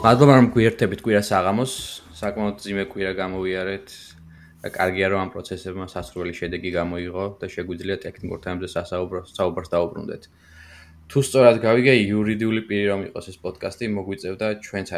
მადლობა 0.00 0.34
რომ 0.38 0.46
გვიერთებით 0.56 1.02
კვირა 1.04 1.20
საღამოს. 1.28 1.72
საკმაოდ 2.16 2.62
ძიმე 2.64 2.84
კვირა 2.88 3.10
გამოვიარეთ 3.20 3.88
და 4.64 4.68
კარგია 4.72 5.06
რომ 5.12 5.20
ამ 5.24 5.30
პროცესებმა 5.34 5.86
სასრული 5.92 6.32
შედეგი 6.38 6.70
გამოიღო 6.72 7.24
და 7.36 7.46
შეგვიძლია 7.52 7.96
ტექნიკურ 8.04 8.40
თემებზე 8.40 8.68
სასაუბრო 8.80 9.20
საუბარს 9.28 9.68
დაუბრუნდეთ. 9.74 10.22
თუ 11.04 11.18
სწორად 11.20 11.60
გავიგე 11.60 11.92
იურიდიული 12.00 12.62
პირი 12.64 12.86
რომ 12.88 13.00
იყოს 13.12 13.26
ეს 13.28 13.36
პოდკასტი, 13.44 13.84
მოგვიწევდა 13.92 14.46
ჩვენც 14.64 14.88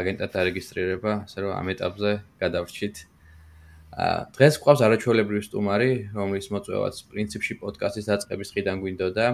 აგენტად 0.00 0.30
დარეგისტრირება, 0.32 1.12
ასე 1.28 1.38
რომ 1.44 1.52
ამ 1.52 1.66
ეტაპზე 1.76 2.10
გადავრჩით. 2.40 2.96
დღეს 4.40 4.54
გვყავს 4.56 4.80
არაჩვეულებრივი 4.88 5.42
სტუმარი, 5.52 5.92
რომლის 6.16 6.48
მოწვევაც 6.48 6.96
პრინციპში 7.12 7.60
პოდკასტის 7.60 8.08
დაწყების 8.08 8.48
დღიდან 8.56 8.76
გვინდოდა. 8.80 9.26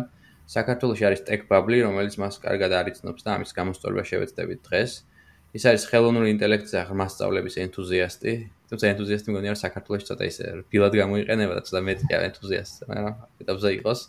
საქართველოს 0.50 1.00
არის 1.06 1.22
Bubble, 1.46 1.78
რომელიც 1.86 2.18
მას 2.18 2.42
კარგად 2.42 2.74
არიცნობს 2.74 3.22
და 3.22 3.30
ამის 3.38 3.54
გამოსწორება 3.54 4.02
შევეცდებით 4.02 4.60
დღეს. 4.66 5.11
ის 5.52 5.64
არის 5.68 5.82
ხელოვნური 5.90 6.32
ინტელექტის 6.32 6.74
აღმასწავლების 6.80 7.54
ენთუზიასტი. 7.60 8.32
თუმცა 8.72 8.84
ენთუზიასტი 8.92 9.28
მგონი 9.32 9.48
არ 9.52 9.58
საქართველოს 9.60 10.04
ცოტა 10.08 10.24
ისე 10.32 10.44
ფილად 10.72 10.94
გამოიყენება 10.96 11.52
და 11.58 11.62
ცოტა 11.68 11.80
მეტია 11.88 12.18
ენთუზიასტი, 12.28 12.80
მაგრამ 12.88 13.14
ეტაპზე 13.44 13.70
იყოს. 13.76 14.00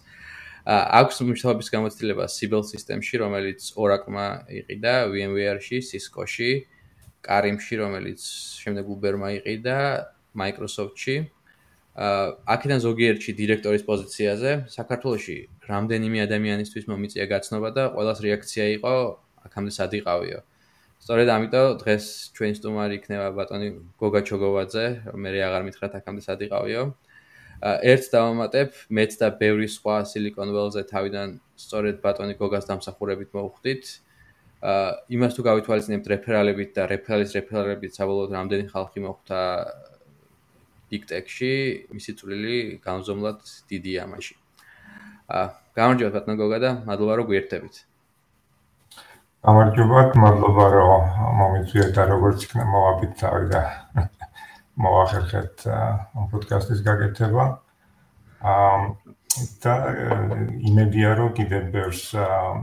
აქვს 0.64 1.16
მნიშვნელობის 1.28 1.68
გამოცდილება 1.76 2.24
Siebel 2.32 2.64
Systems-ში, 2.64 3.16
რომელიც 3.20 3.60
Oracle-მა 3.76 4.28
იყიდა, 4.48 4.94
VMware-ში, 5.12 5.84
Cisco-ში, 5.84 6.52
Karim-ში, 7.20 7.76
რომელიც 7.84 8.24
შემდეგ 8.64 8.86
Uber-მა 8.88 9.30
იყიდა, 9.44 9.78
Microsoft-ში. 10.40 11.16
აა 11.94 12.40
აქედან 12.50 12.80
ზოგიერთში 12.82 13.32
დირექტორის 13.38 13.84
პოზიციაზე 13.86 14.52
საქართველოში 14.66 15.38
რამდენიმე 15.70 16.20
ადამიანისთვის 16.26 16.88
მომიწია 16.90 17.26
გაცნობა 17.30 17.70
და 17.78 17.84
ყოველას 17.94 18.20
რეაქცია 18.26 18.66
იყო 18.82 18.94
აქამდე 19.46 19.72
სად 19.78 19.92
იყავიო. 20.02 20.40
სწორედ 21.04 21.28
ამიტომ 21.36 21.74
დღეს 21.84 22.06
ჩვენი 22.32 22.56
სტუმარი 22.56 22.96
იქნება 22.96 23.26
ბატონი 23.36 23.68
გოგა 24.00 24.22
ჩოგოვაძე, 24.24 24.86
მე 25.20 25.32
აღარ 25.36 25.64
მითხრათ 25.68 25.98
აქამდე 26.00 26.22
სად 26.24 26.44
იყავიო. 26.48 26.84
ერთ 27.92 28.06
დავამატებ, 28.14 28.70
მეც 28.88 29.12
და 29.20 29.28
ბევრი 29.36 29.68
სხვა 29.68 29.96
Silicon 30.08 30.56
Valley-ზე 30.56 30.84
თავიდან 30.88 31.36
სწორედ 31.60 32.00
ბატონი 32.00 32.40
გოგას 32.40 32.72
დამსახურებით 32.72 33.36
მოვხვდით. 33.36 33.84
აა 34.64 34.90
იმას 35.12 35.32
თუ 35.36 35.42
გავითვალისწინებთ 35.44 36.08
რეფერალებით 36.08 36.70
და 36.72 36.84
რეფერალის 36.88 37.36
რეფერალებით 37.36 37.92
საბოლოოდ 38.00 38.32
რამდენი 38.40 38.66
ხალხი 38.72 39.00
მოხვდა 39.04 39.40
big 40.88 41.04
tech-ში, 41.04 41.56
მისი 41.92 42.12
წვლილი 42.16 42.58
განზომლად 42.80 43.44
დიდია 43.68 44.08
მაშინ. 44.08 44.38
აა 45.36 45.48
გამარჯობა 45.76 46.12
ბატონო 46.16 46.36
გოგა 46.40 46.60
და 46.64 46.72
მადლობა 46.88 47.14
რომ 47.20 47.28
გვერდებით. 47.28 47.76
გამარჯობა, 49.44 50.02
მადლობა 50.24 50.66
რომ 50.72 51.08
მომიწვიეთ 51.38 51.90
და 51.98 52.04
როგორც 52.08 52.44
იქნა 52.46 52.64
მოვაბით 52.64 53.16
თავი 53.20 53.48
და 53.52 53.62
მოახერხეთ 54.86 55.66
ამ 55.68 56.30
პოდკასტის 56.32 56.84
გაკეთება. 56.86 57.48
აა 58.54 58.78
და 59.66 59.74
იმედია 60.70 61.12
რომ 61.20 61.30
კიდევ 61.36 61.64
ბევრს 61.76 62.04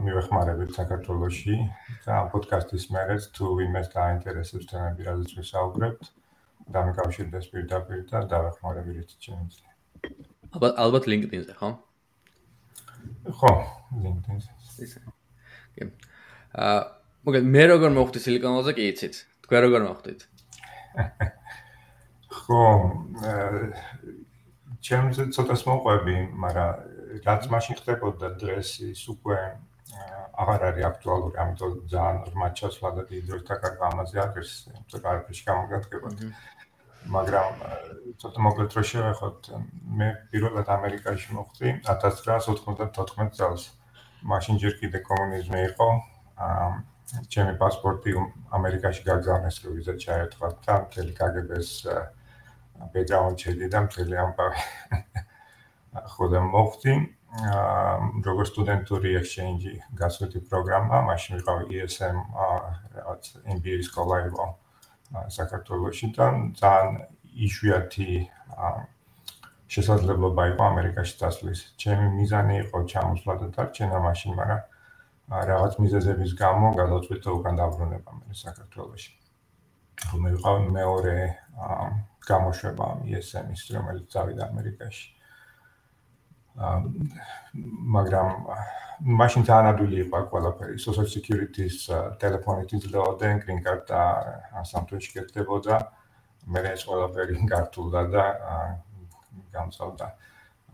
მივეხმარებით 0.06 0.72
საქართველოსში 0.80 1.56
და 2.06 2.10
ამ 2.16 2.32
პოდკასტის 2.32 2.84
მერეც 2.96 3.28
თუ 3.36 3.52
ვინმეს 3.60 3.92
დაინტერესებს 3.92 4.68
თემები, 4.72 5.04
რაზეც 5.04 5.36
ვისაუბრებთ, 5.36 6.10
დამიკავშირდეს 6.76 7.50
პირდაპირ 7.52 8.04
და 8.08 8.22
დავეხმარებით 8.32 9.18
ჩემს. 9.20 9.60
ალბათ 10.54 10.80
ალბათ 10.84 11.10
LinkedIn-ზე, 11.12 11.58
ხო? 11.60 11.70
ხო, 13.36 13.52
LinkedIn-ზე. 14.00 14.50
ისე. 14.86 15.04
კი. 15.76 15.92
აა, 16.50 16.78
მოგეთ 17.26 17.44
მე 17.46 17.64
როგორ 17.70 17.92
მოხდი 17.94 18.20
Silicon 18.24 18.56
Valley-ზე 18.58 18.72
კი 18.74 18.86
იცით? 18.90 19.18
თქვენ 19.46 19.60
როგორ 19.66 19.84
მოხდით? 19.86 20.20
ხო, 22.40 22.62
ჩემს 24.82 25.20
ცოტას 25.36 25.62
მოყვები, 25.68 26.16
მაგრამ 26.42 27.22
რაც 27.26 27.46
მაშინ 27.54 27.78
ხდებოდა 27.78 28.32
დღეს 28.42 28.70
ის 28.90 29.02
უკვე 29.14 29.38
აღარ 30.40 30.62
არის 30.70 30.84
აქტუალური, 30.90 31.36
ამიტომ 31.42 31.72
ძალიან 31.92 32.18
რმა 32.34 32.48
ჩასვლა 32.58 32.90
და 32.98 33.02
დიდ 33.10 33.22
დროს 33.30 33.42
დაკარგვა 33.50 33.86
ამაზე 33.94 34.16
აღერს, 34.26 34.52
თუმცა 34.74 34.96
კარგში 35.06 35.42
გამოგადგებოდი. 35.46 36.30
მაგრამ 37.14 37.54
ცოტა 38.20 38.40
მოკლედ 38.46 38.70
რო 38.76 38.82
შევეხოთ, 38.90 39.40
მე 40.00 40.08
პირველად 40.32 40.68
ამერიკაში 40.76 41.28
მოხვდი 41.36 41.68
1994 41.86 43.30
წელს. 43.38 43.62
მაშინ 44.20 44.54
ჯერ 44.60 44.74
კიდე 44.80 44.98
კომუნიზმი 45.08 45.60
იყო. 45.70 45.88
ჩემი 47.34 47.54
პასპორტი 47.60 48.14
ამერიკაში 48.58 49.02
გაგზავნეს 49.06 49.56
რო 49.64 49.76
ვიზა 49.76 49.94
ჩაერთვა 50.04 50.48
და 50.66 50.74
მთელი 50.86 51.12
კგბ-ს 51.20 51.70
ბეჭდავენ 52.94 53.34
ჩედი 53.40 53.66
და 53.72 53.80
მთელი 53.86 54.20
ამბავი. 54.24 54.62
ხოდა 56.14 56.40
მოხდი 56.54 56.94
აა 57.30 58.24
როგორც 58.26 58.48
სტუდენტური 58.50 59.10
ექსჩენჯი 59.20 59.74
გასვეთი 59.98 60.40
პროგრამა, 60.50 60.96
მაშინ 61.10 61.38
ვიყავი 61.38 61.64
ESM 61.82 62.16
რაღაც 62.94 63.22
MBA 63.58 63.78
სკოლა 63.86 64.18
იყო 64.30 64.46
საქართველოში 65.34 66.06
და 66.16 66.26
ძალიან 66.58 66.96
იშვიათი 67.46 68.10
შესაძლებლობა 69.70 70.42
იყო 70.54 70.62
ამერიკაში 70.72 71.14
დასვლის. 71.22 71.60
ჩემი 71.78 72.06
მიზანი 72.18 72.54
იყო 72.66 72.78
ჩამოსვლა 72.90 73.34
და 73.42 73.46
დარჩენა 73.54 73.98
მაშინ, 74.06 74.34
მაგრამ 74.40 74.62
რაღაც 75.30 75.78
მიზეზების 75.78 76.34
გამო 76.34 76.74
გადავწყვიტე 76.74 77.30
უკან 77.30 77.54
დაბრუნება 77.60 78.10
მე 78.18 78.34
საქართველოში. 78.34 79.12
მე 80.18 80.30
ვიყავ 80.34 80.56
მეორე 80.74 81.16
გამოშვება 82.26 82.86
ESM-ის, 83.06 83.62
რომელიც 83.70 84.06
წავიდა 84.10 84.42
ამერიკაში. 84.50 85.06
მაგრამ 87.96 88.28
მაშინ 89.20 89.42
ძალიან 89.48 89.66
ადვილი 89.72 89.96
იყო 90.04 90.18
ყველაფერი. 90.32 90.74
social 90.82 91.06
security-ს 91.06 91.88
ტელეფონით 92.20 92.70
იძლეოდნენ, 92.74 93.34
green 93.44 93.60
card 93.64 93.86
და 93.86 94.02
სამთვეში 94.66 95.10
კეთდებოდა. 95.14 95.76
მე 96.50 96.60
ეს 96.74 96.82
ყველაფერი 96.90 97.34
გართულდა 97.52 98.02
და 98.10 98.24
გამწავდა. 99.54 100.06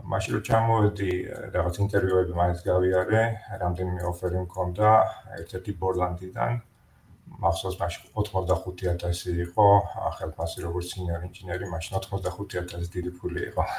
მაშინ 0.04 0.30
რომ 0.36 0.42
ჩამოვედი, 0.48 1.10
რაღაც 1.56 1.74
ინტერვიუები 1.84 2.32
მაინც 2.36 2.58
გავიარე, 2.66 3.22
რამდენიმე 3.62 4.02
ოფერი 4.10 4.38
მქონდა 4.46 4.88
ერთ-ერთი 5.40 5.72
ბორლანდიდან. 5.80 6.52
მახსოვს 7.42 7.76
მაშინ 7.80 8.02
85000 8.22 9.40
იყო, 9.46 9.66
ხელფასი 10.16 10.58
როგორც 10.66 10.86
სინიორ 10.94 11.20
ინჟინერი, 11.26 11.66
მაშინ 11.72 11.92
85000 11.98 12.92
დიდი 12.94 13.10
ფული 13.18 13.40
იყო. 13.50 13.64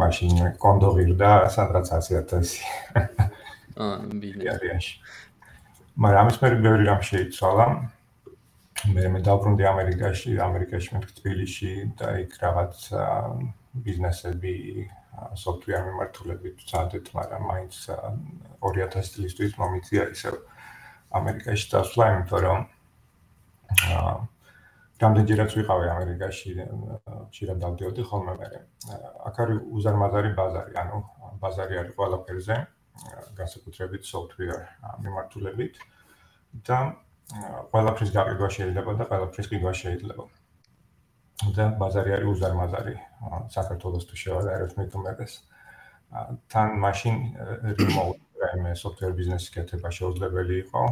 მაშინ 0.00 0.32
კონდო 0.60 0.88
ღირდა 0.96 1.30
სადღაც 1.54 1.86
100000. 1.94 2.58
აა, 3.74 3.96
ბიზნესი. 4.20 4.92
მაგრამ 5.94 6.26
ამის 6.26 6.36
მე 6.42 6.48
ბევრი 6.58 6.84
რამ 6.90 7.02
შეიცვალა. 7.06 7.66
მე 8.94 9.02
მე 9.14 9.20
დავბრუნდი 9.24 9.64
ამერიკაში, 9.70 10.30
ამერიკაში 10.42 10.88
მე 10.94 11.00
თბილისში 11.18 11.72
და 11.98 12.08
იქ 12.26 12.32
რაღაც 12.42 12.74
ბიზნესები 13.74 14.54
software 15.38 15.82
მიმართულებით 15.88 16.62
წადეთ, 16.70 17.10
მაგრამ 17.14 17.42
მაინც 17.50 17.74
2000 18.62 19.14
წლისთვის 19.14 19.58
მომიწია 19.58 20.04
ისე 20.14 20.34
ამერიკაში 21.14 21.66
დასვლა, 21.74 22.06
იმიტომ 22.14 22.40
რომ 22.46 22.60
აა 23.94 24.14
რამდენჯერაც 25.02 25.54
ვიყავი 25.58 25.86
ამერიკაში, 25.90 26.50
შეიძლება 27.34 27.58
დავდიოდი 27.64 28.02
ხოლმე 28.10 28.34
მე. 28.40 28.48
აქ 29.28 29.36
არის 29.44 29.58
უზარმაზარი 29.78 30.30
ბაზარი, 30.38 30.72
ანუ 30.82 30.98
ბაზარი 31.42 31.74
არის 31.82 31.96
ყველაფერზე, 31.98 32.56
განსაკუთრებით 33.40 34.02
software 34.06 34.62
მიმართულებით 35.02 35.74
და 36.68 36.78
ყველაფრის 37.74 38.10
გაყიდვა 38.14 38.48
შეიძლება 38.56 38.90
და 39.00 39.04
ყველაფრის 39.10 39.46
ყიდვა 39.50 39.72
შეიძლება. 39.82 40.24
და 41.34 41.64
ბაზარი 41.78 42.14
არის 42.14 42.28
უზარმაზარი, 42.30 42.94
საქართველოს 43.50 44.04
თუ 44.06 44.14
შევადარებთ 44.22 44.76
მე 44.78 44.84
თუმეტეს. 44.94 45.32
თან 46.52 46.68
მაშინ 46.78 47.16
რაიმე 48.38 48.72
software 48.78 49.14
business-ის 49.18 49.50
კეთება 49.50 49.90
შეუძლებელი 49.90 50.54
იყო. 50.64 50.82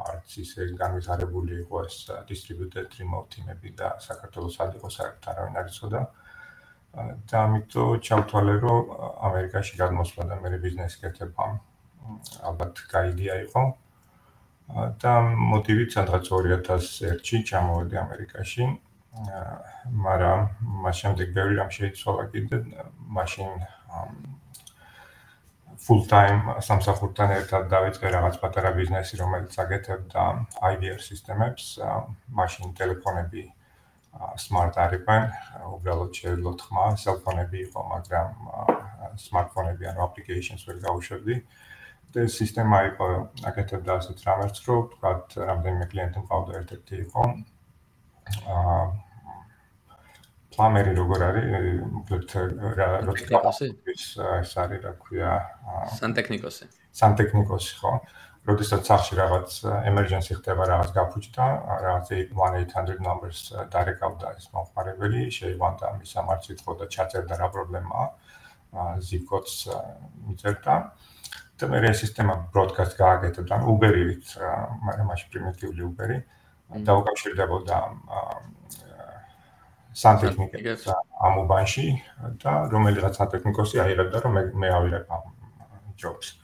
არც 0.00 0.28
ისე 0.44 0.66
განვითარებული 0.80 1.60
იყო 1.64 1.76
ეს 1.86 1.96
distributed 2.28 2.88
remote 3.00 3.28
team-ები 3.32 3.70
და 3.80 3.88
საქართველოს 4.00 4.56
სად 4.56 4.76
იყო 4.76 4.88
საერთოდ 4.96 5.28
არავინ 5.32 5.56
არ 5.60 5.66
იცოდა. 5.72 6.00
და 7.30 7.36
ამიტომ 7.46 8.00
ჩავთვალე, 8.02 8.54
რომ 8.60 8.78
ამერიკაში 9.28 9.74
გადმოსვლა 9.78 10.24
და 10.30 10.36
მე 10.42 10.58
ბიზნესი 10.58 10.96
კეთება 11.02 11.44
ალბათ 12.48 12.74
გაიგია 12.92 13.34
იყო. 13.46 13.62
და 15.02 15.12
მოტივით 15.50 15.90
სადღაც 15.96 16.24
2001-ში 16.30 17.36
ჩამოვედი 17.50 17.96
ამერიკაში. 18.04 18.64
მაგრამ 20.06 20.42
მას 20.86 20.96
შემდეგ 21.02 21.32
ბევრი 21.36 21.54
რამ 21.60 21.70
შეიცვალა 21.76 22.24
კიდე, 22.34 22.58
მაშინ 23.16 23.50
full 25.86 26.02
time 26.12 26.54
სამსახურთან 26.66 27.32
ერთად 27.36 27.70
დავიწყე 27.72 28.12
რაღაც 28.16 28.36
პატარა 28.42 28.70
ბიზნესი, 28.76 29.20
რომელიც 29.22 29.56
აკეთებდა 29.64 30.26
IVR 30.70 31.00
სისტემებს, 31.06 31.78
მაშინ 32.40 32.74
ტელეფონები 32.80 33.44
smart 34.42 34.78
არიან, 34.84 35.26
უბრალოდ 35.74 36.12
შეიძლება 36.20 36.52
თქმა, 36.62 36.84
cellphone-ები 37.02 37.58
იყო, 37.66 37.80
მაგრამ 37.94 38.28
smartphone-ები 39.26 39.90
ან 39.90 40.00
applications 40.06 40.66
ვერ 40.68 40.80
გავუშვებდი. 40.86 41.36
და 42.10 42.26
სისტემა 42.26 42.78
იყო 42.90 43.06
აკეთებდა 43.46 43.92
ასეთ 44.00 44.22
რამებს, 44.26 44.60
რომ 44.66 44.86
თქვა, 44.92 45.10
რამდენიმე 45.50 45.86
კლიენტი 45.92 46.18
მყავდა 46.24 46.52
ერთ-ერთი 46.60 46.96
იყო. 47.06 47.22
აა 48.46 48.80
პლამერი 50.54 50.92
როგორ 50.98 51.22
არის? 51.24 51.44
მოკლედ 51.94 52.32
რა 52.78 52.88
როცა 53.06 54.30
ეს 54.42 54.52
არის 54.60 54.80
რა 54.84 54.92
ქვია? 55.00 55.30
სანტექნიკოსი. 55.96 56.66
სანტექნიკოსი 57.00 57.76
ხო? 57.80 57.92
როდესაც 58.48 58.88
სახში 58.88 59.14
რაღაც 59.20 59.50
emergency 59.88 60.34
ხდება, 60.36 60.64
რაღაც 60.72 60.90
გაფუჭდა, 60.96 61.46
რაღაც 61.86 62.06
1800 62.32 63.00
numbers 63.04 63.40
დარეკავდა 63.72 64.32
ეს 64.40 64.48
მომხმარებელი, 64.54 65.22
შეიყვანდა 65.38 65.92
მის 66.00 66.14
სამართლით 66.16 66.60
ხო 66.64 66.72
და 66.80 66.88
ჩაწერდა 66.96 67.34
რა 67.40 67.48
პრობლემაა. 67.54 68.06
zip 69.02 69.24
codes 69.28 69.68
მიწერდა. 70.26 70.74
და 71.60 71.68
მე 71.68 71.78
ეს 71.92 71.98
სისტემა 72.00 72.34
broadcast 72.52 72.96
გააკეთებდა, 72.96 73.52
ანუ 73.60 73.64
Uber-ით, 73.68 74.26
მაგრამ 74.80 75.06
მაშინ 75.12 75.28
პრიმიტიული 75.32 75.80
Uber-ი 75.84 76.16
დაუკავშირდებოდა 76.70 77.78
სანტექნიკებს 80.00 80.86
ამ 81.26 81.38
უბანში 81.44 81.86
და 82.42 82.52
რომელიღაც 82.72 83.18
სანტექნიკოსი 83.20 83.82
აიღებდა 83.84 84.22
რომ 84.24 84.38
მე 84.38 84.42
მე 84.62 84.68
ავიღებ 84.78 85.10
ამ 85.16 85.24
ჯობს. 85.98 86.36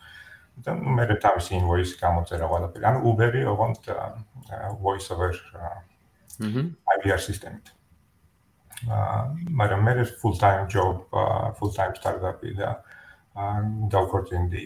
და 0.56 0.72
მე 0.72 1.04
რა 1.04 1.16
თავისი 1.20 1.52
invoice 1.60 2.00
გამოწერა 2.00 2.46
ყველაფერი. 2.48 2.84
ანუ 2.88 2.98
Uber-ი 3.10 3.42
ოღონდ 3.44 3.88
voice 4.80 5.08
over 5.12 5.36
აჰა 5.52 5.80
IVR 6.96 7.20
სისტემით. 7.20 7.72
აა 8.88 9.20
მაგრამ 9.60 9.80
მე 9.84 10.04
full 10.20 10.36
time 10.40 10.64
job, 10.68 11.04
full 11.60 11.72
time 11.76 11.94
startup-ი 11.96 12.56
და 12.56 12.70
აა 13.36 13.88
დავქორწინდი 13.92 14.64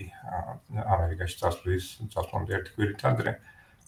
ამერიკაში 0.94 1.36
წასვლის 1.42 1.86
წასვლამდე 2.14 2.54
ერთი 2.58 2.70
კვირით 2.76 3.04
ადრე. 3.10 3.34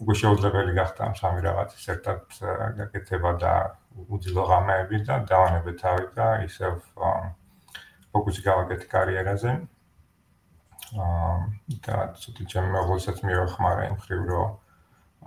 უკვე 0.01 0.15
შეუძლებელი 0.23 0.73
გახდა 0.79 1.01
ამ 1.09 1.15
სამი 1.19 1.41
რაღაცის 1.47 1.85
ერთად 1.95 2.37
გაკეთება 2.79 3.33
და 3.43 3.53
უძილო 4.17 4.45
ღამეები 4.51 4.99
და 5.09 5.19
დავანებე 5.29 5.73
თავი 5.83 6.07
და 6.17 6.29
ისევ 6.49 6.81
ფოკუსი 8.13 8.43
გავაკეთე 8.49 8.87
კარიერაზე. 8.95 9.53
აა 10.93 11.37
და 11.85 11.97
ცოტა 12.23 12.45
ჩემ 12.53 12.67
მოგოსაც 12.77 13.19
მივახმარა 13.25 13.83
იმ 13.91 13.97
ხრივ 14.05 14.23
რომ 14.29 14.51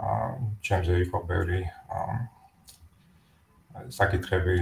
აა 0.10 0.28
ჩემზე 0.66 0.96
იყო 1.06 1.22
ბევრი 1.30 1.62
აა 2.00 2.18
საკითხები 3.98 4.58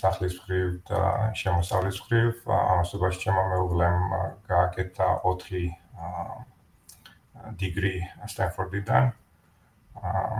სახლის 0.00 0.34
ხრივ 0.44 0.66
და 0.90 1.00
შემოსავლის 1.40 1.98
ხრივ. 2.08 2.32
ამასობაში 2.48 3.18
ჩემო 3.24 3.42
მეუღლემ 3.52 3.98
გააკეთა 4.52 5.08
4 5.24 5.64
აა 6.08 6.44
დეგრი 7.58 7.94
სტენფორდიდან. 8.28 9.12
აა 9.98 10.36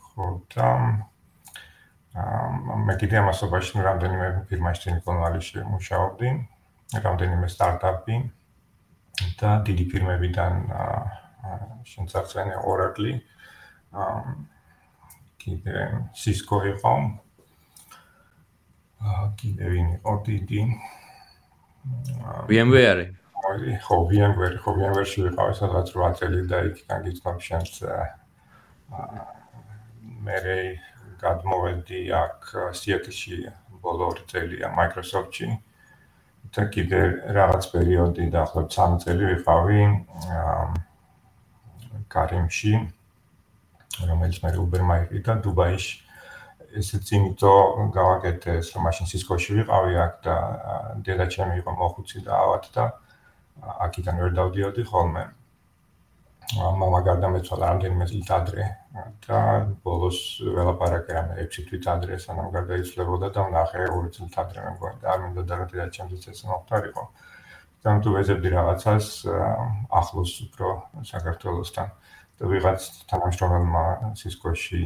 ხო 0.00 0.26
და 0.52 0.68
მე 2.86 2.94
კიდე 3.00 3.20
ამასობაში 3.20 3.82
რამდენიმე 3.84 4.28
ფირმაში 4.48 4.80
სილიკონვალიში 4.86 5.64
მუშაობდი, 5.68 6.28
რამდენიმე 7.04 7.46
სტარტაპი 7.52 8.16
და 9.40 9.50
დიდი 9.68 9.84
ფირმებიდან 9.92 10.52
შენცარცენე 11.92 12.56
Oracle 12.64 13.12
კიდე 15.44 15.76
Cisco 16.16 16.64
იყო. 16.72 16.94
კიდე 19.38 19.66
ვინ 19.70 19.88
იყო 20.00 20.12
დიდი. 20.26 20.60
VMware 22.50 23.25
აი 23.44 23.76
ხო 23.84 23.96
VMware 24.08 24.56
ხო 24.64 24.72
VMware-ში 24.78 25.26
ვიყავ 25.26 25.52
სადღაც 25.58 25.92
8 25.92 26.16
წელი 26.20 26.40
და 26.48 26.60
იქიდან 26.70 27.02
გიცნობ 27.06 27.36
შენს 27.46 27.72
მე 30.26 30.56
გადმოვედი 31.20 32.00
აქ 32.22 32.48
Seattle-ში 32.80 33.38
ბოლო 33.84 34.08
წელია 34.32 34.72
Microsoft-ში. 34.78 35.48
და 36.56 36.62
კიდე 36.72 37.00
რაღაც 37.36 37.64
პერიოდი 37.74 38.24
დაახლოებით 38.32 38.72
3 38.72 39.00
წელი 39.04 39.24
ვიყავი 39.30 39.80
კარიმში 42.14 42.74
რომელიც 44.08 44.36
მე 44.44 44.50
Uber-მა 44.64 44.96
იყიდა 45.04 45.32
დუბაიში 45.44 45.94
ესეც 46.80 47.10
იმიტომ 47.18 47.90
გავაკეთე 47.96 48.54
რომ 48.62 48.86
მაშინ 48.86 49.10
Cisco-ში 49.10 49.58
ვიყავი 49.58 49.92
აქ 50.06 50.14
და 50.24 50.36
დედაჩემი 51.08 51.58
იყო 51.60 51.72
მოხუცი 51.80 52.24
და 52.26 52.32
ავად 52.44 52.64
და 52.76 52.84
აქიდან 53.64 54.22
ვერ 54.22 54.32
დავდიოდი 54.38 54.84
ხოლმე. 54.92 55.24
მამა 56.54 57.00
გარდამეცვალა 57.02 57.68
რამდენიმე 57.68 58.06
წელი 58.06 58.26
ადრე 58.38 58.64
და 59.26 59.38
ბოლოს 59.82 60.18
ველაპარაკე 60.56 61.16
რამე 61.16 61.46
6 61.54 61.64
თვით 61.70 61.88
ადრე 61.90 62.18
სანამ 62.22 62.52
გარდაიცვლებოდა 62.54 63.30
და 63.34 63.46
ნახე 63.54 63.86
2 63.90 64.12
წელი 64.14 64.38
ადრე 64.42 64.66
მე 64.66 64.70
მგონი 64.76 65.00
და 65.02 65.10
არ 65.14 65.18
მინდა 65.24 65.42
და 65.42 65.58
რა 65.58 65.86
ჩემს 65.96 66.28
ეს 66.30 66.44
მოხდარიყო 66.46 67.04
და 67.82 67.96
თუ 68.02 68.14
ვეზებდი 68.14 68.48
რაღაცას 68.54 69.06
ახლოს 70.00 70.32
უფრო 70.46 70.70
საქართველოსთან. 71.10 71.88
და 72.36 72.48
ვიღაც 72.52 72.80
თანამშრომელმა 73.10 73.84
სისკოში 74.20 74.80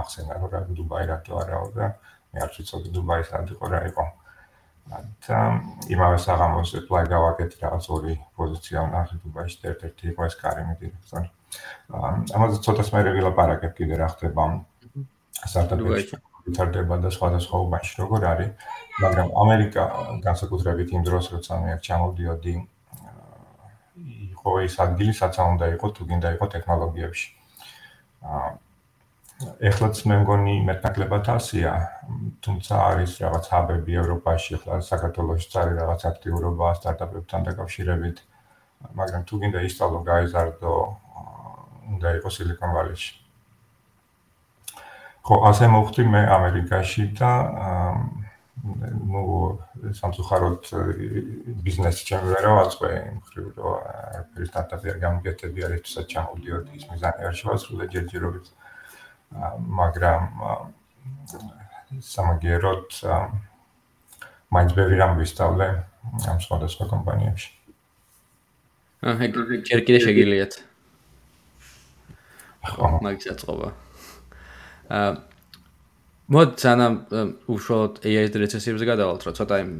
ახსენა 0.00 0.38
რომ 0.42 0.72
დუბაი 0.78 1.04
რატო 1.10 1.38
არაო 1.40 1.68
და 1.76 1.86
მე 2.34 2.42
არ 2.42 2.50
ვიცოდი 2.56 2.90
დუბაი 2.96 3.22
სად 3.30 3.52
იყო 3.54 3.70
რა 3.70 3.80
იყო 3.90 4.04
და 4.86 5.38
იმავე 5.90 6.18
საღამოს 6.22 6.70
ეპლაი 6.80 7.08
გავაკეთე 7.10 7.58
რაღაც 7.62 7.86
ორი 7.96 8.14
პოზიცია 8.38 8.84
ნახე 8.92 9.16
დუბაიში 9.24 9.58
და 9.62 9.66
ერთ-ერთი 9.72 10.04
იყო 10.12 10.26
ეს 10.26 10.36
კარიმი 10.42 10.74
დირექტორი. 10.82 11.28
ამაზე 12.36 12.56
ცოტას 12.66 12.92
მე 12.94 13.02
ვილაპარაკებ 13.16 13.72
კიდე 13.78 13.98
რა 13.98 14.08
ხდება 14.14 14.44
სტარტაპებში 15.50 16.20
ვითარდება 16.46 16.96
და 17.02 17.10
სხვადასხვა 17.10 17.56
უბანში 17.66 17.94
როგორ 18.02 18.26
არის, 18.30 18.50
მაგრამ 19.02 19.28
ამერიკა 19.42 19.82
განსაკუთრებით 20.26 20.94
იმ 20.94 21.02
დროს 21.08 21.24
როცა 21.34 21.58
მე 21.66 21.72
ჩამოვდიოდი 21.86 22.54
იყო 24.30 24.50
ის 24.66 24.74
ადგილი, 24.86 25.12
სადაც 25.18 25.36
უნდა 25.42 25.66
იყო 25.74 25.86
თუ 25.96 26.02
გინდა 26.06 26.28
იყო 26.38 26.46
ტექნოლოგიებში. 26.54 27.28
აა 28.22 28.46
ეხლაც 29.36 29.98
მე 30.08 30.16
მგონი 30.22 30.54
მეტნაკლებად 30.64 31.26
ასია, 31.28 31.72
თუმცა 32.40 32.74
არის 32.88 33.16
რაღაც 33.20 33.48
ჰაბები 33.52 33.98
ევროპაში, 34.00 34.56
ახლა 34.56 34.78
საქართველოში 34.86 35.48
წარი 35.52 35.76
რაღაც 35.76 36.06
აქტიურობა 36.10 36.70
სტარტაპებთან 36.80 37.44
დაკავშირებით, 37.48 38.22
მაგრამ 38.96 39.22
თუ 39.28 39.34
გინდა 39.42 39.60
ისწავლო 39.68 40.00
გაიზარდო, 40.08 40.74
უნდა 41.92 42.08
იყოს 42.16 42.34
Silicon 42.40 42.70
Valley-ში. 42.76 43.12
ხო, 45.26 45.34
ასე 45.52 45.68
მოხდი 45.68 46.02
მე 46.16 46.22
ამერიკაში 46.32 47.04
და 47.20 47.32
ну 49.12 49.22
სამწუხაროდ 50.00 50.62
ბიზნესი 51.66 52.02
ჩემი 52.08 52.26
ვერა 52.32 52.52
ვაწყე 52.56 52.90
იმ 53.12 53.18
ხრივ 53.26 53.46
რომ 53.58 54.40
ეს 54.42 54.48
სტარტაპი 54.48 54.86
არ 54.92 54.98
გამიგეთები 55.04 55.66
არის 55.66 55.80
თუსაც 55.86 56.06
ჩამოვდიოდი 56.14 56.70
ის 56.80 56.84
მიზანი 56.90 57.20
არ 57.28 57.34
შევასრულე 57.36 57.84
ჯერჯერობით. 57.92 58.46
აა 58.48 58.65
მაგრამ 59.32 60.22
სამაგეროთ 62.02 62.90
მაინც 64.54 64.70
ბევრი 64.78 64.96
რამ 65.00 65.14
ვისწავლე 65.20 65.68
ამ 66.30 66.38
სხვადასხვა 66.40 66.84
კომპანიებში. 66.92 67.50
აჰა, 69.06 69.26
ჯერ 69.66 69.80
კიდე 69.86 70.00
შეგიძლიათ. 70.06 70.52
ხო, 72.66 72.86
მაგისაც 73.06 73.40
ყოფა. 73.46 73.70
აა 74.90 75.10
მოდ 76.26 76.56
სანამ 76.58 76.94
უშუალოდ 77.46 78.02
AI-ს 78.02 78.34
რეცესიებზე 78.42 78.86
გადავალთ, 78.90 79.22
რომ 79.30 79.34
ცოტა 79.38 79.56
იმ 79.62 79.70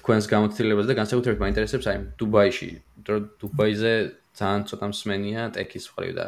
თქვენს 0.00 0.28
გამოცდილებას 0.32 0.88
და 0.88 0.94
განსაკუთრებით 0.96 1.42
მაინტერესებს 1.44 1.88
აი 1.92 1.98
დუბაიში, 2.16 2.70
რომ 3.04 3.26
დუბაიზე 3.36 3.92
ძალიან 4.32 4.62
ცოტა 4.72 4.86
მსმენია 4.96 5.42
ტექის 5.52 5.92
მხრივ 5.92 6.12
და 6.16 6.26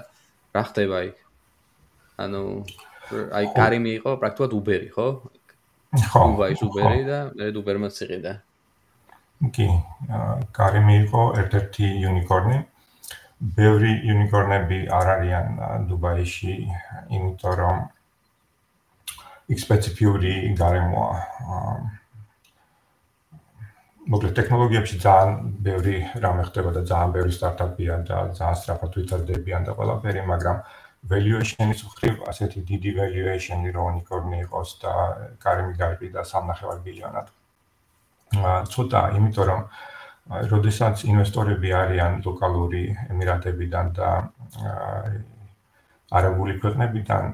რა 0.52 0.62
ხდება 0.68 0.98
იქ? 1.08 1.23
ანუ 2.20 2.42
აი 3.38 3.46
კარიმი 3.56 3.90
იყო 4.00 4.10
პრაქტიკულად 4.22 4.52
უბერი, 4.58 4.88
ხო? 4.94 5.06
ხო. 6.10 6.22
უბაის 6.34 6.62
უბერი 6.66 7.02
და 7.08 7.18
მე 7.34 7.50
უბერმაც 7.60 7.98
იყიდა. 8.06 8.32
კი, 9.54 9.66
კარიმი 10.56 10.94
იყო 11.04 11.22
ერთ-ერთი 11.42 11.84
იუნიკორნი. 12.04 12.58
ბევრი 13.58 13.92
იუნიკორნები 14.08 14.78
არ 14.98 15.10
არიან 15.14 15.46
დუბაიში, 15.90 16.54
იმიტომ 17.18 17.54
რომ 17.60 17.82
იქ 19.52 19.58
სპეციფიური 19.60 20.32
გარემოა. 20.56 21.18
მოკლედ 24.04 24.32
ტექნოლოგიებში 24.36 24.96
ძალიან 25.00 25.30
ბევრი 25.64 25.96
რამე 26.20 26.42
ხდება 26.48 26.70
და 26.76 26.82
ძალიან 26.88 27.12
ბევრი 27.12 27.32
სტარტაპია 27.36 27.94
და 28.08 28.16
ძალიან 28.36 28.58
სწრაფად 28.60 28.96
ვითარდებიან 29.00 29.62
და 29.64 29.72
ყველაფერი, 29.76 30.24
მაგრამ 30.28 30.56
valuation-ის 31.10 31.80
მხრივ 31.84 32.22
ასეთი 32.30 32.60
დიდი 32.70 32.90
valuation-ი 32.98 33.70
რო 33.76 33.82
unicorn-ი 33.92 34.38
იყოს 34.44 34.70
და 34.84 34.92
კარიმი 35.44 35.74
გაიყიდა 35.80 36.20
3.5 36.30 36.78
ბილიონად. 36.86 37.26
აა 38.34 38.60
ცოტა, 38.72 39.00
იმიტომ 39.18 39.46
რომ 39.50 39.60
როდესაც 40.52 41.04
ინვესტორები 41.04 41.70
არიან 41.76 42.22
ლოკალური 42.24 42.84
ემირატებიდან 43.12 43.92
და 43.98 44.08
არაბული 46.18 46.54
ქვეყნებიდან 46.62 47.24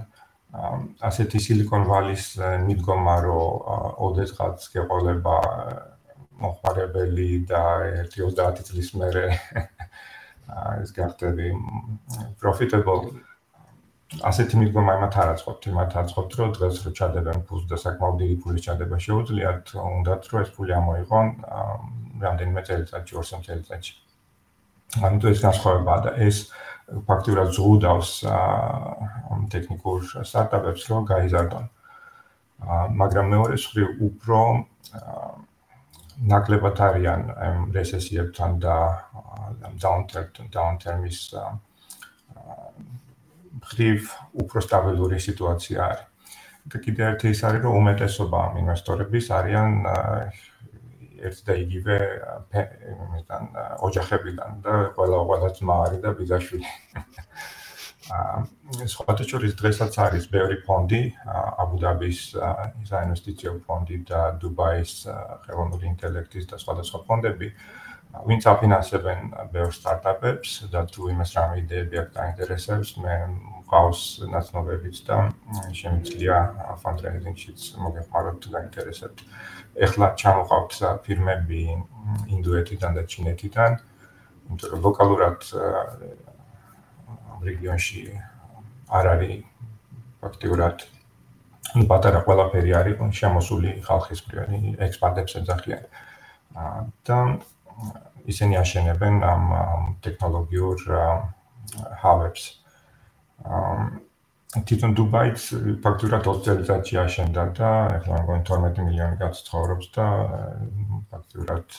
ასეთი 1.11 1.39
silicon 1.39 1.87
valley-ის 1.87 2.35
მიდგომა 2.67 3.17
რომ 3.27 3.71
ოდესღაც 4.11 4.67
გეყოლება 4.75 5.37
მოხარებელი 6.43 7.31
და 7.47 7.63
1-30 8.11 8.67
წლის 8.67 8.91
მერე 8.99 9.27
ეს 10.83 10.91
გახდები 10.97 11.55
profitable 12.43 13.30
ასეთი 14.11 14.59
მიდგომა 14.59 14.95
იმათ 14.99 15.17
არ 15.23 15.29
აწყობთ, 15.33 15.67
იმათ 15.71 15.93
აწყობთ, 16.01 16.33
რომ 16.41 16.49
დღეს 16.57 16.79
რო 16.83 16.91
ჩადებენ 16.99 17.43
ფულს 17.47 17.65
და 17.71 17.77
საკმაოდ 17.79 18.17
დიდი 18.21 18.37
ფულის 18.43 18.65
ჩადება 18.67 18.97
შეუძლიათ, 19.07 19.65
უნდათ 19.79 20.23
რომ 20.31 20.41
ეს 20.43 20.51
ფული 20.57 20.73
ამოიღონ 20.75 21.27
რამდენიმე 22.25 22.61
წელიწადში, 22.67 23.13
2-3 23.23 23.45
წელიწადში. 23.47 23.95
ამიტომ 25.07 25.31
ეს 25.31 25.41
განსხვავებაა 25.47 26.01
და 26.07 26.11
ეს 26.27 26.37
ფაქტურად 27.07 27.49
ზღუდავს 27.55 28.11
ამ 28.27 29.47
ტექნიკურ 29.55 29.99
სტარტაპებს 30.27 30.83
რომ 30.91 31.07
გაიზარდონ. 31.07 31.65
მაგრამ 33.01 33.27
მეორე 33.31 33.55
მხრივ 33.63 33.89
უფრო 34.11 34.39
ნაკლებად 36.35 36.77
არიან 36.89 37.21
ამ 37.47 37.59
რესესიებთან 37.79 38.59
და 38.61 38.77
ამ 39.65 39.75
downturn 39.79 40.51
downturn-ის 40.51 41.21
მხრივ 43.71 43.99
უფრო 44.43 44.59
სტაბილური 44.67 45.19
სიტუაცია 45.23 45.79
არის. 45.87 46.07
და 46.71 46.77
კიდევ 46.85 47.07
ერთი 47.15 47.31
ის 47.33 47.41
არის, 47.47 47.63
რომ 47.65 47.77
უმეტესობა 47.81 48.39
ამ 48.47 48.55
ინვესტორების 48.63 49.27
არიან 49.39 49.71
ერთ 51.29 51.39
და 51.47 51.53
იგივე 51.65 51.97
იმიდან 52.91 53.45
ოჯახებიდან 53.89 54.51
და 54.65 54.75
ყველა 54.97 55.19
ყველა 55.31 55.49
ძმა 55.57 55.77
არის 55.87 56.01
და 56.05 56.11
ბიძაშვილი. 56.19 56.69
აა 58.11 58.87
სხვათა 58.91 59.25
შორის 59.31 59.53
დღესაც 59.61 59.93
არის 60.05 60.25
ბევრი 60.35 60.57
ფონდი, 60.67 61.03
აბუ-დაბის 61.63 62.21
საინვესტიციო 62.91 63.53
ფონდი 63.67 63.97
და 64.11 64.21
დუბაის 64.43 64.93
ხელოვნური 65.47 65.87
ინტელექტის 65.95 66.51
და 66.51 66.57
სხვადასხვა 66.59 66.99
ფონდები, 67.07 67.49
ვინც 68.27 68.43
აფინანსებენ 68.51 69.19
ბევრ 69.55 69.71
სტარტაპებს 69.71 70.51
და 70.73 70.83
თუ 70.91 71.11
იმას 71.15 71.31
რამე 71.39 71.63
იდეები 71.63 71.97
აქვს 72.03 72.17
დაინტერესებს, 72.19 72.91
მე 72.99 73.15
მყავს 73.71 74.27
ნაცნობებიც 74.35 74.97
და 75.07 75.17
შემიძლია 75.79 76.37
ფანდრეიზინგშიც 76.83 77.67
მოგეხმაროთ 77.79 78.49
დაინტერესებთ. 78.51 79.19
ეხლა 79.87 80.07
ჩამოყავთ 80.19 80.73
ფირმები 81.07 81.63
ინდოეთიდან 82.35 82.99
და 82.99 83.03
ჩინეთიდან, 83.07 83.79
იმიტომ 84.51 84.71
რომ 84.75 84.81
ლოკალურად 84.87 85.41
რეგიონში 87.47 88.03
არ 88.91 89.07
არის 89.15 89.39
ფაქტიურად 90.19 90.77
ну 91.79 91.85
პატარა 91.87 92.27
ყველაფერი 92.27 92.71
არის 92.75 92.99
შემოსული 93.23 93.79
ხალხის 93.87 94.21
პრიორი 94.27 94.75
ექსპანდებს 94.83 95.39
ეძახიან. 95.39 95.85
და 97.07 97.19
ისინი 98.27 98.55
აშენებენ 98.59 99.15
ამ 99.23 99.45
ტექნოლოგიურ 100.03 100.79
ჰაბებს. 102.03 102.43
აა 102.51 102.60
თვითონ 103.41 104.95
დუბაიც 104.99 105.47
ფაქტურად 105.85 106.27
20 106.27 106.45
წელიწადში 106.47 107.01
აშენდა 107.05 107.45
და 107.59 107.71
ახლა 107.97 108.21
მგონი 108.25 108.45
12 108.51 108.87
მილიონი 108.89 109.19
კაცი 109.21 109.45
ცხოვრობს 109.49 109.91
და 109.97 110.07
ფაქტურად 111.13 111.79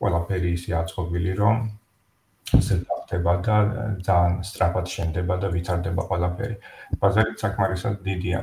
ყველაფერი 0.00 0.52
ისე 0.58 0.76
აწყობილი 0.80 1.32
რომ 1.40 1.64
ესე 2.58 2.76
ხდება 3.10 3.34
და 3.46 3.56
ძალიან 4.06 4.36
სწრაფად 4.46 4.86
შენდება 4.94 5.34
და 5.42 5.50
ვითარდება 5.54 6.02
ყველაფერი. 6.10 6.56
ბაზარი 7.00 7.34
საკმარისად 7.42 8.00
დიდია. 8.06 8.40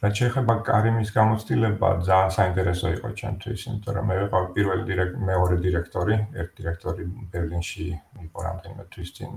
რაც 0.00 0.14
შეეხება 0.20 0.54
კარიმის 0.64 1.10
გამოცდილება, 1.12 1.88
ძალიან 2.08 2.30
საინტერესო 2.36 2.86
იყო 2.96 3.08
ჩემთვის, 3.20 3.60
იმიტომ 3.68 3.92
რომ 3.96 4.06
მე 4.08 4.14
ვიყავ 4.20 4.44
პირველი 4.56 4.84
დირექტორი, 4.90 5.26
მეორე 5.30 5.56
დირექტორი, 5.64 6.14
ერთ 6.40 6.50
დირექტორი 6.60 7.02
ბერლინში 7.34 7.86
იყო 8.26 8.38
რამდენიმე 8.48 8.84
თვის 8.94 9.10
წინ 9.16 9.32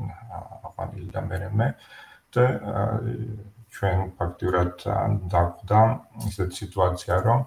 აყვანილი 0.63 1.07
და 1.11 1.21
მე 1.27 1.37
მე 1.59 1.67
და 2.33 2.45
ჩვენ 3.75 3.99
ფაქტურად 4.17 4.73
დაგვდა 5.33 5.81
ისეთ 6.31 6.49
სიტუაცია, 6.61 7.15
რომ 7.27 7.39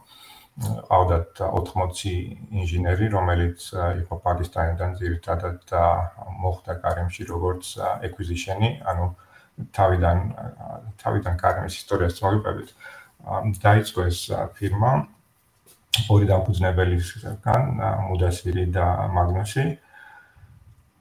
ყავდათ 0.89 1.41
80 1.41 2.13
ინჟინერი, 2.61 3.07
რომელიც 3.17 3.61
იყო 4.03 4.15
პაკისტანიდან 4.25 4.91
ძირითადად 5.01 5.57
და 5.73 5.85
მოხდა 6.45 6.73
კარიმში 6.85 7.23
როგორც 7.33 7.65
acquisition-ი, 7.81 8.71
ანუ 8.93 9.07
თავიდან 9.77 10.19
თავიდან 11.01 11.35
კარიმის 11.41 11.75
ისტორიას 11.81 12.21
მოგიყვებით. 12.25 12.69
დაიწყო 13.27 14.01
ეს 14.07 14.19
ფირმა 14.57 14.93
ორი 16.13 16.27
დამფუძნებელისგან, 16.31 17.63
მუდასირი 18.07 18.65
და 18.75 18.87
მაგნუსი. 19.17 19.65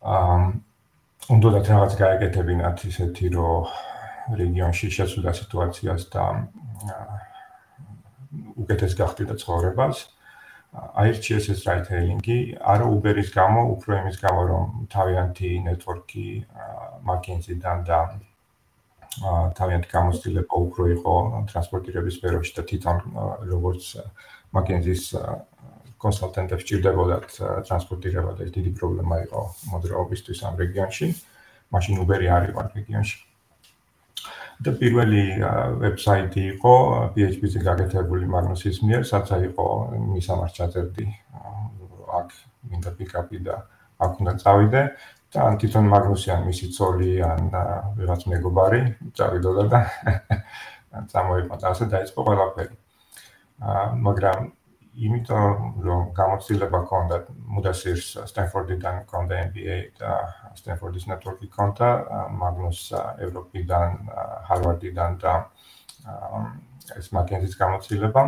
აა 0.05 0.37
უნდათ 1.25 1.65
რაღაც 1.73 1.93
გაეკეთებინათ 1.97 2.81
ისეთი, 2.85 3.29
რომ 3.33 3.69
რეგიონში 4.41 4.87
შეცვლა 4.93 5.31
სიტუაციას 5.37 6.03
და 6.13 6.25
უკეთეს 8.61 8.93
გახდიდა 8.99 9.37
ცხოვრებას. 9.41 9.97
აირჩიეს 10.75 11.45
ეს 11.53 11.61
რაითეილინგი, 11.65 12.37
არა 12.61 12.85
Uber-ის 12.93 13.29
გამო, 13.33 13.61
უფრო 13.73 13.91
იმის 14.01 14.17
გამო, 14.21 14.41
რომ 14.51 14.65
თავიანთი 14.91 15.51
ნეტვორკი 15.65 16.27
McKinsey-დან 17.09 17.79
და 17.89 17.99
თავიანთი 19.59 19.89
გამოცდილება 19.91 20.55
უფრო 20.65 20.83
იყო 20.95 21.13
ტრანსპორტირების 21.51 22.17
სფეროში 22.19 22.53
და 22.57 22.63
თვითონ 22.69 22.97
როგორც 23.51 23.83
McKinsey-ის 24.55 25.05
კონსალტენტებს 26.05 26.67
ჭირდებოდათ 26.69 27.27
ტრანსპორტირება 27.67 28.31
და 28.35 28.45
ეს 28.45 28.51
დიდი 28.57 28.71
პრობლემა 28.79 29.15
იყო 29.25 29.41
მოძრაობისთვის 29.71 30.43
ამ 30.49 30.59
რეგიონში. 30.63 31.07
მაშინ 31.73 32.03
Uber-ი 32.03 32.27
არ 32.29 32.43
იყო 32.51 32.61
რეგიონში. 32.75 33.17
და 34.63 34.71
პირველი 34.79 35.23
ვებსაიტი 35.83 36.41
იყო 36.55 36.73
PHP-ზე 37.15 37.59
გაკეთებული 37.59 38.25
მაგნუსის 38.31 38.77
მიერ, 38.87 39.01
სადაც 39.03 39.51
იყო 39.51 39.65
მისამართ 40.15 40.51
ჩაწერდი 40.55 41.05
აქ 42.19 42.29
მინდა 42.71 42.91
პიკაპი 42.95 43.37
და 43.43 43.55
აქ 43.99 44.11
უნდა 44.23 44.33
წავიდე. 44.43 44.81
ან 45.35 45.57
თვითონ 45.59 45.87
მაგნუსი 45.91 46.31
ან 46.31 46.45
მისი 46.47 46.67
ცოლი 46.75 47.11
ან 47.25 47.49
ვიღაც 47.99 48.21
მეგობარი 48.31 48.81
წავიდოდა 49.19 49.63
და 49.73 49.79
წამოიყვანა 51.11 51.71
ასე 51.71 51.85
დაიწყო 51.91 52.25
ყველაფერი. 52.27 52.75
აა 53.65 53.83
მაგრამ 54.07 54.39
იმიტომ 54.95 55.51
რომ 55.87 56.03
გამოცდილება 56.15 56.79
ჰქონდა 56.85 57.17
მუდასირს 57.55 58.07
სტენფორდიდან 58.31 58.95
ჰქონდა 59.03 59.35
MBA 59.51 59.77
და 59.99 60.11
სტენფორდის 60.55 61.07
ნეტვორკი 61.11 61.47
ჰქონდა 61.51 61.87
მაგნუს 62.41 62.81
ევროპიდან 63.27 63.89
ჰარვარდიდან 64.47 65.11
და 65.19 65.33
ეს 66.95 67.07
მაგენზის 67.11 67.55
გამოცდილება 67.59 68.23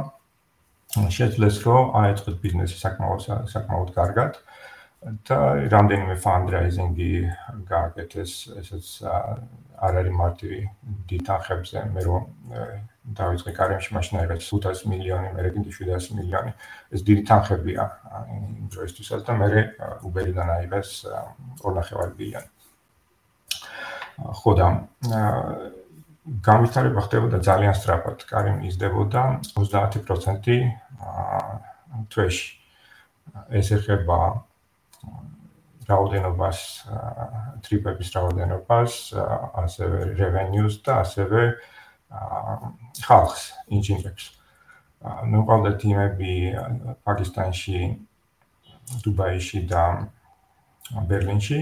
შეძლეს 1.17 1.57
რომ 1.67 1.83
აეწყოთ 2.03 2.35
ბიზნესი 2.43 2.77
საკმაოდ 2.83 3.21
საკმაოდ 3.55 3.89
კარგად. 3.95 4.35
აა 4.35 4.66
და 5.01 5.37
რამდენიმე 5.69 6.15
fundraising-ი 6.19 7.11
გააკეთეს, 7.69 8.31
ესეც 8.59 8.85
არ 9.77 9.93
არის 10.01 10.13
მარტივი 10.17 10.61
დიტახებზე, 11.09 11.83
მე 11.93 12.01
რომ 12.07 12.23
დავიწყე 13.17 13.51
კარიერში 13.53 13.93
მაშინ 13.93 14.19
აიღეს 14.19 14.49
500 14.49 14.89
მილიონი, 14.89 15.27
მე 15.37 15.41
რეკინდი 15.45 15.71
700 15.71 16.17
მილიონი. 16.17 16.51
ეს 16.91 17.01
დიდი 17.07 17.23
თანხებია 17.29 17.83
იმ 18.35 18.67
დროისთვისაც 18.73 19.21
და 19.27 19.33
მე 19.37 19.47
Uber-დან 20.01 20.49
აიღეს 20.57 21.05
2.5 21.61 22.17
ბილიონი. 22.17 22.49
ხოდა 24.17 24.67
გამვითარება 26.27 27.01
ხდებოდა 27.05 27.37
ძალიან 27.39 27.73
სწრაფად. 27.77 28.25
კარიმ 28.27 28.57
იზრდებოდა 28.65 29.21
30% 29.55 30.73
თვეში. 32.09 32.49
ეს 33.51 33.67
ეხება 33.71 34.46
რაოდენობას 35.87 36.59
ტრიპების 37.63 38.09
რაოდენობას, 38.15 38.93
ასევე 39.63 39.99
revenues 40.19 40.81
და 40.83 41.01
ასევე 41.03 41.41
ხალხს, 43.07 43.43
ინჟინერებს. 43.71 44.25
ნუ 45.31 45.39
ყავდა 45.47 45.71
თიმები 45.81 46.33
პაკისტანში, 47.07 47.79
დუბაიში 49.03 49.59
და 49.67 49.83
ბერლინში. 51.07 51.59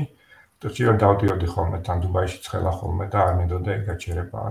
შეიძლება 0.65 0.97
დავდიოდი 0.97 1.47
ხოლმე 1.53 1.77
თან 1.85 1.97
დუბაიში 2.01 2.37
ცხელა 2.45 2.71
ხოლმე 2.79 3.05
და 3.13 3.19
არ 3.21 3.33
მინდოდა 3.37 3.69
ეგ 3.75 3.81
გაჩერება. 3.89 4.41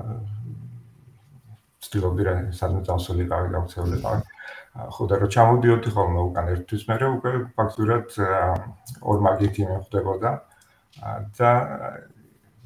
ცდილობდი 1.82 2.22
რა 2.26 2.34
სადმე 2.54 2.80
წავსულიყავი 2.86 3.48
გავცეულიყავი. 3.54 4.33
ხო 4.74 5.06
და 5.10 5.20
რო 5.22 5.28
ჩამოდიოდი 5.30 5.90
ხოლმე 5.94 6.20
უკან 6.28 6.48
ერთვის 6.54 6.82
მე 6.88 6.96
უკვე 7.06 7.32
ფაქტურად 7.58 8.16
ორ 9.12 9.20
მაგითი 9.26 9.68
მეხვდებოდა 9.70 10.32
და 11.38 11.52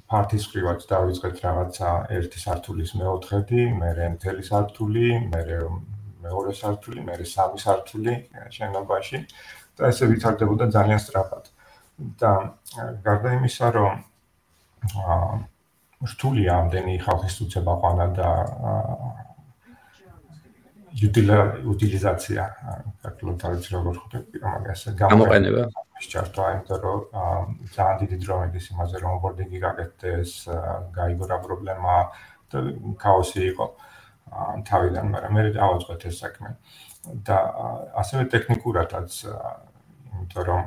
პარტის 0.08 0.44
ხრივაც 0.48 0.86
დავიწყეთ 0.88 1.36
რაღაცა 1.44 1.90
ერთი 2.16 2.38
სართულის 2.40 2.94
მეოთხედი, 2.96 3.62
მერე 3.76 4.06
მთელი 4.16 4.42
სართული, 4.48 5.06
მერე 5.34 5.58
მეორე 6.24 6.52
სართული, 6.60 7.04
მერე 7.04 7.26
სამი 7.28 7.60
სართული 7.60 8.14
შენობაში 8.56 9.20
და 9.76 9.92
ესე 9.92 10.08
ვითარდებოდა 10.08 10.72
ძალიან 10.76 11.00
სწრაფად. 11.04 11.44
და 11.98 12.32
გარდა 13.04 13.30
იმისა, 13.36 13.68
რომ 13.74 13.94
აა 15.02 15.30
რთულია 16.06 16.52
ამდენი 16.62 16.94
ხალხის 17.02 17.36
უწება 17.42 17.74
ყანა 17.82 18.06
და 18.14 18.28
უტილიზაცია, 20.98 22.42
ფაქტობრივად 23.02 23.44
არის 23.48 23.66
როგორ 23.74 23.94
ხვდები, 24.02 24.40
მაგას 24.42 24.82
გამოყენება. 24.98 25.62
შეჭარდა, 25.98 26.42
იმიტომ 26.54 26.80
რომ 26.84 26.98
ძალიან 27.74 27.96
დიდი 28.02 28.16
დრო 28.22 28.34
მიდის 28.42 28.66
იმაზე, 28.72 28.96
რომ 29.02 29.14
ბორდინგი 29.22 29.58
გაკეთდეს, 29.66 30.32
გაიგო 30.98 31.24
რა 31.30 31.38
პრობლემა 31.44 31.94
და 32.50 32.58
ქაოსი 33.02 33.40
იყო 33.52 33.66
თავიდან, 34.68 35.04
მაგრამ 35.14 35.32
მე 35.34 35.42
დავაწყეთ 35.58 36.02
ეს 36.08 36.16
საქმე. 36.22 36.50
და 37.08 37.36
ასევე 37.96 38.24
ტექნიკურადაც, 38.34 39.10
იმიტომ 40.12 40.44
რომ 40.48 40.60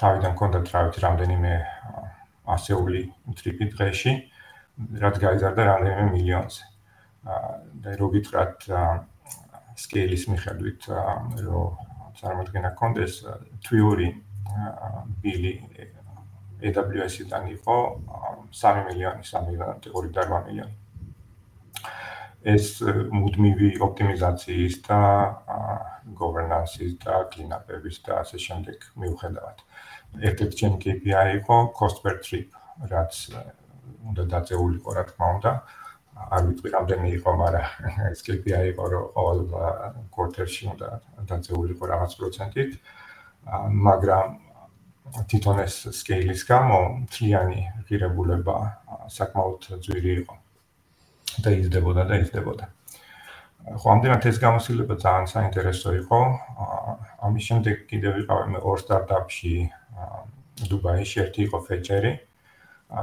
თავიდან 0.00 0.32
კონდა 0.38 0.60
თრავით 0.68 0.96
რამდენიმე 1.04 1.52
ასეული 2.54 3.02
ტრიპი 3.36 3.66
დღეში, 3.74 4.12
რაც 5.02 5.14
გაიზარდა 5.24 5.62
რამდენიმე 5.72 6.06
მილიონზე. 6.16 6.62
და 7.82 7.96
რო 8.00 8.08
გითხრათ 8.14 8.68
სკეილის 9.76 10.24
მიხედვით, 10.32 10.88
რომ 11.46 11.76
წარმოადგენა 12.16 12.70
კონდეს 12.80 13.20
თვიური 13.66 14.08
ბილი 15.22 15.54
AWS-დან 16.64 17.48
იყო 17.52 17.76
3 18.56 18.84
მილიონი, 18.88 19.22
3 19.28 19.44
მილიონი, 19.48 19.80
2.8 19.84 20.44
მილიონი. 20.48 20.74
ეს 22.46 22.78
მუდმივი 23.10 23.68
ოპტიმიზაციის 23.82 24.74
და 24.86 25.00
governance-ის 26.20 26.92
და 27.02 27.26
clean-up-ების 27.32 27.96
და 28.06 28.22
ასე 28.22 28.38
შემდეგ 28.38 28.78
მიუხედავად. 29.02 29.56
ერთ-ერთი 30.30 30.54
ჩემი 30.60 30.76
KPI 30.84 31.26
იყო 31.42 31.56
cost 31.74 31.98
per 32.06 32.22
trip, 32.22 32.54
რაც 32.92 33.12
უნდა 34.06 34.22
დაწეულიყო, 34.30 34.90
რა 34.94 35.04
თქმა 35.10 35.26
უნდა. 35.36 35.52
არ 36.16 36.42
ვიცი 36.48 36.68
რამდენი 36.72 37.08
იყო, 37.20 37.30
მაგრამ 37.42 37.66
ეს 38.12 38.20
KPI 38.26 38.62
იყო, 38.72 38.84
რომ 38.92 39.04
ყოველ 39.16 39.40
quarter-ში 40.14 40.64
უნდა 40.72 40.88
დაწეულიყო 41.28 41.84
რაღაც 41.92 42.12
პროცენტით. 42.20 42.72
მაგრამ 43.88 44.26
თვითონ 45.30 45.56
ეს 45.66 45.74
scale-ის 45.92 46.42
გამო 46.48 46.78
მთლიანი 47.04 47.60
ღირებულება 47.86 48.56
საკმაოდ 49.12 49.60
ძვირი 49.84 50.12
იყო. 50.24 50.34
და 51.44 51.52
იზრდებოდა 51.52 52.02
და 52.08 52.14
იზრდებოდა. 52.22 52.64
ხო, 53.76 53.86
ამდენად 53.92 54.22
ეს 54.30 54.38
გამოსილება 54.40 54.94
ძალიან 55.04 55.26
საინტერესო 55.26 55.90
იყო. 56.00 56.20
ამის 57.26 57.44
შემდეგ 57.48 57.76
კიდევ 57.90 58.12
ვიყავი 58.18 58.46
მე 58.56 58.58
ორ 58.62 58.78
სტარტაპში 58.80 59.54
დუბაიში, 60.70 61.16
ერთი 61.24 61.40
იყო 61.46 61.58
Fetcher-ი. 61.66 62.12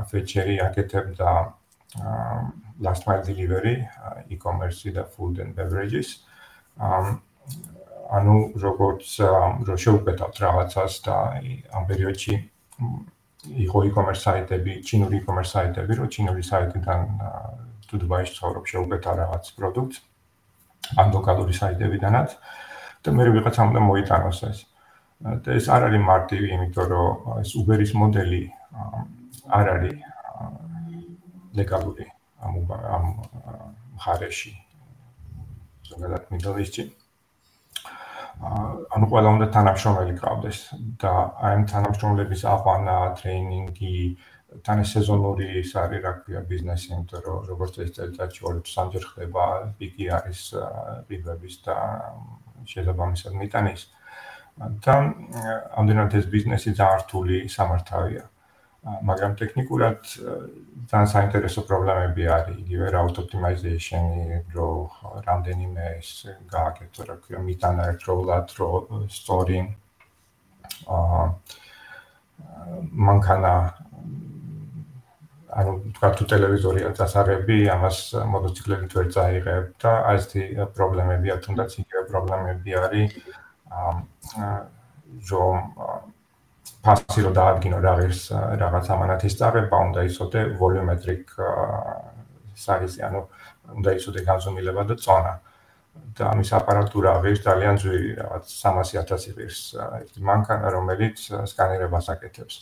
Fetcher-ი 0.09 0.55
აკეთებდა 0.65 1.29
last 2.79 3.07
mile 3.07 3.23
delivery, 3.23 3.87
e-commerce 4.29 4.83
და 4.91 5.05
food 5.05 5.39
and 5.39 5.55
beverages. 5.55 6.23
ანუ 8.13 8.35
როგორც 8.61 9.05
რო 9.67 9.75
შევუკეთავთ 9.83 10.35
რაღაცას 10.43 10.93
და 11.05 11.15
ამ 11.73 11.83
პერიოდში 11.89 12.33
იყო 13.65 13.77
e-commerce 13.89 14.21
საიტები, 14.25 14.73
ჩინური 14.85 15.21
e-commerce 15.21 15.51
საიტები, 15.55 15.93
რო 15.99 16.05
ჩინური 16.13 16.43
საიტიდან 16.43 16.99
თუ 17.89 17.95
დუბაიში 18.03 18.33
ცხოვრობ 18.37 18.65
შევუკეთა 18.69 19.11
რაღაც 19.21 19.45
პროდუქტს 19.57 19.97
ამ 20.99 21.07
ლოკალური 21.15 21.53
საიტებიდანაც 21.57 22.29
და 23.03 23.09
მე 23.15 23.23
ვიღაცამ 23.35 23.67
უნდა 23.71 23.81
მოიტანოს 23.87 24.39
ეს. 24.49 24.59
და 25.23 25.49
ეს 25.55 25.65
არ 25.71 25.81
არის 25.87 26.01
მარტივი, 26.03 26.47
იმიტომ 26.55 26.85
რომ 26.91 27.39
ეს 27.43 27.49
Uber-ის 27.55 27.91
მოდელი 27.95 28.41
არ 29.47 29.67
არის 29.73 30.12
ლეგალური 31.57 32.05
ამ 32.43 32.53
ამ 32.69 33.05
ხარეში. 34.03 34.51
ზოგადად 35.89 36.23
Middle 36.31 36.59
East-ში. 36.63 36.83
ანუ 38.43 39.05
ყველა 39.11 39.29
უნდა 39.35 39.47
თანამშრომელი 39.55 40.13
ყავდეს 40.19 40.59
და 41.01 41.11
აი 41.45 41.53
ამ 41.57 41.63
თანამშრომლების 41.71 42.41
აყვანა, 42.53 42.95
ტრეინინგი, 43.19 43.97
თან 44.65 44.83
სეზონური 44.85 45.45
ის 45.61 45.71
არის 45.81 46.01
რა 46.05 46.13
ქვია 46.21 46.41
ბიზნესი, 46.49 46.87
იმიტომ 46.93 47.21
რომ 47.27 47.39
როგორც 47.51 47.73
ეს 47.85 47.91
წელიწადში 47.95 48.41
ორი 48.49 48.61
სამჯერ 48.73 49.03
ხდება, 49.11 49.45
პიკი 49.77 50.05
არის 50.17 50.41
პიბების 51.07 51.55
და 51.65 51.77
შესაბამისად 52.73 53.33
მიტანის. 53.41 53.81
და 54.85 54.93
ამდენად 55.81 56.13
ეს 56.13 56.25
ბიზნესი 56.29 56.77
ძალიან 56.77 56.99
რთული 57.03 57.37
სამართავია. 57.49 58.23
მაგრამ 58.83 59.35
ტექნიკურად 59.39 59.99
ძალიან 60.91 61.07
საინტერესო 61.11 61.61
პრობლემები 61.67 62.25
არის, 62.35 62.57
იგივე 62.63 62.87
route 62.91 63.21
optimization-ი, 63.23 64.39
რო 64.55 64.67
რამდენიმე 65.27 65.85
ეს 65.99 66.09
გააკეთო, 66.51 67.05
რა 67.07 67.15
ქვია, 67.23 67.39
მიტანა 67.47 67.85
ერთდროულად, 67.93 68.51
რო 68.59 68.69
story 69.07 69.61
აა 70.97 71.23
მანქანა 73.07 73.53
ანუ 75.53 75.73
თქვა 75.95 76.09
თუ 76.17 76.27
ტელევიზორია 76.33 76.91
დასარები, 76.97 77.57
ამას 77.71 77.97
მოტოციკლებით 78.35 78.95
ვერ 78.97 79.07
წაიღებ 79.15 79.65
და 79.79 79.91
აი 80.11 80.19
ესეთი 80.19 80.43
პრობლემებია, 80.75 81.39
თუნდაც 81.45 81.77
იგივე 81.83 82.03
პრობლემები 82.11 82.71
არის 82.83 83.15
აა 83.79 84.51
რომ 85.31 85.57
ფასი 86.83 87.23
რო 87.23 87.31
დაადგინო 87.37 87.77
რაღაც 87.79 88.19
რაღაც 88.59 88.85
ამანათის 88.95 89.33
წაღება, 89.39 89.77
უნდა 89.87 90.01
ისოდე 90.09 90.41
ვოლიუმეტრიკ 90.59 91.23
საიზი, 92.65 92.99
ანუ 93.07 93.21
უნდა 93.79 93.91
ისოდე 93.99 94.19
განზომილება 94.27 94.83
და 94.91 94.95
წონა. 94.99 95.35
და 96.17 96.33
ამის 96.33 96.49
აპარატურა 96.57 97.11
ღირს 97.21 97.41
ძალიან 97.45 97.75
ძვირი, 97.77 98.11
რაღაც 98.17 98.45
300.000 98.49 99.33
ღირს 99.37 99.59
ერთი 99.77 100.19
მანქანა, 100.25 100.67
რომელიც 100.73 101.17
სკანერებას 101.53 102.07
აკეთებს. 102.13 102.55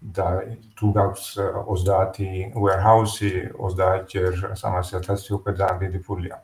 და 0.00 0.26
თუ 0.80 0.86
გაქვს 0.96 1.24
30 1.68 2.56
warehouse-ი 2.56 3.52
30 3.52 4.08
ჯერ 4.08 4.32
300.000 4.56 5.36
უკვე 5.36 5.52
ძალიან 5.60 5.78
დიდი 5.84 6.00
ფულია. 6.08 6.36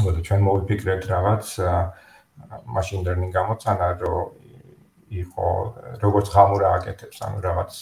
მოდი 0.00 0.20
ჩვენ 0.24 0.40
მოვიფიქრეთ 0.48 1.02
რაღაც 1.04 1.44
machine 2.64 3.04
learning 3.04 3.32
გამოცანა, 3.32 3.86
რომ 4.00 4.45
იყო 5.10 5.48
როგორც 6.02 6.30
ღამურა 6.34 6.70
აკეთებს, 6.80 7.18
ანუ 7.22 7.42
რაღაც 7.44 7.72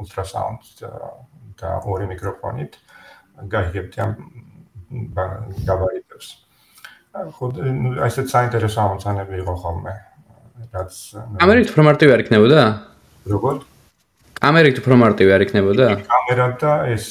ultrasound 0.00 0.64
და 1.60 1.70
ორი 1.84 2.08
მიკროფონით 2.08 2.78
გაიგებთ 3.52 3.98
ამ 4.00 4.14
გაბარიტებს. 5.68 6.28
ხო, 7.36 7.46
ასეთ 8.06 8.26
საინტერესო 8.32 8.78
ამოცანები 8.80 9.34
იყო 9.42 9.54
ხოლმე. 9.60 9.94
რაც 10.72 10.92
ამერიკ 11.44 11.72
უფრო 11.72 11.82
მარტივი 11.88 12.12
არ 12.16 12.22
იქნებოდა? 12.24 12.60
როგორ? 13.28 13.54
ამერიკ 14.40 14.74
უფრო 14.80 14.94
მარტივი 15.04 15.30
არ 15.36 15.42
იქნებოდა? 15.44 15.86
კამერა 16.08 16.46
და 16.60 16.72
ეს 16.96 17.04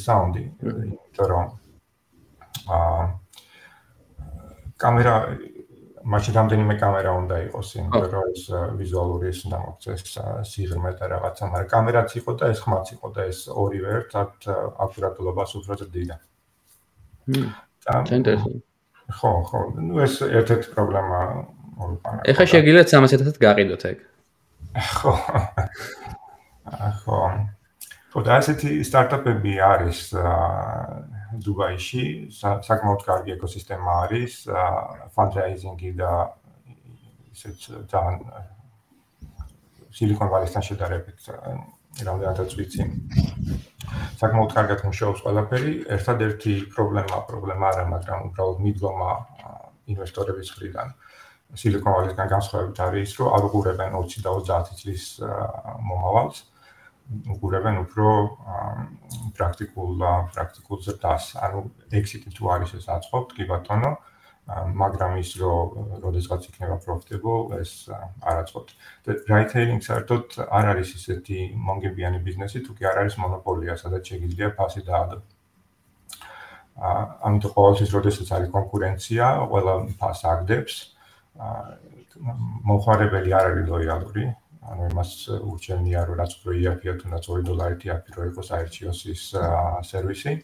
საუნდი, 0.00 0.44
იმიტომ 0.64 1.26
რომ 1.28 1.46
აა 2.70 3.02
კამერა 4.80 5.14
მაშინ 6.04 6.34
რამდენიმე 6.36 6.74
კამერა 6.80 7.12
უნდა 7.20 7.36
იყოს, 7.50 7.68
იმიტომ 7.76 8.06
რომ 8.14 8.28
ეს 8.32 8.42
ვიზუალური 8.80 9.26
ეს 9.30 9.40
უნდა 9.46 9.58
მოქცეს 9.64 10.02
სიღრმე 10.48 10.92
და 10.96 11.04
რაღაცა, 11.12 11.44
მაგრამ 11.52 11.68
კამერაც 11.72 12.10
იყო 12.20 12.32
და 12.40 12.44
ეს 12.54 12.58
ხმაც 12.64 12.86
იყო 12.96 13.08
და 13.16 13.22
ეს 13.28 13.40
ორივე 13.52 13.90
ერთად 14.00 14.32
აკურატულობას 14.80 15.50
უფრო 15.60 15.72
ზრდიდა. 15.80 16.16
მმ. 17.28 17.48
ხო, 19.10 19.30
ხო, 19.50 19.60
ну 19.76 20.00
ეს 20.00 20.22
ერთ-ერთი 20.22 20.68
პრობლემა 20.72 21.18
მოიყვანა. 21.76 22.20
ეხლა 22.30 22.44
შეგიძლიათ 22.54 22.88
300-ად 22.94 23.38
გაყიდოთ 23.44 23.82
ეგ. 23.90 23.98
ხო. 24.94 25.12
ხო. 27.00 27.18
ხო, 28.10 28.20
და 28.26 28.32
ასეთი 28.40 28.70
სტარტაპები 28.86 29.52
არის 29.60 30.00
დუბაიში 31.38 32.04
საკმაოდ 32.34 33.02
კარგი 33.06 33.34
ეკოსისტემა 33.36 33.96
არის 34.06 34.36
fundraising-ი 35.14 35.92
და 36.00 36.12
ისეთ 37.34 37.58
ძალიან 37.92 38.16
silicon 39.94 40.30
valley-სთან 40.32 40.66
შედარებით 40.66 41.30
რამდენადაც 42.06 42.56
ვიცი 42.58 42.86
საკმაოდ 44.20 44.52
კარგად 44.58 44.84
მუშაობს 44.86 45.22
ყველაფერი. 45.26 45.72
ერთადერთი 45.96 46.52
პრობლემა 46.74 47.22
პრობლემა 47.30 47.70
არა 47.70 47.84
მაგრამ 47.94 48.26
უბრალოდ 48.30 48.58
მიდგომა 48.66 49.10
ინვესტორების 49.94 50.52
მხრიდან 50.54 50.94
silicon 51.62 51.92
valley-სგან 51.96 52.28
განსხვავებით 52.34 52.78
არის 52.86 53.10
რომ 53.20 53.34
არ 53.36 53.42
უყურებენ 53.50 53.90
20 53.98 54.26
და 54.26 54.30
30 54.38 54.78
წლის 54.82 55.04
მომავალს 55.90 56.49
უყურებენ 57.10 57.76
უფრო 57.84 58.06
პრაქტიკულ 59.38 59.90
პრაქტიკულ 60.34 60.78
ზრდას. 60.86 61.24
ანუ 61.42 61.58
ექსიტი 62.00 62.30
თუ 62.36 62.44
არის 62.54 62.70
ეს 62.78 62.86
აწყობთ, 62.96 63.34
კი 63.36 63.44
ბატონო, 63.50 63.92
მაგრამ 64.50 65.18
ის 65.22 65.30
რომ 65.38 65.98
როდესაც 66.04 66.46
იქნება 66.50 66.76
profitable, 66.86 67.54
ეს 67.58 67.90
არ 68.22 68.36
აწყობთ. 68.42 68.68
და 69.06 69.10
retailing 69.30 69.82
საერთოდ 69.82 70.26
არ 70.50 70.64
არის 70.74 70.90
ისეთი 70.98 71.38
მონგებიანი 71.54 72.18
ბიზნესი, 72.26 72.58
თუ 72.66 72.72
კი 72.78 72.82
არ 72.90 72.96
არის 73.02 73.14
მონოპოლია, 73.18 73.74
სადაც 73.82 74.02
შეიძლება 74.10 74.54
ფასი 74.58 74.82
დაადო. 74.86 75.18
აა 76.80 77.02
ამიტომ 77.26 77.50
ყოველთვის 77.56 77.90
როდესაც 77.94 78.28
არის 78.36 78.48
კონკურენცია, 78.56 79.24
ყველა 79.50 79.74
ფას 80.00 80.20
აგდებს. 80.32 80.74
აა 81.36 81.90
მოხარებელი 82.70 83.30
არ 83.32 83.44
არის 83.50 83.66
ლოიალური, 83.70 84.24
ანუ 84.60 84.88
იმას 84.92 85.10
ურჩევნია 85.40 86.00
რომ 86.08 86.16
რაც 86.20 86.32
უფრო 86.36 86.50
იაფია 86.60 86.92
თუნდაც 87.00 87.24
2 87.32 87.44
დოლარით 87.48 87.86
იაფი 87.88 88.10
რო 88.16 88.24
იყოს 88.30 88.48
აერჩიოს 88.56 89.00
ის 89.14 89.22
სერვისი. 89.88 90.34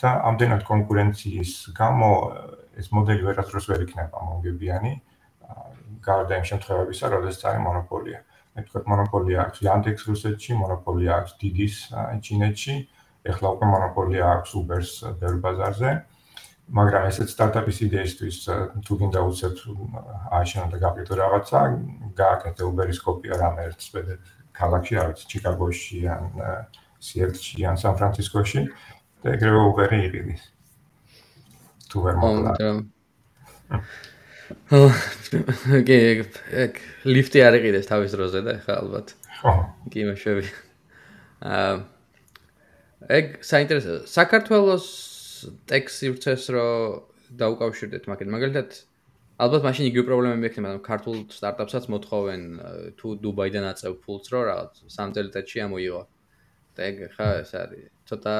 და 0.00 0.10
ამდენად 0.28 0.62
კონკურენციის 0.64 1.52
გამო 1.76 2.10
ეს 2.80 2.88
მოდელი 2.88 3.22
ვერასდროს 3.28 3.66
ვერ 3.68 3.84
იქნება 3.84 4.16
მომგებიანი 4.28 4.92
გარდა 6.08 6.38
იმ 6.40 6.46
შემთხვევებისა 6.50 7.10
როდესაც 7.14 7.42
არის 7.50 7.62
მონოპოლია. 7.68 8.18
მე 8.56 8.60
თქვა 8.64 8.80
მონოპოლია 8.92 9.38
აქვს 9.44 9.58
Yandex 9.66 9.96
რუსეთში 10.08 10.56
მონოპოლია 10.62 11.12
აქვს 11.20 11.32
Didi-ს 11.42 11.76
ჩინეთში 12.24 12.74
ეხლა 13.28 13.48
უკვე 13.54 13.66
მონოპოლია 13.74 14.24
აქვს 14.38 14.50
Uber-ს 14.60 14.90
ბევრ 15.20 15.36
ბაზარზე 15.44 15.90
მაგრამ 16.68 17.06
ესეც 17.08 17.32
სტარტაპის 17.32 17.78
იდეისთვის 17.86 18.36
თუ 18.84 18.96
გინდა 19.00 19.20
უცებ 19.24 19.54
ააშენო 20.36 20.66
და 20.74 20.78
გაკეთო 20.82 21.14
რაღაცა, 21.16 21.60
გააკეთე 22.18 22.62
Uber-ის 22.68 23.00
კოპია 23.00 23.38
რამე 23.40 23.64
ერთ 23.72 23.80
სპედეთ 23.88 24.22
ქალაქში, 24.52 24.94
არის 25.00 25.24
ჩიკაგოში 25.32 26.00
ან 26.12 26.22
სიერთში 27.00 27.64
ან 27.72 27.76
სან-ფრანცისკოში 27.80 28.60
და 29.24 29.28
ეგრევე 29.38 29.60
Uber-ი 29.72 29.98
იყიდის. 30.08 30.42
თუ 31.88 31.96
ვერ 32.04 32.14
მოკლა. 32.20 32.52
კი, 35.88 35.96
ეგ 36.52 36.72
ლიფტი 37.08 37.38
არ 37.48 37.54
იყიდეს 37.60 37.88
თავის 37.88 38.12
დროზე 38.12 38.40
და 38.44 38.52
ხა 38.64 38.74
ალბათ. 38.82 39.16
ხო. 39.40 39.52
კი, 39.88 40.00
მეშვები. 40.08 40.44
აა 41.48 41.72
ეგ 43.08 43.40
საინტერესო. 43.40 44.04
საქართველოს 44.10 44.84
ტექს 45.70 45.98
სივრცეს 46.02 46.44
რო 46.54 46.66
დაუკავშირდეთ 47.40 48.06
მაგით 48.10 48.30
მაგალითად 48.34 48.78
ალბათ 49.38 49.66
მაშინ 49.68 49.88
იგივე 49.88 50.04
პრობლემები 50.08 50.48
ექნება 50.48 50.68
მაგრამ 50.68 50.84
ქართულ 50.86 51.18
სტარტაპსაც 51.30 51.84
მოთხოვენ 51.94 52.44
თუ 52.98 53.10
დუბაიდან 53.22 53.66
აწევ 53.70 53.98
ფულს 54.02 54.32
რო 54.34 54.40
რაღაც 54.50 54.80
სამ 54.94 55.14
წელიწადში 55.14 55.62
ამოიღო. 55.66 56.02
და 56.78 56.80
ეგ 56.88 56.96
ხა 57.14 57.28
ეს 57.42 57.52
არის. 57.58 57.86
ცოტა 58.06 58.34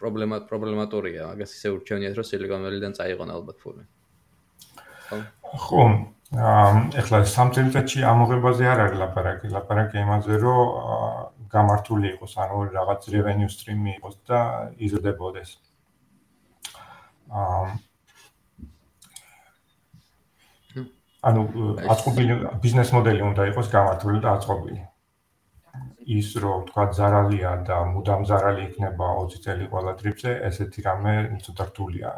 პრობლემა 0.00 0.36
პრობლემატურია 0.48 1.28
მაგას 1.32 1.52
ისე 1.56 1.68
ურჩევნიათ 1.76 2.16
რომ 2.18 2.26
სილიკონ 2.28 2.64
ველიდან 2.66 2.92
წაიღონ 2.98 3.30
ალბათ 3.36 3.56
ფული. 3.62 3.84
ხო? 5.64 5.82
ეხლა 7.00 7.18
სამ 7.36 7.48
წელიწადში 7.56 8.00
ამოღებაზე 8.12 8.64
არ 8.72 8.78
არის 8.84 8.98
ლაპარაკი. 9.04 9.46
ლაპარაკი 9.56 9.96
იმაზე 10.04 10.34
რომ 10.44 10.60
გამართული 11.52 12.06
იყოს 12.16 12.32
ანუ 12.44 12.58
რაღაც 12.78 13.00
revenue 13.12 13.50
stream-ი 13.52 13.92
იყოს 14.00 14.16
და 14.28 14.38
იზრდებოდეს 14.80 15.50
ანუ 21.22 21.42
აწყობილი 21.94 22.34
ბიზნეს 22.62 22.90
მოდელი 22.96 23.22
უნდა 23.30 23.42
იყოს 23.52 23.68
გამართული 23.76 24.18
და 24.24 24.28
აწყობილი. 24.36 24.80
ის 26.02 26.28
რომ 26.42 26.66
თქვა 26.68 26.84
ზარალია 26.98 27.50
და 27.66 27.76
მუდამ 27.94 28.24
ზარალი 28.26 28.64
იქნება 28.68 29.06
20 29.22 29.44
წელი 29.44 29.68
ყველა 29.72 29.92
ტრიპზე, 30.00 30.32
ესეთი 30.48 30.80
რამე 30.86 31.14
ცოტა 31.44 31.64
რთულია. 31.70 32.08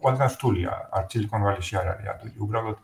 ყველგან 0.00 0.30
რთულია, 0.34 0.72
არც 0.98 1.08
სილიკონ 1.12 1.42
ვალიში 1.46 1.74
არ 1.80 1.88
არის 1.92 2.08
ადვილი. 2.14 2.36
უბრალოდ 2.46 2.78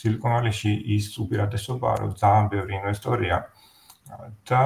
სილიკონ 0.00 0.32
ვალიში 0.36 0.72
ის 0.96 1.06
უპირატესობაა, 1.24 1.96
რომ 2.02 2.10
ძალიან 2.22 2.46
ბევრი 2.54 2.72
ინვესტორია 2.80 3.36
და 4.48 4.62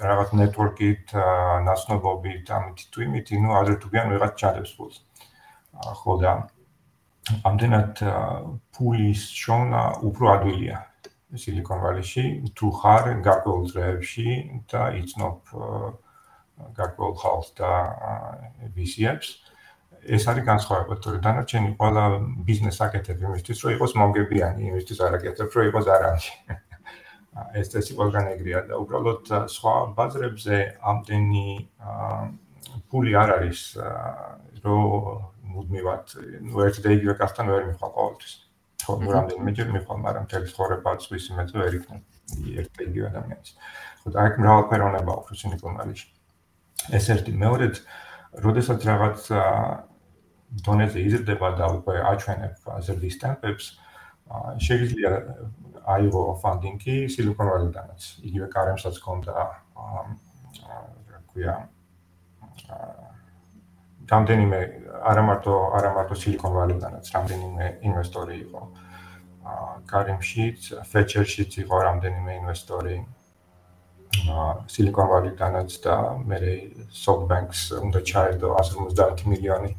რაღაც 0.00 0.30
ნეტვორკით, 0.38 1.12
ნაცნობობით, 1.68 2.50
ამით 2.56 2.78
თუ 2.92 2.98
იმით, 3.06 3.26
ნუ 3.42 3.50
აზრ 3.60 3.76
თუ 3.82 3.88
გიან 3.92 4.08
ვიღაც 4.14 4.32
ჩადებს 4.40 4.72
ფულს. 4.78 4.96
ხო 6.02 6.12
და 6.22 6.32
ამდენად 7.48 8.02
ფულის 8.74 9.22
შონა 9.30 9.82
უფრო 10.08 10.24
ადვილია 10.36 10.78
სილიკონ 11.32 11.78
ვალიში, 11.80 12.24
თუ 12.56 12.66
ხარ 12.76 13.04
გარკვეულ 13.24 13.62
დროებში 13.72 14.26
და 14.68 14.82
იცნობ 15.00 15.38
გარკვეულ 16.76 17.14
ხალხს 17.22 17.50
და 17.56 17.70
VC-ებს. 18.76 19.28
ეს 20.02 20.26
არის 20.26 20.44
განსხვავება, 20.50 20.94
თორე 20.98 21.18
დანარჩენი 21.22 21.68
ყველა 21.78 22.04
ბიზნეს 22.42 22.78
აკეთებ 22.82 23.22
იმისთვის, 23.22 23.58
რომ 23.62 23.70
იყოს 23.78 23.92
მომგებიანი, 24.02 24.62
იმისთვის 24.70 24.98
არ 24.98 25.12
აკეთებ, 25.18 25.48
რომ 25.54 25.68
იყოს 25.70 25.86
არამში. 25.94 26.32
ეს 27.32 27.72
წესი 27.72 27.96
ყველგან 27.96 28.28
ეგრეა 28.36 28.60
და 28.68 28.78
უბრალოდ 28.82 29.30
სხვა 29.48 29.74
ბაზრებზე 29.96 30.58
ამდენი 30.92 31.46
ფული 32.92 33.12
არ 33.16 33.30
არის 33.38 33.60
რომ 34.64 34.82
მუდმივად 35.52 36.14
ნუ 36.48 36.64
ერთ 36.66 36.80
და 36.84 36.94
იგივე 36.96 37.14
კასთან 37.20 37.52
ვერ 37.52 37.64
მიხვალ 37.72 37.92
ყოველთვის. 37.96 38.32
ხო 38.82 38.92
ნუ 39.00 39.10
რამდენიმე 39.16 39.50
ჯერ 39.56 39.68
მიხვალ 39.76 39.98
მაგრამ 40.04 40.24
თელი 40.32 40.46
ცხოვრება 40.52 40.90
წვის 41.04 41.24
იმედზე 41.32 41.56
ვერ 41.62 41.74
იქნება. 41.80 42.06
ერთ 42.62 42.70
და 42.76 42.82
იგივე 42.88 43.06
ადამიანის. 43.12 43.50
ხო 44.02 44.08
და 44.12 44.18
აქ 44.26 44.34
მრავალფეროვნება 44.42 45.12
აქვს 45.18 45.40
სინიკომალიში 45.42 46.08
ეს 46.98 47.06
ერთი. 47.16 47.32
მეორედ 47.44 47.74
როდესაც 48.44 48.80
რაღაც 48.92 49.20
დონეზე 50.66 50.98
იზრდება 51.08 51.48
და 51.56 51.66
უკვე 51.80 51.96
აჩვენებ 52.12 52.54
ზრდის 52.86 53.16
ტემპებს 53.24 53.66
შეიძლება 54.64 55.12
აიღო 55.86 56.22
ფანდინგი 56.42 56.96
Silicon 57.12 57.48
Valley-დანაც. 57.52 58.00
იგივე 58.28 58.46
კარემსაც 58.54 58.98
ჰქონდა 59.02 59.32
რა 59.34 61.20
ქვია 61.32 61.54
რამდენიმე 64.12 64.58
არამარტო 65.10 65.54
არამარტო 65.78 66.14
Silicon 66.22 66.52
Valley-დანაც 66.58 67.04
რამდენიმე 67.16 67.66
ინვესტორი 67.88 68.36
იყო. 68.46 68.62
აა 69.42 69.70
კარემში, 69.90 70.44
Fetcher-შიც 70.92 71.58
იყო 71.64 71.76
რამდენიმე 71.88 72.32
ინვესტორი. 72.42 72.96
Silicon 74.74 75.08
Valley-დანაც 75.12 75.70
და 75.86 75.94
მე 76.28 76.38
SoftBank-ს 77.04 77.62
უნდა 77.80 78.00
ჩაერდო 78.10 78.48
150 78.60 79.24
მილიონი. 79.32 79.72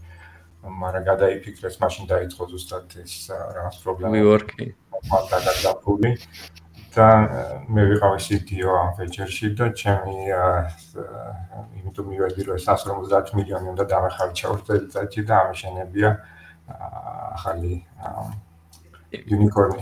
მაგრამ 0.64 1.04
გადაიფიქრეს, 1.12 1.76
მაშინ 1.84 2.08
დაიწყო 2.08 2.44
ზუსტად 2.52 2.96
ეს 3.04 3.14
რაღაც 3.30 3.76
პრობლემა. 3.84 4.12
WeWork-ი. 4.16 4.68
მაგალითად 5.12 5.58
დაფული 5.64 6.12
და 6.94 7.08
მე 7.74 7.84
ვიყავი 7.90 8.20
CTO 8.26 8.72
ამ 8.80 8.92
ფეჩერში 8.98 9.48
და 9.58 9.72
ჩემი 9.82 10.18
იმიტომ 11.80 12.06
მივედი 12.14 12.42
რომ 12.50 12.62
150 12.68 13.34
მილიონი 13.40 13.68
უნდა 13.74 13.84
დამეხარჯა 13.94 14.46
ორთელიცაჩი 14.54 15.22
და 15.30 15.34
ამიშენებია 15.42 16.10
ახალი 17.36 17.74
unicorn 19.36 19.76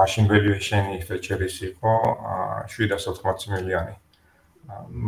machine 0.00 0.28
valuation-ი 0.32 0.98
ფეჩერის 1.08 1.56
იყო 1.70 1.94
780 2.76 3.54
მილიონი 3.54 3.94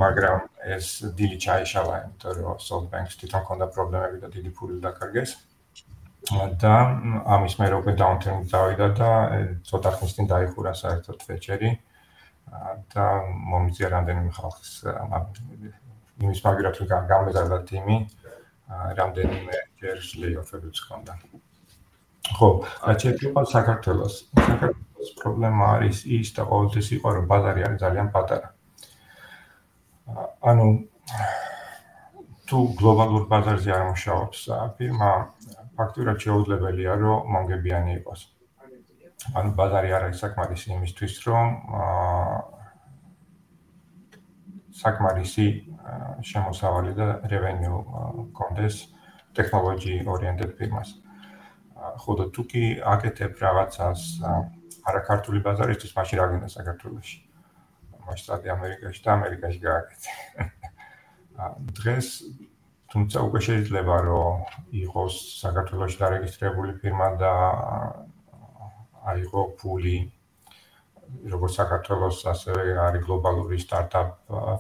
მაგრამ 0.00 0.38
ეს 0.76 0.86
დილი 1.16 1.36
ჩაიშალა 1.44 1.96
იმიტომ 2.04 2.32
რომ 2.36 2.60
SoftBank-ს 2.68 3.18
თვითონ 3.20 3.40
ჰქონდა 3.44 3.66
პრობლემები 3.74 4.18
და 4.24 4.28
დიდი 4.32 4.50
ფული 4.56 4.80
დაკარგეს. 4.84 5.36
და 6.62 6.74
ამის 7.36 7.54
მერე 7.60 7.74
უკვე 7.80 7.92
დაუნტერნი 8.00 8.50
წავიდა 8.50 8.88
და 8.98 9.10
ცოტა 9.66 9.90
ხნის 9.96 10.14
წინ 10.16 10.26
დაიხურა 10.30 10.72
საერთოდ 10.80 11.24
ფეჩერი 11.26 11.70
და 12.94 13.06
მომიწია 13.50 13.88
რამდენიმე 13.94 14.30
ხალხს 14.38 14.70
იმის 16.20 16.40
მაგერად 16.46 16.80
რომ 16.80 17.06
გამეზარდა 17.10 17.58
ტიმი 17.70 17.98
რამდენიმე 19.00 19.56
ჯერ 19.82 19.96
ლეიოფებიც 20.22 20.76
ჰქონდა. 20.84 21.14
ხო 22.36 22.48
რაც 22.86 22.98
შეეხება 23.02 23.42
საქართველოს. 23.50 24.14
საქართველოს 24.36 25.10
პრობლემა 25.20 25.64
არის 25.76 25.98
ის 26.06 26.28
და 26.36 26.42
ყოველთვის 26.50 26.88
იყო 26.96 27.08
რომ 27.16 27.24
ბაზარი 27.30 27.60
არის 27.66 27.80
ძალიან 27.84 28.08
პატარა. 28.14 28.48
ანუ 30.50 30.66
თუ 32.46 32.58
გლობალურ 32.78 33.24
ბაზარზე 33.30 33.70
არ 33.72 33.84
მუშაობს 33.90 34.38
ფირმა, 34.76 35.10
ფაქტურად 35.80 36.20
შეუძლებელია 36.20 36.94
რომ 37.00 37.32
მონგებიანი 37.34 37.96
იყოს. 38.00 38.20
ანუ 39.36 39.50
ბაზარი 39.56 39.90
არ 39.96 40.02
არის 40.08 40.22
საკმარისი 40.24 40.68
იმისთვის, 40.76 41.14
რომ 41.28 41.46
საკმარისი 44.80 45.46
შემოსავალი 46.30 46.92
და 47.00 47.08
revenue 47.32 47.80
კონდეს 48.36 48.76
technology 49.34 50.00
oriented 50.04 50.56
firmas. 50.60 50.96
ხოდა 51.80 52.24
თუ 52.36 52.42
კი 52.44 52.64
აკეთებ 52.84 53.40
რაღაცას 53.40 54.00
არაქართული 54.84 55.40
ბაზარისთვის, 55.40 55.96
მაშინ 55.96 56.16
რა 56.20 56.26
გინდა 56.32 56.48
საქართველოში? 56.52 57.16
მასშტაბი 58.04 58.48
ამერიკაში 58.56 59.00
და 59.04 59.10
ამერიკაში 59.16 59.60
გააკეთე. 59.64 60.12
დღეს 61.80 62.08
თუმცა 62.92 63.18
უკვე 63.26 63.40
შეიძლება 63.46 63.96
რომ 64.06 64.38
იყოს 64.84 65.14
საქართველოში 65.42 65.98
დარეგისტრირებული 66.02 66.72
ფირმა 66.82 67.08
და 67.22 67.32
აიღო 69.12 69.42
ფული 69.60 69.96
როგორც 71.34 71.54
საქართველოს 71.60 72.18
ასევე 72.34 72.64
არის 72.86 73.04
გლობალური 73.06 73.58
სტარტაპ 73.62 74.10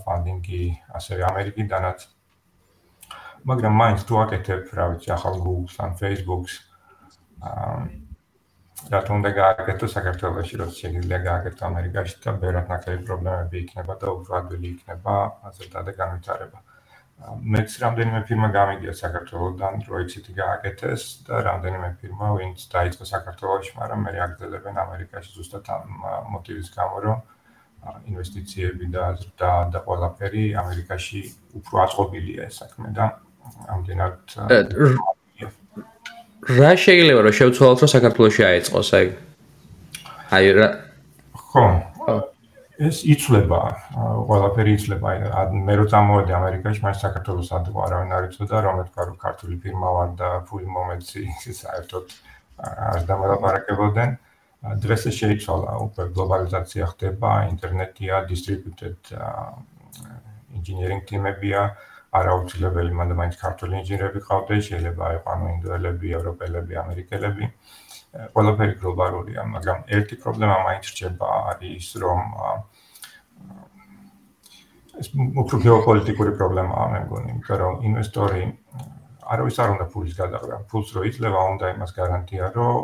ფანდინგი 0.06 0.62
ასევე 1.00 1.26
ამერიკიდანაც 1.30 2.06
მაგრამ 3.50 3.74
მაინც 3.82 4.06
თუ 4.06 4.22
აკეთებ 4.26 4.76
რა 4.78 4.86
ვიცი 4.94 5.10
ახალ 5.16 5.42
Google-ს 5.46 5.82
ან 5.86 5.98
Facebook-ს 6.02 6.54
აა 7.50 7.74
რატომ 8.88 9.16
უნდა 9.20 9.30
გააკეთო 9.36 9.86
საქართველოში, 9.92 10.54
რომ 10.60 10.70
შეიძლება 10.76 11.18
გააკეთო 11.24 11.64
ამერიკაში 11.68 12.16
და 12.24 12.32
ბევრად 12.44 12.70
ნაკლები 12.72 13.02
პრობლემები 13.08 13.56
იქნება 13.60 13.96
და 14.00 14.06
უფრო 14.16 14.36
ადვილი 14.40 14.68
იქნება 14.74 15.16
ასეთადა 15.50 15.92
განვითარება. 16.00 16.62
მეც 17.20 17.70
რამდენიმე 17.82 18.20
ფირმა 18.28 18.48
გამიგია 18.54 18.92
საქართველოსდან, 18.96 19.74
რომ 19.88 19.96
ეცეთი 20.04 20.32
გააკეთეს 20.40 21.02
და 21.26 21.42
რამდენიმე 21.48 21.88
ფირმა 22.00 22.28
ვინც 22.38 22.58
დაიწყო 22.74 23.04
საქართველოში, 23.14 23.72
მაგრამ 23.80 24.00
მე 24.06 24.12
აგრძელებენ 24.26 24.76
ამერიკაში 24.84 25.30
ზუსტად 25.36 25.64
ამ 25.74 25.84
მოტივის 26.32 26.68
გამო, 26.76 26.96
რომ 27.06 27.18
ინვესტიციები 28.12 28.86
და 28.92 29.04
და 29.40 29.52
და 29.72 29.78
ყველაფერი 29.84 30.44
ამერიკაში 30.62 31.20
უფრო 31.60 31.74
აწყობილია 31.84 32.48
ეს 32.48 32.60
საქმე 32.60 32.92
და 32.96 33.06
ამდენად 33.72 34.16
რა 36.60 36.72
შეიძლება 36.84 37.20
რომ 37.24 37.34
შევცვალოთ 37.40 37.78
რომ 37.84 37.90
საქართველოსი 37.94 38.42
აეწყოს 38.50 38.90
აი? 39.00 39.06
აი 40.36 40.52
რა 40.60 40.68
ხო 41.48 41.64
ეს 42.88 43.02
იცლება 43.12 43.60
ყველაფერი 44.28 44.72
იცლება 44.78 45.12
აი 45.40 45.60
მე 45.68 45.74
რო 45.80 45.84
წამოვედი 45.92 46.34
ამერიკაში 46.38 46.82
მას 46.86 47.02
საქართველოს 47.04 47.50
ადვო 47.58 47.84
არავინ 47.86 48.14
არ 48.16 48.28
იცოდა 48.30 48.62
რომ 48.66 48.80
მეთქვა 48.80 49.06
რომ 49.10 49.18
ქართული 49.24 49.58
ფირმა 49.64 49.90
ვარ 49.96 50.10
და 50.20 50.30
ფული 50.48 50.68
მომეცი 50.76 51.24
საერთოდ 51.62 52.16
არ 52.88 53.04
დამალაპარაკებოდნენ 53.10 54.16
დღეს 54.84 55.06
ეს 55.10 55.20
შეიცვალა 55.20 55.76
უკვე 55.84 56.08
გლობალიზაცია 56.16 56.88
ხდება 56.94 57.30
ინტერნეტია 57.52 58.24
დისტრიბიუტედ 58.32 59.12
ინჟინერინგ 60.60 61.06
ტიმებია 61.12 61.62
არაუცილებელი 62.10 62.96
მანდ 62.98 63.14
მაინც 63.18 63.36
ქართული 63.38 63.76
ინჟინერები 63.80 64.20
ყავდნენ, 64.26 64.62
შეიძლება 64.66 65.10
იყოს 65.16 65.42
ინდოელები, 65.50 66.08
ევროპელები, 66.18 66.78
ამერიკელები. 66.82 67.50
ყველაფერი 68.10 68.74
გლობალურია, 68.80 69.42
მაგრამ 69.54 69.84
ერთი 69.96 70.16
პრობლემა 70.22 70.56
მაინც 70.66 70.84
რჩება 70.90 71.28
არის 71.54 71.86
რომ 72.02 72.20
ეს 75.00 75.08
უფრო 75.16 75.56
გეოპოლიტიკური 75.64 76.32
პრობლემაა, 76.40 76.86
მე 76.92 76.98
მგონი, 77.06 77.28
იმიტომ 77.34 77.60
რომ 77.60 77.74
ინვესტორი 77.88 78.42
არავის 79.30 79.56
არ 79.62 79.70
უნდა 79.74 79.86
ფულის 79.92 80.14
გადაღრა. 80.18 80.56
ფულს 80.70 80.90
რო 80.96 81.04
იძლევა, 81.10 81.40
უნდა 81.54 81.70
იმას 81.74 81.92
გარანტია, 81.96 82.50
რომ 82.56 82.74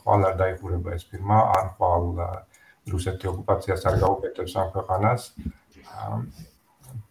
ხვალ 0.00 0.20
არ 0.30 0.34
დაიხურება 0.40 0.94
ეს 0.96 1.04
ფირმა, 1.10 1.38
ან 1.58 1.66
ხვალ 1.74 2.04
რუსეთი 2.94 3.26
ოკუპაციას 3.32 3.82
არ 3.90 3.96
გაუკეთებს 4.04 4.54
ამ 4.56 4.68
ქვეყანას. 4.74 5.22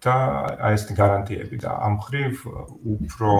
და 0.03 0.15
აი 0.63 0.73
ეს 0.75 0.83
გარანტიები 0.95 1.57
და 1.63 1.71
ამ 1.87 1.99
ხრივ 2.03 2.33
უფრო 2.95 3.31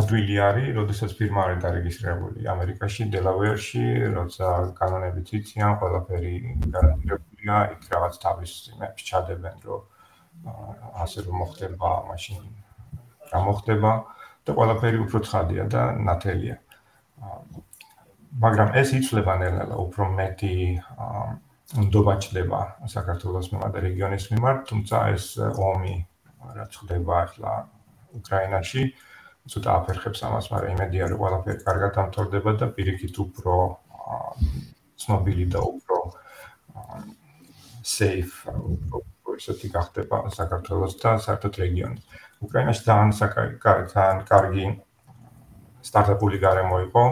ადვილი 0.00 0.36
არის, 0.40 0.68
როდესაც 0.78 1.12
ფირმა 1.18 1.40
არის 1.44 1.58
დარეგისტრირებული 1.64 2.46
ამერიკაში, 2.54 3.06
დელავერში, 3.14 3.84
როცა 4.16 4.50
კანონები 4.78 5.24
ციციან, 5.28 5.76
ყველაფერი 5.82 6.34
გარანტირებულია, 6.74 7.58
იქ 7.74 7.82
რაღაც 7.94 8.18
თავის 8.24 8.52
იმებს 8.74 9.06
ჩადებენ, 9.10 9.56
რომ 9.68 9.82
ასე 11.04 11.24
რომ 11.28 11.34
მოხდება, 11.44 11.90
მაშინ 12.10 12.40
რა 13.32 13.40
მოხდება 13.48 13.92
და 14.44 14.56
ყველაფერი 14.58 14.98
უფრო 15.04 15.18
ცხადია 15.28 15.64
და 15.72 15.82
ნათელია. 16.08 16.56
მაგრამ 18.44 18.74
ეს 18.80 18.88
იცლება 18.98 19.34
ნელა 19.40 19.76
უფრო 19.78 20.10
მეტი 20.18 20.54
აა 20.98 21.24
ნდობა 21.74 22.14
ჩდება 22.22 22.60
საქართველოს 22.92 23.46
მიმართ 23.52 23.72
და 23.74 23.80
რეგიონის 23.86 24.24
მიმართ, 24.32 24.58
თუმცა 24.70 24.96
ეს 25.14 25.26
ომი 25.40 25.94
რაც 26.54 26.72
ხდება 26.80 27.14
ახლა 27.24 27.52
უკრაინაში, 28.14 28.82
ცოტა 29.44 29.70
აფერხებს 29.78 30.20
ამას, 30.24 30.46
მაგრამ 30.52 30.70
იმედია 30.74 31.04
რომ 31.12 31.18
ყველაფერი 31.20 31.58
კარგად 31.68 31.90
დამთავრდება 31.98 32.50
და 32.60 32.66
პირიქით 32.76 33.16
უფრო 33.24 33.54
ცნობილი 35.04 35.44
და 35.52 35.60
უფრო 35.60 35.96
safe 37.84 38.34
უფრო 38.48 39.36
ისეთი 39.36 39.68
გახდება 39.76 40.16
საქართველოს 40.32 40.94
და 41.02 41.10
საერთოდ 41.26 41.54
რეგიონი. 41.60 42.00
უკრაინაში 42.44 42.82
ძალიან 42.88 43.10
ძალიან 43.92 44.18
კარგი 44.30 44.66
სტარტაპული 45.84 46.38
გარემო 46.40 46.76
იყო. 46.88 47.04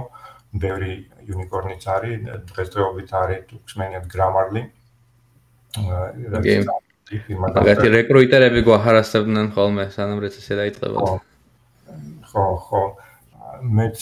ბევრი 0.53 0.93
unicorn-იც 1.33 1.85
არის, 1.89 2.17
დღესდღეობით 2.49 3.11
არის 3.17 3.41
თუქსმენიად 3.49 4.05
Grammarly. 4.13 4.63
მაგათი 7.45 7.89
რეკრუიტერები 7.97 8.61
გვაჰარასებდნენ 8.69 9.47
ხოლმე, 9.57 9.85
სანამ 9.97 10.21
რეცესია 10.25 10.57
დაიწყებოდა. 10.61 11.32
ხო, 12.33 12.45
ხო. 12.67 12.83
მეც 13.63 13.99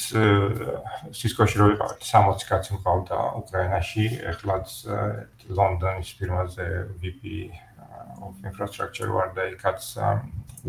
Cisco-ში 1.12 1.58
რო 1.58 1.66
ვიყავ, 1.74 1.96
60 2.00 2.44
კაცი 2.48 2.76
მყავდა 2.78 3.18
უკრაინაში, 3.40 4.04
ეხლაც 4.30 4.74
ლონდონის 5.50 6.10
ფირმაზე 6.16 6.66
VP 7.02 7.50
of 8.22 8.34
infrastructure 8.46 9.10
ვარ 9.10 9.34
და 9.36 9.50
იქაც 9.52 9.80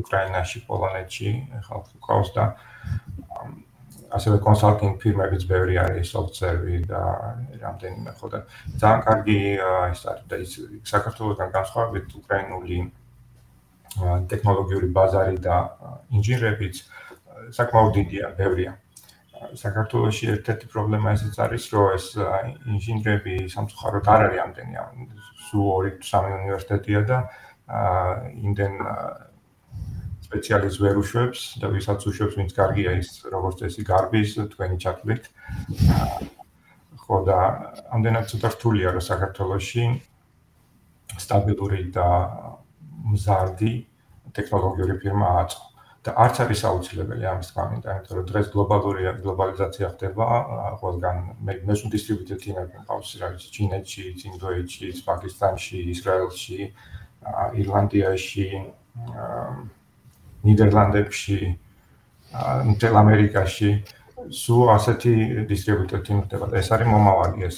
უკრაინაში, 0.02 0.64
პოლონეთში 0.68 1.30
ხალხი 1.68 2.02
ყავს 2.08 2.34
და 2.36 2.46
ასევე 4.12 4.40
კონსალტინგ 4.44 4.98
ფირმებიც 5.00 5.46
ბევრი 5.48 5.78
არის, 5.86 6.12
software-ი 6.12 6.82
და 6.90 7.02
რამდენიმე 7.62 8.12
ხო 8.20 8.28
და 8.34 8.40
ძალიან 8.82 9.02
კარგი 9.08 9.40
ის 9.94 10.02
არის 10.12 10.26
და 10.32 10.36
ის 10.44 10.52
საქართველოსთან 10.92 11.54
განსხვავებით 11.56 12.18
უკრაინული 12.20 12.80
ტექნოლოგიური 14.32 14.88
ბაზარი 14.96 15.38
და 15.44 15.56
ინჟინერებიც 16.12 16.84
საკმაოდ 17.58 17.92
დიდია, 17.98 18.32
ბევრია. 18.38 18.78
საქართველოში 19.58 20.28
ერთ-ერთი 20.38 20.68
პრობლემა 20.70 21.14
ესეც 21.18 21.36
არის, 21.42 21.64
რომ 21.74 21.86
ეს 21.98 22.06
ინჟინერები 22.70 23.36
სამწუხაროდ 23.50 24.06
არ 24.14 24.22
არის 24.28 24.42
ამდენი, 24.46 24.76
სულ 25.50 25.90
2-3 25.98 26.38
უნივერსიტეტია 26.38 27.00
და 27.10 27.18
იმდენ 27.72 28.74
სპეციალისტ 30.32 30.78
ვერ 30.80 30.96
უშვებს 31.02 31.40
და 31.60 31.68
ვისაც 31.74 32.06
უშვებს, 32.08 32.38
ვინც 32.40 32.54
კარგია 32.56 32.92
ის, 33.02 33.10
როგორც 33.28 33.66
წესი, 33.66 33.84
გარბის 33.84 34.38
თქვენი 34.54 34.78
ჩათვლით. 34.80 35.24
ხო 37.02 37.18
და 37.28 37.38
ამდენად 37.92 38.30
ცოტა 38.32 38.50
რთულია 38.56 38.94
რა 38.96 39.02
საქართველოში 39.04 39.84
სტაბილური 41.20 41.92
და 41.92 42.08
მზარდი 43.12 43.74
ტექნოლოგიური 44.32 44.96
ფირმა 45.04 45.28
აწყო. 45.44 45.71
და 46.02 46.14
არც 46.18 46.40
არის 46.42 46.62
აუცილებელი 46.66 47.26
ამის 47.30 47.50
თქმა, 47.54 47.64
იმიტომ 47.78 48.16
რომ 48.18 48.26
დღეს 48.30 48.48
გლობალური 48.54 49.04
გლობალიზაცია 49.22 49.90
ხდება 49.94 50.26
ყველგან 50.82 51.18
მე 51.46 51.54
მესუ 51.70 51.92
დისტრიბუტივ 51.94 52.38
ტიმები 52.42 52.82
მყავს 52.82 53.12
რა 53.22 53.28
ვიცი 53.34 53.50
ჩინეთში, 53.58 54.06
ინდოეთში, 54.32 54.90
პაკისტანში, 55.06 55.78
ისრაელში, 55.94 56.60
ირლანდიაში, 57.62 58.48
ნიდერლანდებში, 60.50 61.40
მთელ 62.72 62.94
ამერიკაში 63.04 63.70
სულ 64.42 64.74
ასეთი 64.74 65.14
დისტრიბუტივ 65.54 66.02
ტიმი 66.02 66.22
ხდება 66.26 66.50
და 66.50 66.58
ეს 66.66 66.74
არის 66.74 66.90
მომავალი 66.90 67.46
ეს 67.46 67.58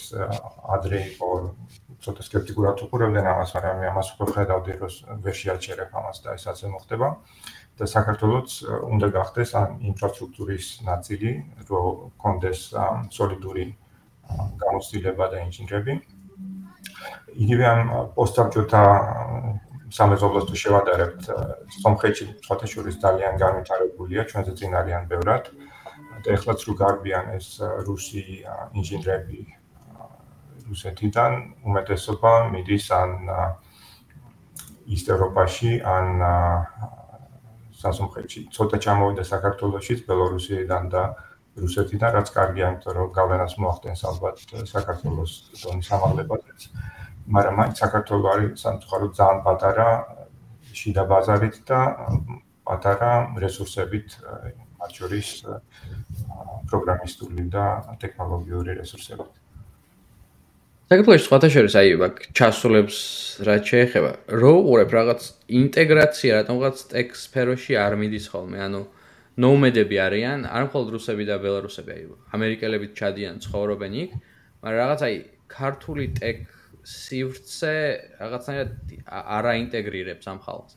ადრე 0.75 0.99
იყო 1.15 1.32
ცოტა 2.03 2.23
скептიკურად 2.27 2.84
უყურებდნენ 2.84 3.23
ამას, 3.23 3.56
მაგრამ 3.56 3.75
მე 3.79 3.88
ამას 3.88 4.08
უფრო 4.19 4.25
ხედავდი 4.36 4.73
რომ 4.84 5.23
ვერ 5.23 5.36
შეაჩერებ 5.39 5.91
ამას 5.95 6.17
და 6.23 6.36
ესაც 6.36 6.67
მოხდება. 6.67 7.08
აა 7.08 7.62
და 7.78 7.86
საქართველოს 7.90 8.52
უნდა 8.94 9.08
გახდეს 9.18 9.50
ამ 9.58 9.72
ინფრასტრუქტურის 9.90 10.68
ნაწილი, 10.90 11.32
რომ 11.70 12.14
კონდეს 12.22 12.60
სოლიდური 13.10 13.66
გამოცდილება 14.62 15.26
და 15.34 15.38
ინჟინერები. 15.48 15.94
იგივე 17.44 17.66
ამ 17.74 17.82
პოსტაბჭოთა 18.16 18.84
სამეზობლოს 19.94 20.46
თუ 20.50 20.56
შევადარებთ, 20.64 21.22
სომხეთში 21.82 22.26
სხვათა 22.46 22.68
შორის 22.74 22.96
ძალიან 23.02 23.34
განვითარებულია, 23.44 24.22
ჩვენზე 24.30 24.54
წინ 24.58 24.72
არიან 24.82 25.04
ბევრად. 25.12 25.46
და 26.24 26.38
ეხლაც 26.38 26.60
რო 26.68 26.74
გარბიან 26.80 27.26
ეს 27.36 27.60
რუსი 27.84 28.22
ინჟინრები 28.80 29.42
რუსეთიდან, 30.70 31.32
უმეტესობა 31.68 32.32
მიდის 32.54 32.86
ან 32.96 33.12
ისეთ 34.88 35.08
ევროპაში, 35.16 35.72
ან 35.84 36.08
სასომხეთში. 37.84 38.41
ცოტა 38.56 38.78
ჩამოვიდა 38.86 39.24
საქართველოსშიც, 39.34 40.00
ბელორუსიიდან 40.10 40.84
და 40.93 41.04
რუსეთიდან, 41.63 42.10
რაც 42.17 42.28
კარგია, 42.34 42.65
იმიტომ 42.74 42.93
რომ 42.98 43.10
გავლენას 43.17 43.54
მოახდენს 43.62 44.02
ალბათ 44.10 44.38
საქართველოს 44.74 45.32
დონის 45.62 45.89
ამაღლებაზეც. 45.98 46.62
მაგრამ 47.36 47.56
აი 47.63 47.72
საქართველოს 47.84 48.32
არის 48.34 48.52
სამწუხაროდ 48.63 49.12
ძალიან 49.19 49.39
პატარა 49.46 49.88
შიდა 50.80 51.04
ბაზარით 51.12 51.56
და 51.69 51.80
პატარა 52.67 53.12
რესურსებით, 53.43 54.08
მათ 54.80 54.91
შორის 55.00 55.28
პროგრამისტული 56.69 57.43
და 57.54 57.65
ტექნოლოგიური 58.02 58.72
რესურსებით. 58.82 59.42
საქართველოს 60.91 61.24
სხვათა 61.24 61.48
შორის 61.54 61.76
აი 61.80 61.91
მაგ 62.02 62.17
ჩასულებს 62.36 62.98
რა 63.48 63.56
შეეხება, 63.63 64.10
რო 64.36 64.52
უყურებ 64.60 64.91
რაღაც 64.93 65.22
ინტეგრაცია 65.48 66.41
რატომღაც 66.43 66.82
ტექ 66.91 67.15
სფეროში 67.15 67.78
არ 67.80 67.96
მიდის 68.02 68.28
ხოლმე, 68.34 68.60
ანუ 68.67 68.82
ნოუმედები 69.39 69.98
არიან, 70.04 70.43
არ 70.43 70.67
მხოლოდ 70.67 70.89
რუსები 70.93 71.24
და 71.32 71.39
ბელარუსები, 71.39 71.91
აი 71.96 72.04
ამერიკელები 72.36 72.91
ჩადიან 73.00 73.39
ცხოვრობენ 73.48 73.93
იქ, 74.04 74.12
მაგრამ 74.60 74.80
რაღაც 74.84 75.02
აი 75.08 75.15
ქართული 75.48 76.06
ტექ 76.19 76.38
სივრცე 76.84 77.76
რაღაცნაირად 78.19 78.72
არაინტეგრირებს 79.39 80.26
ამ 80.28 80.39
ხალხს. 80.43 80.74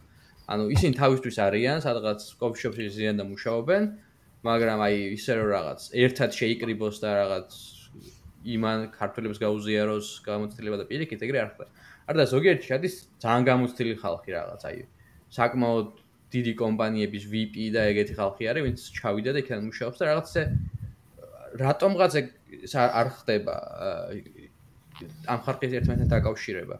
ანუ 0.47 0.65
ისინი 0.71 0.95
თავისთვის 1.03 1.37
არიან, 1.51 1.83
სადღაც 1.83 2.21
კოფიშოპში 2.39 2.87
ზიან 2.95 3.17
და 3.19 3.25
მუშაობენ, 3.27 3.83
მაგრამ 4.47 4.79
აი 4.87 4.97
ისე 5.19 5.33
რომ 5.43 5.49
რაღაც 5.51 5.81
ერთად 5.99 6.31
შეიკრიბოს 6.31 7.03
და 7.03 7.11
რაღაც 7.27 7.76
იმან 8.55 8.79
ქართველებს 8.95 9.39
გაუზიაროს 9.43 10.09
გამოცდილება 10.27 10.77
და 10.81 10.85
პირიქით 10.91 11.21
ეგრე 11.27 11.39
არ 11.43 11.49
ხდება. 11.53 11.71
არა 12.07 12.17
და 12.23 12.27
ზოგიერთი 12.31 12.65
შედის 12.71 12.95
ძალიან 13.23 13.43
გამოცდილი 13.51 13.95
ხალხი 14.03 14.31
რაღაც 14.37 14.63
აი 14.71 14.79
საკმაოდ 15.37 15.89
დიდი 16.37 16.53
კომპანიების 16.63 17.25
VP 17.33 17.55
და 17.75 17.83
ეგეთი 17.91 18.15
ხალხი 18.19 18.43
არის, 18.51 18.63
ვინც 18.67 18.81
ჩავიდა 18.99 19.31
და 19.35 19.39
იქიდან 19.43 19.63
მუშაობს 19.67 19.99
და 20.01 20.05
რაღაც 20.11 20.27
ესე 20.31 20.43
რატომღაც 21.63 22.13
ეგ 22.21 22.27
არ 22.77 23.09
ხდება 23.17 23.55
ამ 25.33 25.41
ხალხის 25.47 25.73
ერთმანეთთან 25.81 26.11
დაკავშირება. 26.15 26.77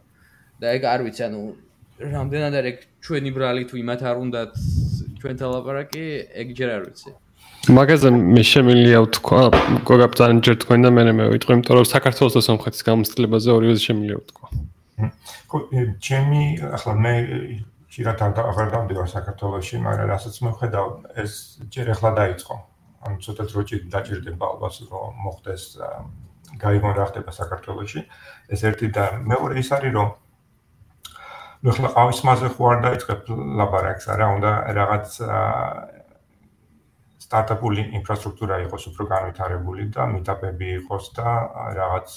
და 0.61 0.67
ეგ 0.73 0.83
არ 0.89 1.01
ვიცი, 1.05 1.23
ანუ 1.29 1.41
რამდენად 2.01 2.55
არის 2.57 2.71
ეგ 2.73 2.79
ჩვენი 3.05 3.31
ბრალი 3.37 3.63
თუ 3.69 3.77
იმათ 3.77 4.01
არ 4.09 4.17
უნდათ 4.25 4.53
ჩვენთან 5.21 5.49
ლაპარაკი, 5.53 6.05
ეგ 6.43 6.49
ჯერ 6.57 6.71
არ 6.77 6.83
ვიცი. 6.89 7.11
მაგაზე 7.73 8.11
მე 8.15 8.43
შემილია 8.47 8.99
ვთქვა, 9.07 9.43
გოგა 9.89 10.07
ძალიან 10.19 10.39
ჯერ 10.47 10.57
თქვენ 10.63 10.81
და 10.87 10.91
მე 10.95 11.03
მე 11.19 11.25
ვიტყვი, 11.35 11.53
იმიტომ 11.57 11.75
რომ 11.79 11.87
საქართველოს 11.91 12.35
და 12.37 12.43
სომხეთის 12.47 12.83
გამოცდილებაზე 12.87 13.49
ორივე 13.57 13.75
შემილია 13.83 14.17
ვთქვა. 14.23 14.47
ხო, 15.51 15.59
ჩემი 16.03 16.43
ახლა 16.77 16.93
მე 17.03 17.15
თან 17.97 18.33
აღარ 18.37 18.69
დავდივარ 18.77 19.09
საქართველოსში, 19.09 19.77
მაგრამ 19.83 20.07
რასაც 20.13 20.35
მე 20.45 20.51
ვხედავ, 20.53 20.87
ეს 21.17 21.33
ჯერ 21.73 21.87
ახლა 21.97 22.11
დაიწყო. 22.21 22.55
ანუ 23.07 23.17
ცოტა 23.25 23.45
დროჭი 23.51 23.77
დაჭირდება 23.93 24.45
ალბათ 24.47 24.75
რომ 24.91 25.15
მოხდეს 25.25 25.63
გაიგონ 26.61 26.93
რა 26.99 27.05
ხდება 27.09 27.33
საქართველოსში. 27.33 28.01
ეს 28.53 28.61
ერთი 28.69 28.87
და 28.93 29.05
მეორე 29.25 29.55
ის 29.63 29.69
არის 29.73 29.93
რომ 29.97 30.09
ახლა 31.67 31.89
ყავის 31.97 32.21
მასზე 32.27 32.49
არ 32.53 32.79
დაიწყებ 32.87 33.21
ლაბარაკს, 33.59 34.05
არა, 34.13 34.27
უნდა 34.37 34.53
რაღაც 34.77 35.07
სტარტაპული 37.27 37.83
ინფრასტრუქტურა 37.99 38.57
იყოს 38.67 38.85
უფრო 38.93 39.05
განვითარებული 39.11 39.87
და 39.95 40.05
მიტაპები 40.15 40.67
იყოს 40.81 41.07
და 41.17 41.31
რაღაც 41.79 42.13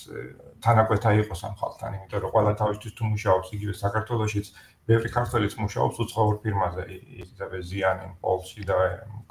თანაკვეთა 0.66 1.14
იყოს 1.24 1.42
ამ 1.50 1.54
ხალხთან, 1.62 1.96
იმიტომ 1.98 2.20
რომ 2.26 2.34
ყველა 2.36 2.54
თავისთვის 2.62 2.94
თუ 3.00 3.04
მუშაობს 3.14 3.48
იგივე 3.58 3.74
საქართველოსშიც, 3.80 4.48
ბევრი 4.90 5.10
ქართველიც 5.18 5.54
მუშაობს 5.64 5.96
უცხოურ 6.06 6.36
ფირმაზე, 6.44 6.84
იზრდება 7.26 7.58
ზიანი 7.70 8.08
პოლში 8.22 8.62
და 8.70 8.78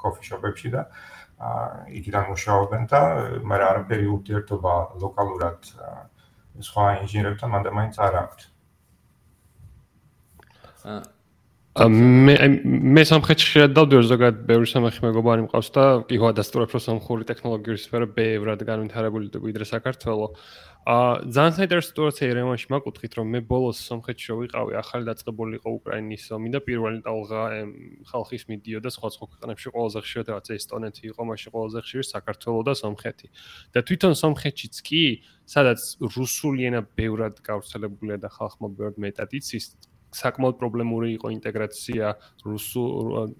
კოფიშოპებში 0.03 0.69
და 0.75 0.81
იქიდან 1.99 2.25
მუშაობენ 2.33 2.83
და 2.91 3.01
მაგრამ 3.47 3.69
არაფერი 3.71 4.07
ურთიერთობა 4.15 4.73
ლოკალურად 5.03 5.71
სხვა 6.67 6.85
ინჟინერებთან 7.05 7.49
მანდ 7.55 7.71
მაინც 7.79 7.95
არ 8.03 8.19
აქვს. 8.23 8.43
მე 11.77 12.33
მე 12.65 13.03
სამხრეთში 13.05 13.67
დავდივარ 13.77 14.05
ზოგადად 14.09 14.39
ბევრი 14.49 14.67
სამხი 14.71 15.03
მეგობარი 15.05 15.43
მყავს 15.45 15.67
და 15.75 15.83
კი 16.09 16.17
ხო 16.17 16.31
ადასტურებ 16.33 16.71
რომ 16.73 16.81
სამხური 16.81 17.27
ტექნოლოგიური 17.29 17.77
სფერო 17.77 18.07
ბევრად 18.09 18.65
განვითარებული 18.65 19.29
ვიდრე 19.37 19.69
საქართველოს. 19.69 20.33
აა 20.89 21.29
ძალიან 21.29 21.53
საინტერესო 21.53 21.89
სიტუაცია 21.93 22.25
ერევანში 22.33 22.67
მაკუთხით 22.73 23.13
რომ 23.19 23.27
მე 23.35 23.39
ბოლოს 23.45 23.77
სამხეთში 23.85 24.31
ვიყავი 24.41 24.73
ახალი 24.81 25.03
დაწყებული 25.11 25.59
იყო 25.59 25.69
უკრაინის 25.77 26.23
ომი 26.33 26.49
და 26.49 26.59
პირველი 26.65 26.99
ტალღა 27.05 27.43
ხალხის 28.09 28.43
მიდიოდა 28.49 28.89
სხვა 28.89 29.07
სხვა 29.13 29.25
ქვეყნებში 29.29 29.67
ყველაზე 29.69 29.99
ხშირად 30.01 30.27
რაც 30.33 30.47
ესტონეთი 30.57 31.03
იყო 31.13 31.21
მაშინ 31.29 31.49
ყველაზე 31.53 31.79
ხშირად 31.85 32.07
საქართველოს 32.09 32.65
და 32.65 32.73
სამხეთი. 32.81 33.27
და 33.77 33.79
თვითონ 33.85 34.13
სამხეთშიც 34.17 34.75
კი 34.87 35.03
სადაც 35.45 35.79
რუსული 36.01 36.61
ენა 36.65 36.81
ბევრად 36.97 37.35
გავრცელებულია 37.45 38.17
და 38.17 38.29
ხალხმა 38.33 38.67
ბევრად 38.73 38.97
მეტად 38.97 39.29
იცის 39.37 39.77
საკმაოდ 40.15 40.55
პრობლემური 40.59 41.09
იყო 41.17 41.27
ინტეგრაცია 41.35 42.05
რუსულ 42.45 42.89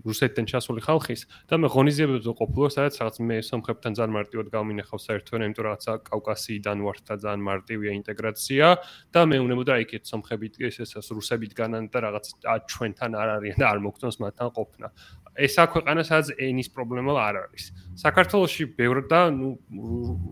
რუსეთთან 0.06 0.46
ჩასული 0.52 0.82
ხალხის 0.86 1.22
და 1.50 1.58
მე 1.62 1.68
ღონისძიებებზე 1.74 2.34
ყოფილვარ 2.40 2.72
სადაც 2.76 2.94
რაღაც 3.02 3.16
მე 3.30 3.38
სომხებთან 3.50 3.92
ძალიან 4.00 4.14
მარტივად 4.18 4.48
გავმინახავ 4.54 5.00
საერთოდ 5.06 5.46
იმიტომ 5.50 5.66
რაღაცა 5.70 5.94
კავკასიიდან 6.10 6.78
ვარ 6.86 6.98
და 7.10 7.14
ძალიან 7.24 7.42
მარტივია 7.50 7.92
ინტეგრაცია 8.00 8.66
და 9.14 9.22
მე 9.30 9.38
უნებოდა 9.50 9.74
იქეთ 9.86 10.04
სომხებით 10.14 10.54
ეს 10.70 10.94
ეს 10.94 11.10
რუსებით 11.10 11.58
განან 11.58 11.90
და 11.90 11.98
რაღაც 12.06 12.26
ჩვენთან 12.70 13.12
არ 13.18 13.30
არიან 13.40 13.58
და 13.58 13.66
არ 13.74 13.80
მოგწონს 13.90 14.22
მათთან 14.22 14.50
ყოფნა 14.54 14.88
ეს 15.40 15.56
აქვეყანა 15.62 16.04
სადაც 16.04 16.36
ენის 16.36 16.70
პრობლემა 16.76 17.16
არ 17.16 17.36
არის. 17.48 17.72
საქართველოსში 18.00 18.66
ბევრ 18.80 19.02
და 19.12 19.28
ნუ 19.36 19.50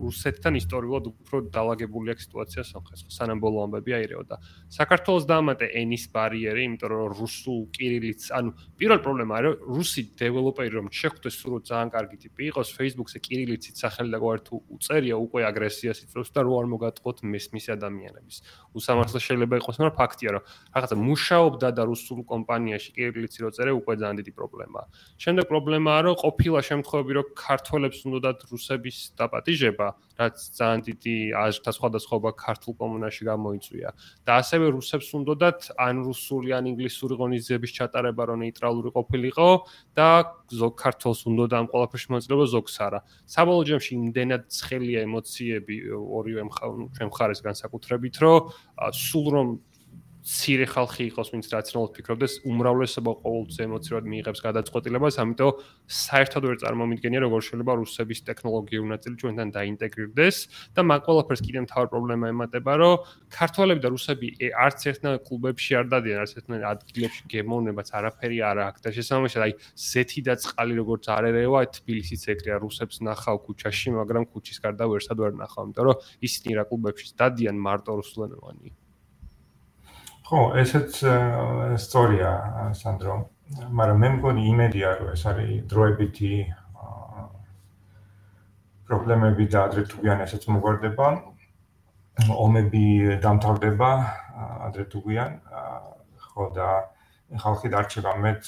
რუსეთთან 0.00 0.56
ისტორიულად 0.56 1.04
უფრო 1.10 1.40
დაალაგებული 1.52 2.14
აქვს 2.14 2.24
სიტუაცია 2.24 2.62
სამხრეთს. 2.64 3.02
სანამ 3.12 3.42
ბოლო 3.44 3.66
ამბები 3.68 3.92
აირეო 3.92 4.22
და 4.24 4.40
საქართველოს 4.72 5.24
დაამატე 5.28 5.66
ენის 5.76 6.04
ბარიერი, 6.08 6.64
იმიტომ 6.64 6.88
რომ 6.88 7.12
რუსულ 7.20 7.60
კირილიც, 7.76 8.22
ანუ 8.32 8.50
პირველ 8.80 9.00
პრობლემა 9.04 9.32
არის 9.38 9.54
რუსი 9.68 10.02
დეველოპერი 10.16 10.72
რომ 10.78 10.86
შეხვდეს 10.88 11.34
სულ 11.44 11.60
ძალიან 11.68 11.88
კარგი 11.92 12.16
ტიპი 12.24 12.42
იყოს 12.48 12.68
Facebook-ზე 12.72 13.18
კირილიცით 13.28 13.76
სახელი 13.84 14.10
და 14.16 14.18
გვარ 14.24 14.38
თუ 14.48 14.54
უწერია 14.72 15.16
უკვე 15.20 15.40
აგრესიას 15.52 15.98
იწვევს 16.08 16.30
და 16.32 16.40
რო 16.48 16.52
არ 16.56 16.66
მოგატყოთ 16.72 17.16
მესმის 17.28 17.66
ადამიანების. 17.76 18.36
უსამართლო 18.72 19.18
შეიძლება 19.20 19.54
იყოს, 19.60 19.76
მაგრამ 19.76 19.96
ფაქტია 20.00 20.30
რომ 20.40 20.42
რაღაცა 20.72 20.96
მუშაობდა 21.04 21.68
და 21.76 21.82
რუსულ 21.84 22.18
კომპანიაში 22.32 22.90
კირილიცი 22.96 23.38
რო 23.44 23.50
წერე 23.52 23.72
უკვე 23.76 23.92
ძალიან 24.00 24.16
დიდი 24.24 24.32
პრობლემაა. 24.38 24.86
შემდეგ 25.20 25.44
პრობლემაა 25.52 26.00
რომ 26.08 26.14
ყოფილა 26.24 26.60
შემთხვევები 26.64 27.12
რომ 27.18 27.26
ქართველებს 27.58 27.98
უნდათ 28.06 28.38
რუსების 28.54 28.96
დაპატიჟება 29.18 29.86
რაც 30.18 30.36
ძალიან 30.58 30.80
დიდი 30.88 31.16
აზრთა 31.34 31.70
სხვადასხვაობა 31.78 32.30
ქართულ 32.38 32.72
კომუნაში 32.78 33.22
გამოიწვია. 33.30 33.90
და 34.26 34.32
ასევე 34.42 34.66
რუსებს 34.74 35.08
უნდათ 35.14 35.58
ან 35.78 35.94
რუსული 36.06 36.50
ან 36.58 36.64
ინგლისური 36.70 37.14
ღონისძიების 37.18 37.70
ჩატარება 37.78 38.22
რომ 38.30 38.38
ნეიტრალური 38.42 38.90
ყოფილიყო 38.94 39.48
და 39.94 40.08
ზოგ 40.50 40.72
ქართულს 40.74 41.20
უნდათ 41.30 41.52
ამ 41.58 41.66
ყველაფერში 41.70 42.06
მონაწილეობა 42.10 42.46
ზოგს 42.54 42.74
არა 42.86 43.00
საბოლოო 43.34 43.64
ჯამში 43.68 43.92
იმდენად 43.98 44.42
ცხელია 44.58 44.98
ემოციები 45.06 45.76
ორივე 46.18 46.42
მხარეს 47.10 47.40
განსაკუთრებით 47.46 48.14
რომ 48.22 48.40
სულ 48.90 49.26
რომ 49.34 49.46
ცირე 50.24 50.66
ხალხი 50.68 51.04
იყოს, 51.08 51.28
ვინც 51.32 51.46
რაციონალურად 51.52 51.92
ფიქრობდეს, 51.96 52.32
უმრავლესობა 52.48 53.12
ყოველთვის 53.22 53.58
ემოციურად 53.64 54.04
მიიღებს 54.10 54.40
გადაწყვეტილებას, 54.44 55.14
ამიტომ 55.22 55.50
საერთოდ 55.88 56.42
ვერ 56.48 56.56
წარმომიდგენია, 56.62 57.20
როგორ 57.22 57.40
შეიძლება 57.48 57.72
რუსების 57.78 58.18
ტექნოლოგიური 58.28 58.88
ნაწილი 58.92 59.14
ჩვენთან 59.22 59.48
დაინტეგრირდეს 59.56 60.36
და 60.74 60.80
მაგ 60.88 61.00
ყველაფერს 61.08 61.42
კიდევ 61.46 61.62
მთავარ 61.68 61.86
პრობლემა 61.92 62.24
ემატება, 62.34 62.72
რომ 62.82 62.94
ქართველები 63.30 63.80
და 63.84 63.88
რუსები 63.94 64.26
არც 64.52 64.80
ერთნაირ 64.90 65.20
კლუბებში 65.28 65.72
არ 65.78 65.86
დადიან, 65.92 66.18
არც 66.18 66.32
ერთნაირ 66.38 66.64
ადგილებში 66.72 67.22
გემოვნებაც 67.32 67.88
არაფერი 67.98 68.38
არ 68.48 68.58
აქვს 68.68 68.80
და 68.84 68.90
შესაბამისად, 68.98 69.40
აი 69.48 69.52
ზეთი 69.88 70.20
და 70.28 70.34
წყალი 70.42 70.74
როგორც 70.82 71.04
არ 71.08 71.24
ერევა, 71.30 71.60
თბილისიც 71.78 72.22
ეგრეა, 72.34 72.56
რუსებს 72.64 73.00
ნახავ 73.06 73.36
ქუჩაში, 73.46 73.96
მაგრამ 73.96 74.28
ქუჩის 74.32 74.58
გარდა 74.64 74.84
ვერსად 74.92 75.16
ვერ 75.22 75.32
ნახავ, 75.38 75.62
იმიტომ 75.68 75.84
რომ 75.88 75.96
ისინი 76.26 76.50
რა 76.58 76.64
კლუბებში 76.68 77.14
დადიან 77.16 77.56
მარტო 77.56 77.92
რუსულენოვანი. 78.02 78.87
ხო, 80.28 80.40
ესეც 80.60 80.98
სწორია, 81.80 82.30
სანდრო. 82.76 83.14
მაგრამ 83.72 84.02
მე 84.04 84.08
მგონი 84.18 84.42
იმედია, 84.52 84.88
რომ 85.00 85.12
ეს 85.14 85.22
არის 85.30 85.62
დროებითი 85.72 86.32
პრობლემები 88.88 89.44
და 89.48 89.62
ადრე 89.70 89.84
თუ 89.88 89.96
გვიან 90.04 90.20
ესეც 90.28 90.44
მოგვარდება. 90.52 91.08
ომები 92.44 92.84
დამთავრდება 93.24 93.90
ადრე 94.68 94.84
თუ 94.92 94.98
გვიან. 95.08 95.32
ხო 96.28 96.44
და 96.52 96.68
ხალხი 97.40 97.68
დარჩება 97.72 98.12
მეც 98.20 98.44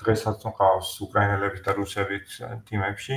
დღესაც 0.00 0.48
მყავს 0.48 0.88
უკრაინელების 1.04 1.60
და 1.64 1.72
რუსების 1.76 2.40
თიმებში 2.68 3.16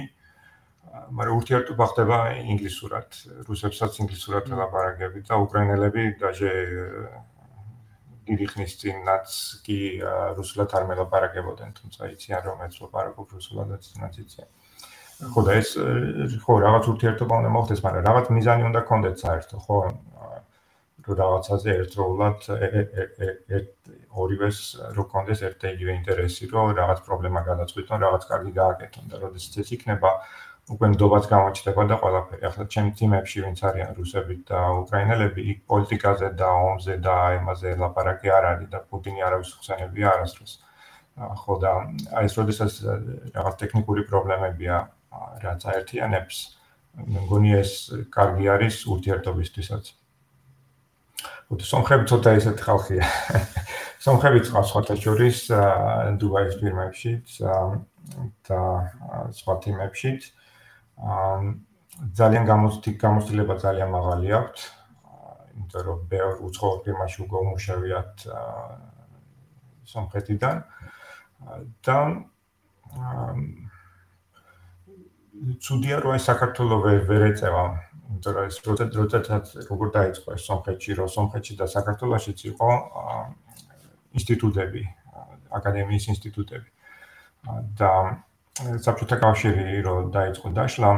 მაგრამ 1.15 1.35
ურთიერთობა 1.39 1.85
ხდება 1.91 2.17
ინგლისურად 2.43 3.07
რუსებსაც 3.47 3.99
ინგლისურად 4.03 4.51
ელაპარაკები 4.55 5.19
და 5.27 5.35
უკრაინელები 5.43 6.03
დაჟე 6.23 6.53
დიდი 8.29 8.45
ხნის 8.53 8.73
წინაც 8.81 9.27
კი 9.65 9.79
რუსულად 10.39 10.75
არ 10.79 10.83
მელაპარაკებოდნენ 10.91 11.71
თუმცა 11.79 12.01
იციან 12.15 12.41
რომ 12.49 12.63
ეს 12.67 12.75
ლაპარაკობ 12.83 13.27
რუსულადაც 13.37 13.81
თუნდაც 13.89 14.15
იციან. 14.23 14.49
ხო 15.33 15.41
და 15.43 15.51
ეს 15.59 15.69
ხო 16.45 16.53
რაღაც 16.63 16.83
ურთიერთობა 16.93 17.33
უნდა 17.43 17.49
მოხდეს 17.55 17.81
მაგრამ 17.85 18.03
რაღაც 18.09 18.25
მიზანი 18.35 18.63
უნდა 18.69 18.81
კონდეთ 18.91 19.15
საერთო 19.23 19.57
ხო? 19.65 19.77
რომ 19.89 19.97
რაღაცაზე 21.17 21.73
ერთდროულად 21.79 22.47
ერთ 22.49 23.71
ორივეს 24.23 24.59
რო 24.97 25.03
კონდეს 25.13 25.41
ერთ-ერთი 25.49 25.89
ინტერესი 25.95 26.49
რომ 26.53 26.73
რაღაც 26.79 26.99
პრობლემა 27.07 27.41
გადაწყვიტონ 27.49 28.05
რაღაც 28.05 28.23
კარგი 28.31 28.53
გააკეთონ 28.59 29.05
და 29.13 29.21
როდესაც 29.23 29.53
ეს 29.63 29.71
იქნება 29.77 30.11
უკვე 30.69 30.87
ნდობაც 30.93 31.25
გამოჩნდება 31.29 31.83
და 31.89 31.95
ყველაფერი. 31.97 32.41
ახლა 32.45 32.63
ჩემი 32.73 32.91
თიმებში 32.97 33.37
ვინც 33.41 33.59
არიან 33.69 33.91
რუსები 33.97 34.35
და 34.49 34.59
უკრაინელები, 34.85 35.41
იქ 35.51 35.59
პოლიტიკაზე 35.65 36.27
და 36.37 36.49
ომზე 36.69 36.95
და 37.01 37.13
აიმაზე 37.29 37.69
ლაპარაკი 37.81 38.29
არ 38.37 38.45
არის 38.53 38.69
და 38.73 38.79
პუტინი 38.89 39.19
არავის 39.25 39.49
ხსენებია 39.57 40.07
არასდროს. 40.13 40.53
ხო 41.41 41.53
და 41.63 41.71
აი 42.21 42.25
ეს 42.29 42.33
როდესაც 42.37 42.73
რაღაც 43.33 43.55
ტექნიკური 43.61 44.01
პრობლემებია 44.09 44.75
რაც 45.43 45.61
აერთიანებს, 45.73 46.37
მგონი 47.17 47.51
ეს 47.59 47.71
კარგი 48.13 48.45
არის 48.53 48.75
ურთიერთობისთვისაც. 48.93 49.83
უთო 51.49 51.65
სომხები 51.65 52.05
ცოტა 52.05 52.31
ისეთ 52.39 52.57
ხალხია. 52.61 53.03
სომხები 54.05 54.39
სხვა 54.45 54.61
სხვა 54.69 54.95
შორის 55.01 55.37
დუბაის 56.21 56.55
ფირმებში 56.61 57.13
და 58.45 58.61
სხვა 59.33 59.53
თიმებში 59.65 60.11
ძალიან 60.99 62.43
გამოცდი 62.51 62.91
გამოცდილება 63.03 63.55
ძალიან 63.63 63.89
მაღალი 63.95 64.27
აქვს. 64.39 64.61
იმიტომ 65.55 65.83
რომ 65.87 65.99
ბევრ 66.11 66.33
უცხოურ 66.47 66.77
ფირმაში 66.83 67.17
უკვე 67.25 67.39
მუშავიათ 67.49 68.13
სამხრეთიდან 69.93 70.55
და 71.87 71.97
ცუდია 75.63 75.97
რომ 76.03 76.15
ეს 76.19 76.23
საქართველოს 76.31 76.81
ვერ 76.85 76.99
ვერ 77.09 77.21
ეწევა. 77.31 77.63
იმიტომ 78.09 78.33
რომ 78.35 78.43
ეს 78.49 78.57
როდესაც 78.65 79.45
როგორ 79.71 79.87
დაიწყო 79.97 80.27
ეს 80.35 80.43
სამხრეთში, 80.49 80.91
რომ 80.99 81.07
სამხრეთში 81.17 81.53
და 81.59 81.65
საქართველოსშიც 81.75 82.39
იყო 82.51 82.69
ინსტიტუტები, 84.19 84.83
აკადემიის 85.57 86.05
ინსტიტუტები. 86.13 86.69
და 87.79 87.91
საბჭოთა 88.57 89.17
კავშირი 89.23 89.81
რო 89.85 89.95
დაიწყო 90.15 90.51
დაშლა 90.57 90.91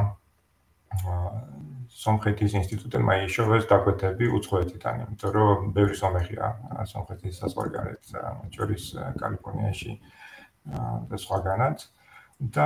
სომხეთის 2.02 2.56
ინსტიტუტებმა 2.58 3.16
იშოვეს 3.28 3.68
დაკვეთები 3.70 4.30
უცხოეთიდან, 4.38 5.02
იმიტომ 5.06 5.32
რომ 5.38 5.72
ბევრი 5.76 5.95
სომეხია 5.99 6.52
სომხეთის 6.91 7.41
საზღვარგარეთ, 7.43 8.14
შორის 8.56 8.84
კალიფორნიაში 9.22 9.97
და 11.12 11.18
სხვაგანაც. 11.26 11.89
და 12.41 12.66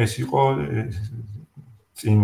ეს 0.00 0.16
იყო 0.16 0.42
წინ 2.00 2.20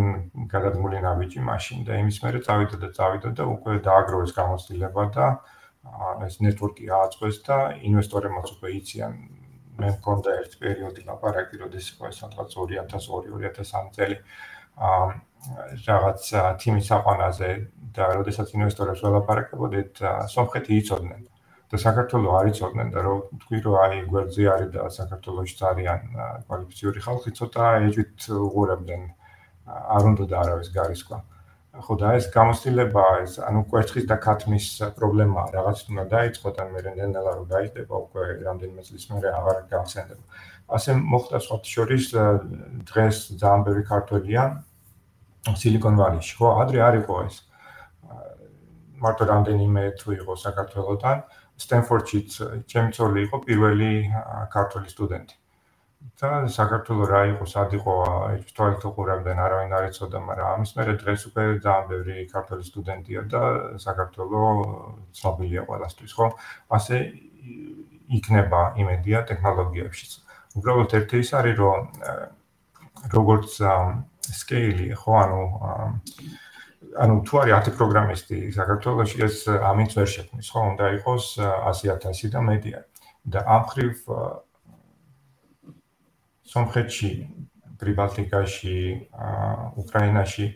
გადადგმული 0.49 1.01
ნაბიჯი 1.05 1.41
მაშინ 1.45 1.85
და 1.85 1.99
იმის 2.01 2.19
მერე 2.25 2.41
წავიდა 2.47 2.77
და 2.81 2.89
წავიდა 2.97 3.33
და 3.37 3.45
უკვე 3.53 3.75
დააგროვეს 3.85 4.33
გამოცდილება 4.33 5.05
და 5.17 5.27
ეს 6.25 6.41
ნეტვორკი 6.41 6.89
ააწყვეს 6.89 7.37
და 7.45 7.59
ინვესტორებმაც 7.91 8.47
უკვე 8.57 8.73
იციან 8.81 9.13
მე 9.81 9.93
მქონდა 9.97 10.35
ერთ 10.41 10.57
პერიოდი 10.63 11.05
ლაპარაკი, 11.07 11.61
როდის 11.63 11.89
იყო 11.93 12.11
სადღაც 12.19 12.57
2002-2003 12.57 13.91
წელი. 13.97 14.17
აა 14.77 15.07
რაღაც 15.87 16.31
თიმის 16.63 16.89
აყვანაზე 16.97 17.51
და 17.97 18.07
როდესაც 18.19 18.49
ინვესტორებს 18.57 19.05
ველაპარაკებოდით, 19.07 20.01
სომხეთი 20.33 20.81
იცოდნენ 20.81 21.23
და 21.71 21.81
საქართველოს 21.83 22.35
არ 22.41 22.51
იცოდნენ 22.51 22.91
და 22.95 23.05
რომ 23.07 23.23
თქვი 23.45 23.61
რომ 23.67 23.77
აი 23.85 24.03
გვერდზე 24.11 24.45
არის 24.55 24.71
და 24.75 24.89
საქართველოსში 24.97 25.57
ძალიან 25.63 26.03
კვალიფიციური 26.49 27.01
ხალხი 27.07 27.31
ცოტა 27.39 27.71
ეჭვით 27.87 28.29
უღურებდნენ 28.49 29.03
არ 29.97 30.11
უნდა 30.11 30.25
და 30.31 30.37
არავის 30.43 30.71
გარისკვა. 30.77 31.19
აა 31.23 31.36
ხო 31.85 31.95
და 32.01 32.11
ეს 32.17 32.27
გამოცდილება 32.33 33.05
ეს 33.23 33.33
ანუ 33.45 33.61
კვერცხის 33.71 34.07
და 34.09 34.17
ქათმის 34.27 34.67
პრობლემა 34.97 35.43
რაღაც 35.53 35.79
უნდა 35.93 36.05
დაიწყო 36.15 36.49
და 36.57 36.63
მე 36.73 36.81
რენდელა 36.87 37.33
რომ 37.37 37.47
დაიწყება 37.53 37.95
უკვე 38.07 38.23
რამდენიმე 38.49 38.83
წლის 38.87 39.05
მერე 39.13 39.29
აღარ 39.39 39.57
გავხსენდება. 39.73 40.25
ასე 40.77 40.91
მოხდა 41.13 41.39
სხვა 41.47 41.57
შორის 41.75 42.05
დღეს 42.91 43.17
ძალიან 43.41 43.61
ბევრი 43.67 43.83
ქართველია 43.93 44.43
სილიკონ 45.61 45.95
ვალიში. 46.01 46.33
ხო, 46.39 46.49
ადრე 46.63 46.79
არ 46.89 46.95
იყო 47.03 47.15
ეს. 47.27 47.37
მარტო 48.97 49.25
რამდენიმე 49.29 49.83
თუ 50.01 50.09
იყო 50.17 50.33
საქართველოსთან, 50.47 51.17
სტენფორდშიც 51.61 52.31
ჩემი 52.71 52.91
ცოლი 52.97 53.21
იყო 53.29 53.37
პირველი 53.47 53.93
ქართველი 54.55 54.89
სტუდენტი. 54.95 55.35
და 56.17 56.31
საქართველოს 56.49 57.11
რა 57.13 57.21
იყო, 57.33 57.47
სად 57.51 57.75
იყო, 57.77 57.95
ეს 58.37 58.53
თვალით 58.57 58.85
უყურებდნენ, 58.89 59.41
არავინ 59.47 59.73
არ 59.77 59.85
იცოდა, 59.91 60.19
მაგრამ 60.29 60.49
ამის 60.57 60.73
მერე 60.79 60.95
დღეს 61.03 61.27
უკვე 61.29 61.45
ძალიან 61.61 61.85
ბევრი 61.91 62.15
ქართული 62.33 62.63
სტუდენტია 62.69 63.21
და 63.33 63.43
საქართველოს 63.85 64.61
ცნობილია 65.19 65.67
ყველასთვის, 65.69 66.13
ხო? 66.17 66.27
ასე 66.79 66.97
იქნება 68.17 68.61
იმედია 68.81 69.19
ტექნოლოგიებშიც. 69.29 70.13
უბრალოდ 70.57 70.91
ერთი 71.01 71.17
ის 71.21 71.31
არის, 71.37 71.57
რომ 71.61 71.81
როგორც 73.13 73.51
სკეილი, 74.41 74.89
ხო, 74.97 75.13
ანუ 75.21 75.41
ანუ 76.97 77.15
თუ 77.29 77.35
არის 77.45 77.55
10 77.69 77.77
პროგრამისტი 77.77 78.37
საქართველოში 78.57 79.19
ეს 79.27 79.37
ამინც 79.53 79.91
ვერ 80.01 80.09
შექმნის, 80.17 80.49
ხო? 80.49 80.61
უნდა 80.73 80.85
იყოს 80.97 81.25
100000 81.45 82.33
და 82.33 82.41
მეტია. 82.41 82.81
და 83.27 83.43
ამ 83.43 83.65
ხრივ 83.71 83.93
სომხეთში, 86.53 87.11
პრიბალტიკაში, 87.81 88.79
უკრაინაში 89.83 90.47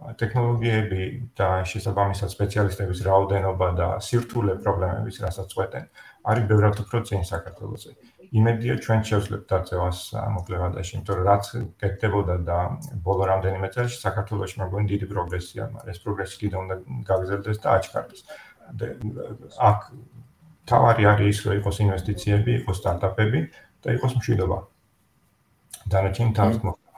ტექნოლოგიები 0.00 1.06
და 1.36 1.48
შესაბამისად 1.68 2.32
სპეციალისტების 2.32 3.02
რაოდენობა 3.04 3.68
და 3.76 3.88
სირთულე 4.00 4.54
პრობლემების 4.64 5.20
რასაც 5.24 5.52
წვეტენ, 5.52 5.84
არის 6.30 6.44
ბევრად 6.48 6.80
უფრო 6.84 7.02
წინ 7.10 7.26
საქართველოსზე. 7.28 7.92
იმედია 8.40 8.74
ჩვენ 8.84 9.00
შევძლებთ 9.10 9.44
დაწევას 9.50 9.98
მოკლევადაში, 10.36 10.92
იმიტომ 10.96 11.16
რომ 11.20 11.26
რაც 11.28 11.44
გეკეთებოდა 11.82 12.36
და 12.48 12.58
ბოლო 13.04 13.24
რამდენიმე 13.32 13.68
წელს 13.74 14.00
საქართველოში 14.06 14.56
მოგონი 14.62 14.86
დიდი 14.94 15.06
პროგრესია, 15.12 15.62
მაგრამ 15.74 15.92
ეს 15.92 15.98
პროგრესი 16.04 16.36
კიდე 16.40 16.56
უნდა 16.64 16.74
გაგრძელდეს 17.10 17.58
და 17.60 17.68
აჩქარდეს. 17.76 18.20
აქ 19.68 19.78
თავარი 20.70 21.02
არის 21.12 21.28
ის, 21.34 21.38
რომ 21.44 21.54
იყოს 21.60 21.76
ინვესტიციები, 21.84 22.50
იყოს 22.62 22.76
სტარტაპები 22.80 23.40
და 23.82 23.88
იყოს 23.98 24.12
მშვიდობა. 24.16 24.58
დანარჩენი 25.88 26.32
თავს 26.36 26.56
მოხდა. 26.60 26.90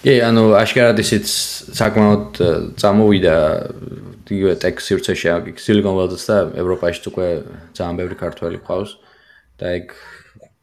კი, 0.00 0.14
ანუ 0.24 0.42
აშკარად 0.56 0.98
ისიც 1.02 1.26
საკმაოდ 1.76 2.40
წამოვიდა 2.80 3.36
იგივე 4.30 4.54
ტექ 4.62 4.80
სივრცეში, 4.80 5.28
აქ 5.34 5.44
სილიკონ 5.60 5.94
ვალდს 5.98 6.24
და 6.30 6.36
ევროპაში 6.62 7.00
უკვე 7.10 7.28
ძალიან 7.76 7.96
ბევრი 8.00 8.16
ქართველი 8.16 8.58
ყავს 8.64 8.96
და 9.60 9.66
ეგ 9.76 9.92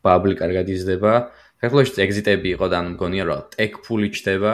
ბაბლი 0.01 0.35
კარგად 0.41 0.71
იზრდება. 0.73 1.13
ფეხლოში 1.61 2.01
ეგზიტები 2.05 2.49
იყო 2.55 2.65
და 2.69 2.75
ანუ 2.81 2.89
მგონია 2.95 3.23
რომ 3.27 3.45
ტექ 3.53 3.81
ფული 3.85 4.09
ჩდება, 4.13 4.53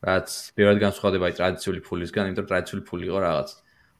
რაც 0.00 0.28
პირველად 0.56 0.78
განსხვავდება 0.84 1.24
აი 1.28 1.34
ტრადიციული 1.36 1.80
ფულისგან, 1.84 2.24
იმიტომ 2.32 2.44
რომ 2.44 2.50
ტრადიციული 2.52 2.82
ფული 2.88 3.04
იყო 3.10 3.18
რაღაც 3.24 3.48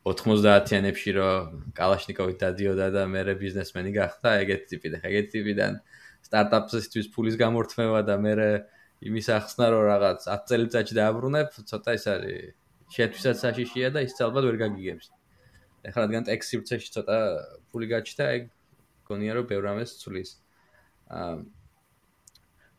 90-იანებში 0.08 1.10
რომ 1.20 1.40
კალაშნიკოვი 1.76 2.34
დადიოდა 2.40 2.86
და 2.96 3.02
მე 3.12 3.22
ბიზნესმენი 3.36 3.90
გახდა, 3.92 4.28
ეგეთი 4.44 4.66
ტიპი 4.72 4.88
და 4.92 4.98
ეგეთი 5.04 5.30
ტიპიდან 5.36 5.72
სტარტაპსისთვის 6.30 7.10
ფულის 7.10 7.36
გამორთმევა 7.40 8.00
და 8.06 8.16
მე 8.22 8.34
იმის 9.00 9.26
ახსნა 9.32 9.66
რომ 9.72 9.82
რაღაც 9.88 10.26
10 10.28 10.48
წელიწადში 10.50 10.94
დააბრუნებ, 10.98 11.54
ცოტა 11.70 11.90
ის 11.96 12.04
არის 12.12 12.52
შეთვისაც 12.94 13.36
საშიშია 13.40 13.88
და 13.94 14.02
ის 14.04 14.12
ალბათ 14.20 14.44
ვერ 14.48 14.56
გაგიგებს. 14.60 15.06
ეხლა 15.88 16.00
რადგან 16.04 16.26
ტექსტივცეში 16.28 16.88
ცოტა 16.92 17.16
ფული 17.72 17.86
გაჩნდა, 17.88 18.24
ეგ 18.36 18.42
გონია 19.08 19.32
რომ 19.40 19.46
ბევრ 19.48 19.64
ამას 19.72 19.90
ცulis. 20.02 20.36
აა 21.08 21.32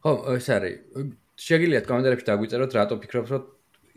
ხო, 0.06 0.12
ეს 0.38 0.47
არის. 0.54 0.76
შეგიძლიათ 1.41 1.86
კომენტარებში 1.89 2.26
დაგვიწეროთ, 2.30 2.72
რატო 2.78 2.95
ფიქრობთ, 3.02 3.30
რომ 3.34 3.43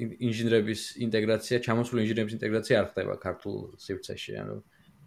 ინჟინერების 0.00 0.82
ინტეგრაცია, 1.06 1.56
ჩამოსული 1.60 2.00
ინჟინერების 2.08 2.36
ინტეგრაცია 2.40 2.74
არ 2.80 2.86
ხდება 2.90 3.14
ქართულ 3.20 3.56
სივრცეში, 3.84 4.32
ანუ 4.40 4.56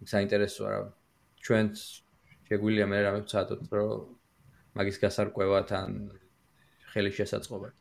საინტერესოა 0.06 0.68
რა. 0.70 0.80
ჩვენც 1.42 1.74
შეგვიძლია 2.46 2.86
მე 2.86 2.98
რამე 3.04 3.20
ვცადოთ, 3.26 3.62
რომ 3.74 4.17
მაგის 4.78 4.98
გასარკვევად 5.02 5.74
ან 5.74 5.90
ხელი 6.94 7.10
შესაწყობად. 7.18 7.74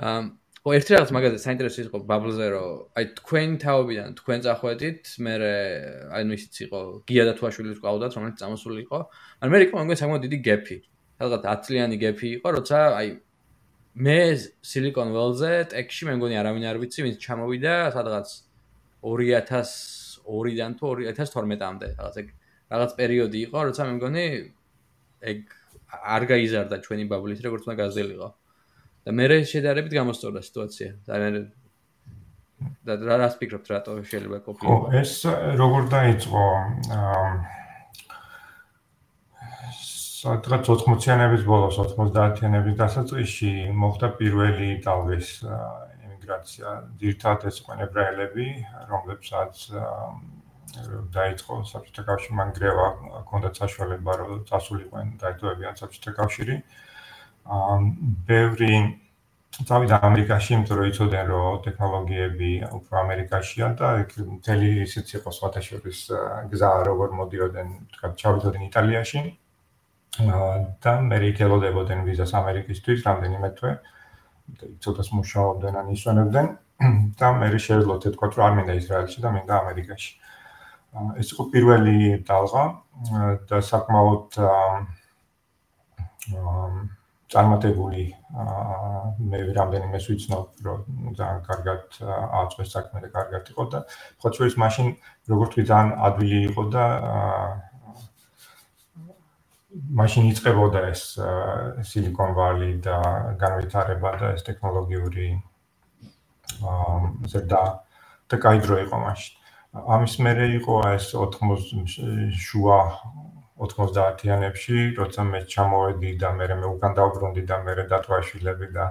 აა 0.00 0.20
ხო 0.60 0.74
ერთი 0.76 0.92
რაღაც 0.92 1.10
მაგაზე 1.16 1.38
საინტერესო 1.40 1.80
იყო 1.88 1.98
ბაბლზე 2.04 2.46
რომ 2.52 2.70
აი 3.00 3.04
თქვენ 3.16 3.50
თაობიდან 3.64 4.08
თქვენ 4.20 4.38
წახვედით 4.44 5.02
მე 5.24 5.34
აი 6.12 6.22
ნუ 6.28 6.36
ისიც 6.36 6.54
იყო 6.68 6.80
გია 7.08 7.24
და 7.24 7.32
თუაშვილი 7.40 7.80
ყავდათ 7.80 8.12
რომელიც 8.20 8.36
წამოსული 8.44 8.84
იყო. 8.84 8.98
ან 9.40 9.46
მე 9.48 9.58
იყო 9.64 9.74
მგონი 9.80 9.96
საკმაოდ 9.96 10.22
დიდი 10.28 10.38
გეფი. 10.44 10.76
რაღაც 11.20 11.40
10 11.48 11.64
წლიანი 11.64 11.96
გეფი 12.00 12.28
იყო 12.40 12.48
როცა 12.60 12.78
აი 13.00 13.08
მე 14.04 14.20
silicon 14.64 15.08
valley-ზე 15.16 15.52
ტექში 15.72 16.08
მე 16.08 16.12
მგონი 16.20 16.36
არავინ 16.40 16.64
არ 16.70 16.78
ვიცი 16.80 17.00
ვინც 17.04 17.16
ჩამოვიდა 17.24 17.74
სადღაც 17.96 18.28
2002-დან 19.04 20.72
თუ 20.80 20.86
2012-მდე 21.00 21.88
რაღაც 22.00 22.16
ეგ 22.20 22.28
რაღაც 22.72 22.90
პერიოდი 23.00 23.38
იყო 23.48 23.58
როცა 23.68 23.82
მე 23.88 23.92
მგონი 23.96 24.24
ეგ 25.32 25.40
არ 25.90 26.22
გაიზარდა 26.30 26.76
ჩვენი 26.84 27.04
ბაბლით 27.10 27.40
როგორც 27.46 27.62
უნდა 27.66 27.76
გაზელიყო 27.82 28.28
და 29.06 29.10
მე 29.16 29.24
შედარებით 29.52 29.92
გამოსწორდა 29.96 30.40
სიტუაცია. 30.44 30.88
და 31.08 31.16
და 32.84 32.92
რა 33.00 33.16
რას 33.24 33.34
ფიქრობთ 33.40 33.66
რატო 33.72 33.92
შეიძლება 34.04 34.38
ყოფილიყო? 34.44 34.76
ხო, 34.76 34.92
ეს 35.00 35.12
როგორ 35.56 35.82
დაიწყო? 35.96 36.44
აა 36.92 37.24
სადღაც 40.20 40.68
80-იანების 40.68 41.44
ბოლოს, 41.48 41.78
90-იანების 41.80 42.74
დასაწყისში 42.76 43.52
მოხდა 43.72 44.08
პირველი 44.20 44.68
ტალღის 44.84 45.28
ემიგრაცია. 46.04 46.74
ძირთადად 47.00 47.48
ეს 47.48 47.60
იყო 47.62 47.78
ებრაელები, 47.86 48.48
რომლებსაც 48.92 49.54
დაიწყო 50.70 51.56
საბჭოთა 51.66 52.02
კავშირი, 52.06 52.34
მან 52.38 52.50
გრევა 52.56 52.86
ჰქონდათ 53.26 53.60
საშუალება 53.60 54.12
რომ 54.20 54.30
წასულიყვნენ 54.50 55.08
დაეტოვებიან 55.22 55.74
საბჭოთა 55.80 56.12
კავშირი. 56.18 56.56
აა 57.50 57.76
ბევრი 58.30 58.72
წავიდა 59.66 59.96
ამერიკაში, 60.08 60.50
იმიტომ 60.54 60.76
რომ 60.78 60.90
იცოდნენ 60.90 61.26
რომ 61.30 61.58
ტექნოლოგიები 61.66 62.50
უფრო 62.78 62.94
ამერიკაშია 63.02 63.66
და 63.80 63.88
იქ 64.04 64.12
მთელი 64.38 64.68
ისიც 64.86 65.14
იყო 65.18 65.30
სხვათაშორის 65.38 66.00
გზა 66.54 66.70
როგორ 66.90 67.08
მოდიოდნენ, 67.20 67.68
თქვა 67.96 68.08
ჩავიდოდნენ 68.22 68.64
იტალიაში. 68.70 69.20
აა 70.22 70.54
და 70.84 70.92
მე 71.10 71.16
რეკელოდებოდნენ 71.24 72.00
ვიზას 72.06 72.32
ამერიკისთვის 72.40 73.06
რამდენიმე 73.10 73.50
თვე. 73.58 73.72
ცოტას 74.82 75.08
მუშაობდნენ 75.18 75.74
ან 75.80 75.86
ისვენებდნენ 75.94 76.46
და 77.18 77.28
მე 77.38 77.48
შეძლო 77.66 77.94
თქო 78.02 78.26
რომ 78.34 78.46
არ 78.46 78.52
მინდა 78.58 78.74
ისრაელში 78.80 79.18
და 79.22 79.30
მინდა 79.34 79.54
ამერიკაში. 79.62 80.10
ეს 80.92 81.32
იყო 81.34 81.46
პირველი 81.54 81.98
დალღა 82.26 82.64
და 83.50 83.60
საკმაოდ 83.66 84.38
წარმატებული 87.30 88.04
მე 89.30 89.40
რამდენიმე 89.58 89.98
ვიცნობ 90.02 90.66
რომ 90.66 91.14
ძალიან 91.18 91.40
კარგად 91.46 91.98
აწყვეს 92.42 92.72
საქმე 92.74 93.02
და 93.06 93.10
კარგად 93.14 93.50
იყო 93.54 93.66
და 93.74 93.82
ხო 94.18 94.32
შეიძლება 94.34 94.62
მაშინ 94.64 94.88
როგორც 95.32 95.58
ვი 95.58 95.64
ძალიან 95.70 95.92
ადვილი 96.10 96.40
იყო 96.50 96.64
და 96.74 96.84
მაშინ 100.02 100.30
იწყებოდა 100.34 100.80
ეს 100.90 101.02
silicon 101.86 102.34
valley 102.34 102.72
და 102.82 102.98
განვითარება 103.42 104.16
და 104.22 104.34
ეს 104.34 104.42
ტექნოლოგიური 104.50 105.28
ზედა 107.30 107.62
და 108.30 108.40
კაი 108.46 108.58
დრო 108.66 108.82
იყო 108.86 108.98
მაშინ 109.06 109.39
ამის 109.70 110.16
მერე 110.18 110.46
იყო 110.58 110.76
ეს 110.96 111.12
97 111.14 112.34
90-იანებში, 113.60 114.78
როცა 114.98 115.24
მე 115.30 115.40
ჩამოვედი 115.52 116.10
და 116.18 116.30
მე 116.34 116.46
მე 116.58 116.66
უკან 116.74 116.96
დავბრუნდი 116.96 117.42
და 117.46 117.58
მე 117.62 117.86
დათვაშვილები 117.92 118.66
და 118.74 118.86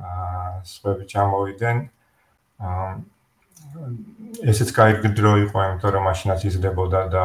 აა 0.00 0.62
სხვები 0.72 1.04
ჩამოვიდნენ. 1.12 1.76
აა 2.64 2.88
ესეც 4.52 4.72
кайგი 4.72 5.10
დრო 5.18 5.32
იყო, 5.50 5.58
იმიტომ 5.68 5.90
რომ 5.96 6.04
მაშინაც 6.08 6.40
იზრდებოდა 6.48 7.00
და 7.12 7.24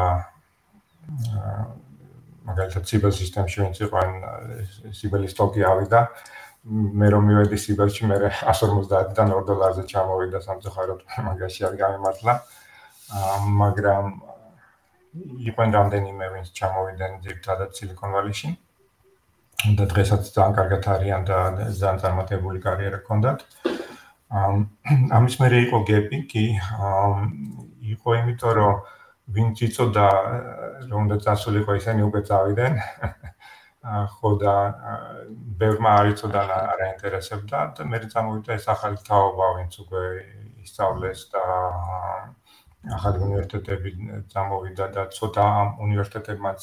მაგალითად 2.50 2.84
ციბელ 2.92 3.14
სისტემში 3.16 3.58
ვინც 3.62 3.78
იყო 3.88 3.96
ან 4.04 4.12
ციბელის 5.00 5.38
ტოკი 5.38 5.64
ავიდა 5.64 6.00
მე 7.00 7.08
რომ 7.14 7.24
მივედი 7.30 7.58
ციბელში 7.62 8.04
მე 8.10 8.18
150-დან 8.42 9.32
2 9.32 9.46
დოლარზე 9.48 9.84
ჩამოვიდა 9.92 10.40
სამწუხაროდ 10.44 11.00
მაგაში 11.30 11.62
არ 11.70 11.74
გამიმართლა 11.84 12.34
აა 12.36 12.61
მაგრამ 13.62 14.06
იყვენ 15.52 15.74
რამდენიმე 15.76 16.28
ვინც 16.34 16.52
ჩამოვიდნენ 16.56 17.18
ძირთადად 17.26 17.72
Silicon 17.76 18.14
Valley-ში. 18.16 18.52
და 19.78 19.86
დღესაც 19.86 20.30
ძალიან 20.34 20.54
კარგად 20.58 20.88
არიან 20.90 21.22
და 21.30 21.38
ძალიან 21.70 21.98
წარმატებული 22.02 22.60
კარიერა 22.66 22.98
ჰქონდათ. 23.02 23.40
ამის 25.18 25.36
მერე 25.42 25.58
იყო 25.68 25.78
გეპი 25.92 26.20
კი 26.32 26.46
იყო 27.94 28.10
იმიტომ 28.22 28.54
რომ 28.58 28.76
ვინც 29.36 29.56
იწოდა 29.68 30.08
რომ 30.90 31.00
უნდა 31.06 31.18
წასულიყო 31.26 31.72
ისინი 31.78 32.02
უკვე 32.10 32.22
წავიდნენ. 32.32 32.74
ხო 34.16 34.30
და 34.42 34.56
ბევრმა 35.62 35.92
არ 36.00 36.10
იწოდა 36.14 36.42
და 36.50 36.58
არ 36.74 36.82
აინტერესებდა 36.88 37.60
და 37.78 37.86
მე 37.92 37.98
წამოვიდა 38.14 38.52
ეს 38.58 38.66
ახალი 38.70 38.98
თაობა 39.08 39.48
ვინც 39.58 39.74
უკვე 39.84 40.04
ისწავლეს 40.66 41.22
და 41.34 41.46
ახალი 42.90 43.18
უნივერსიტეტები 43.28 43.90
წამოვიდა 44.34 44.86
და 44.96 45.04
ცოტა 45.14 45.44
ამ 45.62 45.70
უნივერსიტეტებმაც 45.86 46.60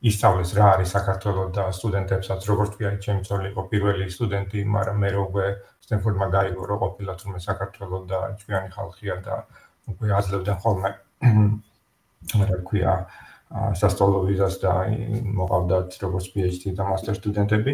ისწავლეს 0.00 0.52
რა 0.56 0.66
არის 0.74 0.92
საქართველოს 0.96 1.50
და 1.56 1.64
სტუდენტებსაც 1.76 2.40
როგორც 2.50 2.76
ვიარი 2.80 2.98
ჩემი 3.04 3.22
ძოლი 3.28 3.48
იყო 3.52 3.62
პირველი 3.72 4.06
სტუდენტი, 4.12 4.60
მაგრამ 4.76 4.96
მე 5.04 5.10
როგე 5.16 5.46
სტენფორდმა 5.84 6.26
გაიგო 6.36 6.62
რომ 6.70 6.78
ყოფილა 6.84 7.12
თუმე 7.20 7.40
საქართველოს 7.44 8.04
და 8.12 8.20
ჩვენი 8.40 8.68
ხალხია 8.76 9.16
და 9.24 9.36
უკვე 9.92 10.08
აძლევდნენ 10.20 10.58
ხოლმე 10.64 10.90
რა 12.48 12.58
ქვია 12.68 12.94
სასწავლო 13.50 14.18
ვიზას 14.30 14.56
და 14.62 14.72
მოყავდათ 15.36 15.96
როგორც 16.00 16.26
PhD 16.32 16.72
და 16.78 16.86
master 16.86 17.14
სტუდენტები. 17.18 17.72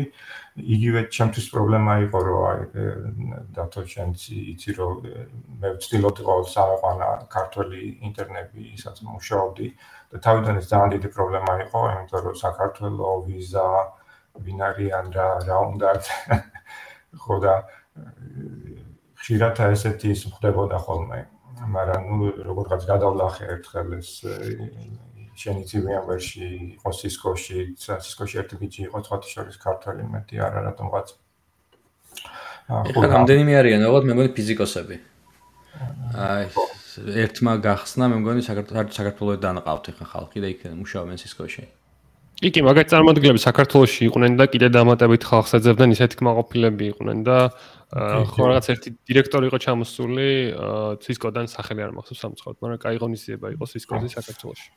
იგივე 0.57 1.01
ჩემთვის 1.13 1.47
პრობლემა 1.53 1.95
იყო 2.07 2.19
რომ 2.27 2.45
აი 2.49 2.85
დათო 3.57 3.83
შენც 3.93 4.23
იცი 4.33 4.71
რომ 4.79 4.95
მე 5.61 5.73
ვცდილობდი 5.77 6.23
ყოველ 6.29 6.47
სამყარო 6.53 7.11
ქართული 7.35 7.81
ინტერნეტი 8.09 8.63
ისაც 8.73 9.03
მუშაობდი 9.05 9.69
და 10.13 10.17
თავიდან 10.25 10.61
ეს 10.61 10.67
ძალიან 10.73 10.91
დიდი 10.97 11.09
პრობლემა 11.13 11.53
იყო, 11.67 11.81
იმიტომ 11.93 12.21
რომ 12.27 12.37
საქართველოს 12.41 13.25
ვიზა 13.29 13.69
ვინ 14.47 14.61
არიან 14.69 15.07
რა 15.17 15.29
რა 15.45 15.59
უნდა 15.73 15.91
ხო 17.23 17.37
და 17.45 17.55
ხშირად 19.21 19.57
ესეთი 19.73 20.09
ის 20.17 20.23
ხდებოდა 20.37 20.79
ხოლმე. 20.87 21.21
მაგრამ 21.77 22.03
ნუ 22.21 22.27
როგორღაც 22.49 22.83
გადავლახე 22.85 23.45
ერთხელ 23.57 23.89
ეს 23.97 24.11
შენი 25.37 25.63
ცივიანვერში 25.71 26.47
იყო 26.77 26.91
სისკოში, 27.01 27.59
სისკოში 27.77 28.41
ერთი 28.43 28.57
ბიჭი 28.61 28.81
იყო 28.89 28.99
თქვათი 29.07 29.29
შორის 29.35 29.57
ქართველი 29.61 30.03
მეტი 30.15 30.37
არა 30.47 30.61
რატომღაც. 30.73 31.07
ახლა 32.67 33.07
რამდენიმე 33.15 33.53
არიან, 33.61 33.81
ალბათ 33.87 34.05
მე 34.09 34.13
მგონი 34.17 34.31
ფიზიკოსები. 34.37 34.97
აი 36.17 36.45
ერთმა 36.97 37.53
გახსნა, 37.61 38.05
მე 38.11 38.17
მგონი 38.25 38.43
საქართველოს 38.49 38.97
საქართველოს 38.97 39.39
დანყავთ 39.45 39.85
ახლა 39.93 40.07
ხალხი 40.13 40.39
და 40.41 40.49
იქ 40.55 40.61
მუშაობენ 40.81 41.17
სისკოში. 41.21 41.65
იგი 42.37 42.61
მაგათ 42.69 42.87
წარმოადგენლები 42.93 43.41
საქართველოსში 43.41 44.03
იყვნენ 44.13 44.33
და 44.37 44.45
კიდე 44.53 44.69
დამატებით 44.69 45.23
ხალხს 45.25 45.57
ეძებდნენ 45.57 45.97
ისეთი 45.97 46.15
კმაყოფილები 46.21 46.85
იყვნენ 46.93 47.19
და 47.25 47.37
ხო 48.33 48.43
რაღაც 48.53 48.67
ერთი 48.77 48.89
დირექტორი 49.09 49.49
იყო 49.49 49.59
ჩამოსული 49.65 50.29
ცისკოდან 51.01 51.47
სახელი 51.49 51.81
არ 51.87 51.93
მახსოვს 51.97 52.21
სამწუხაროდ, 52.21 52.59
მაგრამ 52.61 52.81
კაი 52.85 52.97
ღონისძიება 53.01 53.47
იყო 53.57 53.65
სისკოზე 53.73 54.09
საქართველოსში. 54.21 54.69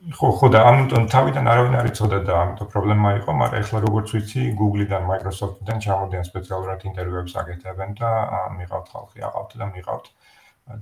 ხო 0.00 0.28
ხო 0.32 0.48
და 0.48 0.60
ამიტომ 0.64 1.06
თავიდან 1.12 1.48
არავინ 1.52 1.74
არ 1.76 1.86
იცოდა 1.90 2.18
და 2.24 2.36
ამიტომ 2.42 2.68
პრობლემა 2.72 3.08
იყო, 3.20 3.30
მაგრამ 3.36 3.60
ეხლა 3.60 3.78
როგორც 3.84 4.08
ვიცი, 4.16 4.44
Google-დან, 4.56 5.04
Microsoft-დან 5.04 5.82
ჩამოდიან 5.84 6.24
სპეციალურად 6.24 6.86
ინტერვიუებს 6.88 7.34
აკეთებენ 7.36 7.90
და 8.00 8.10
მიყავთ 8.56 8.86
ხალხი, 8.94 9.18
აყავთ 9.28 9.52
და 9.60 9.66
მიყავთ. 9.76 10.06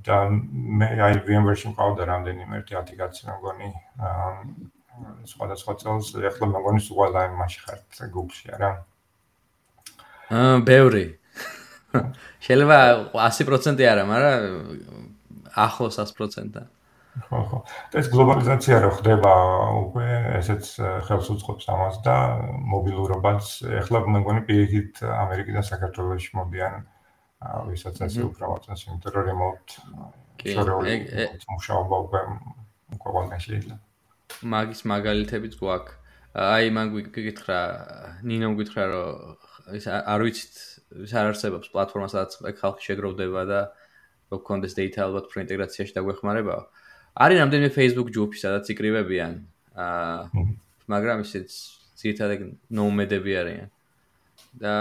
და 0.05 0.17
მე 0.29 0.87
აი 1.01 1.15
VMware-ში 1.25 1.73
მყავდა 1.73 2.03
რამდენიმე 2.05 2.59
ერთი 2.61 2.77
10 2.77 2.99
კაცი 3.01 3.25
მგონი 3.33 3.69
აა 4.05 4.29
სხვადასხვა 5.33 5.75
წელს 5.81 6.11
ეხლა 6.29 6.47
მგონი 6.53 6.81
სულ 6.85 7.17
აი 7.17 7.29
მასში 7.39 7.61
ხართ 7.65 8.01
Google-ში 8.13 8.53
არა? 8.53 8.71
აა 10.29 10.57
ბევრი. 10.69 11.05
შეიძლება 12.45 12.79
100% 13.17 13.81
არა, 13.89 14.05
მაგრამ 14.13 14.43
ახლოს 15.57 15.97
100%-ა. 16.05 16.69
ხო 17.27 17.41
ხო. 17.51 17.59
ეს 17.99 18.07
გლობალიზაცია 18.13 18.77
რო 18.85 18.91
ხდება 18.99 19.33
უკვე 19.89 20.07
ესეც 20.39 20.65
ხელს 21.09 21.29
უწყობს 21.35 21.65
ამას 21.75 21.97
და 22.07 22.17
მობილურობაც 22.73 23.51
ეხლა 23.83 23.99
მეგონი 24.07 24.43
პირიქით 24.49 25.03
ამერიკიდან 25.03 25.65
საქართველოში 25.73 26.31
მოდიან 26.39 26.75
ვისაც 27.71 27.97
ასე 28.07 28.21
უფრო 28.29 28.45
მოწონს 28.55 28.83
იმიტომ 28.87 29.13
რომ 29.15 29.27
რემოუტ 29.31 29.67
შორეული 30.47 30.95
მუშაობა 31.51 31.97
უკვე 32.07 32.21
უკვე 32.99 33.39
შეიძლება. 33.43 33.77
მაგის 34.53 34.81
მაგალითებიც 34.93 35.55
გვაქვს. 35.59 35.95
აი 36.39 36.67
მან 36.77 36.87
გიკითხრა 36.95 37.59
ნინომ 38.23 38.53
გითხრა 38.59 38.85
რომ 38.93 39.77
ის 39.79 39.87
არ 39.89 40.21
ვიცით 40.23 40.55
ის 41.09 41.13
არ 41.15 41.27
არსებობს 41.33 41.71
პლატფორმა 41.73 42.09
სადაც 42.13 42.59
ხალხი 42.61 42.83
შეგროვდება 42.89 43.43
და 43.49 43.61
გქონდეს 44.33 44.77
data 44.77 45.09
ალბათ 45.09 45.25
უფრო 45.29 45.39
ინტეგრაციაში 45.45 45.97
დაგვეხმარებაო. 45.97 46.63
არის 47.19 47.39
რამდენიმე 47.43 47.71
Facebook 47.75 48.09
ჯგუფი 48.15 48.39
სადაც 48.39 48.71
იკრიბებიან 48.73 49.33
აა 49.79 50.45
მაგრამ 50.89 51.23
ისიც 51.27 51.51
ძირითადად 51.99 52.41
ნომედები 52.71 53.33
არიან. 53.43 53.69
და 54.59 54.75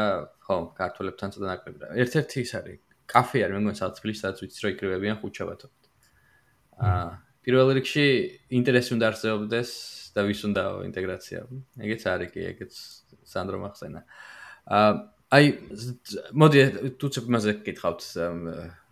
ხო, 0.45 0.55
ქართველებთან 0.77 1.33
ცოტა 1.33 1.47
ნაკლები 1.49 1.97
ერთ-ერთი 2.01 2.37
ის 2.45 2.51
არის 2.57 2.77
კაფე 3.09 3.39
არის, 3.45 3.53
მე 3.57 3.59
მგონი 3.61 3.77
სადაც 3.77 3.95
თბილისში 3.99 4.21
სადაც 4.21 4.37
ვიცი 4.43 4.59
რომ 4.63 4.71
იკრიბებიან 4.73 5.15
ხუთშაბათობით. 5.21 5.83
აა 6.87 7.09
პირველ 7.47 7.67
რიგში 7.77 8.05
ინტერესი 8.59 8.91
უნდა 8.95 9.05
არსებობდეს 9.11 9.69
და 10.15 10.21
ვის 10.27 10.41
უნდა 10.47 10.63
ინტეგრაცია. 10.87 11.39
ეგეც 11.83 12.01
არის 12.13 12.29
კი, 12.33 12.41
ეგეც 12.51 12.73
სანდრო 13.33 13.57
მახსენა. 13.65 14.01
აა 14.77 14.91
აი 15.27 15.45
მოდი 16.41 16.59
თუცებ 17.01 17.25
მასე 17.33 17.51
გითხავთ 17.67 18.01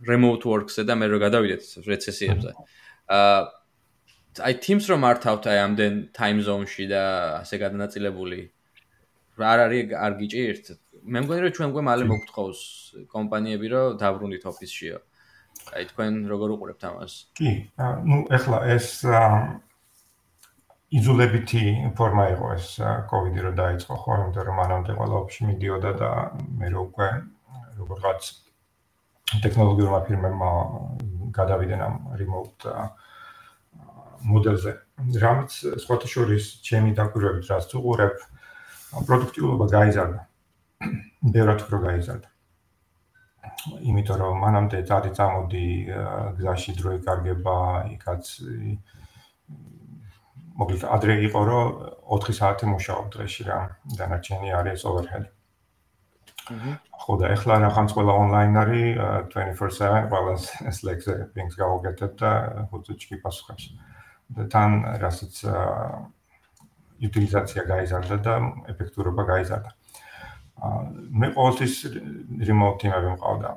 remote 0.10 0.44
works-ზე 0.44 0.84
და 0.84 0.94
მე 1.00 1.06
რო 1.08 1.18
გადავიდეთ 1.24 1.64
რეცესიებზე. 1.88 2.52
აა 2.52 2.85
აი 3.10 4.54
teams 4.66 4.90
რომ 4.90 5.00
მართავთ 5.06 5.44
აი 5.52 5.60
ამდენ 5.64 5.94
time 6.16 6.42
zone-ში 6.44 6.86
და 6.92 7.04
ასე 7.42 7.56
გადანაწილებული 7.62 8.42
არ 9.38 9.60
არის 9.68 9.94
არ 9.94 10.14
გიჭირთ. 10.20 10.66
მე 11.06 11.20
მგონი 11.24 11.42
რომ 11.46 11.54
ჩვენ 11.56 11.70
გვე 11.76 11.82
მალე 11.86 12.04
მოგთხოვს 12.10 12.60
კომპანიები 13.14 13.68
რომ 13.74 13.98
დაბრუნდით 14.02 14.44
ოფისშიო. 14.52 14.98
აი 15.76 15.84
თქვენ 15.92 16.14
როგორ 16.32 16.50
უყურებთ 16.56 16.84
ამას? 16.90 17.14
კი, 17.38 17.50
ну 18.10 18.26
ეხლა 18.32 18.58
ეს 18.76 19.06
იზოლებითი 20.96 21.64
ფორმა 21.98 22.26
იყო 22.36 22.48
ეს 22.56 22.68
COVID-ი 23.12 23.40
რო 23.46 23.52
დაიწყო 23.60 23.96
ხო, 24.02 24.12
იმიტომ 24.24 24.44
რომ 24.48 24.56
მანამდე 24.62 24.92
ყველა 25.00 25.16
ოფისში 25.22 25.44
მიდიოდა 25.50 25.92
და 26.02 26.12
მე 26.60 26.68
რო 26.74 26.80
უკვე 26.90 27.10
როგორღაც 27.80 28.22
ტექნოლოგიურმა 29.44 30.00
ფირმებმა 30.08 30.50
გადავიდნენ 31.40 31.82
ამ 31.88 31.96
remote 32.20 32.64
მოდელზე. 34.26 34.72
რამაც 35.22 35.52
სხვათა 35.84 36.08
შორის 36.10 36.44
ჩემი 36.66 36.96
დაკვირვებით 36.98 37.46
რაც 37.52 37.76
უყურებ, 37.78 38.16
პროდუქტიულობა 39.08 39.66
გაიზარდა. 39.76 40.22
ბევრად 41.36 41.60
უფრო 41.66 41.78
გაიზარდა. 41.88 42.30
იმიტომ 43.90 44.18
რომ 44.22 44.36
მანამდე 44.46 44.78
წარი 44.90 45.12
წამოდი 45.18 45.68
გზაში 46.38 46.72
დრო 46.80 46.90
იკარგება, 47.00 47.58
იქაც 47.96 48.24
მოკლედ 50.56 50.84
ადრე 50.96 51.16
იყო 51.28 51.42
რომ 51.50 51.66
4 52.16 52.36
საათი 52.40 52.66
მუშაობ 52.72 53.06
დღეში 53.16 53.44
რა, 53.50 53.60
დანარჩენი 54.00 54.50
არის 54.60 54.86
overhead. 54.90 55.26
ხო 57.06 57.20
და 57.22 57.28
ეხლა 57.38 57.56
რაღაც 57.62 57.92
ყველა 57.94 58.14
ონლაინ 58.18 58.56
არის 58.58 58.86
24/7 59.30 60.08
ყველა 60.10 60.34
Slack-ზე 60.74 61.16
things 61.38 61.54
გავაკეთებ 61.54 62.14
და 62.18 62.32
ხუთი 62.74 63.18
პასუხებს. 63.22 63.66
და 64.34 64.44
თან 64.50 64.72
რასაც 65.06 65.34
უტილიზაცია 67.06 67.62
გაიზარდა 67.70 68.18
და 68.26 68.34
ეფექტურობა 68.74 69.24
გაიზარდა. 69.30 69.70
მე 71.14 71.28
ყოველთვის 71.38 71.74
team-ები 72.82 73.10
მყავდა. 73.14 73.50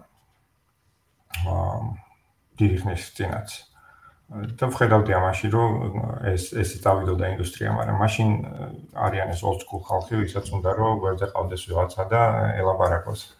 აა 1.49 1.81
დირიქნის 2.61 3.03
წინაც. 3.17 3.49
და 4.29 4.65
ვხედავდი 4.69 5.13
ამაში, 5.17 5.49
რომ 5.49 5.73
ეს 6.29 6.53
ეს 6.53 6.71
წავიდოდა 6.85 7.25
ინდუსტრია, 7.33 7.73
მაგრამ 7.73 7.97
მაშინ 7.97 8.29
არიან 8.93 9.29
ეს 9.33 9.41
old 9.41 9.65
school 9.65 9.81
ხალხი, 9.89 10.21
ვისაც 10.21 10.53
უნდა 10.53 10.71
რომ 10.77 11.01
გვერდზე 11.01 11.27
ყავდეს 11.33 11.63
ვიღაცა 11.65 12.03
და 12.13 12.21
ელაპარაკოს. 12.61 13.21
აა 13.25 13.38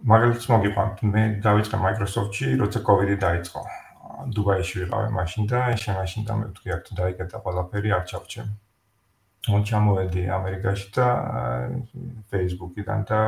მაგალითს 0.00 0.48
მოგიყვანთ, 0.48 1.02
მე 1.12 1.22
დავიწყე 1.44 1.76
Microsoft-ში, 1.84 2.56
როცა 2.60 2.80
COVID-ი 2.88 3.16
დაიწყო. 3.20 3.62
დუბაიში 4.36 4.84
ვიყავი 4.84 5.08
მაშინ 5.16 5.46
და 5.48 5.60
შემაშინ 5.80 6.24
და 6.28 6.32
მე 6.40 6.46
ვთქვი, 6.50 6.72
აქ 6.76 6.82
თუ 6.86 6.92
დაიგეთა 7.00 7.38
ყველაფერი 7.44 7.90
არ 7.96 8.04
ჩავჭემ. 8.10 8.48
მონ 9.48 9.62
ჩამოვედი 9.64 10.22
ამერიკაში 10.28 10.88
და 10.96 11.06
Facebook-იდან 12.28 13.00
და 13.08 13.20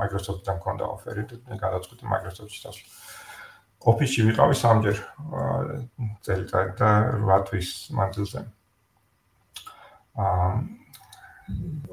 Microsoft-თან 0.00 0.58
კონდა 0.60 0.84
ოფერი 0.84 1.22
და 1.32 1.56
გადაწყვეტი 1.56 2.04
Microsoft-ში 2.04 2.60
წასვლა. 2.64 2.88
ოფისში 3.84 4.20
ვიყავი 4.28 4.54
სამჯერ 4.60 4.96
წელიწად 6.24 6.68
და 6.80 6.90
8 7.24 7.44
თვის 7.48 7.68
მანძილზე. 7.96 8.40
აა 10.16 10.83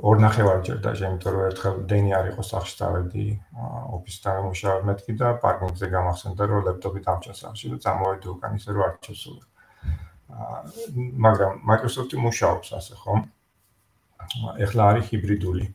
ორ 0.02 0.22
ნახევარჯერ 0.24 0.78
და 0.84 0.91
შემიტომ 0.95 1.34
რომ 1.36 1.45
ერთხელ 1.52 1.76
დენი 1.91 2.12
არ 2.16 2.28
იყო 2.32 2.43
სახში 2.49 2.76
დავედი 2.80 3.26
ოფისთან 3.97 4.38
მუშაობ 4.47 4.86
მეთქი 4.89 5.14
და 5.20 5.28
პარკინგზე 5.43 5.88
გამახსენდა 5.91 6.43
რომ 6.52 6.64
ლეპტოპი 6.68 6.99
დამჭა 7.08 7.34
სახში 7.41 7.72
და 7.74 7.78
წამოვედი 7.86 8.28
უკან 8.32 8.52
ისე 8.56 8.70
რომ 8.72 8.84
არ 8.88 8.95
ჩასულა. 9.06 9.43
მაგრამ 11.28 11.52
Microsoft-ი 11.68 12.18
მუშაობს 12.26 12.68
ასე 12.80 12.95
ხომ? 13.04 13.20
ეხლა 14.66 14.84
არის 14.89 15.06
ჰიბრიდული. 15.12 15.66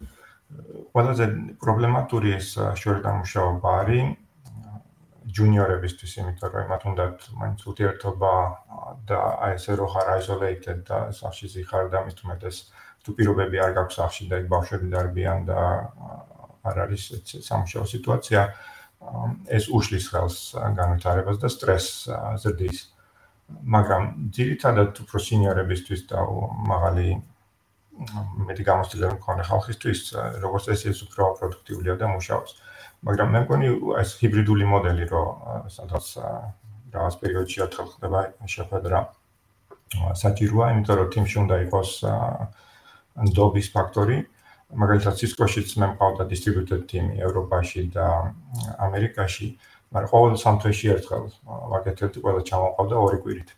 ყველაზე 0.97 1.25
პრობლემატური 1.61 2.33
ეს 2.41 2.49
შორდამუშაობა 2.81 3.69
არის 3.83 4.05
ჯუნიორებისთვის, 5.37 6.13
იმიტომ 6.23 6.51
რომ 6.57 6.67
მათ 6.73 6.83
უნდათ 6.89 7.17
მაინც 7.39 7.61
ურთიერთობა 7.69 8.35
და 9.11 9.19
აი 9.45 9.53
ესე 9.59 9.73
რო 9.77 9.87
ხარ 9.93 10.09
isolated 10.17 10.79
და 10.89 10.99
სახში 11.13 11.47
ზიხარ 11.53 11.91
და 11.93 11.99
მით 12.07 12.19
უმეტეს 12.25 12.57
თუ 13.07 13.15
პირობები 13.15 13.63
არ 13.63 13.73
გაქვს 13.79 13.99
სახში 14.03 14.25
და 14.31 14.43
იქ 14.43 14.51
ბავშვები 14.51 14.91
დარბიან 14.91 15.47
და 15.47 15.61
არ 16.67 16.77
არის 16.87 17.03
სამშობლო 17.47 17.87
სიტუაცია, 17.87 18.41
ეს 19.47 19.65
უშლის 19.71 20.11
ხელს 20.11 20.37
განვითარებას 20.59 21.39
და 21.39 21.49
სტრესს 21.55 22.11
ზრდის. 22.43 22.79
მაგრამ 23.47 24.03
ძირითადად 24.35 24.91
უფრო 25.07 25.19
სინიორებისთვის 25.23 26.01
და 26.11 26.19
მაღალი 26.67 27.09
მეტი 28.49 28.63
გამოცდილება 28.67 29.15
მქონე 29.23 29.43
ხალხისთვის 29.47 30.01
როგორც 30.43 30.65
ეს 30.75 30.81
ის 30.91 30.99
უფრო 31.07 31.23
პროდუქტიულია 31.39 31.95
და 31.95 32.07
მუშაობს. 32.11 32.51
მაგრამ 33.07 33.29
მე 33.33 33.41
მგონი 33.47 33.69
ეს 34.03 34.11
ჰიბრიდული 34.19 34.67
მოდელი 34.67 35.05
რო 35.13 35.23
სადაც 35.71 36.07
რაღაც 36.97 37.15
პერიოდში 37.23 37.59
ერთხელ 37.65 37.87
ხდება 37.95 38.21
შეხვედრა 38.51 38.99
საჭიროა, 40.23 40.67
იმიტომ 40.75 40.97
რომ 40.99 41.09
თიმში 41.15 41.37
უნდა 41.47 41.57
იყოს 41.71 41.91
ნდობის 43.17 43.69
ფაქტორი. 43.73 44.19
მაგალითად 44.77 45.15
Cisco-შიც 45.21 45.77
მე 45.81 45.87
მყავდა 45.95 46.27
distributed 46.31 46.87
team-ი 46.91 47.23
ევროპაში 47.23 47.83
და 47.95 48.35
ამერიკაში. 48.83 49.49
მაგრამ 49.95 50.11
ყოველ 50.11 50.35
სამთვეში 50.43 50.87
ერთხელ 50.97 51.25
ვაკეთებდი 51.47 52.19
ყველა 52.25 52.41
ჩამოყავდა 52.51 52.97
ორი 53.07 53.19
კვირით. 53.23 53.51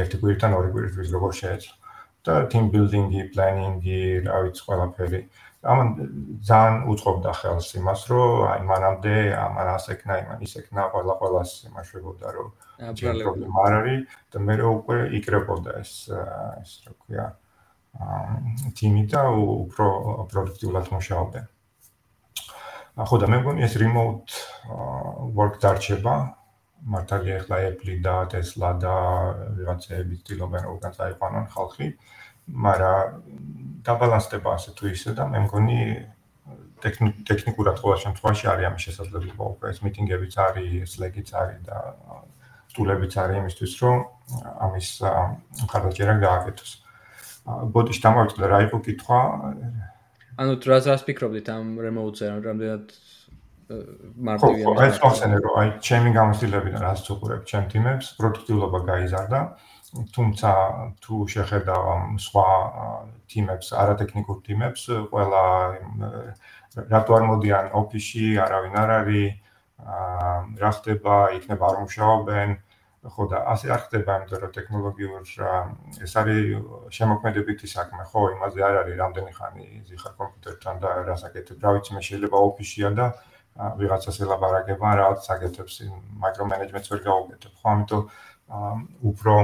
ერთი 0.00 0.16
კვირიდან 0.22 0.50
ორი 0.56 0.68
კვირით 0.72 1.12
როგორ 1.16 1.30
შეეძლო. 1.42 1.74
და 2.20 2.34
team 2.52 2.68
building-ი, 2.68 3.32
planning-ი, 3.32 4.28
რა 4.28 4.44
ვიცი, 4.44 4.60
ყველაფერი. 4.68 5.20
ამან 5.72 5.88
ძალიან 6.44 6.76
უწყობდა 6.92 7.32
ხელს 7.32 7.68
იმას, 7.80 8.00
რომ 8.12 8.44
აი 8.48 8.60
მანამდე 8.68 9.14
ამან 9.40 9.68
ასეკნა, 9.76 10.14
იმან 10.24 10.38
ისეკნა, 10.44 10.82
ყველა 10.92 11.14
ყველას 11.20 11.50
იმაშვებოდა, 11.68 12.26
რომ 12.36 12.48
პრობლემა 13.24 13.60
არ 13.64 13.72
არის 13.80 14.00
და 14.32 14.36
მე 14.44 14.54
უკვე 14.68 14.98
იკრებოდა 15.16 15.70
ეს 15.80 15.92
ეს 16.60 16.72
რა 16.84 16.92
ქვია 17.00 17.24
აა 17.24 17.49
team-ი 18.78 19.04
და 19.12 19.22
უფრო 19.34 19.86
პროდუქტიულად 20.30 20.86
მუშაობდნენ. 20.94 21.46
ხო 23.00 23.16
და 23.22 23.26
მე 23.32 23.38
მგონი 23.40 23.60
ეს 23.64 23.74
remote 23.80 24.30
work 25.36 25.58
დარჩება 25.62 26.14
მართალია 26.80 27.36
ახლა 27.40 27.56
Apple 27.70 27.96
და 28.04 28.14
Tesla 28.32 28.70
და 28.80 28.94
ვიღაცები 29.56 30.16
ცდილობენ 30.24 30.62
როგორ 30.68 30.92
წაიყვანონ 30.96 31.46
ხალხი 31.54 31.88
მაგრამ 32.66 33.20
დაბალანსდება 33.86 34.48
ასე 34.56 34.70
თუ 34.78 34.84
ისე 34.94 35.14
და 35.16 35.28
მე 35.32 35.44
მგონი 35.46 35.80
ტექნიკურად 36.80 37.76
ყოველ 37.84 37.98
შემთხვევაში 38.04 38.46
არის 38.52 38.68
ამის 38.70 38.84
შესაძლებლობა 38.88 39.44
უკვე 39.54 39.66
ეს 39.70 39.78
მიტინგებიც 39.84 40.34
არის 40.46 40.94
Slack-იც 40.96 41.28
არის 41.36 41.60
და 41.68 41.78
სტულებიც 42.72 43.12
არის 43.20 43.36
იმისთვის 43.42 43.72
რომ 43.84 43.98
ამის 44.66 44.88
მხარდაჭერა 45.64 46.14
გააკეთოს. 46.24 46.70
ბოტიში 47.74 48.00
დამოვიწყდა 48.04 48.46
რა 48.50 48.58
იყო 48.66 48.78
კითხვა? 48.86 49.18
ანუ 50.40 50.52
დრას 50.64 50.84
რას 50.90 51.02
ფიქრობდით 51.08 51.48
ამ 51.52 51.66
remote-ზე 51.84 52.26
რამდენად 52.46 52.84
მარტივია 54.28 54.64
ხო 54.66 54.86
ეს 54.86 54.96
ხოსენე 55.02 55.38
რომ 55.44 55.58
აი 55.62 55.68
ჩემი 55.88 56.10
გამოცდილებიდან 56.16 56.80
რაც 56.86 57.10
უყურებ? 57.14 57.42
ჩემ 57.50 57.64
თიმებს 57.70 58.06
პროდუქტიულობა 58.18 58.80
გაიზარდა 58.90 59.40
თუმცა 59.90 60.50
თუ 61.02 61.14
შეხედავ 61.34 61.82
ამ 61.94 62.04
სხვა 62.22 62.46
თიმებს 63.30 63.68
არატექნიკურ 63.82 64.38
თიმებს 64.46 64.82
ყველა 65.10 65.44
რატო 66.94 67.10
არ 67.18 67.24
მოდიან 67.30 67.66
ოფისში 67.74 68.26
არავინ 68.46 68.74
არ 68.82 68.90
არის 68.98 69.28
რა 70.62 70.70
ხდება 70.78 71.16
იქნება 71.38 71.64
არ 71.70 71.76
მუშაობენ 71.82 72.48
ხო 73.00 73.24
და 73.32 73.38
ასე 73.48 73.70
არ 73.72 73.80
ხდება, 73.88 74.14
იმიტომ 74.20 74.40
რომ 74.44 74.50
ტექნოლოგიურ 74.56 75.22
ეს 76.04 76.12
არის 76.20 76.44
შემოქმედებითი 76.92 77.66
საქმე, 77.72 78.04
ხო, 78.12 78.20
იმაზე 78.36 78.60
არ 78.60 78.76
არის 78.80 78.96
რამდენი 79.00 79.32
ხანი 79.38 79.66
ზიხარ 79.88 80.14
კომპიუტერთან 80.20 80.74
და 80.84 80.90
რასაკეთებ, 81.08 81.56
რა 81.64 81.70
ვიცი, 81.80 81.90
მე 81.96 82.02
შეიძლება 82.04 82.36
ოფისშია 82.50 82.90
და 83.00 83.06
ვიღაცას 83.80 84.20
ელაბარაგება, 84.20 84.88
რაღაც 85.00 85.20
საკეთებს, 85.30 85.74
მაიკრომენეჯმენტს 86.24 86.92
ვერ 86.92 87.00
გავუკეთებ, 87.08 87.52
ხო, 87.56 87.66
ამიტომ 87.72 88.02
უფრო 89.10 89.34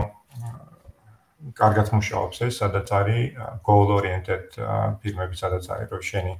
კარგად 1.56 1.86
მუშაობს 1.96 2.38
ეს, 2.44 2.54
სადაც 2.60 2.92
არის 2.92 3.40
goal 3.64 3.88
oriented 3.96 4.56
ფირმები, 5.00 5.36
სადაც 5.36 5.64
არის 5.72 5.92
რომ 5.96 6.02
შენი 6.10 6.34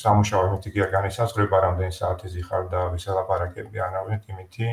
სამუშაო 0.00 0.42
იმითი 0.48 0.70
კი 0.74 0.82
არ 0.84 0.90
განისაზღვრება 0.94 1.58
რამდენი 1.64 1.94
საათი 1.94 2.30
ზიხარ 2.34 2.64
და 2.72 2.80
ვის 2.94 3.04
ელაპარაკები 3.12 3.82
ანავით 3.86 4.22
იმითი 4.32 4.66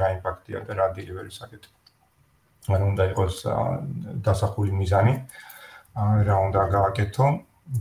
რა 0.00 0.08
იმპაქტია 0.16 0.62
და 0.68 0.76
რა 0.80 0.86
დილივერის 0.96 1.38
აკეთებ. 1.46 1.72
ანუ 2.74 2.84
უნდა 2.92 3.04
იყოს 3.12 3.36
დასახული 4.24 4.72
მიზანი 4.80 5.14
რა 6.28 6.36
უნდა 6.48 6.62
გააკეთო 6.76 7.26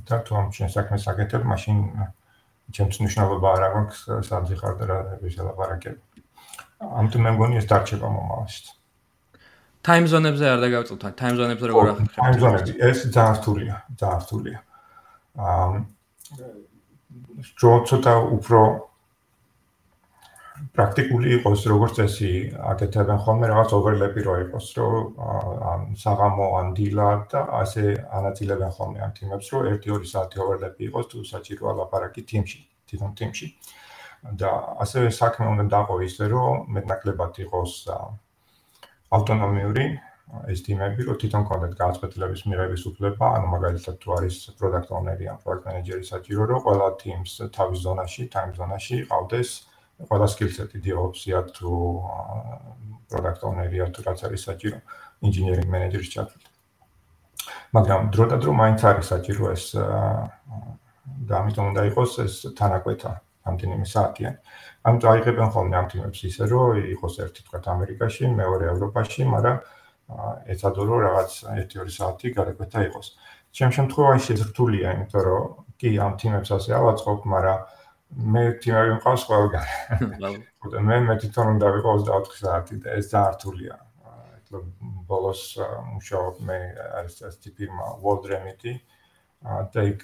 და 0.07 0.17
თუ 0.27 0.31
ამ 0.39 0.47
შენ 0.55 0.69
საქმეს 0.75 1.07
აკეთებ, 1.11 1.43
მაშინ 1.51 1.77
ჩემს 2.71 2.97
მნიშვნელობა 3.03 3.47
არ 3.55 3.63
აქვს 3.69 3.97
სად 4.27 4.43
ზიხარ 4.51 4.73
და 4.79 4.85
რა 4.91 4.97
ვის 5.23 5.35
ელაპარაკები. 5.43 6.01
ამიტომ 6.83 7.21
მე 7.27 7.31
მგონი 7.35 7.59
ეს 7.59 7.67
დარჩება 7.71 8.07
მომავალში. 8.07 8.71
time 9.83 10.07
zone-ებზე 10.07 10.45
არ 10.47 10.59
დაგავწუთა, 10.63 11.07
time 11.19 11.35
zone-ებზე 11.39 11.65
როგორ 11.67 11.89
ახერხებთ? 11.91 12.19
time 12.23 12.37
zone-ები 12.39 12.71
ეს 12.87 12.97
ძალიან 13.11 13.35
რთულია, 13.39 13.75
ძალიან 13.99 14.19
რთულია. 14.23 14.59
აა 15.43 15.83
ჯო 17.59 17.71
ცოტა 17.89 18.13
უფრო 18.37 18.61
პრაქტიკული 20.73 21.27
იყოს 21.37 21.61
როგორც 21.69 21.93
წესი 21.99 22.31
აკეთებენ. 22.71 23.17
ხოლმე 23.25 23.45
რაღაც 23.51 23.69
overlap-ი 23.77 24.21
რო 24.27 24.35
იყოს 24.45 24.67
რომ 24.77 24.93
ან 25.71 25.81
საღამო 26.03 26.47
ან 26.59 26.67
დილა 26.77 27.09
და 27.31 27.41
ასე 27.61 27.83
ანაწილებენ 28.19 28.71
ხოლმე 28.77 28.99
ამ 29.05 29.11
თემებს 29.17 29.47
რომ 29.53 29.61
1-2 29.73 30.07
საათი 30.13 30.37
overlap-ი 30.45 30.83
იყოს 30.89 31.05
თუ 31.11 31.17
საჭიროა 31.31 31.73
ლაპარაკი 31.79 32.21
თიმში 32.31 32.59
თვითონ 32.87 33.11
თიმში 33.19 33.47
და 34.39 34.49
ასევე 34.83 35.07
საქმე 35.19 35.45
უნდა 35.53 35.65
დაყო 35.75 35.95
ისე 36.07 36.25
რომ 36.33 36.53
მეტნაკლებად 36.75 37.33
იყოს 37.45 37.73
ავტონომიური 39.17 39.85
ეს 40.49 40.59
ტიმები, 40.65 41.01
რომ 41.07 41.15
თვითონ 41.21 41.43
კონტენტ 41.49 41.73
გაწყვეტილების 41.79 42.41
მიღების 42.49 42.83
უფლება, 42.89 43.25
ანუ 43.37 43.47
მაგალითად 43.53 43.95
თუ 44.01 44.07
არის 44.17 44.35
product 44.59 44.89
owner-ი 44.97 45.25
ან 45.29 45.37
product 45.43 45.65
manager-ი 45.69 46.05
საჭირო, 46.09 46.41
რომ 46.49 46.59
ყველა 46.65 46.87
teams 47.03 47.31
თავის 47.57 47.79
ზონაში, 47.85 48.23
time 48.33 48.51
zone-ში 48.57 48.97
ყავდეს 49.11 49.49
ყველა 50.09 50.27
skill-set-ი 50.33 50.77
DevOps-ია 50.85 51.39
თუ 51.53 51.71
product 53.11 53.41
owner-ია 53.49 53.85
თუ 53.93 53.99
რაც 54.07 54.19
არის 54.25 54.41
საჭირო 54.49 54.77
engineering 55.21 55.69
manager-ის 55.69 56.09
ჩათვლით. 56.13 56.45
მაგრამ 57.75 58.01
დრო 58.13 58.25
და 58.31 58.37
დრო 58.41 58.51
მაინც 58.57 58.79
არის 58.89 59.05
საჭირო 59.13 59.43
ეს 59.53 59.63
და 61.29 61.33
ამიტომ 61.41 61.65
უნდა 61.71 61.81
იყოს 61.91 62.11
ეს 62.25 62.33
თანაკვეთა 62.57 63.11
ამდენიმე 63.49 63.85
საათიანი. 63.93 64.37
ამიტომ 64.87 65.09
აიღებენ 65.13 65.49
ხოლმე 65.53 65.75
ამ 65.77 65.87
ტიმებს 65.91 66.19
ისე 66.27 66.43
რომ 66.51 66.79
იყოს 66.95 67.13
ერთი 67.23 67.41
თქვა 67.47 67.59
ამერიკაში, 67.75 68.23
მეორე 68.41 68.65
ევროპაში, 68.73 69.21
მაგრამ 69.35 69.57
ეცადო 70.53 70.81
რომ 70.89 70.99
რაღაც 71.07 71.31
1-2 71.53 71.93
საათი 71.97 72.33
გადაკვეთა 72.37 72.79
იყოს. 72.87 73.07
ჩემ 73.53 73.71
შემთხვევაში 73.77 74.33
რთულია, 74.49 74.87
იმიტომ 74.97 75.23
რომ 75.27 75.43
კი 75.79 75.89
ამ 76.05 76.13
თემებს 76.21 76.49
ასე 76.57 76.71
ავაწყობ, 76.79 77.19
მაგრამ 77.33 77.59
მე 78.33 78.43
თემები 78.63 78.91
მყავს 78.97 79.23
ყველგან. 79.29 79.65
მე 80.87 80.97
მე 81.07 81.13
თვითონ 81.21 81.47
უნდა 81.57 81.67
ვიყო 81.75 81.91
24 82.07 82.39
საათი 82.43 82.75
და 82.83 82.89
ეს 82.99 83.05
ძალიან 83.13 83.33
რთულია. 83.37 83.75
ბოლოს 85.09 85.41
მუშაობ 85.93 86.41
მე 86.47 86.57
არის 87.01 87.15
ეს 87.29 87.35
ტიპირმა 87.41 87.85
World 88.05 88.25
Remedy. 88.29 88.73
და 89.43 89.81
იქ 89.91 90.03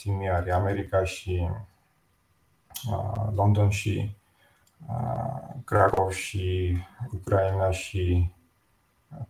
თიმი 0.00 0.28
არის 0.32 0.54
ამერიკაში, 0.56 1.38
ლონდონში, 3.36 3.96
კრაკოვში, 5.68 6.54
უკრაინაში, 7.18 8.08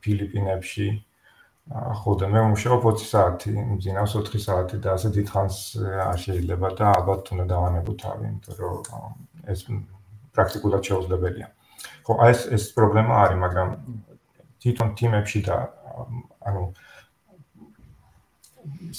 ფილიპინებში 0.01 0.89
ხო 1.71 2.13
და 2.19 2.27
მე 2.27 2.41
ვმუშაობ 2.43 2.83
20 2.83 3.07
საათი, 3.07 3.51
მძინავს 3.55 4.15
4 4.19 4.43
საათი 4.43 4.79
და 4.83 4.95
ასე 4.99 5.09
დიდხანს 5.15 5.57
არ 6.03 6.19
შეიძლება 6.19 6.69
და 6.81 6.87
ალბათ 6.99 7.31
უნდა 7.35 7.45
დავანებო 7.53 7.93
თავი, 8.03 8.25
იმიტომ 8.27 8.57
რომ 8.59 9.13
ეს 9.55 9.61
პრაქტიკულად 10.35 10.83
შეუძლებელია. 10.91 11.47
ხო, 12.07 12.13
ეს 12.27 12.41
ეს 12.57 12.65
პრობლემა 12.75 13.15
არის, 13.23 13.39
მაგრამ 13.45 13.69
თვითონ 14.61 14.89
თიმებში 14.99 15.41
და 15.47 15.57
ანუ 16.51 16.63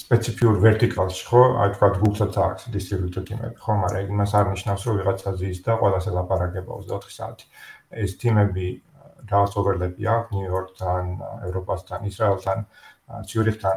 სპეციფიურ 0.02 0.56
ვერტიკალში 0.64 1.22
ხო, 1.28 1.42
აი 1.62 1.68
თქვა 1.76 1.88
გულსაც 2.00 2.34
აქვს 2.46 2.62
დისტრიბიუტორ 2.72 3.22
თიმები, 3.28 3.56
ხო, 3.60 3.72
მაგრამ 3.84 4.16
იმას 4.16 4.32
არ 4.32 4.46
ნიშნავს, 4.52 4.82
რომ 4.88 4.94
ვიღაცა 5.02 5.30
ზის 5.38 5.60
და 5.66 5.72
ყველას 5.76 6.08
ელაპარაკება 6.08 6.72
24 6.88 7.16
საათი. 7.18 7.46
ეს 7.92 8.16
თიმები 8.16 8.66
overlap-ი 9.30 10.04
აქვს 10.16 10.34
ნიუ-იორკთან, 10.36 11.04
ევროპასთან, 11.48 11.98
ისრაელთან, 12.10 12.58
ციურიხთან. 13.28 13.76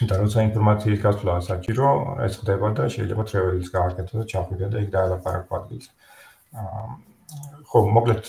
და 0.00 0.16
როცა 0.16 0.42
ინფორმაციის 0.48 1.00
გასვლა 1.04 1.32
საჭირო, 1.44 1.88
ეს 2.24 2.34
ხდება 2.40 2.68
და 2.72 2.84
შეიძლება 2.88 3.22
travel-ის 3.30 3.68
გააკეთო 3.74 4.14
და 4.20 4.24
ჩახვიდე 4.32 4.66
და 4.72 4.78
იქ 4.80 4.90
დაელაპარაკო 4.96 5.52
ადგილზე. 5.60 5.90
აა 6.56 6.84
ხო, 7.70 7.78
მოკლედ 7.96 8.24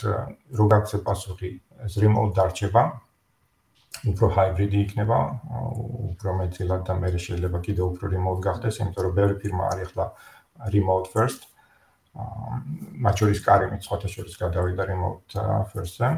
რო 0.58 0.66
გაქცე 0.74 0.98
პასუხი, 1.06 1.52
ეს 1.86 1.94
remote 2.02 2.36
დარჩება. 2.38 2.84
უფრო 4.12 4.28
hybrid 4.34 4.74
იქნება, 4.82 5.18
უფრო 6.12 6.30
მეტილად 6.42 6.82
და 6.88 6.94
მე 7.02 7.10
შეიძლება 7.18 7.58
კიდევ 7.66 7.86
უფრო 7.92 8.06
remote 8.16 8.42
გახდეს, 8.46 8.80
იმიტომ 8.82 9.04
რომ 9.06 9.14
ბევრი 9.18 9.36
ფირმა 9.42 9.64
არის 9.72 9.88
ახლა 9.92 10.06
remote 10.76 11.08
first. 11.14 11.51
მათ 12.14 13.16
შორის 13.24 13.40
კარიმი 13.46 13.78
ცოტა 13.86 14.08
შორის 14.12 14.36
გადავიდა 14.42 14.84
remote 14.92 15.32
first-ზე. 15.72 16.10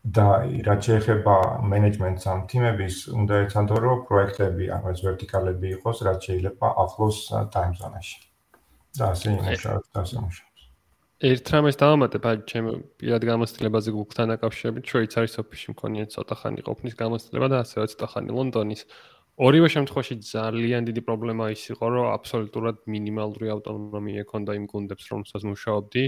და 0.00 0.26
რაც 0.64 0.80
შეეხება 0.88 1.34
მენეჯმენტს 1.70 2.24
ამ 2.32 2.40
თიმების, 2.48 2.96
უნდა 3.20 3.34
ეცადო 3.44 3.76
რომ 3.84 3.98
პროექტები, 4.08 4.64
ეს 4.72 5.00
ვერტიკალები 5.04 5.66
იყოს, 5.76 5.96
რაც 6.08 6.18
შეიძლება 6.24 6.66
ახლოს 6.84 7.18
time 7.52 7.74
zone-ში. 7.76 8.18
და 8.98 9.04
ასე 9.14 9.26
იმუშავებს, 9.36 9.88
ასე 10.02 10.14
იმუშავებს. 10.18 10.62
ერთ 11.20 11.44
რამეს 11.52 11.76
დავამატებ, 11.76 12.22
აი 12.30 12.36
ჩემ 12.50 12.66
პირად 12.96 13.22
გამოცდილებაზე 13.30 13.90
გუგლთან 13.92 14.26
დაკავშირებით, 14.34 14.84
შვეიცარიის 14.90 15.36
ოფისში 15.42 15.68
მქონია 15.76 16.04
ცოტა 16.16 16.34
ხანი 16.40 16.60
ყოფნის 16.64 16.94
გამოცდილება 16.96 17.46
და 17.52 17.56
ასევე 17.60 17.84
ცოტა 17.92 18.06
ხანი 18.12 18.30
ლონდონის. 18.34 18.82
ორივე 19.40 19.68
შემთხვევაში 19.72 20.14
ძალიან 20.28 20.86
დიდი 20.88 21.02
პრობლემა 21.08 21.44
ის 21.54 21.62
იყო, 21.72 21.86
რომ 21.94 22.06
აბსოლუტურად 22.12 22.82
მინიმალური 22.92 23.48
ავტონომია 23.54 24.24
ჰქონდა 24.26 24.56
იმ 24.58 24.64
გუნდებს, 24.72 25.04
რომელსაც 25.12 25.46
მუშაობდი 25.48 26.04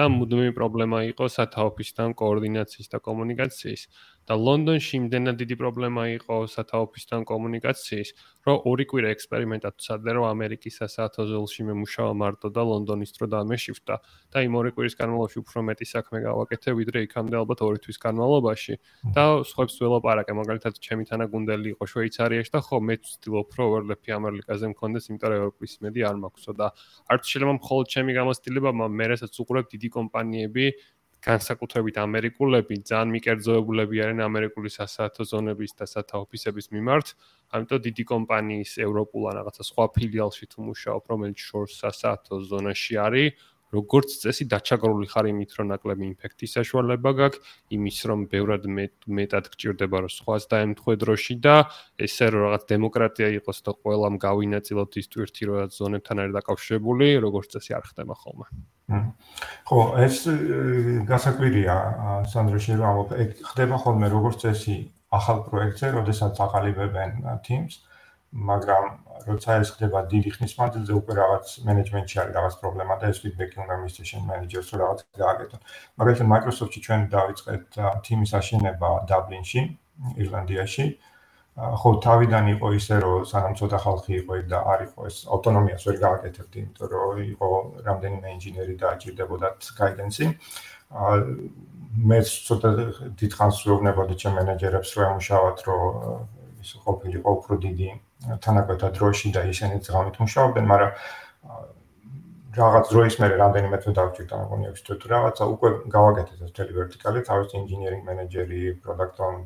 და 0.00 0.04
მუდმივი 0.14 0.52
პრობლემა 0.56 0.98
იყო 1.12 1.28
სათაოფისთან 1.36 2.14
კოორდინაციის 2.16 2.88
და 2.88 2.98
კომუნიკაციის. 3.04 3.82
და 4.28 4.36
ლონდონში 4.38 4.92
იმდენად 5.00 5.36
დიდი 5.40 5.56
პრობლემა 5.60 6.02
იყო 6.20 6.36
სათაოფისთან 6.52 7.24
კომუნიკაციის, 7.30 8.10
რომ 8.46 8.56
ორი 8.70 8.84
კვირა 8.90 9.08
ექსპერიმენტად 9.16 9.74
ვცადე, 9.80 10.10
რომ 10.16 10.24
ამერიკის 10.30 10.78
სასაათო 10.80 11.26
ზოლში 11.30 11.66
მე 11.68 11.74
მუშავა 11.80 12.12
მარტო 12.20 12.48
და 12.54 12.62
ლონდონის 12.70 13.10
დრო 13.16 13.26
დამეშიფტა 13.34 13.96
და 14.30 14.38
იმ 14.46 14.54
ორი 14.60 14.70
კვირის 14.76 14.96
განმავლობაში 15.00 15.38
უფრო 15.42 15.58
მეტი 15.70 15.86
საქმე 15.90 16.18
გავაკეთე, 16.24 16.68
ვიდრე 16.78 16.98
იქამდე 17.08 17.36
ალბათ 17.40 17.60
ორი 17.66 17.78
თვის 17.84 17.98
განმავლობაში. 18.00 18.74
და 19.16 19.24
სხვებს 19.44 19.74
ველაპარაკე, 19.80 20.32
მაგალითად, 20.40 20.78
ჩემი 20.78 21.04
თანაგუნდელი 21.10 21.68
იყო 21.74 21.84
შვეიცარიაში 21.90 22.52
და 22.54 22.60
ხო, 22.60 22.76
მე 22.80 22.94
ვცდილობ 23.00 23.48
რო 23.56 23.64
overlap-ი 23.66 24.10
ამერიკაზე 24.20 24.64
მქონდეს, 24.72 25.04
იმიტომ 25.10 25.28
რომ 25.30 25.38
ევროპის 25.40 25.72
მედი 25.82 26.00
არ 26.06 26.16
მაქვსო 26.20 26.52
და 26.54 26.66
არც 27.10 27.22
შეიძლება 27.30 27.54
მხოლოდ 27.60 27.86
ჩემი 27.90 28.12
გამოცდილება, 28.20 28.70
მაგრამ 28.78 28.94
მე 29.00 29.06
რასაც 29.10 29.32
უყურებ 29.40 29.66
დიდი 29.74 29.88
კომპანიები 29.96 30.64
განსაკუთრებით 31.20 31.96
ამერიკულები 32.00 32.74
ძალიან 32.90 33.10
მიკერძოებულები 33.14 33.96
არიან 34.04 34.20
ამერიკული 34.24 34.70
სასაათო 34.72 35.22
ზონების 35.28 35.72
და 35.76 35.84
სათა 35.84 36.16
ოფისების 36.24 36.66
მიმართ. 36.72 37.06
ამიტომ 37.52 37.80
დიდი 37.86 38.04
კომპანიის 38.12 38.72
ევროპულ 38.86 39.22
ან 39.30 39.34
რაღაცა 39.40 39.62
სხვა 39.70 39.84
ფილიალში 39.96 40.44
თუ 40.48 40.58
მუშაობ, 40.70 41.02
რომელიც 41.12 41.38
შორს 41.44 41.72
სასაათო 41.82 42.34
ზონაში 42.50 42.94
არის, 43.04 43.36
როგორც 43.70 44.14
წესი 44.22 44.44
დაჩაგრული 44.50 45.06
ხარ 45.10 45.26
იმით, 45.30 45.50
რომ 45.58 45.66
ნაკლები 45.70 46.04
ინფექციის 46.10 46.54
საშუალება 46.58 47.10
გაქვს, 47.20 47.42
იმის 47.76 47.98
რომ 48.10 48.20
ბევრად 48.30 48.66
მეტად 49.06 49.44
გჭირდება 49.54 49.96
რომ 50.06 50.10
სხვას 50.10 50.44
დაემთხვა 50.50 50.94
დროში 51.02 51.36
და 51.38 51.56
ესე 52.02 52.26
რომ 52.34 52.40
რაღაც 52.50 52.62
დემოკრატია 52.72 53.28
იყოს 53.38 53.58
და 53.66 53.72
ყველამ 53.78 54.14
გავინაწილოთ 54.26 54.90
ის 55.00 55.06
ტვირთი 55.14 55.42
რომ 55.50 55.74
ზონებთან 55.78 56.16
არის 56.24 56.34
დაკავშირებული, 56.38 57.06
როგორც 57.22 57.48
წესი 57.54 57.70
არ 57.78 57.84
ხდება 57.90 58.14
ხოლმე. 58.18 58.46
ხო, 59.70 59.80
ეს 60.02 60.16
გასაკვირია 61.06 61.74
სანდროში 62.26 62.74
რომ 62.74 63.14
ხდება 63.54 63.76
ხოლმე 63.78 64.06
როგორც 64.10 64.42
წესი 64.50 64.76
ახალ 65.14 65.38
პროექტზე, 65.46 65.86
როდესაც 65.94 66.34
აყალიბებენ 66.42 67.22
teams 67.46 67.82
მაგრამ 68.30 68.84
როცა 69.26 69.54
ეს 69.60 69.70
ხდება 69.74 70.00
დიდი 70.10 70.30
ხნის 70.34 70.52
მანძილზე 70.58 70.92
უკვე 71.00 71.14
რაღაც 71.18 71.46
მენეჯმენტში 71.66 72.16
არის 72.22 72.34
რაღაც 72.38 72.54
პრობლემა 72.62 72.94
და 73.02 73.10
ეს 73.10 73.18
ფიდბექი 73.24 73.56
უნდა 73.64 73.76
მისცეს 73.82 74.10
შენ 74.10 74.22
მენეჯერს 74.30 74.68
რომ 74.70 74.80
რაღაც 74.82 75.00
გააკეთონ. 75.22 75.60
მაგალითად 75.98 76.26
Microsoft-ში 76.32 76.80
ჩვენ 76.86 77.00
დავიწყეთ 77.14 77.64
თიმის 78.06 78.30
აშენება 78.40 78.90
დაბლინში, 79.10 79.60
ირლანდიაში. 80.22 80.86
ხო, 81.80 81.90
თავიდან 82.06 82.44
იყო 82.54 82.68
ისე, 82.78 82.96
რომ 83.04 83.24
სანამ 83.30 83.54
ცოტა 83.58 83.78
ხალხი 83.84 84.12
იყო 84.22 84.34
და 84.52 84.58
არ 84.72 84.80
იყო 84.86 85.00
ეს 85.10 85.16
ავტონომიას 85.34 85.82
ვერ 85.90 85.96
გააკეთებდი, 86.06 86.58
იმიტომ 86.64 86.88
რომ 86.94 87.18
იყო 87.34 87.48
რამდენიმე 87.88 88.28
ინჟინერი 88.36 88.74
და 88.80 88.86
აჭირდებოდათ 88.94 89.58
გაიდენსი. 89.80 90.24
აა 90.90 91.16
მე 92.10 92.18
ცოტა 92.46 92.70
დიდხანს 93.18 93.58
ვეუბნებოდი 93.66 94.14
ჩემ 94.22 94.38
მენეჯერებს 94.38 94.90
რომ 94.96 95.04
ამუშავოთ, 95.10 95.58
რომ 95.66 95.82
ის 96.62 96.70
ყოფილიყო 96.86 97.30
უფრო 97.40 97.54
დიდი 97.66 97.90
თანაკვეთა 98.20 98.88
დროში 98.96 99.32
და 99.36 99.42
ისინიც 99.48 99.84
ღამით 99.94 100.16
მუშაობდნენ, 100.20 100.66
მაგრამ 100.72 100.92
რაღაც 102.50 102.84
დროის 102.90 103.14
მერე 103.22 103.34
რამდენიმე 103.40 103.76
თვე 103.82 103.92
დავჭირდა, 103.98 104.34
მგონი 104.44 104.64
აქვს 104.70 104.82
თუ 104.86 105.06
რაღაცა 105.14 105.44
უკვე 105.54 105.68
გავაკეთეთ 105.94 106.38
ეს 106.44 106.50
მთელი 106.50 106.72
ვერტიკალი, 106.80 107.18
თავის 107.30 107.50
ინჟინერინგ 107.60 108.02
მენეჯერი, 108.10 108.62
პროდუქტ 108.84 109.18
ონ 109.26 109.36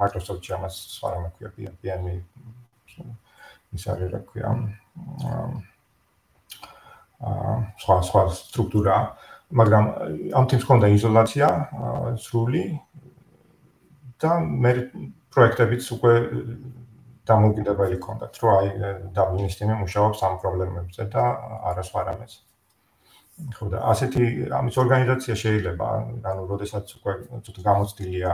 Microsoft-ში 0.00 0.50
ამას 0.56 0.74
სხვა 0.96 1.08
რამე 1.14 1.28
ქვია, 1.36 1.70
PM 1.80 2.04
ის 3.70 3.84
არის 3.86 4.08
რა 4.10 4.20
ქვია. 4.26 4.48
აა 7.20 7.54
სხვა 7.80 7.96
სხვა 8.08 8.22
სტრუქტურა, 8.32 8.96
მაგრამ 9.60 9.84
ამ 10.40 10.44
თემს 10.50 10.64
ქონდა 10.64 10.88
იზოლაცია 10.96 11.46
სრული 12.24 12.64
და 14.22 14.30
მე 14.40 14.72
პროექტებიც 15.34 15.84
უკვე 15.94 16.12
დამოუკიდებელი 17.30 17.96
ქონდათ, 18.04 18.34
რომ 18.42 18.52
აი 18.60 18.68
დაბლინის 19.16 19.58
ტიმი 19.58 19.74
მუშაობს 19.82 20.18
ამ 20.26 20.34
პრობლემებზე 20.42 21.02
და 21.14 21.24
არასვარ 21.70 22.06
ამას. 22.14 22.34
ხო 23.56 23.66
და 23.72 23.78
ასეთი 23.88 24.24
ამის 24.52 24.76
ორგანიზაცია 24.82 25.34
შეიძლება, 25.42 25.86
ანუ 26.28 26.42
როდესაც 26.50 26.84
უკვე 27.00 27.12
ცოტა 27.46 27.62
გამოცდილია 27.68 28.32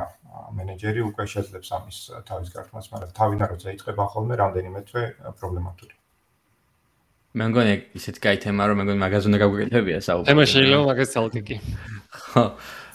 მენეჯერი, 0.57 1.01
უკვე 1.11 1.25
შეძლებს 1.33 1.69
ამის 1.77 1.99
თავის 2.27 2.49
გართმას, 2.57 2.87
მაგრამ 2.93 3.11
თავიდან 3.19 3.47
როცა 3.55 3.69
იწყება 3.77 4.05
ხოლმე 4.13 4.35
რამდენიმე 4.43 4.81
თვე 4.91 5.03
პრობლემატური. 5.39 5.95
მე 7.37 7.45
მგონი 7.53 7.73
ისეთი 8.01 8.21
კაი 8.25 8.37
თემაა, 8.43 8.67
რომ 8.67 8.77
მე 8.81 8.85
მგონი 8.87 9.01
მაგაზე 9.05 9.25
უნდა 9.31 9.39
გაგვეკეთებია 9.45 9.99
საუბარი. 10.09 10.27
თემა 10.27 10.45
შეიძლება 10.51 10.85
მაგას 10.91 11.11
ძალკი 11.15 11.41
კი. 11.47 11.57
ხო. 12.17 12.45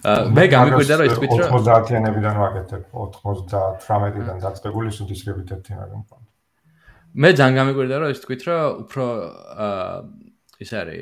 მე 0.01 0.45
გამიკვირდა 0.49 0.95
რომ 0.97 1.05
ის 1.07 1.15
თქვით 1.17 1.33
რომ 1.37 1.53
90-იანებიდან 1.53 2.35
ვაკეთებ 2.41 2.83
98-დან 2.97 4.37
დაწყებული 4.41 4.89
სუდისრებით 4.97 5.53
ერთი 5.57 5.77
მაგრამ 5.77 6.21
მე 7.21 7.29
ძალიან 7.37 7.55
გამიკვირდა 7.61 7.95
რომ 8.01 8.13
ის 8.15 8.21
თქვით 8.25 8.41
რომ 8.49 8.61
უფრო 8.85 9.05
ის 10.61 10.71
არის 10.81 11.01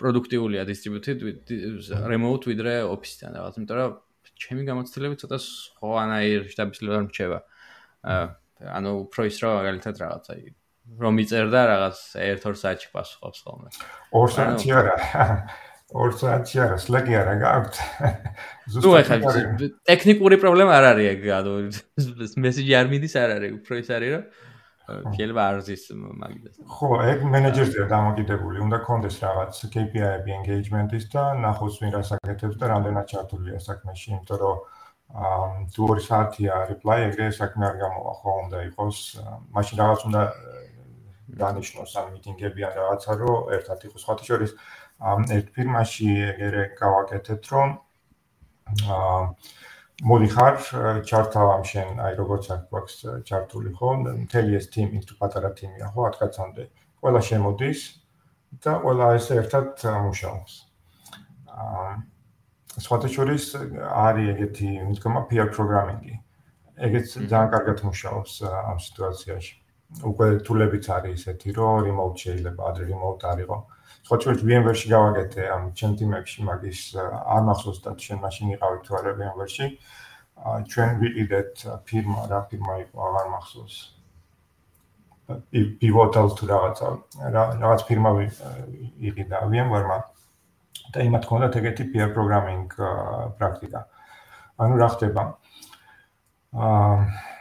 პროდუქტიულია 0.00 0.62
დისტრიბუტი 0.66 1.12
remote 2.10 2.44
ვიდრე 2.50 2.74
office-თან 2.90 3.38
რაღაც 3.38 3.54
იმიტომ 3.60 3.76
რომ 3.80 3.98
ჩემი 4.40 4.62
გამოცდილები 4.70 5.16
ცოტა 5.22 5.38
სხვანაირ 5.46 6.46
შტაბისლებად 6.50 7.06
მრჩება 7.06 7.38
ანუ 8.80 8.90
უფრო 9.06 9.20
ის 9.30 9.36
რომ 9.42 9.52
მაგალითად 9.60 9.94
რაღაცა 10.04 10.32
რომ 10.98 11.14
იწერდა 11.22 11.60
რაღაც 11.70 11.98
1-2 12.18 12.56
საათში 12.60 12.88
პასუხობს 12.90 13.38
ხოლმე. 13.46 13.68
2 14.10 14.26
საათი 14.34 14.68
არა 14.74 14.96
ორ 15.90 16.12
საათი 16.14 16.60
არა, 16.64 16.76
სლაგი 16.78 17.16
არა 17.18 17.34
გაქვთ. 17.40 17.74
ნუ 18.84 18.90
ახლა 19.00 19.32
ტექნიკური 19.90 20.36
პრობლემა 20.42 20.76
არ 20.78 20.86
არის 20.94 21.06
ეგ, 21.14 21.24
ანუ 21.38 21.54
მესიჯი 22.46 22.76
არ 22.80 22.86
მიდის 22.92 23.14
არ 23.18 23.30
არის, 23.36 23.52
უფრო 23.58 23.80
ის 23.82 23.90
არის 23.90 24.10
რომ 24.14 24.24
შეიძლება 24.90 25.42
არ 25.50 25.56
ზის 25.66 25.82
მაგიდას. 25.94 26.54
ხო, 26.66 26.88
ეგ 27.10 27.18
მენეჯერზეა 27.32 27.86
დამოკიდებული, 27.94 28.58
უნდა 28.66 28.78
კონდეს 28.86 29.16
რაღაც 29.22 29.54
KPI-ები 29.74 30.30
engagement-ის 30.38 31.04
და 31.14 31.22
ნახოს 31.44 31.78
ვინ 31.82 31.94
რას 31.94 32.10
აკეთებს 32.18 32.56
და 32.58 32.66
რამდენად 32.74 33.06
ჩართულია 33.10 33.58
საქმეში, 33.66 34.06
იმიტომ 34.14 34.38
რომ 34.42 34.56
აა 35.10 35.66
თუ 35.74 35.82
2 35.90 36.02
საათია 36.06 36.54
reply 36.70 36.98
ეგრე 37.10 37.30
საქმე 37.34 37.66
არ 37.66 37.76
გამოვა, 37.82 38.12
ხო, 38.22 38.30
უნდა 38.46 38.58
იყოს, 38.70 38.98
მაშინ 39.54 39.76
რაღაც 39.82 40.00
უნდა 40.10 40.22
დანიშნოს 41.40 41.92
ამ 41.98 42.06
მიტინგები 42.14 42.60
ან 42.66 42.72
რაღაცა, 42.78 43.10
რომ 43.22 43.50
ერთად 43.56 43.78
იყოს. 43.86 44.02
ხათი 44.06 44.24
შორის 44.30 44.52
ერთ 45.00 45.46
ფირმაში 45.56 46.08
ეგრე 46.28 46.64
გავაკეთეთ, 46.76 47.46
რომ 47.52 47.70
აა 48.96 49.20
მოდიხარ 50.10 50.58
ჩართავ 51.08 51.46
ამ 51.52 51.64
შენ, 51.70 51.88
აი 52.04 52.12
როგორც 52.20 52.44
აქვს 52.56 52.94
ჩართული 53.28 53.72
ხო, 53.76 53.88
მთელი 54.24 54.56
ეს 54.60 54.68
თიმი 54.74 55.00
თუ 55.08 55.16
პატარა 55.20 55.50
თიმია 55.56 55.88
ხო, 55.92 56.04
10 56.08 56.20
კაცამდე. 56.20 56.64
ყველა 57.00 57.20
შემოდის 57.30 57.80
და 58.64 58.72
ყველა 58.84 59.06
ეს 59.16 59.26
ერთად 59.40 59.68
მუშაობს. 60.04 60.52
აა 61.48 61.90
სხვათაშორის 62.84 63.44
არის 64.04 64.26
ეგეთი 64.36 64.68
მითქმა 64.88 65.20
peer 65.32 65.48
programming-ი. 65.48 66.14
ეგეც 66.76 67.08
ძალიან 67.24 67.48
კარგად 67.56 67.78
მუშაობს 67.88 68.32
ამ 68.44 68.78
სიტუაციაში. 68.84 69.54
უკვე 70.04 70.26
თულებიც 70.46 70.84
არის 70.92 71.20
ესეთი, 71.24 71.48
რომ 71.56 71.88
remote 71.88 72.16
შეიძლება, 72.24 72.60
ადრე 72.68 72.84
remote 72.92 73.24
არისო. 73.32 73.56
აა 73.56 73.79
ხოჭვერთ 74.10 74.40
VMware-ში 74.42 74.88
გავაკეთე 74.90 75.42
ამ 75.54 75.66
ჩემ 75.78 75.92
თიმებში 75.98 76.42
მაგის 76.42 76.80
არ 76.98 77.42
მახსოვს 77.46 77.78
და 77.84 77.94
შენ 77.94 78.18
მაშინ 78.26 78.48
იყავით 78.56 78.82
თუ 78.82 78.96
არა 78.98 79.12
VMware-ში. 79.20 79.66
ჩვენ 80.66 80.90
ვიყიდეთ 80.98 81.62
ფირმა, 81.86 82.20
რა 82.26 82.40
ფირმა 82.50 82.74
იყო, 82.82 82.96
აღარ 83.06 83.26
მახსოვს. 83.34 83.76
Pivotal 85.78 86.26
თუ 86.34 86.44
რაღაცა, 86.50 86.86
რაღაც 87.62 87.80
ფირმა 87.86 88.10
იყიდა 88.98 89.38
VMware-მა 89.46 89.98
და 90.90 90.98
იმათ 91.06 91.24
ქონდათ 91.30 91.54
ეგეთი 91.62 91.84
peer 91.94 92.10
programming 92.10 92.66
პრაქტიკა. 93.38 93.80
ანუ 94.58 94.74
რა 94.74 94.88
ხდება? 94.90 95.22
აა 96.58 97.38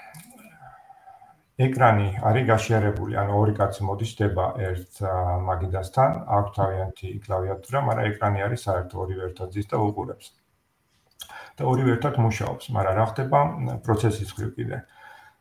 ეკრანი 1.60 2.10
არის 2.24 2.46
გაშიარებული, 2.48 3.18
ანუ 3.20 3.34
ორი 3.36 3.54
კაცი 3.60 3.84
მოდიშდება 3.88 4.46
ერთ 4.70 5.02
მაგიდასთან, 5.48 6.12
აქვს 6.38 6.54
თავიანთი 6.60 7.10
კლავიატურა, 7.26 7.80
მაგრამ 7.90 8.12
ეკრანი 8.14 8.46
არის 8.48 8.64
საერთო 8.68 9.02
ორივე 9.04 9.26
ერთად 9.30 9.52
ძის 9.56 9.68
და 9.68 9.82
უყურებს. 9.84 10.32
და 11.60 11.68
ორივე 11.68 11.92
ერთად 12.00 12.16
მუშაობს, 12.24 12.72
მაგრამ 12.72 12.96
რა 12.96 13.06
ხდება 13.12 13.40
პროცესის 13.84 14.30
ხრივ 14.32 14.52
კიდე? 14.56 14.78
აა 14.80 15.00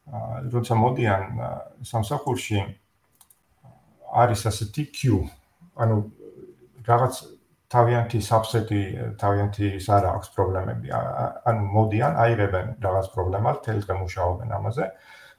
როცა 0.09 0.75
მოდიან 0.75 1.23
სამსახურში 1.85 2.61
არის 4.09 4.43
ასეთი 4.51 4.85
queue, 4.97 5.21
ანუ 5.77 5.97
რაღაც 6.89 7.15
თავიანთი 7.69 8.19
subset-ი, 8.25 8.81
თავიანთი 9.21 9.69
სარა 9.85 10.15
აქვს 10.17 10.29
პრობლემები, 10.33 10.89
ანუ 11.51 11.67
მოდიან, 11.77 12.17
აიღებენ 12.25 12.67
რაღაც 12.81 13.11
პრობლემას, 13.13 13.61
თელს 13.67 13.85
გამუშაობენ 13.91 14.55
ამაზე. 14.59 14.87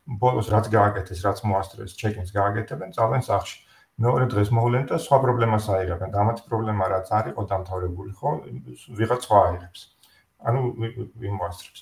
ბოლოს 0.09 0.49
რაც 0.49 0.69
გააკეთეს, 0.73 1.19
რაც 1.21 1.41
მოასწრეს, 1.45 1.93
ჩეკინს 1.99 2.31
გააკეთებენ, 2.33 2.95
წავენ 2.97 3.21
სახში. 3.29 3.57
მეორე 3.99 4.25
დღეს 4.31 4.49
მოვლენ 4.55 4.83
და 4.89 4.97
სხვა 4.97 5.17
პრობლემას 5.25 5.65
აიღებენ. 5.75 6.09
და 6.09 6.17
ამათი 6.23 6.43
პრობლემა 6.49 6.85
რაც 6.89 7.07
არის, 7.19 7.33
ყო 7.35 7.43
დამთავრებული, 7.51 8.11
ხო? 8.15 8.29
ვიღაც 8.95 9.21
სხვა 9.27 9.39
აიღებს. 9.49 9.81
ანუ 10.39 10.59
ვინ 11.19 11.33
მოასწრებს. 11.35 11.81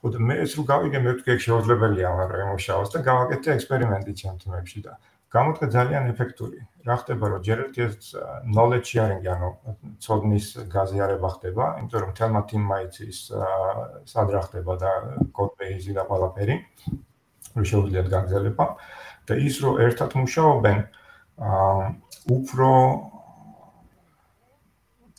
ხო 0.00 0.06
და 0.14 0.18
მე 0.22 0.34
ეს 0.46 0.52
რო 0.56 0.62
გავიგე, 0.70 0.98
მე 1.02 1.10
ვთქვი, 1.16 1.36
შეუძლებელია 1.46 2.08
მაგრამ 2.20 2.40
იმუშაოს 2.46 2.90
და 2.94 2.98
გავაკეთე 3.10 3.48
ექსპერიმენტი 3.58 4.12
ჩემთმებში 4.22 4.78
და 4.86 4.92
გამოდგა 5.34 5.66
ძალიან 5.74 6.04
ეფექტური. 6.14 6.58
რა 6.86 6.96
ხდება, 7.02 7.24
რომ 7.34 7.40
ჯერ 7.42 7.58
ერთი 7.66 7.80
ეს 7.82 8.14
knowledge 8.46 8.88
sharing, 8.94 9.24
ანუ 9.26 9.48
ცოდნის 9.98 10.46
გაზიარება 10.70 11.28
ხდება, 11.34 11.64
იმიტომ 11.82 12.00
რომ 12.04 12.12
თელმა 12.14 12.42
თიმმა 12.46 12.76
იცის 12.86 13.18
სად 14.06 14.28
რა 14.30 14.40
ხდება 14.46 14.72
და 14.78 14.90
base-ი 15.58 15.92
და 15.98 16.02
ყველაფერი. 16.06 16.54
რომ 17.56 17.64
შეუძლიათ 17.70 18.08
გაგზელება 18.14 18.66
და 19.26 19.38
ის 19.48 19.54
რომ 19.64 19.80
ერთად 19.86 20.10
მუშაობენ 20.20 20.78
აა 21.50 21.82
უფრო 22.36 22.70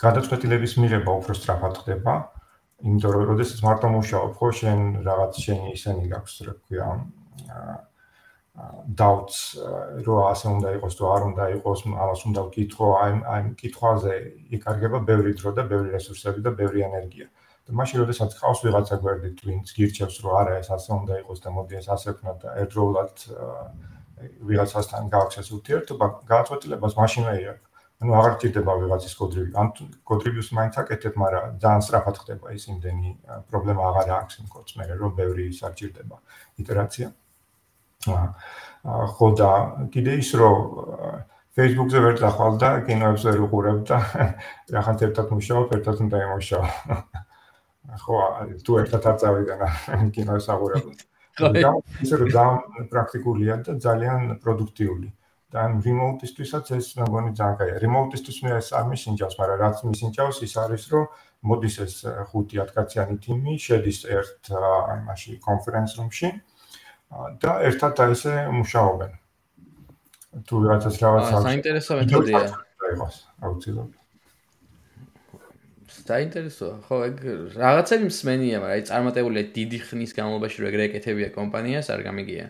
გადაწყვეტილების 0.05 0.73
მიღება 0.81 1.11
უფრო 1.21 1.33
სწრაფად 1.37 1.73
ხდება 1.81 2.13
იმიტომ 2.85 3.11
რომ 3.17 3.23
როდესაც 3.33 3.59
მარტო 3.65 3.87
მუშაობ 3.97 4.31
ხო 4.37 4.47
შენ 4.61 4.81
რაღაც 5.09 5.41
შენი 5.43 5.67
ისენი 5.77 6.09
გაქვს 6.13 6.35
რა 6.47 6.53
ქვია 6.61 6.87
აა 6.93 7.77
დაუც 8.57 9.33
რო 10.05 10.15
ასე 10.33 10.47
უნდა 10.49 10.69
იყოს 10.77 10.93
თუ 10.97 11.09
არ 11.13 11.21
უნდა 11.29 11.43
იყოს 11.57 11.81
ამას 11.93 12.21
უნდა 12.29 12.41
ვკითხო 12.47 12.87
აი 13.01 13.11
აი 13.33 13.41
კითხვაზე 13.61 14.13
იკარგება 14.57 14.99
ბევრი 15.09 15.33
დრო 15.37 15.53
და 15.57 15.63
ბევრი 15.71 15.93
რესურსები 15.93 16.41
და 16.41 16.51
ბევრი 16.57 16.81
ენერგია 16.89 17.27
და 17.67 17.75
მაშინ 17.75 18.01
როდესაც 18.03 18.31
ყავს 18.39 18.63
ვიღაცა 18.63 18.97
გვერდით 19.03 19.43
ვინც 19.43 19.71
გირჩევს 19.75 20.17
რომ 20.23 20.35
არა 20.41 20.53
ეს 20.63 20.69
ასე 20.71 20.91
უნდა 20.97 21.19
იყოს 21.21 21.39
და 21.43 21.49
მოდი 21.57 21.79
ეს 21.81 21.87
ასე 21.95 22.15
ვქნა 22.15 22.33
და 22.41 22.55
ერთდროულად 22.63 23.15
ვიღაცასთან 24.49 25.09
გააქვს 25.13 25.51
ურთიერთობა 25.57 26.05
გააწყვეტილებას 26.31 26.97
მაშინვე 27.01 27.33
იარ 27.43 27.57
ანუ 27.97 28.13
აღარ 28.13 28.33
ჭირდება 28.41 28.73
ვიღაცის 28.77 29.13
კოდრივი. 29.17 29.51
ან 29.57 29.67
კოდრივიუს 30.05 30.49
მაინც 30.53 30.75
აკეთებ 30.81 31.13
მაგრამ 31.17 31.45
ძალიან 31.61 31.81
სწრაფად 31.81 32.15
ხდება 32.21 32.47
ის 32.53 32.63
იმდენი 32.71 33.09
პრობლემა 33.49 33.81
აღარ 33.89 34.07
აქვს 34.17 34.35
იმ 34.41 34.47
კოდს 34.53 34.77
მე 34.77 34.85
რომ 35.01 35.11
ბევრი 35.17 35.45
საჭირდება 35.59 36.17
იტერაცია 36.61 37.07
ხო 39.17 39.27
და 39.41 39.51
კიდე 39.93 40.13
ის 40.21 40.29
რომ 40.37 40.55
Facebook-ზე 41.57 41.99
ვერ 42.05 42.15
დახვალ 42.21 42.57
და 42.61 42.69
კინოებს 42.85 43.23
ვერ 43.25 43.39
უყურებ 43.49 43.79
და 43.89 43.97
რაღაც 44.75 44.99
ერთად 45.09 45.31
მუშაობ, 45.33 45.73
ერთად 45.73 46.05
უნდა 46.05 46.17
იმუშაო. 46.21 46.65
ხო, 47.95 48.17
თუ 48.65 48.71
ერთად 48.83 49.03
არ 49.11 49.17
წავიდე 49.21 49.55
კინოს 50.15 50.49
აღურებ. 50.51 50.85
ხო, 51.37 51.51
ისე 52.03 52.15
რომ 52.19 52.29
ძალიან 52.35 52.89
პრაქტიკულია 52.91 53.53
და 53.63 53.71
ძალიან 53.79 54.19
პროდუქტიული. 54.43 55.09
და 55.47 55.63
remote-ისთვისაც 55.79 56.75
ეს 56.75 56.87
მეგონი 56.99 57.31
ძალიან 57.39 57.55
კაია. 57.59 57.75
remote-ისთვის 57.79 58.37
მე 58.43 58.51
ეს 58.59 58.67
არ 58.75 58.85
მისინჯავს, 58.91 59.35
მაგრამ 59.39 59.59
რაც 59.63 59.77
მისინჯავს 59.87 60.37
ის 60.43 60.53
არის, 60.59 60.83
რომ 60.91 61.05
მოდის 61.47 61.75
ეს 61.85 61.93
5-10 62.33 62.73
კაციანი 62.75 63.15
თიმი, 63.23 63.53
შედის 63.55 63.99
ერთ 64.17 64.51
აი 64.51 64.99
მასში 65.07 65.31
კონფერენს 65.47 65.91
რუმში 65.99 66.29
და 67.39 67.51
ერთად 67.69 67.93
აი 68.03 68.11
ესე 68.17 68.33
მუშაობენ. 68.59 69.11
თუ 70.47 70.55
რაღაცას 70.67 70.95
რაღაცა 71.03 71.35
საინტერესო 71.47 71.93
მეთოდია. 72.01 72.43
აუცილებლად. 73.47 74.06
საინტერესოა. 76.07 76.75
ხო, 76.87 76.97
ეგ 77.07 77.17
რაღაცები 77.57 78.07
მსმენია, 78.11 78.61
მაგრამ 78.63 78.77
აი 78.77 78.85
წარმატებულია 78.89 79.43
დიდი 79.57 79.79
ხნის 79.87 80.11
განმავლობაში 80.17 80.57
რომ 80.63 80.69
ეგრე 80.71 80.83
ეკეთებია 80.87 81.29
კომპანიას, 81.35 81.91
არ 81.93 82.01
გამიგია. 82.07 82.45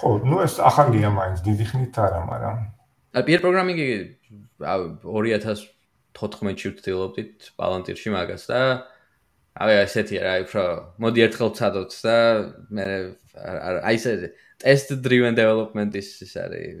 ხო, 0.00 0.10
ნუ 0.30 0.36
ეს 0.44 0.54
ახალია 0.60 1.08
მაინც 1.16 1.38
დიდი 1.48 1.64
ხნით 1.70 2.00
არა, 2.04 2.20
მაგრამ 2.30 2.56
აი 3.10 3.22
პიერ 3.26 3.40
პროგრამინგი 3.42 3.86
2014-ში 4.62 6.68
ვთქვილობდით 6.70 7.48
პალანტირში 7.58 8.10
მაგას 8.14 8.44
და 8.50 8.60
აი 9.58 9.78
ესეთია 9.82 10.20
რა, 10.22 10.34
უფრო 10.46 10.62
მოდი 11.02 11.20
ერთხელ 11.26 11.50
ვცადოთ 11.50 11.90
და 12.06 12.16
მე 12.70 12.86
აი 13.82 13.98
ესე 13.98 14.30
test 14.62 14.94
driven 15.02 15.34
development 15.34 15.90
is 15.98 16.22
ის 16.22 16.38
არის 16.38 16.78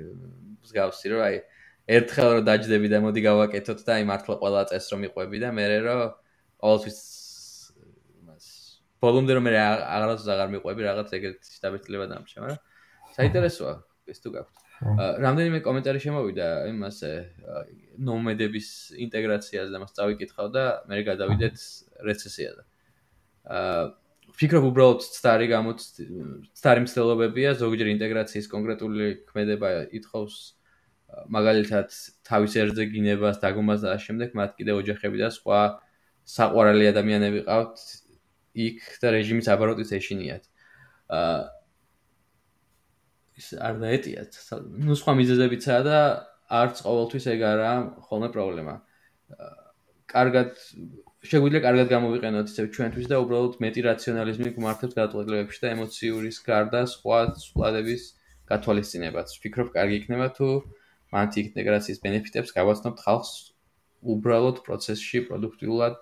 მსგავსი 0.62 1.10
რომ 1.10 1.20
აი 1.26 1.36
ერთხელ 1.96 2.28
რომ 2.36 2.44
დაждები 2.46 2.88
და 2.92 2.98
მოდი 3.04 3.20
გავაკეთოთ 3.26 3.80
და 3.86 3.92
აი 3.98 4.04
მართლა 4.10 4.34
ყველა 4.42 4.62
წეს 4.70 4.86
რომ 4.92 5.06
იყვები 5.10 5.38
და 5.42 5.48
მე 5.56 5.64
რომ 5.86 6.02
ყოველთვის 6.62 6.98
მას 8.30 8.44
ბოლომდე 9.02 9.32
რომ 9.36 9.44
მე 9.48 9.52
აღარაც 9.58 10.26
აღარ 10.34 10.48
მიყვები 10.54 10.80
რაღაც 10.86 11.08
ეგეთი 11.18 11.62
დაბეჭდილება 11.64 12.06
დამჭა 12.14 12.38
მაგრამ 12.44 12.60
საინტერესოა 13.16 13.74
ეს 14.10 14.18
თუ 14.22 14.30
გაქვთ. 14.34 14.54
რამდენიმე 15.20 15.58
კომენტარი 15.60 16.00
შემოვიდა 16.00 16.46
იმასე 16.72 17.10
ნომედების 18.00 18.68
ინტეგრაციაზე 19.06 19.70
და 19.74 19.78
მას 19.82 19.92
წავიკითხავ 19.98 20.46
და 20.54 20.64
მე 20.88 21.02
გადავიდეთ 21.10 21.56
რეცესიაზე. 22.08 22.62
აა 23.44 23.82
ფიქრობ 24.40 24.64
უბრალოდ 24.70 25.00
სტარი 25.04 25.46
გამოც 25.50 25.80
სტარი 26.56 26.80
მცდელობებია 26.86 27.50
ზოგჯერ 27.60 27.88
ინტეგრაციის 27.92 28.46
კონკრეტული 28.48 29.06
ქმედება 29.28 29.68
ითხოვს 30.00 30.36
მაგალითად 31.10 31.94
თავის 32.26 32.56
ერთზე 32.62 32.86
გინებას 32.92 33.40
დაგომას 33.42 33.80
და 33.86 33.96
შემდეგ 33.98 34.36
მათ 34.38 34.50
კიდე 34.58 34.76
ოჯახები 34.80 35.22
და 35.22 35.30
სხვა 35.34 35.60
საყვარელი 36.34 36.86
ადამიანები 36.90 37.40
ყავთ 37.48 37.82
იქ 38.66 38.78
და 39.02 39.08
რეჟიმის 39.16 39.48
აბაროტის 39.54 39.90
ეშინიათ. 39.98 40.44
აა 41.10 41.40
ის 43.40 43.48
არ 43.56 43.74
დაეტიათ. 43.84 44.32
ნუ 44.86 44.94
სხვა 45.00 45.12
მიზეზებიცაა 45.20 45.82
და 45.88 45.98
არც 46.60 46.76
ყოველთვის 46.86 47.24
ეგ 47.34 47.40
არა 47.50 47.72
ხოლმე 48.06 48.28
პრობლემა. 48.34 48.74
კარგად 50.10 50.50
შეგვიძლია 51.30 51.62
კარგად 51.66 51.86
გამოვიყენოთ 51.94 52.46
ისევ 52.50 52.66
ჩვენთვის 52.74 53.06
და 53.10 53.16
უბრალოდ 53.22 53.54
მეტი 53.62 53.80
რაციონალიზმი 53.86 54.50
გვმართებს 54.56 54.96
გადაწყვეტილებებში 54.98 55.60
და 55.64 55.72
ემოციურის 55.76 56.38
გარდა 56.48 56.80
სხვა 56.94 57.18
სულადების 57.44 58.02
გათვალისწინებაც. 58.50 59.28
ვფიქრობ, 59.38 59.68
კარგი 59.76 59.96
იქნება 60.00 60.28
თუ 60.34 60.48
მანტი 60.58 60.79
ინტეგრაციის 61.10 62.02
ბენეფიტებს 62.04 62.54
გავაცნობთ 62.56 62.98
ხალხს 63.06 63.32
უბრალოდ 64.14 64.62
პროცესში 64.66 65.18
პროდუქტიულად 65.28 65.96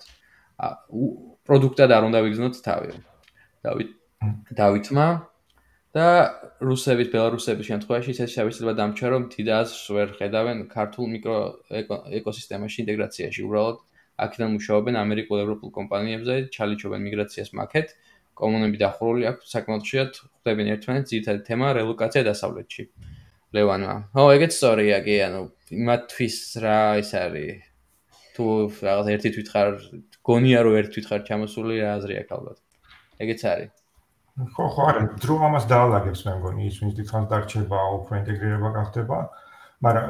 პროდუქტად 0.59 1.91
არ 1.97 2.03
უნდა 2.09 2.19
ვიგზნოთ 2.27 2.55
თავი. 2.67 2.93
დავით 3.65 3.91
დავითმა 4.59 5.07
და 5.95 6.07
რუსების, 6.63 7.09
ბელარუსების 7.15 7.67
შემთხვევაში 7.71 8.11
ეს 8.15 8.31
შეიძლება 8.37 8.73
დამჩა 8.81 9.07
რომ 9.15 9.23
თიდას 9.33 9.71
ვერ 9.95 10.09
ხედავენ 10.19 10.59
ქართულ 10.75 11.07
მიკრო 11.15 11.37
ეკოსისტემაში 12.19 12.79
ინტეგრაციაში. 12.85 13.41
უბრალოდ 13.47 13.79
აქედან 14.19 14.51
მუშაობენ 14.59 14.95
ამერიკულ 15.05 15.39
ევროპულ 15.45 15.71
კომპანიებზე 15.79 16.35
ჩალიჩობენ 16.55 17.01
მიგრაციას 17.07 17.51
მაქეთ 17.59 17.89
კომუნები 18.39 18.79
დახურული 18.83 19.25
აქვს 19.31 19.55
საკმაოდ 19.55 19.85
შეად 19.91 20.11
ხვდებიან 20.23 20.69
ერთმანეთს 20.75 21.11
ძირითადი 21.13 21.41
თემა 21.49 21.69
რელოკაცია 21.79 22.23
დასავლეთში 22.31 22.83
ლევანმა 23.57 23.97
ო 24.19 24.29
ეგეც 24.37 24.53
სწორია 24.59 24.99
კი 25.07 25.17
ანუ 25.29 25.43
იმათთვის 25.73 26.37
რა 26.65 26.79
ის 27.01 27.11
არის? 27.17 27.65
თუ 28.37 28.45
რაღაც 28.89 29.07
ერთი 29.15 29.31
თვითხარ 29.37 29.69
გონია 30.29 30.61
რომ 30.67 30.75
ერთი 30.81 30.91
თვითხარ 30.99 31.21
ჩამოსული 31.29 31.81
რა 31.83 31.91
აზრი 31.99 32.15
აქვს 32.23 32.33
ალბათ? 32.37 32.59
ეგეც 33.25 33.41
არის. 33.53 33.73
ხო 34.55 34.65
ხო 34.75 34.83
არა. 34.91 35.03
დრო 35.23 35.35
ამას 35.49 35.65
დაალაგებს 35.73 36.21
მე 36.29 36.33
მგონი 36.39 36.63
ის 36.71 36.77
ვინც 36.83 36.93
დიდხანს 36.99 37.29
დარჩება 37.33 37.79
უფრო 37.99 38.13
ინტეგრირება 38.21 38.69
გახდება. 38.79 39.19
მაგრამ 39.83 40.07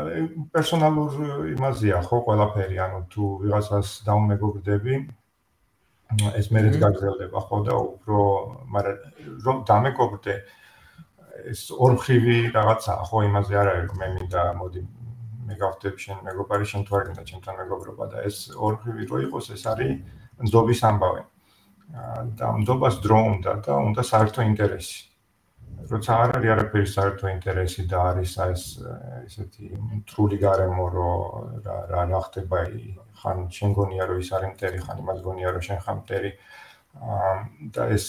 პერსონალურ 0.53 1.13
იმაზეა 1.55 1.99
ხო 2.09 2.19
ყველაფერი 2.27 2.77
ანუ 2.85 3.01
თუ 3.13 3.25
ვიღაცას 3.45 3.89
დაუმეგობრდები 4.09 4.95
ეს 6.41 6.47
მეც 6.57 6.77
გაგრძელდება 6.81 7.41
ხო 7.49 7.59
და 7.69 7.75
უფრო 7.77 8.21
მაგრამ 8.73 8.97
რომ 9.45 9.57
დამეგობრდე 9.69 10.35
ეს 11.53 11.61
ორხრივი 11.87 12.39
რაღაცა 12.57 12.93
ხო 13.09 13.19
იმაზე 13.29 13.59
არ 13.63 13.69
არის 13.73 13.97
მე 14.01 14.09
მინდა 14.19 14.43
მოდი 14.61 14.81
მე 15.49 15.55
გავხდები 15.63 16.05
შენ 16.05 16.23
მეგობარი 16.29 16.65
შენ 16.71 16.83
თუ 16.89 16.93
არ 16.99 17.05
გინდა 17.09 17.25
ჩემთან 17.31 17.55
მეგობრობა 17.63 18.05
და 18.13 18.25
ეს 18.29 18.39
ორხრივი 18.69 19.03
რო 19.11 19.19
იყოს 19.29 19.51
ეს 19.57 19.63
არის 19.73 19.93
ნდობის 20.49 20.81
ამბავი 20.91 21.23
და 22.39 22.49
ნდობას 22.63 23.01
დრო 23.05 23.21
უნდა 23.35 23.53
და 23.65 23.73
უნდა 23.91 24.03
საერთო 24.05 24.45
ინტერესი. 24.45 25.09
როცა 25.89 26.13
არ 26.23 26.31
არის 26.37 26.51
არაფერი 26.53 26.89
საერთო 26.93 27.27
ინტერესი 27.33 27.83
და 27.89 27.99
არის 28.13 28.33
ეს 28.45 28.63
ესეთი 29.25 29.67
მთრული 29.79 30.37
გარემო 30.43 30.85
რო 30.93 31.13
რა 31.65 31.77
რა 31.93 32.03
რა 32.13 32.21
ხდება 32.29 32.59
ხან 33.23 33.39
შენ 33.57 33.71
გონია 33.79 34.05
რომ 34.11 34.21
ის 34.21 34.31
არის 34.37 34.53
მტერი 34.53 34.79
ხან 34.85 35.01
იმას 35.03 35.21
გონია 35.25 35.49
რომ 35.55 35.63
შენ 35.69 35.79
ხან 35.87 35.97
მტერი 36.03 36.33
და 37.73 37.83
ეს 37.97 38.05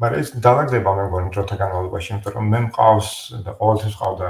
მაგრამ 0.00 0.20
ეს 0.24 0.30
დაალაგდება 0.44 0.92
მე 0.96 1.04
მგონი 1.08 1.30
დროთა 1.36 1.56
განმავლობაში 1.60 2.12
იმიტომ 2.12 2.36
რომ 2.36 2.46
მე 2.54 2.60
მყავს 2.66 3.08
და 3.46 3.52
ყოველთვის 3.60 3.96
ყავდა 4.00 4.28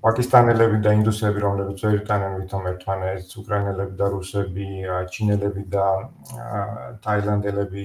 პაკისტანელები 0.00 0.78
და 0.84 0.92
ინდუსები, 0.96 1.40
რომლებიც 1.44 1.82
ერთთან 1.84 2.22
ვითომ 2.40 2.68
ერთმანეთს, 2.70 3.34
უკრაინელები 3.42 3.96
და 4.00 4.06
რუსები, 4.14 4.68
ჩინელები 5.12 5.64
და 5.74 5.86
თაილანდელები 7.04 7.84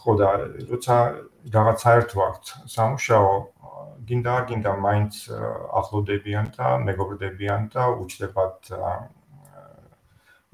ხო 0.00 0.14
და 0.20 0.30
როცა 0.70 0.96
რაღაც 1.54 1.84
საერთო 1.86 2.24
აქვთ 2.24 2.50
სამუშაო, 2.74 3.30
გინდა 4.10 4.30
არ 4.38 4.44
გინდა 4.50 4.72
მაინც 4.86 5.20
ახლოდებიან 5.80 6.50
და 6.58 6.66
მეგობრდებიან 6.88 7.70
და 7.74 7.82
უჩდებათ 8.02 8.74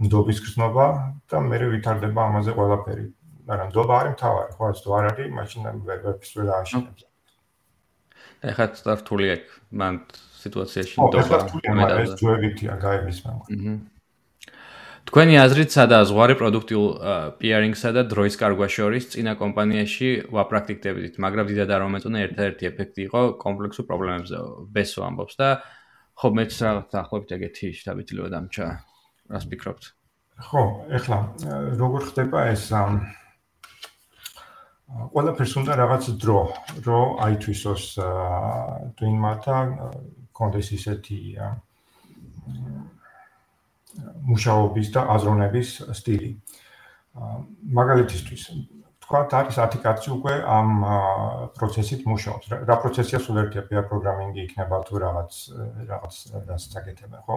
ნდობის 0.05 0.39
გზნობა 0.45 0.87
და 1.33 1.41
მე 1.49 1.57
ვითარდება 1.73 2.21
ამაზე 2.29 2.53
ყველაფერი. 2.61 3.07
მაგრამ 3.51 3.69
ნდობა 3.71 3.95
არის 4.01 4.13
მთავარი, 4.15 4.51
ხო, 4.57 4.67
თუ 4.81 4.89
არ 4.97 5.05
არის, 5.11 5.31
მაშინ 5.37 5.61
ვერ 5.91 5.99
ვერ 6.07 6.51
აშენებს. 6.63 7.03
ეხლა 8.41 8.67
სტარტული 8.81 9.27
აქვს, 9.35 9.55
მან 9.71 9.95
სიტუაციაში 10.41 10.95
ნდობა 10.97 11.39
უმეტესად 11.71 12.05
ეს 12.05 12.13
ჯუებითია 12.21 12.77
გაების 12.81 13.19
მაგრამ 13.27 13.75
თქვენი 15.11 15.35
აზრით 15.43 15.71
სადაა 15.75 16.07
ზღვარი 16.11 16.35
პროდუქტიულ 16.39 16.89
პიარინგსა 17.41 17.91
და 17.97 18.03
დროის 18.13 18.37
კარგვა 18.41 18.69
შორის 18.71 19.09
წინა 19.15 19.33
კომპანიაში 19.41 20.09
ვაპრაქტიკდებდით 20.37 21.15
მაგრამ 21.25 21.47
დიდად 21.51 21.71
არ 21.77 21.85
მომეწონა 21.87 22.19
ერთ-ერთი 22.27 22.69
ეფექტი 22.71 23.01
იყო 23.09 23.23
კომპლექსურ 23.45 23.89
პრობლემებზე 23.91 24.43
ბესო 24.77 25.07
ამბობს 25.09 25.41
და 25.41 25.49
ხო 26.21 26.29
მეც 26.37 26.53
რაღაც 26.67 26.99
ახლობთ 27.03 27.35
ეგეთი 27.37 27.73
შტაბითილება 27.81 28.29
დამჭა 28.37 28.67
რას 29.35 29.45
ფიქრობთ? 29.51 29.85
ხო 30.47 30.63
ეხლა 31.01 31.19
როგორ 31.81 32.01
ხდება 32.13 32.39
ეს 32.53 32.69
ყველაფერს 34.91 35.53
უნდა 35.61 35.73
რაღაც 35.79 36.05
დრო 36.23 36.41
რო 36.87 37.01
აითვისოს 37.27 37.85
twin-მა 38.99 39.33
და 39.45 39.57
კონდეს 40.35 40.69
ისეთი 40.75 41.19
მუშაობის 44.31 44.89
და 44.95 45.01
აზროვნების 45.15 45.69
სტილი. 45.99 46.31
მაგალითისთვის 47.79 48.43
თქვა, 49.11 49.21
არის 49.35 49.57
10 49.59 49.83
კაცი 49.83 50.09
უკვე 50.15 50.35
ამ 50.47 50.69
პროცესით 51.59 52.07
მუშაობს. 52.07 52.47
რა 52.67 52.77
პროცესია 52.83 53.19
სულ 53.19 53.37
ერთია, 53.43 53.63
პიარ 53.67 53.85
პროგრამინგი 53.91 54.41
იქნება 54.47 54.77
თუ 54.87 54.95
რაღაც 55.03 55.33
რაღაც 55.91 56.15
რაც 56.47 56.63
წაკეთება, 56.71 57.19
ხო? 57.27 57.37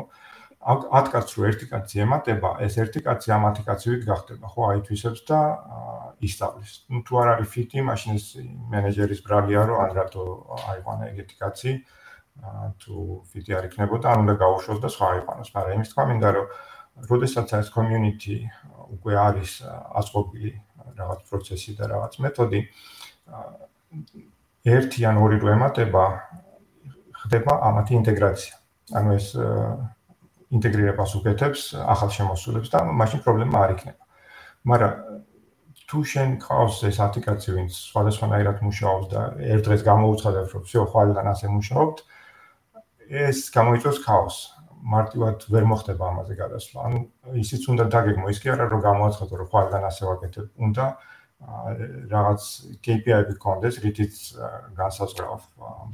10 0.64 1.10
კაცს 1.14 1.36
რო 1.38 1.48
ერთი 1.50 1.66
კაცი 1.72 2.04
ემატება, 2.06 2.52
ეს 2.64 2.78
ერთი 2.80 3.04
კაცი 3.04 3.34
ამ 3.36 3.48
10 3.52 3.66
კაცივით 3.68 4.04
გახდება, 4.08 4.48
ხო? 4.48 4.62
აითვისებს 4.74 5.22
და 5.28 5.40
ისწავლის. 6.24 6.74
ნუ 6.88 7.00
თუ 7.04 7.14
არ 7.20 7.28
არის 7.34 7.50
ფიტი, 7.54 7.80
მაშინ 7.84 8.12
ეს 8.16 8.26
მენეჯერის 8.72 9.22
ბრალია 9.28 9.62
რო 9.68 9.76
ან 9.84 9.92
რატო 9.98 10.24
აიყვანა 10.72 11.04
ეგეთი 11.12 11.36
კაცი? 11.42 11.72
თუ 12.80 12.94
ფიტი 13.34 13.52
არ 13.60 13.64
იქნებოდა, 13.70 14.08
ან 14.14 14.18
უნდა 14.24 14.34
გაუშვოს 14.40 14.80
და 14.82 14.90
სხვა 14.90 15.08
აიყვანოს, 15.14 15.50
მაგრამ 15.54 15.76
იმის 15.78 15.90
თქვა 15.92 16.04
მინდა 16.10 16.30
რომ 16.34 16.48
როდესაც 17.12 17.48
ეს 17.60 17.68
community 17.74 18.38
უკვე 18.94 19.14
არის 19.18 19.52
აწყობილი 20.00 20.52
რაღაც 20.98 21.20
პროცესი 21.30 21.72
და 21.78 21.90
რაღაც 21.94 22.14
მეთოდი 22.22 22.60
ერთი 24.64 25.02
ან 25.10 25.18
ორი 25.18 25.38
რო 25.42 25.50
ემატება 25.58 26.04
ხდება 27.24 27.54
ამათი 27.70 27.94
ინტეგრაცია. 28.00 28.54
ანუ 28.94 29.10
ეს 29.18 29.28
ინტეგრირებას 30.53 31.15
უკეთებს 31.19 31.63
ახალ 31.77 32.11
შემოსულებს 32.17 32.69
და 32.73 32.85
მაშინ 33.01 33.21
პრობლემა 33.25 33.57
არ 33.65 33.75
იქნება. 33.77 34.03
მაგრამ 34.69 34.93
თუ 35.89 35.99
შენ 36.05 36.31
ყავს 36.45 36.79
ეს 36.85 36.99
აპლიკაცია, 37.01 37.53
ვინც 37.57 37.73
სხვადასხვანაირად 37.89 38.61
მუშაობს 38.61 39.07
და 39.13 39.21
ერთ 39.41 39.63
დღეს 39.69 39.83
გამოუცხადებს, 39.89 40.51
რომ 40.53 40.63
всё, 40.69 40.81
ხვალიდან 40.93 41.27
ასე 41.33 41.47
მუშაობთ, 41.49 41.99
ეს 43.09 43.39
გამოიწვევს 43.57 44.01
ქაოსს. 44.05 44.41
მარტივად 44.79 45.39
ვერ 45.53 45.65
მოხდება 45.69 46.05
ამაზე 46.13 46.35
გადასვლა. 46.39 46.79
ანუ 46.87 46.99
ისიც 47.41 47.63
უნდა 47.73 47.85
დაგეგმო, 47.93 48.27
ის 48.31 48.39
კი 48.39 48.49
არა 48.55 48.67
რომ 48.73 48.81
გამოაცხადო, 48.89 49.35
რომ 49.41 49.49
ხვალიდან 49.51 49.83
ასე 49.91 50.03
ვაკეთებ, 50.07 50.47
უნდა 50.55 50.85
რაღაც 51.44 52.44
KPI-ები 52.86 53.36
კონდეს, 53.42 53.80
რითიც 53.84 54.14
განსაზღვრავს 54.78 55.46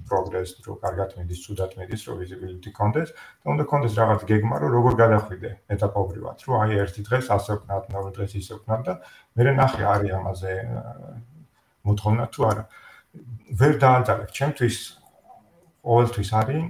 პროგრესს, 0.09 0.61
რომ 0.67 0.77
კარგად 0.83 1.15
მიდის, 1.17 1.41
ცუდად 1.45 1.75
მიდის, 1.79 2.01
რომ 2.09 2.15
visibility 2.21 2.71
კონდეს, 2.75 3.09
და 3.15 3.47
უნდა 3.53 3.65
კონდეს 3.71 3.93
რაღაც 3.99 4.21
გეგმა, 4.29 4.55
რომ 4.61 4.69
როგორ 4.77 4.93
გადახვიდე 5.03 5.51
ეტაპობრივად, 5.73 6.37
რომ 6.45 6.55
აი 6.63 6.79
ერთი 6.85 7.01
დღეს 7.09 7.25
ასე 7.33 7.51
ვქნათ, 7.59 7.83
მეორე 7.89 8.11
დღეს 8.19 8.31
ისე 8.39 8.53
ვქნათ 8.59 8.81
და 8.85 8.93
მე 9.35 9.51
ნახე 9.59 9.83
არის 9.89 10.11
ამაზე 10.19 10.53
მოთხოვნა 11.89 12.25
თუ 12.29 12.41
არა. 12.49 12.63
ვერ 13.59 13.73
დაანტალებ, 13.81 14.29
ჩემთვის 14.29 14.77
ყოველთვის 15.81 16.29
არის 16.39 16.63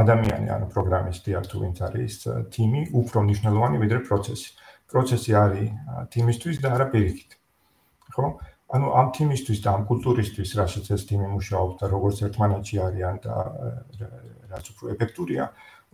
ადამიანი, 0.00 0.46
ანუ 0.52 0.66
პროგრამისტი 0.74 1.30
არ 1.38 1.44
თუ 1.50 1.56
ვინც 1.64 1.78
არის 1.88 2.14
თიმი, 2.54 2.82
უფრო 3.00 3.18
მნიშვნელოვანი 3.24 3.76
ვიდრე 3.80 4.00
პროცესი. 4.06 4.48
პროცესი 4.90 5.32
არის 5.38 5.68
თიმისთვის 6.12 6.56
და 6.60 6.68
არა 6.76 6.86
პირიქით. 6.92 7.39
ხო? 8.14 8.26
ანუ 8.70 8.86
ამ 9.00 9.08
თიმისთვის 9.16 9.58
და 9.64 9.68
ამ 9.76 9.82
კულტურისთვის, 9.90 10.50
რასაც 10.60 10.86
ეს 10.94 11.02
თიმი 11.10 11.26
მუშაობს 11.34 11.74
და 11.80 11.86
როგორც 11.90 12.16
ერთმანეთში 12.26 12.76
არიან 12.86 13.16
და 13.24 13.34
რაც 14.52 14.64
უფრო 14.72 14.84
ეფექტურია, 14.94 15.44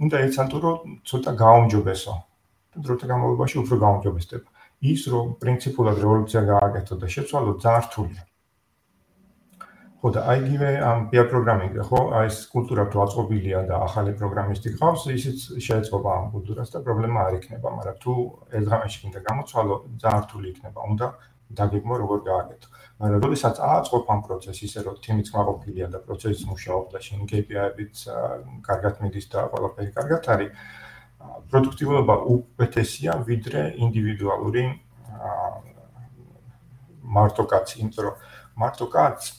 უნდა 0.05 0.17
ეცანტო 0.27 0.59
რომ 0.67 0.79
ცოტა 1.09 1.33
გაუმჯობესო. 1.45 2.15
დროთა 2.85 3.07
განმავლობაში 3.13 3.57
უფრო 3.65 3.77
გაუმჯობესდება. 3.85 4.49
ის 4.85 5.03
რომ 5.09 5.27
პრინციპულად 5.41 5.97
რევოლუცია 6.05 6.41
გააკეთო 6.53 6.95
და 7.01 7.07
შეცვალო 7.09 7.53
ძალიან 7.65 7.85
რთულია. 7.89 8.23
ხო 10.07 10.11
და 10.13 10.21
აიგივე 10.31 10.71
ამ 10.87 10.99
პია 11.11 11.23
პროგრამინგი 11.33 11.81
ხო 11.89 12.01
აი 12.19 12.27
ეს 12.29 12.37
კულტურა 12.53 12.85
თუ 12.93 13.01
აწყობილია 13.05 13.61
და 13.71 13.77
ახალი 13.87 14.13
პროგრამისტი 14.21 14.69
ყავს 14.77 15.03
ისიც 15.17 15.39
შეეწყობა 15.67 16.11
ამ 16.21 16.27
კულტურას 16.35 16.69
და 16.75 16.79
პრობლემა 16.85 17.19
არ 17.27 17.39
იქნება 17.41 17.69
მაგრამ 17.79 17.97
თუ 18.05 18.13
ერთ 18.59 18.67
დღეში 18.69 18.99
კიდე 19.03 19.21
გამოცვალო 19.29 19.75
ძალიან 20.05 20.23
რთული 20.27 20.47
იქნება 20.53 20.81
უნდა 20.93 21.07
დაგეგმო 21.59 21.95
როგორ 22.03 22.19
გააკეთო. 22.27 22.69
მაგრამ 23.01 23.21
როდესაც 23.25 23.57
აწყობ 23.61 24.05
ამ 24.13 24.21
პროცესს 24.27 24.63
ისე 24.67 24.81
რომ 24.87 24.97
თიმიც 25.05 25.29
მაყოფილია 25.37 25.87
და 25.95 25.99
პროცესი 26.07 26.45
მუშაობს 26.51 26.91
და 26.93 26.99
შენ 27.07 27.21
KPI-ებიც 27.31 27.95
კარგად 28.67 28.95
მიდის 29.05 29.27
და 29.33 29.41
ყველაფერი 29.53 29.91
კარგად 29.97 30.23
არის 30.35 30.51
პროდუქტიულობა 31.51 32.15
უკეთესია 32.35 33.13
ვიდრე 33.29 33.63
ინდივიდუალური 33.85 34.65
მარტო 37.17 37.45
კაცი 37.53 37.75
იმიტომ 37.83 38.05
რომ 38.07 38.17
მარტო 38.57 38.87
კაცი 38.97 39.33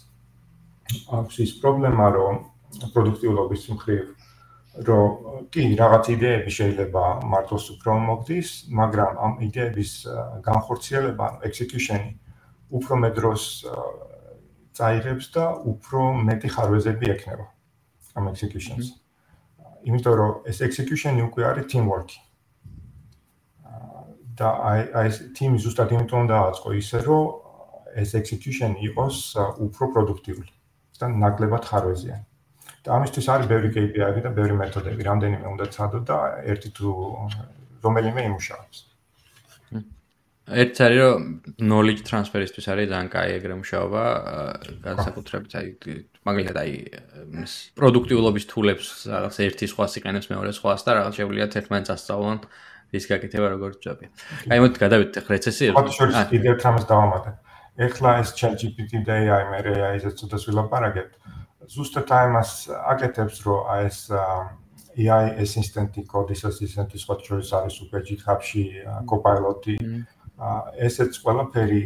აქვს 0.88 1.40
ის 1.44 1.52
პრობლემა, 1.62 2.06
რომ 2.16 2.36
პროდუქტიულობის 2.94 3.64
მხრივ 3.76 4.04
რომ 4.86 5.48
კი 5.50 5.64
რაღაც 5.80 6.06
იდეები 6.14 6.52
შეიძლება 6.54 7.04
მარტოს 7.34 7.66
უფრო 7.74 7.92
მოგდის, 8.08 8.50
მაგრამ 8.80 9.12
ამ 9.26 9.34
იდეების 9.48 9.92
განხორციელება, 10.46 11.26
execution-ი 11.50 12.12
უფრო 12.78 12.94
მეტ 13.02 13.14
დროს 13.18 13.44
წაიღებს 14.78 15.26
და 15.34 15.46
უფრო 15.74 16.02
მეტი 16.28 16.50
ხარვეზები 16.54 17.06
ექნება 17.16 17.46
ამ 18.18 18.30
execution-ს. 18.34 18.94
იმიტომ 19.88 20.14
რომ 20.20 20.32
ეს 20.50 20.58
execution-ი 20.68 21.22
უკვე 21.30 21.44
არის 21.50 21.66
teamwork-ი. 21.72 22.20
და 24.38 24.48
აი 24.70 24.82
აი 25.00 25.08
team-ი 25.34 25.58
ზუსტად 25.66 25.90
იმიტომ 25.98 26.24
დააწყო 26.30 26.70
ისე 26.78 26.98
რომ 27.08 27.26
ეს 28.02 28.10
execution 28.22 28.78
იყოს 28.88 29.18
უფრო 29.66 29.84
პროდუქტიული. 29.94 30.52
და 31.00 31.06
ნაკლებად 31.14 31.64
ხარვეზიან. 31.70 32.22
ამისთვის 32.96 33.28
არის 33.34 33.48
ბევრი 33.52 33.70
KPI-ები 33.76 34.22
და 34.26 34.32
ბევრი 34.38 34.56
მეთოდები, 34.62 35.02
რამდენიმე 35.08 35.46
უნდა 35.54 35.66
ცადო 35.76 36.00
და 36.08 36.18
ერთი 36.54 36.70
თუ 36.78 36.88
რომელიმე 37.84 38.22
იმუშავებს. 38.30 38.78
ერთ 40.48 40.78
არის 40.80 41.00
რომ 41.04 41.24
knowledge 41.60 42.02
transfer-ისთვის 42.08 42.66
არის 42.72 42.88
ძალიან 42.88 43.10
კაი 43.12 43.30
ეგრე 43.36 43.56
მუშაობა, 43.60 44.04
განსაკუთრებით 44.80 45.52
აი 45.60 45.68
მაგალითად 46.24 46.58
აი 46.64 46.72
პროდუქტიულობის 47.76 48.46
თულებს 48.48 48.88
რაღაც 49.12 49.36
ერთი 49.44 49.66
სხვა 49.68 49.86
სიყენებს 49.92 50.28
მეორე 50.32 50.52
სხვას 50.56 50.82
და 50.88 50.92
რაღაც 50.98 51.14
შეუძლიათ 51.20 51.52
ერთმანეთს 51.60 51.92
ასწავლონ 51.96 52.40
ის 52.96 53.04
გაკეთება 53.12 53.48
როგორც 53.60 53.76
ჯობია. 53.84 54.10
აი 54.48 54.60
მოდი 54.64 54.78
გადავიდეთ 54.88 55.20
ახლა 55.20 55.32
რეცესიაზე. 55.36 55.76
ხო, 55.76 55.92
შეიძლება 56.00 56.24
კიდევ 56.32 56.56
თამას 56.64 56.86
დავამატებ. 56.88 57.36
ეხლა 57.78 58.10
ეს 58.24 58.30
ChatGPT 58.40 59.04
და 59.04 59.14
AI 59.28 59.44
მე 59.52 59.60
AI-ზე 59.76 60.10
ცოტა 60.16 60.38
ვილაპარაკებ. 60.48 61.10
ზუსტად 61.68 62.12
ამას 62.16 62.52
აკეთებს, 62.72 63.44
რომ 63.46 63.60
აი 63.74 63.88
ეს 63.92 64.00
AI 64.98 65.26
assistant-ი, 65.44 66.08
code 66.10 66.34
assistant-ი 66.34 66.98
სხვა 66.98 67.16
შორის 67.22 67.50
არის 67.54 67.76
უკვე 67.86 68.00
GitHub-ში, 68.08 68.64
Copilot-ი. 69.10 69.78
ესეც 70.88 71.18
ყველაფერი 71.22 71.84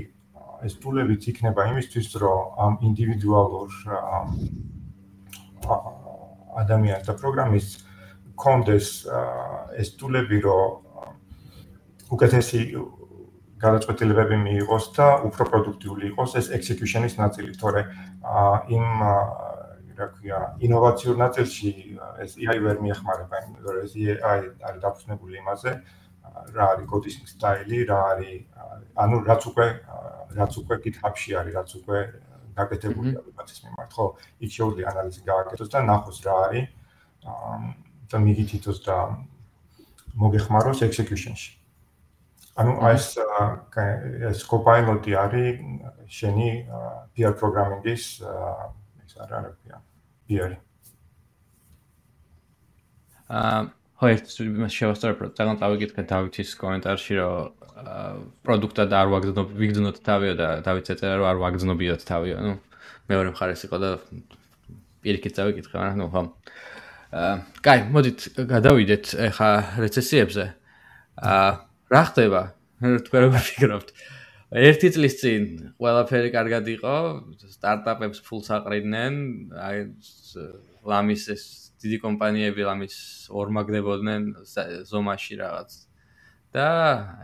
ეს 0.67 0.73
ტულებიც 0.79 1.27
იქნება 1.31 1.61
იმისთვის, 1.71 2.07
რომ 2.21 2.39
ამ 2.65 2.73
ინდივიდუალურ 2.87 3.69
ადამიანს 6.61 7.03
და 7.07 7.13
პროგრამისტს 7.21 7.73
კონდეს 8.35 8.87
ეს 9.81 9.89
ტულები, 9.99 10.37
რომ 10.45 10.69
უკეთესი 12.11 12.59
გადაწყვეტილებები 13.61 14.37
მიიღოს 14.41 14.85
და 14.95 15.07
უფრო 15.27 15.43
პროდუქტიული 15.51 16.03
იყოს 16.11 16.31
ეს 16.39 16.47
execution-ის 16.57 17.15
ნაწილი, 17.19 17.51
თორე 17.61 17.81
იმ 18.75 18.85
რა 19.97 20.07
ქვია, 20.15 20.39
ინოვაციურ 20.65 21.15
ნაწილში 21.21 21.71
ეს 22.23 22.31
AI 22.41 22.57
ვერ 22.65 22.77
მიეხმარება, 22.85 23.35
იმიტომ 23.45 23.71
რომ 23.75 23.83
ეს 23.85 23.93
AI 23.95 24.39
არის 24.67 24.79
დაფუძნებული 24.85 25.33
იმაზე, 25.41 25.71
რა 26.55 26.65
არის 26.73 26.87
კოდის 26.91 27.15
სტაილი, 27.33 27.79
რა 27.91 27.99
არის, 28.11 28.39
ანუ 29.03 29.15
რაც 29.29 29.41
უკვე 29.51 29.67
რაც 30.31 30.51
უკვე 30.61 30.75
GitHub-ში 30.85 31.31
არის, 31.39 31.53
რაც 31.59 31.71
უკვე 31.81 31.97
გაკეთებულია 32.55 33.19
ვებაცის 33.25 33.59
მიმართ, 33.65 33.91
ხო? 33.95 34.05
იქ 34.43 34.51
შეუძლია 34.55 34.87
ანალიზი 34.91 35.21
გააკეთოს 35.27 35.69
და 35.71 35.79
ნახოს 35.87 36.19
რა 36.25 36.35
არის 36.45 36.67
და 38.11 38.17
მიგითითოს 38.25 38.79
და 38.87 38.97
მოგეხმაროს 40.21 40.83
execution-ში. 40.87 41.51
ანუ 42.59 42.73
ეს 42.91 43.05
ეს 44.31 44.39
კოპაილოტი 44.51 45.11
არის 45.15 45.55
შენი 46.11 46.49
PR 47.15 47.33
პროგრამინგის 47.39 48.03
არა 49.21 49.37
რა 49.45 49.51
ქვია 49.55 49.77
PR 50.31 50.57
აა 53.31 53.61
ჰოერტ 54.01 54.31
იმას 54.43 54.73
შევასწორებ 54.75 55.19
რომ 55.21 55.33
ძალიან 55.37 55.57
დავიკითხე 55.61 56.03
დავითის 56.09 56.51
კომენტარში 56.57 57.13
რომ 57.21 57.61
პროდუქტა 58.45 58.85
და 58.89 58.95
არ 59.01 59.09
ვაგზნობ 59.13 59.53
ვიგზნოთ 59.61 59.97
თავიო 60.05 60.33
და 60.37 60.47
დავით 60.65 60.87
ეწერა 60.93 61.15
რომ 61.21 61.27
არ 61.31 61.37
ვაგზნობიოთ 61.41 62.01
თავიო. 62.05 62.37
ნუ 62.45 62.53
მეორე 63.09 63.29
მხარეს 63.33 63.61
იყო 63.67 63.77
და 63.81 63.89
პირიქით 65.05 65.33
დავიკითხე 65.37 65.75
მაგრამ 65.77 65.97
ნუ 66.01 66.07
ხო 66.13 66.21
აა 67.11 67.33
კაი 67.65 67.79
მოდით 67.93 68.19
გადავიდეთ 68.51 69.05
ახლა 69.29 69.51
რეცესიებზე. 69.85 70.45
აა 71.21 71.49
რა 71.93 72.03
ხდება? 72.09 72.41
თქვენ 72.81 73.21
როგორ 73.25 73.41
ფიქრობთ? 73.51 73.89
ერთი 74.51 74.89
წლის 74.91 75.15
წინ 75.21 75.43
ყველაფერი 75.79 76.31
კარგად 76.35 76.67
იყო, 76.67 76.95
სტარტაპებს 77.55 78.19
ფულს 78.27 78.51
აყრიდნენ, 78.51 79.13
აი 79.55 79.77
ლამის 80.83 81.23
ეს 81.31 81.43
დიდი 81.81 81.97
კომპანიები 82.03 82.67
ლამის 82.67 82.95
ორმაგდებოდნენ 83.31 84.27
ზომაში 84.91 85.39
რაღაც. 85.39 85.71
და 86.51 86.67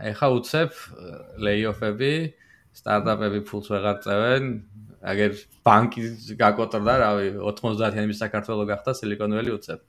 ეხა 0.08 0.28
უცებ 0.40 0.72
ლეიოფები, 1.44 2.12
სტარტაპები 2.72 3.40
ფულს 3.44 3.68
ვეღარ 3.68 3.98
წევენ, 4.00 4.44
აგერ 5.04 5.36
ბანკი 5.68 6.00
გაკოტრდა, 6.40 6.94
რავი, 7.04 7.28
90-იანი 7.36 8.16
საქართველოს 8.16 8.68
გახდა 8.72 8.96
Valley 8.96 9.52
უცებ. 9.52 9.80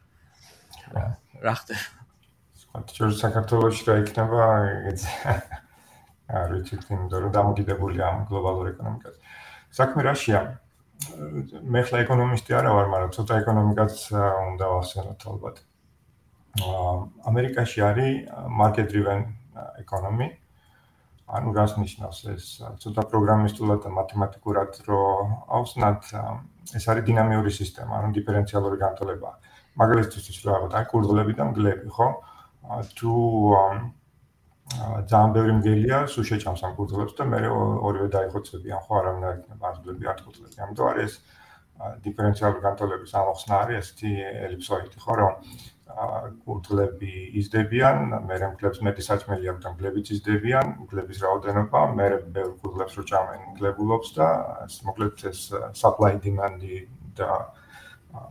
რა 1.39 1.53
ხდება? 1.55 1.87
სხვა 2.59 2.77
ჩვენ 2.91 3.11
საქართველოში 3.23 3.83
რა 3.87 3.95
იქნება, 4.03 4.43
ეგეც 4.75 5.01
არ 6.30 6.49
ვიცი, 6.53 6.76
რომ 6.93 7.31
დამოკიდებულია 7.34 8.03
ამ 8.06 8.18
გლობალურ 8.30 8.65
ეკონომიკაზე. 8.73 9.19
საქმე 9.73 10.01
რაშია? 10.06 10.39
მე 11.64 11.81
ხლა 11.88 11.97
ეკონომისტი 12.06 12.51
არა 12.60 12.72
ვარ, 12.76 12.88
მაგრამ 12.93 13.11
ცოტა 13.15 13.34
ეკონომიკაც 13.41 13.93
უნდა 14.53 14.65
ვახსენოთ 14.73 15.22
ალბათ. 15.31 15.57
ამერიკაში 17.30 17.80
არის 17.89 18.14
market 18.61 18.88
driven 18.91 19.26
economy. 19.80 20.30
ანუ 21.30 21.53
რას 21.53 21.77
ნიშნავს 21.77 22.19
ეს? 22.34 22.45
ცოტა 22.81 23.01
პროგრამისტულად 23.10 23.80
და 23.85 23.89
მათემატიკურად 23.93 24.72
რო 24.89 25.01
ავსნათ, 25.57 26.01
ეს 26.73 26.85
არის 26.89 27.03
დინამიური 27.06 27.51
სისტემა, 27.53 28.01
ანუ 28.01 28.10
დიფერენციალური 28.18 28.77
განტოლება. 28.81 29.30
მაგალითისთვის 29.77 30.38
რა 30.45 30.56
ვთქვა, 30.65 30.77
აი 30.81 30.85
კურდღლები 30.89 31.34
და 31.38 31.43
მგლები, 31.53 31.88
ხო? 31.93 32.07
თუ 32.97 33.14
ძალიან 34.69 35.31
ბევრი 35.33 35.53
მგელია, 35.59 35.97
სულ 36.13 36.23
შეჭამს 36.29 36.61
ამ 36.61 36.73
კურდღლებს 36.77 37.13
და 37.17 37.25
მე 37.25 37.39
ორივე 37.89 38.07
დაიხოცებიან, 38.13 38.79
ხო, 38.85 38.93
არავინ 38.99 39.23
არ 39.25 39.35
იქნება 39.39 39.65
აზრები 39.69 40.05
არ 40.11 40.17
ხუთლები. 40.21 40.55
ამიტომ 40.61 40.87
არის 40.93 41.13
დიფერენციალური 42.05 42.61
განტოლების 42.67 43.11
ამოხსნა 43.17 43.53
არის 43.65 43.77
ესეთი 43.79 44.11
ელიფსოიდი, 44.45 44.97
ხო, 44.99 45.13
რომ 45.19 45.33
კურდღლები 46.45 47.13
იზრდებიან, 47.39 47.97
მე 48.29 48.35
რემკლებს 48.43 48.79
მეტი 48.85 49.03
საჭმელი 49.09 49.49
აქვს 49.49 49.63
და 49.65 49.69
მგლებიც 49.73 50.05
იზრდებიან, 50.15 50.65
მგლების 50.85 51.17
რაოდენობა, 51.25 51.81
მე 51.97 52.07
ბევრ 52.35 52.51
კურდღლებს 52.61 52.93
რო 52.99 53.03
ჭამენ 53.09 53.39
მგლებულობს 53.55 54.09
და 54.19 54.27
მოკლედ 54.85 55.15
ეს 55.33 55.39
supply 55.73 56.13
demand-ი 56.21 56.77
და 57.17 57.29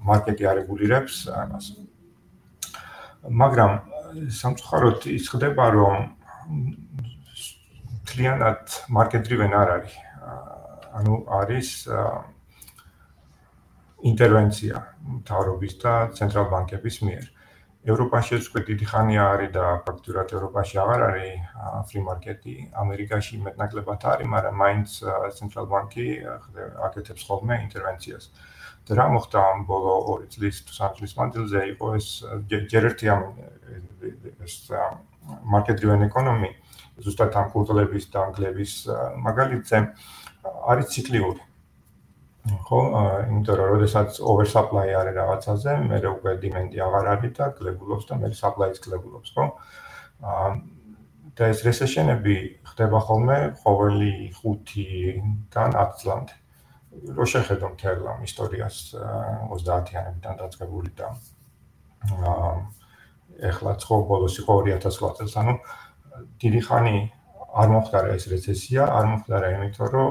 მარკეტი 0.07 0.45
არეგულირებს 0.55 1.15
ამას. 1.35 1.67
მაგრამ 3.27 3.73
სამწუხაროდ 4.39 5.01
ის 5.19 5.27
ხდება, 5.35 5.67
რომ 5.75 6.18
კლიენტად 8.09 8.77
market 8.89 9.27
driven 9.29 9.53
არ 9.53 9.73
არის. 9.77 9.97
ანუ 10.99 11.15
არის 11.39 11.69
ინტერვენცია 14.11 14.81
თავრობის 15.29 15.75
და 15.83 15.93
ცენტრალ 16.19 16.47
ბანკების 16.53 16.97
მიერ. 17.07 17.25
ევროპაში 17.89 18.35
ეს 18.37 18.49
უკვე 18.51 18.61
დიდი 18.69 18.87
ხანია 18.91 19.25
არის 19.35 19.51
და 19.55 19.65
ფაქტურად 19.87 20.29
ევროპაში 20.37 20.79
აღარ 20.83 21.01
არის 21.09 21.35
ფრი 21.89 22.01
მარკეტი. 22.09 22.55
ამერიკაში 22.83 23.35
მეტნაკლებად 23.47 24.01
არის, 24.13 24.29
მაგრამ 24.35 24.55
მაინც 24.63 24.89
ცენტრალ 25.39 25.67
ბანკი 25.73 26.07
აკეთებს 26.89 27.23
ხოლმე 27.29 27.55
ინტერვენციას. 27.65 28.25
და 28.89 28.97
რა 28.97 29.05
მოხდა 29.13 29.39
ამ 29.53 29.59
ბოლო 29.69 29.95
2 30.09 30.27
წლის 30.33 30.65
თუ 30.65 30.73
3 30.81 30.97
წლის 30.97 31.13
მანძილზე 31.21 31.61
იყო 31.77 31.87
ეს 31.99 32.07
ჯერ 32.73 32.85
ერთი 32.89 33.07
ამ 33.13 33.23
ეს 34.41 34.55
market 35.45 35.81
driven 35.81 36.03
economy 36.09 36.55
ზუსტად 37.05 37.37
ამ 37.39 37.51
კულტურების 37.53 38.09
და 38.13 38.25
ანგლების 38.29 38.73
მაგალითზე 39.27 39.79
არის 40.73 40.89
ციკლიური. 40.95 41.45
ხო, 42.49 42.81
იმიტომ 43.29 43.57
რომ 43.61 43.83
შესაძ 43.85 44.19
oversupply 44.33 44.89
არის 44.97 45.15
რაღაცაზე, 45.21 45.73
მე 45.91 45.99
უკვე 46.11 46.33
demand-ი 46.43 46.81
აღარ 46.87 47.07
არის 47.15 47.33
და 47.39 47.47
გლებულობს 47.59 48.05
და 48.09 48.19
მე 48.23 48.29
supply-ს 48.41 48.81
გლებულობს, 48.85 49.31
ხო? 49.37 49.45
აა 50.25 50.49
და 51.39 51.51
ეს 51.53 51.61
recession-ები 51.63 52.37
ხდება 52.67 52.99
ხოლმე 52.99 53.39
ყოველი 53.63 54.13
5-დან 54.35 55.71
10 55.77 55.99
წლამდე. 56.01 56.35
რო 57.15 57.25
შეხედო 57.31 57.67
მთელ 57.77 58.01
ამ 58.11 58.25
ისტორიას 58.27 58.77
30-იანებიდან 59.53 60.35
დაწყებული 60.41 60.91
და 60.99 61.13
აა 62.17 62.51
ეხლა 63.39 63.73
ხო 63.79 63.97
ბოლოს 64.09 64.35
იყო 64.43 64.53
2008 64.67 65.17
წელს, 65.19 65.35
ანუ 65.39 65.55
დიდი 66.43 66.61
ხანი 66.67 66.97
არ 67.59 67.69
მომხდარა 67.73 68.15
ეს 68.19 68.25
რეცესია, 68.33 68.83
არ 68.87 69.05
მომხდარა 69.11 69.49
იმიტომ, 69.57 69.89
რომ 69.95 70.09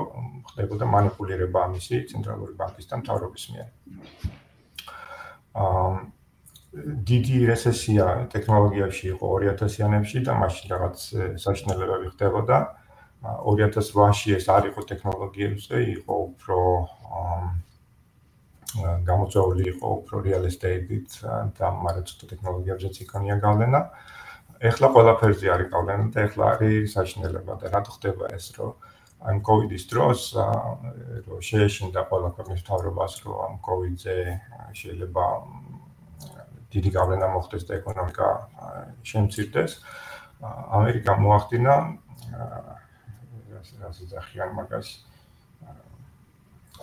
ხდებოდა 0.52 0.86
манипуლირება 0.96 1.66
ამისი 1.68 2.04
ცენტრალური 2.12 2.54
ბანკის 2.60 2.88
და 2.88 3.00
მთავრობის 3.04 3.44
მიერ. 3.52 3.68
აა 5.58 5.92
დიდი 6.78 7.38
რეცესია 7.50 8.06
ტექნოლოგიაში 8.34 9.06
იყო 9.14 9.28
2000-იანებში 9.44 10.20
და 10.28 10.34
მაშინ 10.42 10.66
რაღაც 10.74 10.98
საშინელებები 11.44 12.12
ხდებოდა. 12.14 12.58
2008-ში 13.28 14.36
ეს 14.38 14.46
არ 14.54 14.70
იყო 14.72 14.82
ტექნოლოგიებზე, 14.92 15.78
იყო 15.98 16.14
უფრო 16.28 16.60
აა 17.22 17.40
გამოწვეული 18.76 19.64
იყო 19.74 19.88
უფრო 20.02 20.16
real 20.28 20.44
estate-ით 20.50 21.22
და 21.58 21.68
მაგრამ 21.86 22.04
ცოტა 22.10 22.26
ტექნოლოგიებზეც 22.32 22.96
იქონია 23.08 23.36
გავლენა. 23.40 23.82
ეხლა 24.58 24.88
ყველაფერზე 24.94 25.48
არის 25.54 25.68
გავლენა 25.72 26.06
და 26.14 26.20
ეხლა 26.28 26.46
არის 26.58 26.94
საშინელება 26.98 27.54
და 27.62 27.70
რა 27.70 27.82
ხდება 27.86 28.26
ეს 28.34 28.46
რომ 28.58 28.72
ამ 29.30 29.38
კოვიდის 29.42 29.84
დროს 29.92 30.20
რომ 30.34 31.40
შეეშინდა 31.42 32.02
ყველა 32.10 32.30
ქვეყნის 32.38 32.62
თავრობას 32.66 33.14
რომ 33.26 33.36
ამ 33.48 33.54
კოვიდზე 33.62 34.16
შეიძლება 34.80 35.26
დიდი 36.74 36.90
გავლენა 36.98 37.28
მოხდეს 37.34 37.64
და 37.70 37.74
ეკონომიკა 37.80 38.28
შემცირდეს 39.10 39.72
ამერიკა 40.78 41.14
მოახდინა 41.22 41.76
რას 43.82 43.98
ეძახიან 44.06 44.50
მაგას 44.58 44.88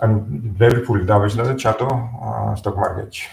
ანუ 0.02 0.16
ბევრი 0.58 0.80
ფული 0.86 1.04
დავეშლა 1.06 1.50
და 1.50 1.54
ჩატო 1.60 1.88
სტოკ 2.60 2.76
მარკეტში 2.82 3.24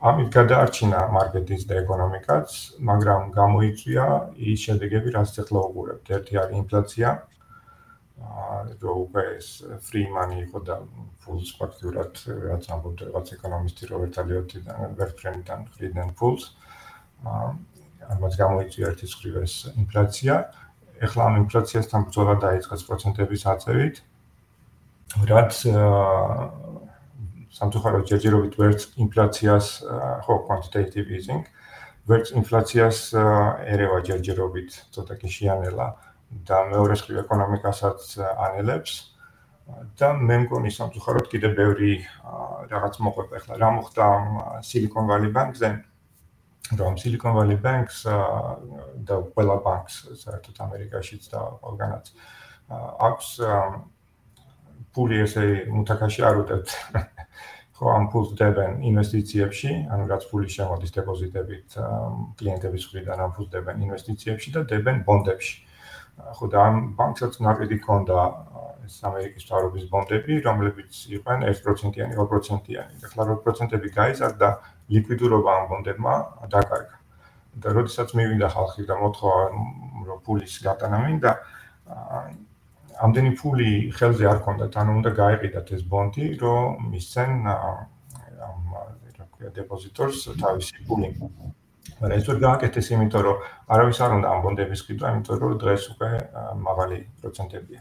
ამით 0.00 0.30
გადაარჩინა 0.32 1.00
მარკეტინგს 1.12 1.66
და 1.68 1.74
ეკონომიკაც, 1.82 2.52
მაგრამ 2.88 3.26
გამოიწვია 3.36 4.06
ის 4.52 4.62
შედეგები, 4.64 5.12
რაც 5.12 5.34
ახლა 5.42 5.60
უყურებთ. 5.68 6.06
ერთი 6.16 6.38
არის 6.40 6.56
ინფლაცია. 6.64 7.08
აა 8.20 8.56
რო 8.80 8.92
უკვე 9.04 9.22
ეს 9.36 9.48
free 9.84 10.08
money 10.08 10.40
იყო 10.44 10.58
და 10.64 10.76
ფულს 11.20 11.52
ფაქტურად 11.60 12.12
რაც 12.48 12.64
ამბობთ 12.72 12.98
რაღაც 13.08 13.26
ეკონომისტი 13.36 13.84
რობერტ 13.92 14.14
ალიოტიდან, 14.24 14.96
ვერფრენდიდან 14.96 15.60
ხრიდან 15.76 16.08
ფულს. 16.16 16.44
აა 17.24 17.48
ამას 18.16 18.34
გამოიწვია 18.40 18.86
ერთი 18.92 19.06
მხრივ 19.12 19.34
ეს 19.44 19.54
ინფლაცია. 19.84 20.34
ახლა 21.00 21.22
ამ 21.28 21.34
ინფლაციასთან 21.44 22.00
ბრძოლა 22.08 22.34
დაიწყეს 22.44 22.82
პროცენტების 22.88 23.42
აწევით. 23.52 23.96
რაც 25.10 25.56
სამწუხაროდ 27.50 28.04
ჯერჯერობით 28.06 28.54
ვერც 28.54 28.86
ინფლაციას 28.94 29.66
ხო 30.26 30.34
quantitative 30.46 31.10
easing 31.10 31.42
ვერც 32.06 32.30
ინფლაციას 32.38 33.10
ერევა 33.14 33.98
ჯერჯერობით 34.06 34.70
ცოტა 34.94 35.14
კი 35.18 35.28
შეანელა 35.34 35.88
და 36.46 36.56
მეორე 36.70 36.94
მხრივ 36.94 37.16
ეკონომიკასაც 37.26 38.00
ანელებს. 38.22 39.10
და 39.98 40.18
მე 40.18 40.36
მგონი 40.46 40.70
სამწუხაროდ 40.74 41.26
კიდე 41.30 41.48
ბევრი 41.54 42.02
რაღაც 42.70 42.94
მოყვება. 42.98 43.38
ახლა 43.38 43.54
რა 43.62 43.68
მოხდა 43.78 44.06
Silicon 44.66 45.06
Valley 45.06 45.30
Bank-ზე? 45.30 45.70
რომ 46.78 46.98
Silicon 46.98 47.34
Valley 47.34 47.58
Banks 47.58 48.02
და 49.06 49.14
ყველა 49.34 49.56
ბანკს 49.62 49.94
საერთოდ 50.22 50.56
ამერიკაშიც 50.66 51.22
და 51.30 51.40
ყველგანაც 51.62 52.10
აქვს 53.06 53.28
ფული 54.94 55.22
ესე 55.24 55.46
მუთაკაში 55.70 56.26
არ 56.26 56.42
უდევთ 56.44 56.68
ხო 57.80 57.92
ამ 57.96 58.06
ფულს 58.12 58.34
დებენ 58.36 58.82
ინვესტიციებში, 58.84 59.70
ანუ 59.88 60.04
რაც 60.12 60.24
ფული 60.28 60.52
შემოდის 60.52 60.92
დეპოზიტებით 60.98 61.76
კლიენტების 62.36 62.82
მხრიდან 62.90 63.22
ამ 63.24 63.30
ფულს 63.36 63.48
დებენ 63.54 63.84
ინვესტიციებში 63.86 64.52
და 64.56 64.60
დებენ 64.68 65.00
ბონდებში. 65.06 65.56
ხო 66.36 66.46
და 66.52 66.58
ამ 66.68 66.76
ბანკსაც 66.98 67.40
ნაკედი 67.40 67.78
ქონდა 67.80 68.18
ეს 68.84 69.00
ამერიკის 69.08 69.48
თავრობის 69.48 69.84
ბონდები, 69.88 70.34
რომლებიც 70.44 70.92
იყვნენ 71.16 71.40
1%-იანი, 71.48 72.14
2%-იანი. 72.20 72.94
ახლა 73.08 73.22
2%-ები 73.32 73.88
გაიზარდა, 73.96 74.48
ლიკვიდურობა 74.92 75.50
ამ 75.56 75.64
ბონდებმა 75.72 76.14
დაკარგა. 76.52 76.96
და 77.60 77.68
როდესაც 77.74 78.12
მივიდა 78.14 78.48
ხალხი 78.54 78.82
და 78.86 78.94
მოთხოვა 79.00 79.40
რომ 80.06 80.18
ფულის 80.22 80.54
გატანა 80.62 80.98
მინდა, 81.02 81.32
ამდენი 83.04 83.30
ფული 83.40 83.70
ხელზე 83.96 84.24
არ 84.32 84.38
ქონდათ, 84.44 84.72
ანუ 84.80 84.90
უნდა 85.00 85.10
გაიყიდათ 85.22 85.68
ეს 85.76 85.82
ბონდი, 85.92 86.26
რომ 86.42 86.90
მისცენ 86.92 87.30
ამ 87.50 88.60
რა 89.16 89.24
ქვია 89.32 89.50
დეპოზიტორს 89.56 90.18
თავისი 90.42 90.84
ფული. 90.88 91.08
მაგრამ 92.00 92.16
ეს 92.16 92.24
ვერ 92.28 92.38
გააკეთეს, 92.46 92.86
იმიტომ 92.96 93.22
რომ 93.26 93.36
არავის 93.72 93.98
არ 94.04 94.10
უნდა 94.18 94.28
ამ 94.32 94.38
ბონდების 94.44 94.80
ყიდვა, 94.86 95.06
იმიტომ 95.14 95.36
რომ 95.40 95.52
დღეს 95.64 95.82
უკვე 95.92 96.10
მაღალი 96.68 96.98
პროცენტებია. 97.20 97.80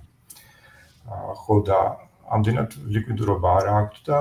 ხო 1.41 1.55
და 1.67 1.79
ამდენად 2.29 2.69
ლიკვიდურობა 2.93 3.49
არ 3.59 3.65
აქვს 3.79 3.99
და 4.07 4.17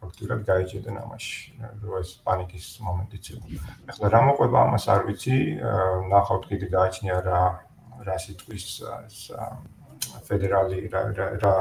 ფაქტურად 0.00 0.40
გაიჭედენ 0.50 0.96
ამაში, 1.02 1.38
რომ 1.82 1.94
ეს 2.02 2.10
პანიკის 2.26 2.66
მომენტიც 2.86 3.24
იყო. 3.32 3.46
ახლა 3.90 4.06
რა 4.14 4.20
მოყვება 4.28 4.58
ამას 4.68 4.84
არ 4.92 5.00
ვიცი, 5.08 5.36
ნახავთ 6.12 6.44
კიდე 6.50 6.66
გააჩნია 6.76 7.16
რა 7.28 7.42
რა 8.06 8.16
სიტყვის 8.24 8.66
ეს 9.08 9.18
ფედერალი 10.28 10.78
რა 10.92 11.02
რა 11.42 11.54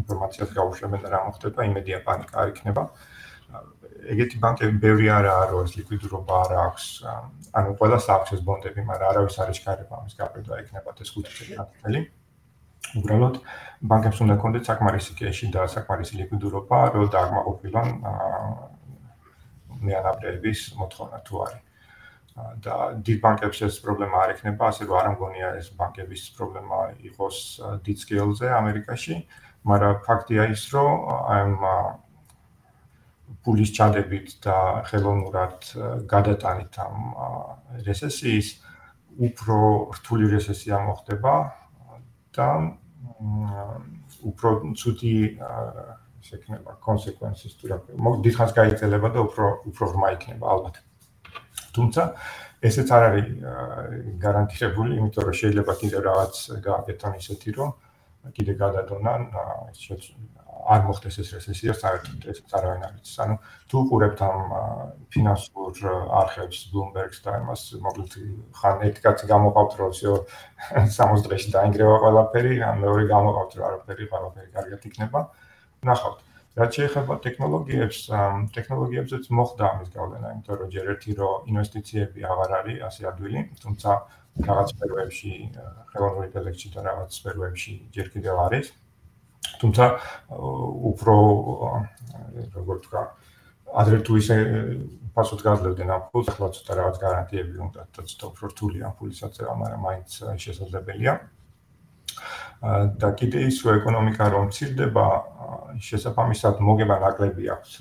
ინფორმაციას 0.00 0.50
გაუშვებენ 0.54 1.00
და 1.04 1.08
რა 1.14 1.20
მოხდება, 1.28 1.66
იმედია 1.70 1.98
პანიკა 2.06 2.36
არ 2.42 2.48
იქნება. 2.54 2.82
ეგეთი 4.14 4.36
ბანკები 4.42 4.76
ბევრი 4.84 5.06
არაა, 5.16 5.44
რომ 5.50 5.64
ეს 5.64 5.72
ლიკვიდურობა 5.78 6.34
არ 6.44 6.50
აქვს. 6.64 6.84
ანუ 7.58 7.70
ყველა 7.78 7.98
საფრთხეს 8.06 8.42
ბონდები, 8.48 8.80
მაგრამ 8.90 9.08
არავის 9.10 9.36
არ 9.40 9.48
ეშქარება 9.54 9.94
ამის 10.00 10.14
გაყიდვა 10.18 10.54
იქნება 10.64 10.88
ეს 11.04 11.10
5 11.14 11.30
წელი 11.36 11.54
ათელი. 11.64 12.00
უბრალოდ 13.00 13.34
ბანკებს 13.90 14.18
უნდა 14.24 14.34
კონდეთ 14.42 14.64
საკმარისი 14.68 15.12
კეში 15.18 15.46
და 15.54 15.62
საკმარისი 15.74 16.14
ლიკვიდურობა, 16.20 16.78
რომ 16.94 17.06
დაგმაყოფილონ 17.14 17.88
მეანაბრების 19.84 20.60
მოთხოვნა 20.80 21.18
თუ 21.28 21.34
არის. 21.44 21.62
და 22.34 22.76
დიდ 23.06 23.18
ბანკებს 23.22 23.62
ეს 23.66 23.76
პრობლემა 23.84 24.22
არ 24.24 24.30
ექნება, 24.34 24.70
ასე 24.70 24.86
რომ 24.88 24.96
არ 25.00 25.08
ამგონია 25.14 25.50
ეს 25.60 25.68
ბანკების 25.78 26.22
პრობლემა 26.38 26.78
იყოს 27.10 27.36
დიდ 27.86 28.00
სკეილზე 28.04 28.50
ამერიკაში, 28.58 29.18
მაგრამ 29.70 30.00
ფაქტია 30.06 30.48
ის, 30.54 30.62
რომ 30.74 30.90
ამ 31.38 31.52
პულის 33.44 33.70
ჩადებით 33.76 34.28
და 34.44 34.56
ხელოვნურად 34.88 35.68
გადატანით 36.10 36.78
ამ 36.80 36.96
რესესიის 37.88 38.48
უფრო 39.28 39.58
რთული 39.98 40.30
რესესია 40.32 40.80
მოხდება 40.88 41.34
და 42.36 42.48
უფრო 44.30 44.50
ცუდი 44.80 45.16
შექნება 46.24 46.76
კონსეკვენსის 46.86 47.56
თუ 47.60 47.72
რა 47.72 47.78
დიდხანს 48.24 48.56
გაიწელება 48.58 49.12
და 49.16 49.24
უფრო 49.28 49.48
უფრო 49.70 49.90
ღრმა 49.92 50.12
იქნება 50.16 50.52
ალბათ 50.56 50.80
თუმცა 51.74 52.02
ესეც 52.64 52.88
არ 52.96 53.02
არის 53.08 53.26
გარანტირებული, 54.24 54.96
იმიტომ 54.98 55.24
რომ 55.28 55.36
შეიძლება 55.40 55.72
კიდე 55.80 55.98
რაღაც 56.08 56.34
გააკეთონ 56.64 57.12
ისეთი, 57.20 57.50
რომ 57.58 57.70
კიდე 58.36 58.52
გადადონან 58.62 59.22
არ 60.64 60.80
მოხდეს 60.88 61.18
ეს 61.20 61.30
რესესია 61.36 61.74
საერთოდ 61.76 62.24
ესეც 62.32 62.54
არავინ 62.56 62.84
არ 62.88 62.92
იცის. 62.96 63.16
ანუ 63.20 63.34
თუ 63.68 63.74
უყურებთ 63.84 64.20
ამ 64.24 64.38
ფინანსურ 65.12 65.76
არხებს 66.20 66.58
Bloomberg-ს 66.72 67.20
და 67.20 67.36
იმას 67.42 67.62
მოკლედ 67.84 68.12
ხან 68.60 68.84
ერთი 68.88 69.00
კაცი 69.04 69.28
გამოყავთ 69.28 69.72
რომ 69.80 69.92
60 69.92 71.26
დღეში 71.28 71.52
დაინგრევა 71.52 71.96
ყველაფერი, 72.04 72.54
ან 72.64 72.80
მეორე 72.80 73.04
გამოყავთ 73.12 73.58
რომ 73.60 73.66
არაფერი 73.68 74.04
ყველაფერი 74.14 74.48
კარგად 74.56 74.88
იქნება. 74.88 75.20
ნახავთ. 75.84 76.18
აა 76.24 76.33
რაც 76.54 76.76
შეეხება 76.78 77.14
ტექნოლოგიებს, 77.24 77.98
ტექნოლოგიებზეც 78.54 79.24
მოხდა 79.34 79.64
ამის 79.74 79.88
გავლენა, 79.90 80.28
იმიტომ 80.34 80.56
რომ 80.60 80.68
ჯერ 80.70 80.86
ერთი 80.94 81.12
რომ 81.18 81.48
ინვესტიციები 81.50 82.20
აღარ 82.30 82.50
არის 82.58 82.78
ასე 82.88 83.02
ადვილი, 83.10 83.40
თუმცა 83.64 83.90
რაღაც 84.48 84.68
სფეროებში, 84.74 85.32
ხელოვნური 85.90 86.26
ინტელექტში 86.30 86.68
და 86.74 86.80
რაღაც 86.88 87.10
სფეროებში 87.18 87.74
ჯერ 87.94 88.06
კიდევ 88.14 88.36
არის. 88.46 88.66
თუმცა 89.60 89.84
უფრო 90.90 91.14
როგორ 92.54 92.76
თქვა 92.86 93.02
ადრე 93.74 93.98
თუ 94.06 94.12
ისე 94.22 94.36
პასუხს 95.14 95.44
გაძლევდნენ 95.46 95.90
ამ 95.90 96.02
ფულს, 96.10 96.28
ახლა 96.30 96.48
ცოტა 96.54 96.72
რაღაც 96.78 96.96
გარანტიები 97.02 97.56
უნდა 97.66 97.82
და 97.94 98.00
ცოტა 98.06 98.24
უფრო 98.30 98.44
რთული 98.54 98.78
ამ 98.86 98.92
ფულის 98.98 99.20
აწევა, 99.26 99.54
მაგრამ 99.58 99.80
მაინც 99.86 100.10
შესაძლებელია. 100.44 101.12
და 103.00 103.08
კიდე 103.18 103.44
ის 103.48 103.60
რომ 103.64 103.80
ეკონომიკა 103.80 104.28
რომ 104.34 104.50
ცირდება, 104.54 105.06
შესაბამისად 105.84 106.60
მოგება 106.64 106.96
ნაკლები 107.04 107.50
აქვს 107.56 107.72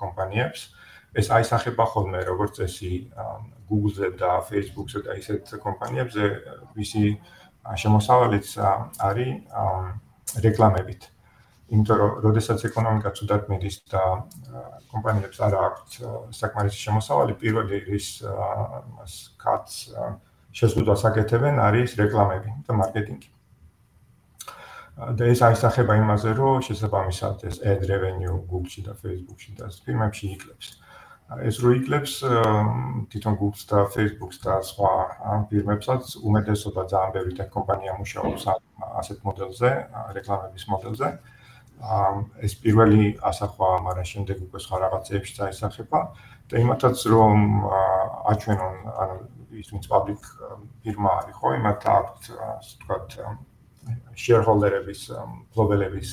კომპანიებს. 0.00 0.60
ეს 1.16 1.30
აისახება 1.32 1.84
ხოლმე 1.88 2.20
როგორც 2.28 2.60
წესი 2.60 3.08
Google-ზე 3.68 4.08
და 4.20 4.44
Facebook-ზე 4.44 5.00
და 5.06 5.12
ისეთ 5.16 5.44
კომპანიებზე, 5.64 6.24
ვისი 6.76 7.04
შემოსავალიც 7.82 8.48
არის 9.00 9.32
რეკლამებით. 10.44 11.02
იმიტომ 11.66 11.96
რომ 11.98 12.12
როდესაც 12.22 12.60
ეკონომიკა 12.68 13.10
ცუდად 13.16 13.48
მიდის 13.50 13.76
და 13.90 14.02
კომპანიებს 14.92 15.38
არ 15.42 15.54
აქვს 15.66 15.94
საკმარისი 16.36 16.78
შემოსავალი, 16.84 17.34
პირველი 17.42 17.80
ის 17.96 18.22
მას 18.22 19.14
კაც 19.40 19.88
შესაძლოა 20.56 20.96
საკეთებენ 21.04 21.58
არის 21.68 21.96
რეკლამები 22.00 22.50
და 22.66 22.78
მარკეტინგი. 22.80 23.28
და 24.96 25.28
ეს 25.28 25.40
აისახება 25.44 25.92
იმაზე, 26.00 26.30
რომ 26.40 26.62
შესაბამისად 26.64 27.44
ეს 27.44 27.56
ad 27.60 27.82
revenue 27.84 28.40
Google-ში 28.48 28.80
და 28.88 28.96
Facebook-ში 28.96 29.50
და 29.60 29.68
ფირმებში 29.84 30.26
იკლებს. 30.36 30.68
ეს 31.48 31.56
რო 31.60 31.70
იკლებს 31.80 32.12
თვითონ 33.12 33.34
Google-ს 33.36 33.68
და 33.68 33.78
Facebook-ს 33.92 34.38
და 34.40 34.54
სხვა 34.64 34.92
ფირმებსაც 35.52 36.16
უმეტესობა 36.24 36.82
ძალიან 36.92 37.12
ბევრი 37.12 37.32
ტექ 37.36 37.48
კომპანია 37.52 37.92
მუშაობს 38.00 38.42
ასეთ 39.02 39.18
მოდელზე, 39.26 39.70
რეკლამების 40.16 40.64
მოდელზე. 40.72 41.08
ეს 42.40 42.52
პირველი 42.64 43.20
ასახვა, 43.20 43.70
მაგრამ 43.84 44.06
შემდეგ 44.12 44.36
უკვე 44.48 44.58
სხვა 44.64 44.76
რაღაცეებში 44.80 45.32
წაისახება 45.36 46.00
და 46.48 46.54
იმათაც 46.64 46.96
რომ 47.12 47.36
აჩვენონ 48.32 48.76
ანუ 48.96 49.16
ის 49.52 49.68
ვინც 49.72 49.84
პაბლიკ 49.90 50.22
ფირმა 50.82 51.10
არის 51.20 51.36
ხო, 51.38 51.48
იმათ 51.58 51.86
აქვს 51.96 52.30
ასე 52.36 52.72
ვთქვათ 52.76 53.08
shareholder-ების, 54.18 55.00
ფლობელების 55.54 56.08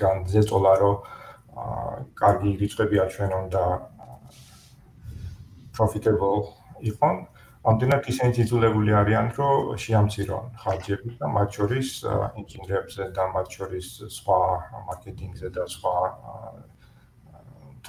გან 0.00 0.24
ზეწოლა 0.32 0.72
რომ 0.80 0.96
კარგი 2.16 2.50
რიცხვები 2.60 2.96
აჩვენონ 3.04 3.44
და 3.52 3.64
profitable 5.76 6.48
იყონ. 6.80 7.16
ამდენად 7.64 8.08
ისინი 8.12 8.44
ძულებული 8.48 8.92
არიან, 8.92 9.26
რომ 9.36 9.76
შეამცირონ 9.80 10.44
ხარჯები 10.60 11.10
და 11.20 11.26
მათ 11.36 11.48
შორის 11.56 11.88
ინჟინერებზე 12.40 13.04
და 13.16 13.24
მათ 13.34 13.46
შორის 13.56 13.86
სხვა 14.16 14.40
მარკეტინგზე 14.88 15.48
და 15.56 15.64
სხვა 15.74 15.94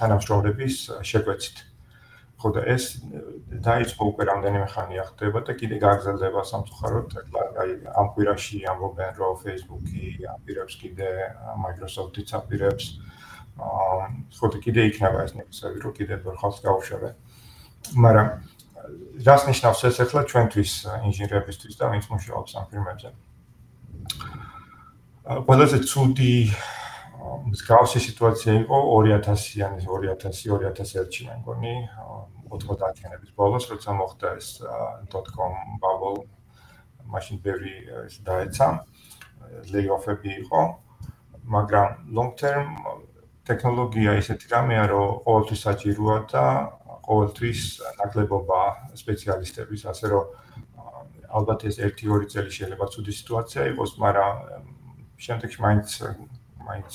თანამშრომლების 0.00 0.76
შეკვეცით. 1.10 1.56
ხო 2.36 2.48
და 2.52 2.62
ეს 2.68 2.84
დაიწყო 3.64 4.02
უკვე 4.12 4.24
რამდენიმე 4.28 4.66
ხანია 4.68 5.04
ხდება 5.08 5.40
და 5.48 5.52
კიდე 5.56 5.76
გაგრძელდება 5.80 6.42
სამწუხაროდ, 6.44 7.08
აი 7.32 7.70
ამ 7.96 8.06
კვირაში 8.12 8.58
ამბობენ, 8.72 9.12
რომ 9.16 9.32
Facebook-ი 9.40 10.04
აპირებს 10.36 10.74
კიდე 10.76 11.08
Microsoft-იც 11.64 12.28
აპირებს 12.36 12.84
აა 13.56 14.08
ხო 14.36 14.46
და 14.52 14.58
კიდე 14.60 14.80
იქნება 14.92 15.18
ეს 15.24 15.32
ნებისმიერი 15.32 15.80
რომ 15.80 15.92
კიდე 15.96 16.14
ხალხს 16.36 16.60
გაუშვებენ. 16.60 17.14
მაგრამ 18.04 18.28
რას 19.24 19.42
ნიშნავს 19.48 19.80
ეს 19.88 19.96
ახლა 20.04 20.22
ჩვენთვის 20.28 20.72
ინჟინერებისთვის 21.08 21.74
და 21.80 21.84
ვინც 21.88 22.04
მუშაობს 22.12 22.52
ამ 22.60 22.64
ფირმებზე? 22.70 23.08
ყველაზე 25.26 25.78
ცუდი 25.88 26.34
მსგავსი 27.52 28.00
სიტუაცია 28.06 28.54
იყო 28.62 28.78
2000-იანი 29.06 29.84
2000-2001-ში 29.86 31.28
მე 31.28 31.36
მგონი. 31.42 31.74
90-იანების 32.46 33.30
ბოლოს 33.38 33.66
როცა 33.72 33.90
მოხდა 33.98 34.28
ეს 34.38 34.48
.com 35.34 35.52
bubble 35.82 36.22
machine 37.10 37.40
berry 37.42 37.74
ეს 38.06 38.22
დაეცა 38.26 38.68
layoff-ები 39.72 40.30
იყო 40.46 40.62
მაგრამ 41.56 42.14
long 42.14 42.32
term 42.38 42.66
ტექნოლოგია 43.46 44.18
ისეთი 44.18 44.46
რამეა 44.50 44.84
რომ 44.90 45.10
ყოველთვის 45.26 45.60
საჭიროა 45.66 46.16
და 46.32 46.44
ყოველთვის 47.06 47.60
ნაკლებობა 48.00 48.60
სპეციალისტების, 48.98 49.82
ასე 49.92 50.06
რომ 50.10 50.24
ალბათ 51.38 51.60
ეს 51.70 51.78
1-2 51.78 52.26
წელი 52.32 52.50
შეიძლება 52.50 52.86
ცუდი 52.90 53.12
სიტუაცია 53.20 53.62
იყოს, 53.70 53.90
მაგრამ 54.02 54.34
შემდეგში 55.26 55.58
მაინც 55.62 55.88
მაინც 56.66 56.92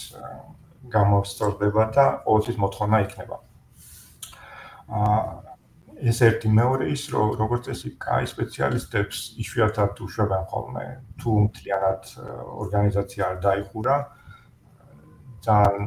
გამოსწორდება 0.95 1.83
და 1.95 2.05
ყოველთვის 2.25 2.57
მოთხოვნა 2.63 2.97
იქნება. 3.05 3.37
აა 4.91 5.51
ეს 6.01 6.17
ერთი 6.25 6.49
მეორე 6.49 6.85
ის 6.89 7.03
რომ 7.13 7.35
როგორც 7.37 7.67
წესი 7.69 7.89
კაი 8.01 8.25
სპეციალისტებს 8.25 9.17
იშვიათად 9.43 9.99
უშვებენ 10.01 10.45
ხოლმე 10.49 10.85
თუ 11.21 11.33
მთლიანად 11.45 12.07
ორგანიზაცია 12.63 13.27
არ 13.27 13.37
დაიხურა 13.45 13.97
ძალიან 15.45 15.85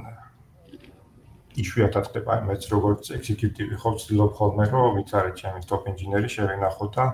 იშვიათად 1.64 2.04
ხდება 2.10 2.38
მეც 2.46 2.62
როგორც 2.70 3.10
ექსეკიუტივი 3.18 3.76
ხო 3.82 3.90
ვცდილობ 3.98 4.32
ხოლმე 4.38 4.64
რომ 4.70 4.86
ვინც 5.02 5.10
არის 5.18 5.34
ჩემი 5.42 5.66
ტოპ 5.66 5.82
ინჟინერი 5.90 6.30
შევენახო 6.30 6.86
და 6.94 7.04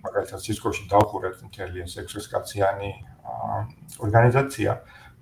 მაგალითად 0.00 0.40
Cisco-ში 0.48 0.88
დავხურეთ 0.88 1.44
მთელი 1.44 1.84
ეს 1.84 2.00
ექსესკაციანი 2.00 2.90
ორგანიზაცია 4.00 4.70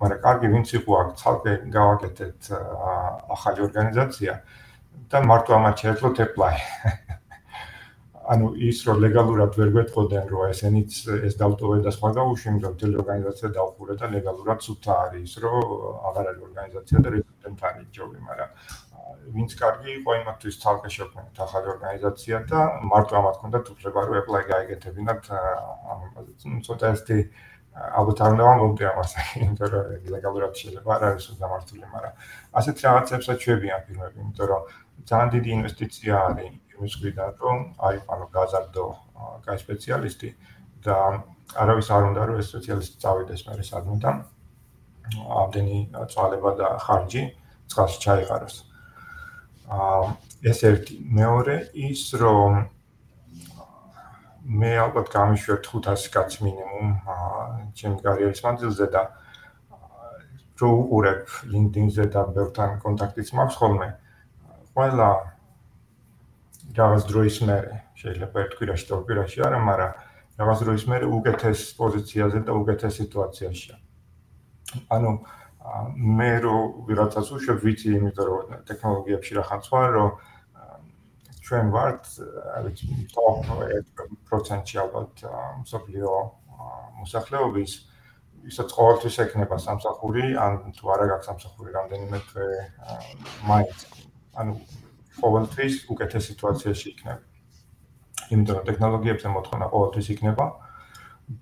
მაგრამ 0.01 0.21
კარგი 0.25 0.47
ვინც 0.55 0.73
იყო 0.81 0.91
აქ 1.01 1.09
ცალკე 1.21 1.53
გავაკეთეთ 1.77 2.51
ახალი 3.37 3.65
ორგანიზაცია 3.67 4.33
და 5.11 5.17
მარტო 5.31 5.57
ამათ 5.57 5.75
შეეძლოთ 5.85 6.23
apply 6.25 6.53
ანუ 8.31 8.51
ის 8.69 8.79
რომ 8.87 9.01
ლეგალურად 9.03 9.57
ვერ 9.59 9.71
გვეთყოდნენ 9.75 10.27
რომ 10.31 10.51
ესენიც 10.53 10.97
ეს 11.27 11.35
დავტოვე 11.41 11.77
და 11.85 11.91
სხვა 11.95 12.09
გავუშვი, 12.17 12.53
რომ 12.65 12.75
თელ 12.81 12.93
ორგანიზაცია 13.01 13.49
დავხურე 13.57 13.95
და 14.01 14.09
ლეგალურად 14.13 14.63
სულთა 14.65 14.93
არის 15.05 15.31
რომ 15.41 15.73
აღარ 16.11 16.29
არის 16.31 16.45
ორგანიზაცია 16.47 16.97
და 17.01 17.09
კონტენტ 17.17 17.63
არის 17.71 17.87
ჯობი, 17.97 18.17
მაგრამ 18.29 18.49
ვინც 19.35 19.51
კარგი 19.61 19.89
იყო 19.99 20.11
იმათთვის 20.21 20.55
თალკე 20.61 20.89
შექმნით 20.95 21.41
ახალი 21.45 21.67
ორგანიზაცია 21.75 22.37
და 22.51 22.59
მარტო 22.91 23.13
ამათ 23.21 23.35
ქონდა 23.41 23.59
თუფლება 23.67 23.99
რომ 24.05 24.15
ეპლაი 24.21 24.43
გაიგეთებინათ 24.53 25.23
ამ 25.31 25.99
ამაზე. 26.11 26.31
ცოტა 26.67 26.85
ესეთი 26.93 27.17
ალბათ 27.71 28.21
არ 28.21 28.33
უნდა 28.35 28.45
მომდი 28.61 28.85
ამას, 28.91 29.11
იმიტომ 29.41 29.69
რომ 29.73 29.85
ლეგალურად 30.13 30.53
შეიძლება 30.59 30.91
არ 30.95 31.03
არის 31.07 31.27
გამართული, 31.43 31.85
მაგრამ 31.91 32.13
ასეთ 32.59 32.75
რაღაცებსაც 32.85 33.37
ჩვევიან 33.43 33.79
ფირმები, 33.87 34.17
იმიტომ 34.21 34.47
რომ 34.51 34.61
ძალიან 35.07 35.29
დიდი 35.35 35.49
ინვესტიცია 35.57 36.13
არის 36.27 36.51
იმის 36.75 36.93
გვიდან, 37.01 37.31
რომ 37.41 37.57
აი 37.87 37.95
ანუ 38.11 38.25
გაზარდო 38.35 38.85
კაი 39.45 39.57
სპეციალისტი 39.63 40.29
და 40.83 40.97
არავის 41.63 41.87
არ 41.95 42.03
უნდა 42.11 42.21
რომ 42.27 42.35
ეს 42.41 42.47
სპეციალისტი 42.51 42.95
წავიდეს 43.03 43.41
მე 43.47 43.63
სადმე 43.71 43.95
და 44.03 44.11
ამდენი 45.41 45.77
წვალება 46.11 46.51
და 46.59 46.67
ხარჯი 46.85 47.23
წყალში 47.71 47.97
ჩაიყაროს. 48.03 48.55
აა 49.71 50.03
ეს 50.51 50.59
ერთი 50.67 50.95
მეორე 51.17 51.55
ის 51.87 52.03
რომ 52.19 52.51
მე 54.45 54.71
ალბათ 54.83 55.11
გამიშვერ 55.13 55.59
500 55.65 56.07
კაც 56.13 56.37
მინიმუმ 56.41 56.95
ჩემი 57.77 57.97
კარიერის 58.05 58.41
მანძილზე 58.45 58.87
და 58.95 59.03
რო 60.61 60.69
უყურებ 60.77 61.35
LinkedIn-ზე 61.51 62.05
და 62.13 62.25
ბევრთან 62.37 62.79
კონტაქტიც 62.81 63.29
მაქვს 63.37 63.59
ხოლმე 63.61 63.89
ყველა 64.73 65.09
რაღაც 66.77 67.05
დროის 67.11 67.37
მერე 67.49 67.75
შეიძლება 68.01 68.43
ერთ 68.45 68.53
კვირაში 68.57 68.85
და 68.89 68.99
კვირაში 69.05 69.43
არა, 69.45 69.59
მაგრამ 69.67 69.91
რაღაც 70.41 70.59
დროის 70.65 70.83
მერე 70.91 71.05
უკეთეს 71.17 71.61
პოზიციაზე 71.77 72.39
და 72.47 72.51
უკეთეს 72.61 72.93
სიტუაციაშია. 73.01 73.75
ანუ 74.95 75.11
მე 76.19 76.31
რო 76.45 76.57
ვიღაცას 76.87 77.27
უშვებ 77.35 77.57
ვიცი 77.65 77.89
იმიტომ 77.97 78.25
რომ 78.31 78.63
ტექნოლოგიებში 78.69 79.33
რახან 79.37 79.59
სხვა 79.67 79.81
რომ 79.95 80.09
ჩვენ 81.51 81.71
ვართ 81.75 82.05
აი 82.55 82.69
ტოპ 83.11 83.49
1%-ი 83.51 84.77
ალბათ 84.79 85.23
მსოფლიო 85.67 86.11
მოსახლეობის 87.03 87.71
ისაც 88.47 88.71
ყოველთვის 88.77 89.17
ექნება 89.25 89.57
სამსახური 89.59 90.31
ან 90.39 90.71
თუ 90.77 90.93
არა 90.95 91.09
გაქვს 91.11 91.27
სამსახური 91.29 91.75
რამდენიმე 91.75 92.21
თვე 92.31 92.47
მაინც 93.51 93.83
ანუ 94.39 94.55
ყოველთვის 95.19 95.75
უკეთეს 95.91 96.31
სიტუაციაში 96.31 96.87
იქნება. 96.93 97.19
იმიტომ 98.31 98.55
რომ 98.55 98.65
ტექნოლოგიებზე 98.71 99.27
მოთხოვნა 99.35 99.67
ყოველთვის 99.75 100.07
იქნება 100.15 100.45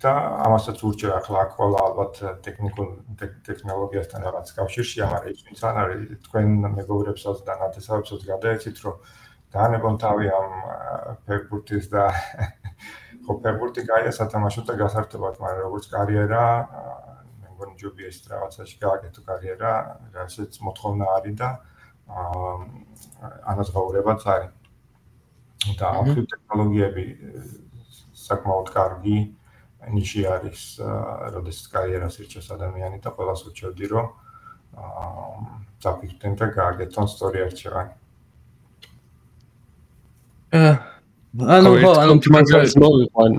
და 0.01 0.13
ამასაც 0.49 0.77
ურჩევ 0.89 1.11
ახლა 1.21 1.45
ყველა 1.53 1.79
ალბათ 1.85 2.13
ტექნიკურ 2.45 2.89
ტექნოლოგიასთან 3.45 4.25
რაღაც 4.25 4.47
კავშირშია, 4.57 5.05
მაგრამ 5.13 5.33
ის 5.37 5.41
ვინც 5.45 5.59
არ 5.69 5.75
არის 5.85 6.01
თქვენ 6.25 6.47
მეგობრებსაც 6.77 7.37
და 7.45 7.53
ნათესავებსაც 7.61 8.21
გადაეცით, 8.33 8.77
რომ 8.85 8.95
განებონ 9.53 9.97
თავი 10.01 10.29
ამ 10.29 10.51
ფეხბურთის 11.25 11.89
და 11.93 12.09
ხო 13.25 13.35
ფეხბურთი 13.43 13.85
კაია 13.89 14.11
სათამაშო 14.13 14.65
და 14.69 14.75
გასართობად, 14.81 15.39
მაგრამ 15.41 15.63
როგორც 15.65 15.89
კარიერა 15.93 16.43
მე 17.41 17.47
მგონი 17.55 17.75
ჯობია 17.81 18.11
ის 18.13 18.21
რაღაცაში 18.29 18.77
გააკეთო 18.83 19.21
კარიერა, 19.29 19.71
რასაც 20.17 20.61
მოთხოვნა 20.65 21.05
არის 21.17 21.35
და 21.41 21.49
ანაზღაურებაც 23.53 24.21
არის. 24.33 24.55
და 25.79 25.85
ამ 25.91 26.07
ტექნოლოგიები 26.15 27.03
საკმაოდ 28.15 28.67
კარგი 28.73 29.17
ნიში 29.95 30.21
არის, 30.35 30.61
როდესაც 31.35 31.65
კარიერას 31.73 32.15
ირჩევს 32.23 32.47
ადამიანი 32.55 32.97
და 33.03 33.09
ყველას 33.17 33.43
უჩვევდი, 33.49 33.85
რომ 33.91 34.07
აა 34.79 35.59
დაფიქრდნენ 35.83 36.33
და 36.39 36.47
გააკეთონ 36.55 37.07
სწორი 37.13 37.39
არჩევანი. 37.47 37.93
ანუ 40.49 41.69
ხო, 41.77 41.91
ანუ 42.01 42.13
მაგას 42.33 42.73
მოვიყვან. 42.81 43.33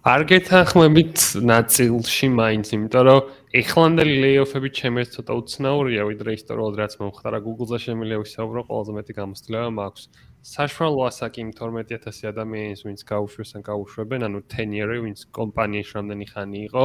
არ 0.00 0.22
გეთანხმებით 0.26 1.16
ნაწილში 1.44 2.26
მაინც, 2.32 2.66
იმიტომ 2.74 3.02
რომ 3.06 3.20
ეხლანდელი 3.60 4.14
ლეიოფები 4.24 4.68
ჩემს 4.74 5.08
ცოტა 5.14 5.32
უცნაურია, 5.40 6.02
ვიდრე 6.10 6.30
ისტორიულად 6.40 6.74
რაც 6.80 6.92
მომხდარა 6.98 7.38
Google-ზე 7.44 7.78
შემიძლია 7.84 8.18
ვისაუბრო, 8.24 8.60
ყველაზე 8.66 8.92
მეტი 8.96 9.12
გამოცდილება 9.20 9.70
მაქვს. 9.78 10.04
საშუალო 10.40 11.00
ასაკი 11.04 11.40
12000 11.52 12.32
ადამიანის, 12.32 12.80
ვინც 12.88 13.00
გაუშვეს 13.04 13.50
ან 13.60 13.62
გაუშვებენ, 13.70 14.20
ანუ 14.26 14.38
10 14.48 14.70
year-ი, 14.72 14.98
ვინც 15.04 15.18
კომპანიაში 15.36 15.92
რამდენი 16.00 16.26
ხანი 16.32 16.58
იყო, 16.66 16.84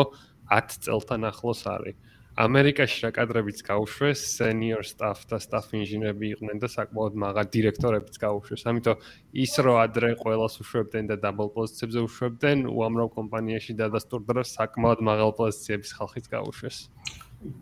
10 0.51 0.77
წელთან 0.83 1.21
ახლოს 1.31 1.61
არის. 1.71 1.95
ამერიკაში 2.35 3.05
რა 3.05 3.09
კადრებიც 3.15 3.61
გაუშვეს, 3.63 4.19
senior 4.35 4.83
staff 4.83 5.23
და 5.29 5.39
staff 5.39 5.71
ინჟინერები 5.71 6.35
იყვნენ 6.35 6.59
და 6.59 6.67
საკმაოდ 6.67 7.13
მაღა 7.23 7.43
დირექტორებიც 7.47 8.15
გაუშვეს. 8.19 8.65
ამიტომ 8.67 8.99
ის 9.39 9.53
რო 9.63 9.75
ადრე 9.79 10.09
ყველას 10.19 10.59
უშვებდნენ 10.59 11.05
და 11.11 11.15
double 11.15 11.47
პოზიციებზე 11.55 11.99
უშვებდნენ, 12.03 12.67
უამრავ 12.67 13.07
კომპანიაში 13.15 13.71
დადასტურდა 13.79 14.31
რომ 14.35 14.47
საკმაოდ 14.51 14.99
მაღალ 15.07 15.31
პოზიციების 15.39 15.91
ხალხიც 15.95 16.25
გაუშვეს. 16.35 16.77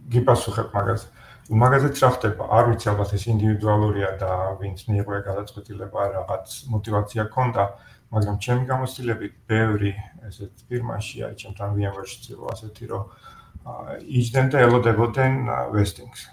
გიპასუხებ 0.09 0.67
მაგას. 0.73 1.01
მაგაზეც 1.53 1.95
რა 2.01 2.09
ხდება? 2.17 2.43
არ 2.49 2.65
ვიცი 2.73 2.87
ალბათ 2.89 3.09
ეს 3.13 3.23
ინდივიდუალურია 3.29 4.09
და 4.17 4.31
ვინც 4.57 4.79
მიიღო 4.89 5.21
გადაწყვეტილება 5.27 6.01
რაღაც 6.17 6.47
мотиваცია 6.73 7.23
ქონდა, 7.29 7.63
მაგრამ 8.09 8.35
ჩემი 8.41 8.63
გამოცდილებით 8.73 9.33
ბევრი 9.45 9.91
ესეთ 10.29 10.53
ფირმაშია, 10.65 11.35
ჩემთან 11.37 11.69
ვიანვარშიც 11.77 12.23
იყო 12.33 12.45
ასეთი 12.53 12.85
რომ 12.89 13.03
იჯდნენ 13.63 14.47
და 14.53 14.63
ელოდებოდნენ 14.67 15.33
ვესტინგს. 15.73 16.23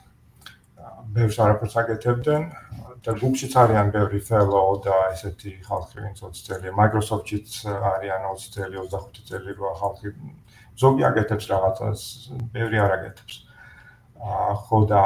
ბევრს 1.14 1.38
არაფერს 1.42 1.74
აკეთებდნენ 1.82 2.42
და 3.02 3.14
Google-შიც 3.16 3.54
არიან 3.56 3.90
ბევრი 3.94 4.20
fellow 4.22 4.78
და 4.84 4.96
ესეთი 5.14 5.52
ხალხი, 5.66 6.04
ვინც 6.04 6.20
20 6.22 6.46
წელია, 6.46 6.72
Microsoft-შიც 6.76 7.48
არიან 7.66 8.26
20 8.28 8.54
წელი, 8.54 8.76
25 8.84 9.22
წელი 9.30 9.56
რო 9.58 9.72
ხალხი 9.80 10.12
ზოგი 10.80 11.06
აკეთებს 11.10 11.46
რაღაცას, 11.50 12.00
ბევრი 12.54 12.82
არ 12.84 12.92
აკეთებს. 12.98 13.34
აა 14.20 14.54
ხო 14.68 14.78
და 14.90 15.02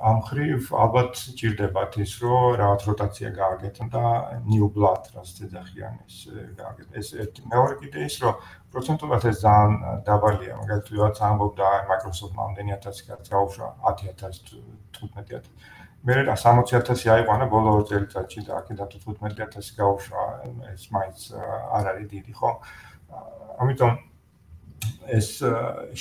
ამ 0.00 0.18
ხრივ 0.24 0.70
ალბათ 0.72 1.12
ჭირდებათ 1.36 1.98
ის, 2.00 2.12
რომ 2.24 2.56
რაღაც 2.56 2.80
როტაცია 2.88 3.30
გააკეთონ 3.36 3.88
და 3.92 4.04
new 4.48 4.66
blood 4.72 5.12
რაც 5.12 5.28
ეძახიან 5.44 5.94
ეს 6.08 6.16
გააკეთონ. 6.56 6.94
ეს 6.96 7.08
ერთი 7.20 7.40
მეორე 7.52 7.74
კიდე 7.84 8.00
ის, 8.08 8.16
რომ 8.24 8.34
პროცენტულად 8.70 9.24
ეს 9.30 9.38
ძალიან 9.42 9.72
დაბალია, 10.06 10.54
მაგალითად, 10.60 10.90
ვიღაც 10.94 11.16
ამბობდა 11.28 11.68
Microsoft-მა 11.90 12.42
ამდენი 12.46 12.72
1000 12.76 13.02
კაც 13.08 13.30
გაუშვა 13.34 13.68
10000 13.90 14.52
15000. 14.98 15.50
მე 16.06 16.14
რა 16.28 16.36
60000 16.42 17.10
აიყვანა 17.14 17.46
ბოლო 17.52 17.70
ორ 17.80 17.84
წელიწადში 17.90 18.40
და 18.46 18.52
აქედან 18.60 18.88
15000 18.94 19.74
გაუშვა, 19.80 20.22
ეს 20.72 20.84
მაინც 20.94 21.18
არ 21.76 21.84
არის 21.92 22.06
დიდი, 22.14 22.32
ხო? 22.40 22.50
ამიტომ 23.60 23.92
ეს 25.18 25.28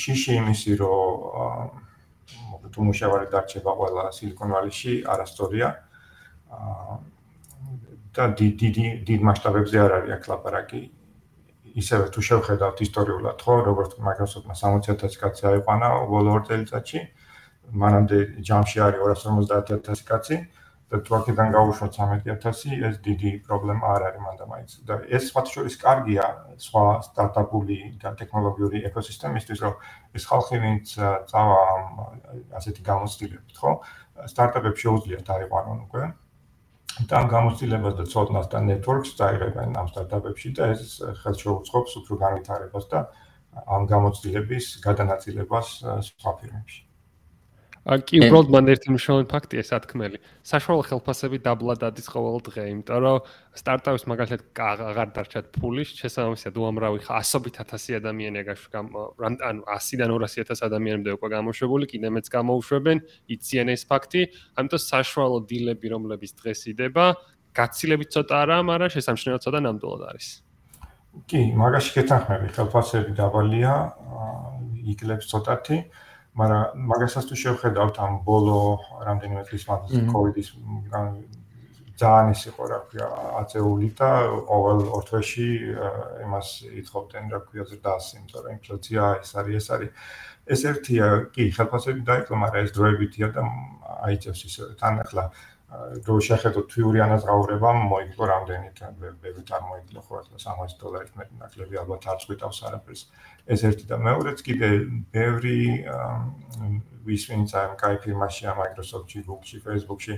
შიში 0.01 0.31
იმისი, 0.39 0.71
რომ 0.79 1.69
თუ 2.69 2.79
მუშავარი 2.85 3.27
დარჩება 3.33 3.71
ყველა 3.79 4.03
Silicon 4.13 4.49
Valley-ში, 4.53 4.93
არასწორია. 5.09 5.67
აა 6.49 6.97
და 8.15 8.25
დიდი 8.35 8.69
დიდ 9.05 9.21
მასშტაბებზე 9.27 9.77
არ 9.85 9.91
არის 9.99 10.13
აქ 10.17 10.23
ლაპარაკი. 10.31 10.81
ისევე 11.81 12.09
თუ 12.13 12.21
შევხედავთ 12.29 12.77
ისტორიულად, 12.85 13.37
ხო, 13.45 13.55
როგორც 13.69 13.91
Microsoft-მა 14.07 14.55
60000 14.61 15.17
კაცი 15.21 15.43
აიყვანა 15.51 15.87
ბოლო 16.09 16.29
ორ 16.39 16.43
წელიწადში, 16.49 16.99
მანამდე 17.83 18.17
ჯამში 18.41 18.77
არის 18.85 18.99
250000 19.05 20.07
კაცი. 20.09 20.37
და 20.89 20.97
თუ 21.05 21.15
აქედან 21.21 21.51
გავუშვათ 21.53 21.91
13000, 22.01 22.81
ეს 22.81 22.95
დიდი 23.05 23.31
პრობლემა 23.45 23.85
არ 23.93 24.01
არის 24.09 24.21
მანდა 24.25 24.45
მაინც. 24.49 24.69
და 24.89 24.93
ეს 25.05 25.23
სხვა 25.29 25.41
შორის 25.45 25.75
კარგია 25.77 26.25
სხვა 26.65 26.83
სტარტაპული 27.05 27.77
და 28.01 28.09
ტექნოლოგიური 28.17 28.81
ეკოსისტემისთვის, 28.89 29.59
რომ 29.65 29.73
ეს 30.17 30.23
ხალხი 30.25 30.57
ვინც 30.65 30.85
წავა 31.29 31.61
ასეთი 32.57 32.81
გამოცდილებით, 32.89 33.53
ხო? 33.61 33.71
სტარტაპებს 34.33 34.81
შეუძლიათ 34.81 35.23
დაიყვანონ 35.29 35.77
უკვე. 35.85 36.03
და 37.07 37.21
ამ 37.21 37.27
გამოცდილებას 37.31 37.95
და 37.99 38.05
ცოდნას 38.11 38.47
და 38.51 38.59
ნეტვორკს 38.65 39.15
დაიღებენ 39.21 39.77
ამ 39.80 39.88
სტარტაპებში 39.93 40.49
და 40.57 40.69
ეს 40.76 40.99
ხელშეუწყობს 41.21 41.97
უფრო 42.01 42.19
განვითარებას 42.26 42.85
და 42.91 43.05
ამ 43.77 43.88
გამოცდილების 43.88 44.65
გადანაწილებას 44.84 45.67
სხვა 46.09 46.31
ფირმებში. 46.41 46.88
კი 47.80 48.19
უბრალოდ 48.19 48.49
მან 48.51 48.69
ერთი 48.73 48.91
მნიშვნელოვანი 48.91 49.27
ფაქტია 49.31 49.64
სათქმელი. 49.64 50.19
საშუალო 50.43 50.84
ხელფასები 50.89 51.38
დაბლა 51.39 51.76
დადის 51.80 52.07
ყოველ 52.11 52.43
დღე, 52.43 52.64
იმიტომ 52.76 52.99
რომ 52.99 53.18
სტარტაპის 53.56 54.03
მაგალითად 54.11 54.41
აღარ 54.60 55.10
დარჩათ 55.15 55.45
ფული, 55.56 55.84
შესაბამისად 55.88 56.60
უამრავი 56.60 56.99
ასობით 57.07 57.56
ათასი 57.64 57.91
ადამიანია 58.03 58.43
გაშვ 58.51 58.68
ანუ 58.76 59.64
100-დან 59.64 60.11
200.000 60.11 60.60
ადამიანამდე 60.68 61.10
უკვე 61.15 61.27
გამოშვებული, 61.39 61.85
კიდე 61.88 62.07
მეც 62.19 62.27
გამოუშვებენ, 62.27 62.97
იციან 63.31 63.68
ეს 63.72 63.84
ფაქტი, 63.88 64.22
ამიტომ 64.60 64.81
საშუალო 64.84 65.39
დილები, 65.47 65.88
რომლებიც 65.95 66.31
დღეს 66.35 66.61
იდება, 66.76 67.06
გაცილებით 67.56 68.10
ცოტა 68.11 68.35
არა, 68.43 68.57
მაგრამ 68.69 68.89
შესამჩნევად 68.91 69.41
ცოტა 69.41 69.60
ნამდვილად 69.65 70.03
არის. 70.11 70.27
კი, 71.26 71.41
მაგაში 71.57 71.91
გეთანხმები, 71.97 72.47
ხელფასები 72.53 73.11
დაბალია, 73.18 73.73
იკლებს 74.93 75.26
ცოტათი. 75.31 75.77
მაგრამ 76.39 76.87
მაგასაც 76.91 77.23
თუ 77.29 77.35
შევხედავთ 77.43 77.95
ამ 78.05 78.13
ბოლო 78.27 78.59
რამდენიმე 79.07 79.43
წლის 79.49 79.63
მანძილზე 79.69 80.01
კოვიდის 80.13 80.49
ძალიან 81.99 82.31
ის 82.31 82.41
იყო 82.47 82.63
რა 82.71 82.79
ქვია 82.87 83.07
აწეული 83.41 83.89
და 83.99 84.09
ყოველ 84.47 84.79
ორთვეში 84.99 85.47
იმას 86.25 86.47
ითხოვდნენ 86.79 87.25
რა 87.33 87.39
ქვია 87.47 87.63
ზრდას 87.71 88.05
იმიტომ 88.15 88.41
რომ 88.45 88.53
ინფლაცია 88.55 89.01
ეს 89.19 89.31
არის 89.39 89.55
ეს 89.59 89.67
არის. 89.75 89.91
ეს 90.49 90.61
ერთია 90.65 91.07
კი 91.35 91.43
ხელფასები 91.55 92.01
დაიწყო 92.09 92.33
მაგრამ 92.43 92.65
ეს 92.65 92.71
დროებითია 92.77 93.27
და 93.35 93.41
აიწევს 94.07 94.41
ისე 94.47 94.63
თან 94.79 95.03
ახლა 95.03 95.23
გავშახედოთ 95.69 96.65
თვიური 96.73 97.01
ანაზღაურება 97.05 97.71
მოიგო 97.77 98.25
რამდენი 98.29 98.69
ბევრი 99.21 99.43
წარმოიდგინა 99.49 100.01
ხო 100.01 100.13
ახლა 100.19 100.39
60 100.41 100.79
დოლარით 100.81 101.11
მეტი 101.19 101.35
ნაკლები 101.41 101.77
ალბათ 101.81 102.07
არ 102.09 102.17
წვითავს 102.25 102.61
არაფერს. 102.69 103.01
ეს 103.53 103.61
ერთი 103.69 103.85
და 103.85 103.97
მეორეც 104.01 104.41
კიდე 104.47 104.69
ბევრი 105.13 105.85
ვის 107.05 107.23
ვინც 107.29 107.53
ამ 107.53 107.77
კაი 107.77 108.01
ფირმაში 108.01 108.49
ამ 108.49 108.57
Microsoft-ში, 108.65 109.19
Google-ში, 109.29 109.57
Facebook-ში 109.61 110.15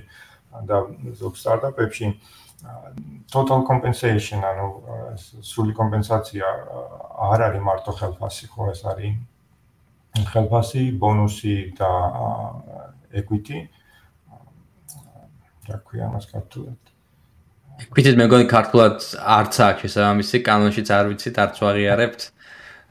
და 0.68 0.76
ზოგ 1.20 1.34
სტარტაპებში 1.36 2.06
total 3.28 3.60
compensation 3.68 4.40
ანუ 4.40 4.66
სრული 5.20 5.76
კომპენსაცია 5.76 6.46
არ 7.28 7.40
არის 7.48 7.62
მარტო 7.68 7.92
ხელფასი 8.00 8.46
ხო 8.56 8.72
ეს 8.72 8.82
არის? 8.88 9.14
ხელფასი, 10.32 10.82
ბონუსი 10.96 11.56
და 11.76 11.92
equity-ი 13.20 13.81
რა 15.72 15.80
ქვია 15.88 16.06
მას 16.12 16.28
ქართულად. 16.32 16.78
equity 17.82 18.14
მე 18.20 18.26
მგონი 18.28 18.46
ქართულად 18.52 18.98
არც 19.38 19.54
აქვს 19.66 19.82
შესაბამისი 19.82 20.38
კანონშიც 20.46 20.88
არ 20.92 21.04
ვიცით 21.10 21.36
არც 21.44 21.56
ვაღიარებთ. 21.64 22.20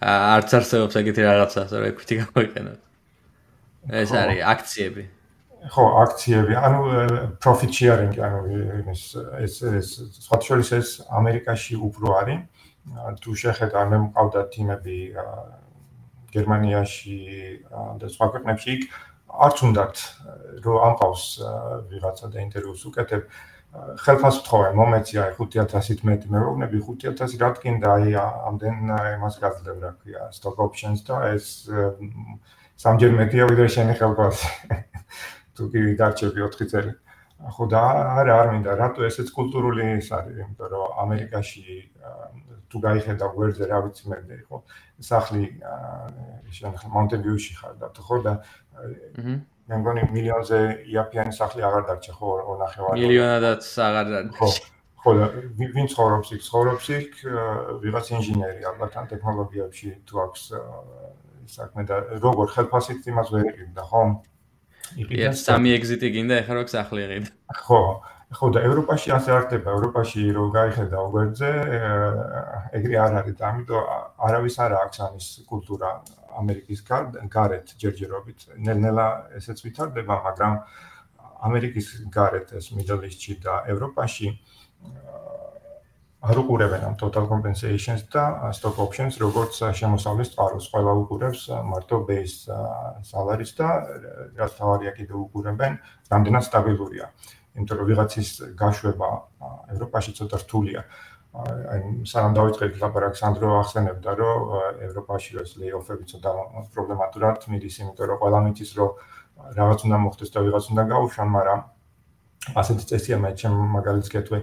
არც 0.02 0.50
არსებობს 0.58 0.96
ეგეთი 1.02 1.22
რაღაცა 1.30 1.62
რომ 1.72 1.86
equity 1.92 2.14
გამოიყენოთ. 2.22 2.80
ეს 4.02 4.12
არის 4.14 4.42
აქციები. 4.54 5.04
ხო, 5.62 5.84
აქციები, 6.04 6.54
ანუ 6.58 6.80
profit 7.38 7.70
sharing, 7.70 8.14
ანუ 8.18 8.40
ეს 8.90 9.14
ეს 9.46 9.56
ეს 9.62 9.90
სხვა 10.26 10.38
შორის 10.42 10.70
ეს 10.74 10.90
ამერიკაში 11.06 11.78
უფრო 11.78 12.08
არის. 12.22 12.42
თუ 13.22 13.32
შეხედა, 13.38 13.80
მე 13.94 13.98
მყავდა 14.10 14.42
თიმები 14.54 14.98
გერმანიაში 16.34 17.18
და 18.02 18.08
სხვა 18.10 18.26
ქვეყნებში, 18.34 18.74
არც 19.32 19.64
უნდათ 19.68 20.04
რომ 20.66 20.78
ამყავს 20.88 21.24
ვიღაცა 21.92 22.28
და 22.34 22.38
ინტერვიუს 22.46 22.84
უკეთებ. 22.92 23.24
ხელფას 23.72 24.38
ვთხოვე, 24.44 24.70
მომეცი 24.76 25.20
აი 25.24 25.32
5100-ით 25.40 26.02
მეტი 26.04 26.28
მეუბნები 26.34 26.80
5100 26.84 27.40
რა 27.40 27.50
თქინდა 27.56 27.88
აი 27.92 28.16
ამდენ 28.20 28.92
იმას 29.16 29.38
გაძლევ 29.40 29.78
რა 29.80 29.92
ქვია, 29.96 30.28
stock 30.36 30.60
options 30.60 31.06
და 31.08 31.22
ეს 31.32 31.72
სამჯერ 32.84 33.16
მეტია 33.16 33.48
ვიდრე 33.48 33.68
შენი 33.72 33.96
ხელფასი. 33.96 34.52
თუ 35.56 35.64
კი 35.72 35.82
დარჩები 35.96 36.44
4 36.52 36.68
წელი. 36.68 36.92
ხო 37.42 37.66
და 37.72 37.82
არა 38.22 38.34
არ 38.42 38.48
მინდა 38.54 38.74
რატო 38.78 39.08
ესეც 39.08 39.32
კულტურული 39.34 39.88
ის 39.98 40.12
არის, 40.14 40.36
იმიტომ 40.44 40.68
რომ 40.76 41.00
ამერიკაში 41.04 41.64
თუ 42.72 42.78
გაიხედა 42.88 43.26
გვერდზე 43.36 43.70
რა 43.72 43.80
ვიცი 43.86 44.04
მე 44.12 44.38
ხო 44.50 44.58
სახლი 45.12 45.44
Mountain 46.96 47.22
View-ში 47.26 47.54
ხარ 47.60 47.76
და 47.82 47.90
ხო 47.96 48.18
და 48.26 48.34
მე 49.68 49.76
მგონი 49.82 50.04
მილიონზე 50.12 50.60
იაფიანი 50.92 51.34
სახლი 51.36 51.62
აღარ 51.68 51.84
დარჩა 51.90 52.14
ხო 52.18 52.28
ორნახევარი 52.54 53.04
მილიონადაც 53.04 53.64
აღარ 53.88 54.08
დარჩა 54.16 54.48
ხო 55.02 55.12
და 55.18 55.26
ვინ 55.58 55.88
ცხოვრობს 55.90 56.30
იქ? 56.36 56.42
ცხოვრობს 56.46 56.88
იქ 56.98 57.14
ვიღაც 57.82 58.08
ინჟინერი 58.18 58.62
ალბათ 58.70 58.98
ან 59.02 59.06
ტექნოლოგიებში 59.14 59.90
თუ 60.06 60.16
აქვს 60.26 60.44
საქმე 61.52 61.82
და 61.90 61.96
როგორ 62.22 62.48
ხელფასით 62.54 63.08
იმას 63.10 63.32
ვერ 63.34 63.46
იყიდა 63.50 63.84
ხო 63.90 64.02
იყიდა 65.02 65.32
სამი 65.42 65.70
ეგზიტი 65.78 66.08
გინდა 66.16 66.36
ეხლა 66.44 66.54
რო 66.60 66.64
სახლი 66.76 67.02
იყიდა. 67.08 67.32
ხო 67.66 67.82
ხო 68.32 68.48
და 68.56 68.62
ევროპაში 68.64 69.12
ასე 69.12 69.32
არ 69.36 69.42
ხდება 69.48 69.74
ევროპაში 69.76 70.22
რო 70.36 70.44
გაიხედა 70.56 71.00
უგერძე 71.08 71.50
ეგრე 72.80 72.96
არ 73.06 73.18
არის 73.22 73.36
და 73.40 73.44
ამიტომ 73.52 73.90
არავის 74.28 74.56
არ 74.66 74.76
აქვს 74.82 75.02
ამის 75.08 75.28
კულტურა 75.52 75.90
ამერიკის 76.40 76.80
გარეთ 77.36 77.76
ჯერჯერობით 77.82 78.40
ნელ-ნელა 78.68 79.08
ესეც 79.40 79.66
ვითარდება 79.68 80.16
მაგრამ 80.28 80.54
ამერიკის 81.50 81.88
გარეთ 82.16 82.56
ეს 82.62 82.72
middle 82.78 83.04
east-ში 83.10 83.36
და 83.44 83.58
ევროპაში 83.74 84.32
არ 86.22 86.38
უყურებენ 86.38 86.84
ამ 86.86 86.96
total 87.02 87.26
compensations 87.26 88.06
და 88.14 88.54
stock 88.54 88.78
options 88.78 89.18
როგორც 89.18 89.58
შემოსავლის 89.74 90.30
წყაროს. 90.34 90.70
ყველა 90.70 90.92
უყურებს 91.02 91.42
მარტო 91.66 91.98
base 92.06 92.46
salary-ს 93.10 93.52
და 93.58 93.70
რაც 94.38 94.52
თავარია 94.60 94.92
კიდე 94.98 95.14
უყურებენ 95.18 95.80
რამდენად 96.14 96.44
სტაბილურია. 96.46 97.10
იმიტომ 97.56 97.78
რომ 97.82 97.88
ვიღაცის 97.92 98.30
გაშვება 98.60 99.10
ევროპაში 99.76 100.12
ცოტა 100.18 100.38
რთულია. 100.44 100.82
აი 101.32 101.80
სანამ 102.12 102.34
დავიწყეთ 102.36 102.72
ლაპარაკს 102.84 103.22
ანდრო 103.24 103.50
ახსენებდა 103.64 104.12
რომ 104.20 104.40
ევროპაში 104.88 105.32
ეს 105.40 105.56
layoff-ები 105.60 106.06
ცოტა 106.12 106.32
პრობლემატურად 106.76 107.48
მიდის, 107.52 107.76
იმიტომ 107.82 108.06
რომ 108.12 108.18
ყველა 108.24 108.40
მითის 108.48 108.72
რომ 108.76 108.90
რაღაც 109.60 109.80
უნდა 109.88 109.98
მოხდეს 110.06 110.30
და 110.36 110.40
ვიღაც 110.44 110.66
უნდა 110.72 110.84
გაუშვან, 110.92 111.30
მაგრამ 111.38 111.60
ასეთი 112.62 112.86
წესია 112.92 113.16
მე 113.24 113.32
ჩემ 113.40 113.56
მაგალითს 113.78 114.10
გეტყვი 114.12 114.40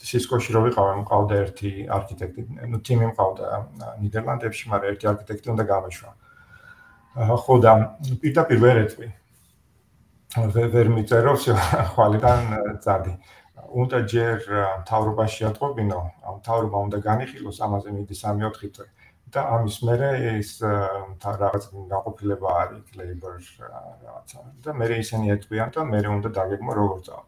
სისკოში 0.00 0.50
რო 0.54 0.60
ვიყავ, 0.64 0.86
მყავდა 1.04 1.34
ერთი 1.44 1.70
არქიტექტი, 1.92 2.42
ну 2.72 2.78
თიმი 2.80 3.06
მყავდა 3.12 3.46
ნიდერლანდებში, 4.00 4.64
მაგრამ 4.72 4.90
ერთი 4.94 5.06
არქიტექტი 5.12 5.46
უნდა 5.54 5.64
გამეშვა. 5.70 6.10
ხო 7.42 7.54
და 7.60 7.72
პირდაპირ 8.22 8.58
ვერ 8.64 8.76
ეთვი. 8.86 9.06
ვერ 10.38 10.88
მიწეროს 10.94 11.44
ხვალიდან 11.94 12.78
წადი. 12.78 13.14
უნდა 13.70 13.98
ჯერ 14.10 14.38
თავრობაში 14.86 15.46
ატყობინო, 15.50 15.98
ამ 16.26 16.36
თავრობა 16.46 16.78
უნდა 16.86 16.98
განიხილოს 17.02 17.58
ამაზე 17.66 17.90
მიდი 17.90 18.14
3-4 18.14 18.70
თვე. 18.70 18.86
და 19.30 19.42
ამის 19.54 19.76
მერე 19.86 20.10
ის 20.42 20.58
რაღაც 21.22 21.64
გაყოფილება 21.90 22.48
არის 22.62 22.86
labor 22.98 23.34
რაღაცა 23.38 24.38
და 24.64 24.70
მერე 24.74 24.96
ისინი 25.02 25.30
ეთვიან 25.38 25.70
და 25.70 25.84
მერე 25.86 26.08
უნდა 26.18 26.28
დაგეგმო 26.34 26.72
როგორ 26.74 26.98
წავა. 27.06 27.22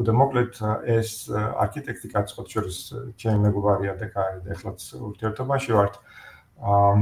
და 0.00 0.12
მოკლედ 0.16 0.52
ეს 0.96 1.10
არქიტექტი 1.32 2.08
კაცხოთ 2.08 2.46
შორის 2.48 2.78
ჩემი 3.20 3.38
მეგობარია 3.48 3.94
და 4.00 4.06
კაი 4.16 4.40
და 4.44 4.56
ეხლაც 4.56 4.80
ურთიერთობაში 4.96 5.72
ვართ. 5.76 5.94
აა 6.60 6.96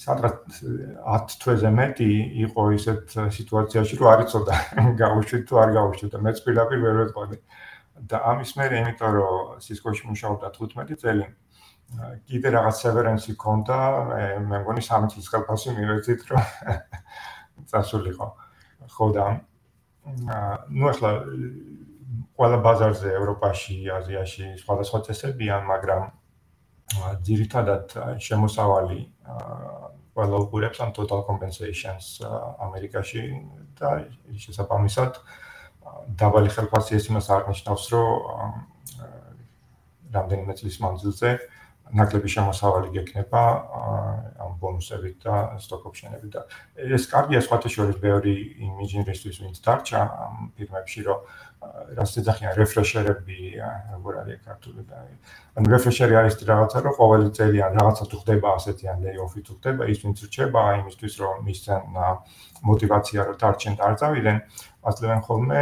სადღაც 0.00 0.58
10 1.04 1.36
თვეზე 1.44 1.70
მეტი 1.76 2.10
იყო 2.46 2.62
ისეთ 2.78 3.16
სიტუაციაში, 3.36 3.98
რომ 4.00 4.08
არ 4.12 4.20
იცოდა 4.24 4.56
გავუშვით 5.02 5.44
თუ 5.50 5.60
არ 5.60 5.70
გავუშვით 5.76 6.10
და 6.14 6.20
მეც 6.24 6.40
პირდაპირ 6.46 6.80
ვერ 6.84 6.96
ვეთყოდი. 7.04 7.38
და 8.10 8.18
ამის 8.26 8.50
მერე, 8.58 8.78
იმიტომ 8.82 9.10
რომ 9.14 9.60
სისკოში 9.62 10.02
მუშაობდა 10.10 10.48
15 10.56 10.96
წელი, 10.98 11.26
კიდე 12.26 12.48
რაღაც 12.56 12.76
სევერენსი 12.82 13.34
ქონდა, 13.38 13.78
მე 14.48 14.56
მგონი 14.64 14.82
3 14.82 15.12
წლის 15.14 15.28
გაფასი 15.30 15.76
მივეცით, 15.76 16.20
რომ 16.32 16.42
წასულიყო. 17.70 18.28
ხო 18.96 19.06
და 19.14 19.26
ნუ 20.74 20.84
ახლა 20.90 21.10
ყველა 22.34 22.58
ბაზარზე 22.66 23.08
ევროპაში, 23.14 23.76
აზიაში 24.00 24.44
სხვადასხვა 24.64 24.98
წესებია, 25.06 25.60
მაგრამ 25.70 26.02
ძირითადად 27.26 27.96
შემოსავალი 28.22 29.00
ყველა 30.14 30.36
უყურებს 30.44 30.80
ამ 30.84 30.92
total 30.94 31.24
compensations 31.26 32.20
ამერიკაში 32.68 33.22
და 33.80 34.04
შესაბამისად 34.44 35.18
დაბალი 36.20 36.50
ხელფასი 36.54 36.96
ეს 36.98 37.08
იმას 37.10 37.28
აღნიშნავს, 37.36 37.84
რომ 37.94 38.54
რამდენიმე 40.14 40.54
წლის 40.60 40.76
მანძილზე 40.84 41.30
ნაკლები 41.92 42.30
შემოსავალი 42.32 42.90
გექნება 42.94 43.42
ამ 44.40 44.52
ბონუსებით 44.60 45.24
და 45.24 45.34
სტოკ 45.60 45.90
ოფშენებით 45.90 46.30
და 46.32 46.42
ეს 46.96 47.06
კარგია 47.12 47.42
სხვათა 47.44 47.68
შორის 47.74 47.98
ბევრი 48.00 48.34
იმ 48.64 48.80
ინჟინერისთვის 48.86 49.40
ვინც 49.44 49.60
დარჩა 49.66 50.00
ამ 50.00 50.48
ფირმებში 50.56 51.04
რომ 51.08 51.20
რაც 51.98 52.10
ეძახიან 52.20 52.52
რეფრეშერები 52.60 53.38
როგორ 53.92 54.14
არის 54.22 54.40
ქართული 54.48 54.82
და 54.88 54.96
ანუ 55.60 55.66
რეფრეშერი 55.74 56.14
არის 56.20 56.34
რაღაცა 56.50 56.78
რომ 56.84 56.94
ყოველი 56.98 57.28
წელი 57.36 57.58
ან 57.68 57.72
რაღაცა 57.80 58.04
თუ 58.10 58.16
ხდება 58.24 58.48
ასეთი 58.58 58.84
ან 58.92 58.98
ლეიოფი 59.04 59.40
თუ 59.44 59.52
ხდება 59.60 59.82
ის 59.92 59.98
ვინც 60.04 60.18
რჩება 60.28 60.62
იმისთვის 60.80 61.14
რომ 61.20 61.34
მისცენ 61.48 61.82
мотивация 62.68 63.22
რომ 63.28 63.36
დარჩენ 63.44 63.74
და 63.78 63.82
არ 63.88 63.94
წავიდნენ 64.00 64.38
აძლევენ 64.88 65.20
ხოლმე 65.24 65.60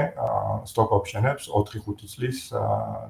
სტოკ 0.70 0.88
ოფშენებს 0.98 1.44
4-5 1.54 2.10
წლის 2.10 2.38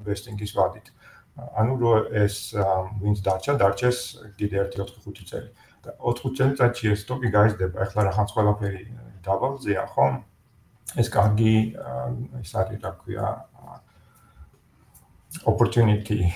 ვესტინგის 0.05 0.53
ვადით. 0.57 0.87
აა 0.93 1.02
ანუ 1.33 1.73
რო 1.81 1.93
ეს 2.23 2.53
ვინც 3.01 3.21
დარჩა, 3.25 3.57
დარჩეს 3.57 3.99
კიდე 4.37 4.69
1-4-5 4.69 5.25
წელი. 5.29 5.49
და 5.83 5.91
4 5.99 6.31
წელიწადში 6.37 6.85
ეს 6.95 7.01
სტოკი 7.03 7.29
გაიზრდება, 7.33 7.75
ახლა 7.83 8.01
რაღაც 8.07 8.29
ყველაფერი 8.31 8.83
დაბალზეა, 9.25 9.83
ხო? 9.91 10.05
ეს 10.95 11.07
კარგი 11.11 11.55
ის 12.39 12.51
არის, 12.55 12.79
რა 12.79 12.91
ქვია, 13.03 13.27
opportunity 15.49 16.31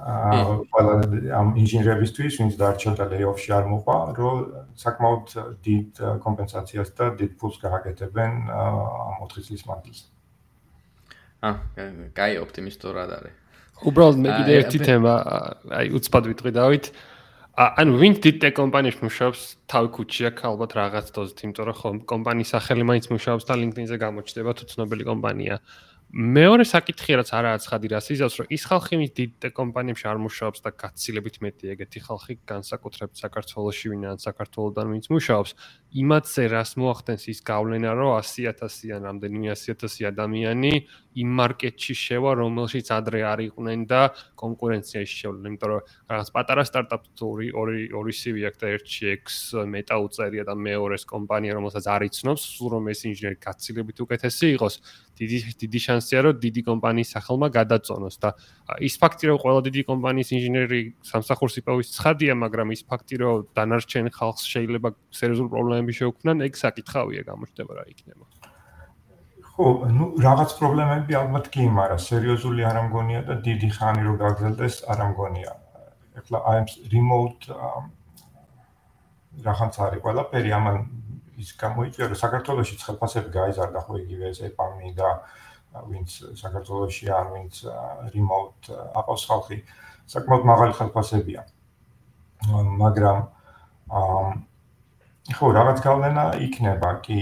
ყველა 0.00 0.94
ამ 1.36 1.48
ინჟინერებისთვის, 1.60 2.38
ვინც 2.40 2.54
დარჩა 2.56 2.92
და 2.96 3.04
ლეიოფში 3.12 3.50
არ 3.52 3.64
მოყვა, 3.68 3.96
რომ 4.16 4.36
საკმაოდ 4.80 5.26
დიდ 5.66 5.88
კომპენსაციას 6.24 6.88
და 6.96 7.10
დიდ 7.20 7.36
ფულს 7.36 7.60
გააკეთებენ 7.60 8.32
ამ 8.48 9.16
4 9.26 9.44
წლის 9.44 9.62
მანძილზე. 9.68 10.06
აა, 11.44 11.56
კაი 12.16 12.40
ოპტიმისტურად 12.40 13.10
არის. 13.18 13.36
უბრალოდ 13.86 14.18
მე 14.20 14.30
კიდე 14.40 14.52
ერთი 14.60 14.78
თემა, 14.84 15.14
აი 15.72 15.86
უცბად 15.96 16.24
ვიტყვი 16.30 16.52
დავით. 16.56 16.84
ანუ 17.60 17.92
ვინც 18.00 18.16
დიდ 18.24 18.36
ტეკ 18.40 18.54
კომპანიაში 18.56 19.00
მუშაობს, 19.04 19.40
თავი 19.68 19.88
ქუჩი 19.96 20.22
აქვს 20.30 20.44
ალბათ 20.48 20.70
რაღაც 20.80 21.06
დოზით, 21.12 21.38
იმიტომ 21.44 21.64
რომ 21.68 21.96
კომპანიის 22.08 22.52
სახელი 22.56 22.84
მაინც 22.88 23.06
მუშაობს 23.12 23.44
და 23.48 23.54
LinkedIn-ზე 23.60 23.96
გამოჩნდება 24.00 24.50
თუ 24.56 24.64
ცნობილი 24.70 25.04
კომპანია. 25.10 25.56
მეორე 26.10 26.64
საკითხი 26.66 27.20
რაც 27.20 27.28
არა 27.38 27.50
აცხადი 27.54 27.88
რას 27.92 28.08
იზავს 28.10 28.34
რომ 28.42 28.46
ის 28.50 28.62
ხალხი 28.66 28.96
მის 28.98 29.10
დიდ 29.14 29.44
კომპანიებში 29.54 30.06
არ 30.10 30.18
მუშაობს 30.18 30.64
და 30.66 30.70
გაცილებით 30.74 31.36
მეტი 31.38 31.70
ეგეთი 31.70 32.00
ხალხი 32.02 32.34
განსაკუთრებით 32.50 33.22
საქართველოსში 33.22 33.86
ვინან 33.94 34.18
საქართველოსდან 34.18 34.90
ვინც 34.90 35.06
მუშაობს 35.06 35.54
იმათზე 36.02 36.42
რას 36.50 36.72
მოახდენს 36.82 37.22
ის 37.30 37.40
გავლენა 37.46 37.94
რომ 37.94 38.10
100000-იან 38.26 39.06
რამდენიმე 39.06 39.54
100000 39.54 40.10
ადამიანი 40.10 40.72
იმ 41.18 41.30
მარკეტში 41.40 41.94
შევა 41.98 42.32
რომელშიც 42.38 42.90
ადრე 42.94 43.20
არ 43.26 43.40
იყვნენ 43.50 43.80
და 43.90 44.00
კონკურენციაში 44.38 45.16
შევლენ 45.24 45.50
იმიტომ 45.50 45.70
რომ 45.74 45.80
რაღაც 46.12 46.28
პატარა 46.36 46.62
სტარტაპი 46.70 47.08
ორი 47.26 47.48
ორი 47.50 47.82
ორი 47.98 48.14
CV 48.14 48.46
აქვს 48.46 48.60
და 48.62 48.66
ერთში 48.76 49.04
X 49.18 49.24
მეტა 49.74 49.96
უწერია 50.06 50.44
და 50.46 50.54
მეორეს 50.54 51.04
კომპანია 51.10 51.56
რომელსაც 51.58 51.84
არ 51.90 52.06
იცნობს 52.06 52.42
სულ 52.54 52.68
რომ 52.78 52.90
ეს 52.94 53.00
ინჟინერი 53.10 53.38
გაცილებით 53.42 53.98
უკეთესი 54.06 54.46
იყოს 54.54 54.74
დიდი 55.18 55.38
დიდი 55.60 55.80
შანსია 55.86 56.20
რომ 56.24 56.34
დიდი 56.46 56.62
კომპანიის 56.70 57.10
სახელმა 57.16 57.48
გადაწონოს 57.58 58.16
და 58.22 58.30
ის 58.78 58.94
ფაქტი 59.02 59.24
რომ 59.34 59.38
ყველა 59.44 59.60
დიდი 59.66 59.82
კომპანიის 59.90 60.30
ინჟინერი 60.38 60.80
სამსახურს 61.10 61.58
იპოვის 61.60 61.92
ცხადია 61.98 62.38
მაგრამ 62.38 62.70
ის 62.76 62.82
ფაქტი 62.86 63.14
რომ 63.20 63.50
დანარჩენ 63.58 64.14
ხალხს 64.14 64.44
შეიძლება 64.46 64.88
სერიოზული 65.10 65.48
პრობლემები 65.54 65.92
შეუქმნან 66.00 66.46
ეგ 66.48 66.54
საკითხავია 66.64 67.22
გამოჩნდება 67.28 67.72
რა 67.76 67.84
იქნება 67.90 68.39
ხო 69.60 69.92
ну 69.92 70.06
რაღაც 70.24 70.54
პრობლემები 70.56 71.16
ალბათ 71.18 71.48
კი 71.52 71.66
მაგრამ 71.76 71.98
სერიოზული 72.00 72.64
არ 72.64 72.76
ამგონია 72.80 73.20
და 73.28 73.34
დიდი 73.44 73.68
ხანი 73.76 74.06
რომ 74.06 74.16
გაგრძელდეს 74.22 74.76
არ 74.92 75.02
ამგონია 75.06 75.52
ეხლა 76.20 76.38
აი 76.52 76.60
remote 76.94 77.48
რაღაც 79.48 79.76
არის 79.86 80.00
ყველაფერი 80.06 80.54
ამან 80.60 80.80
ის 81.44 81.52
გამოიწვია 81.60 82.08
რომ 82.08 82.20
საქართველოსი 82.22 82.80
ხელფასები 82.86 83.34
გაიზარდა 83.36 83.84
ხო 83.84 84.00
იგივე 84.00 84.32
ეს 84.32 84.40
ეპამი 84.48 84.94
და 84.96 85.12
ვინც 85.92 86.10
საქართველოსი 86.40 87.12
ან 87.20 87.26
ვინც 87.36 87.62
remote 88.16 88.72
აპოს 88.96 89.28
ხალხი 89.28 89.62
საკმაოდ 90.16 90.50
მაღალი 90.52 90.76
ხელფასებია 90.80 91.44
მაგრამ 92.80 93.18
ხო 95.36 95.46
რაღაც 95.60 95.78
გავლენა 95.84 96.24
იქნება 96.48 96.96
კი 97.04 97.20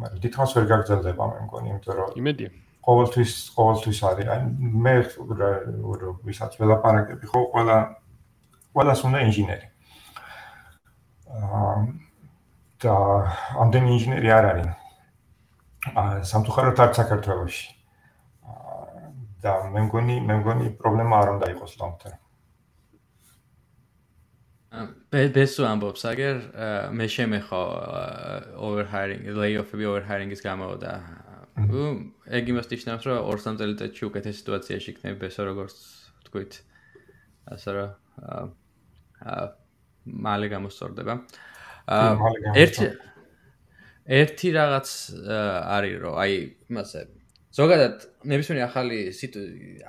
მაგრამ 0.00 0.22
დიდხანს 0.24 0.54
ვერ 0.56 0.64
გაგრძელდება 0.72 1.24
მე 1.32 1.40
მგონი 1.46 1.68
იმიტომ 1.72 1.96
რომ 2.00 2.14
იმედია 2.22 2.50
ყოველთვის 2.82 3.32
ყოველთვის 3.56 3.98
არის 4.10 4.30
აი 4.32 4.40
მე 4.86 4.94
ვისაც 6.28 6.56
ველაპარაკები 6.60 7.26
ხო 7.32 7.40
ყველა 7.52 7.76
ყველას 8.72 9.00
უნდა 9.06 9.18
ინჟინერი 9.28 9.66
აა 11.32 11.76
და 12.82 12.94
ამდენი 13.62 13.88
ინჟინერი 13.96 14.32
არ 14.36 14.44
არის. 14.52 14.68
აა 15.96 16.22
სამწუხაროდ 16.30 16.82
არ 16.84 16.90
საქართველოში. 16.98 17.66
აა 18.52 19.12
და 19.44 19.52
მე 19.74 19.80
მგონი 19.86 20.16
მე 20.28 20.34
მგონი 20.42 20.66
პრობლემა 20.82 21.14
არ 21.22 21.28
უნდა 21.36 21.46
იყოს 21.54 21.72
long-term. 21.80 22.18
აა 22.18 22.21
ბესო 25.12 25.66
ამბობს, 25.68 26.02
აგერ 26.08 26.38
მე 26.96 27.06
შემეხო 27.12 27.62
overhiring, 28.56 29.28
layoff-ები 29.36 29.88
overhiring-ის 29.90 30.40
გამო 30.44 30.70
და 30.80 30.94
ეგ 32.32 32.52
იმას 32.54 32.70
ნიშნავს, 32.72 33.04
რომ 33.04 33.18
2-3 33.28 33.58
წელიწადში 33.60 34.06
უკეთეს 34.08 34.40
სიტუაციაში 34.40 34.88
იქნება 34.94 35.18
ბესო 35.26 35.44
როგორც 35.50 35.76
თქვით. 36.28 36.52
ასე 37.52 37.70
რომ 37.76 37.90
აა 39.22 39.44
მალე 40.06 40.46
გამოსწორდება. 40.56 41.14
აა 41.92 42.54
ერთი 42.56 42.86
ერთი 44.06 44.48
რაღაც 44.56 44.88
არის 45.76 45.96
რომ 46.02 46.14
აი 46.22 46.32
იმასე 46.70 47.00
ზოგადად 47.52 48.04
ნებისმიერი 48.32 48.62
ახალი 48.64 48.98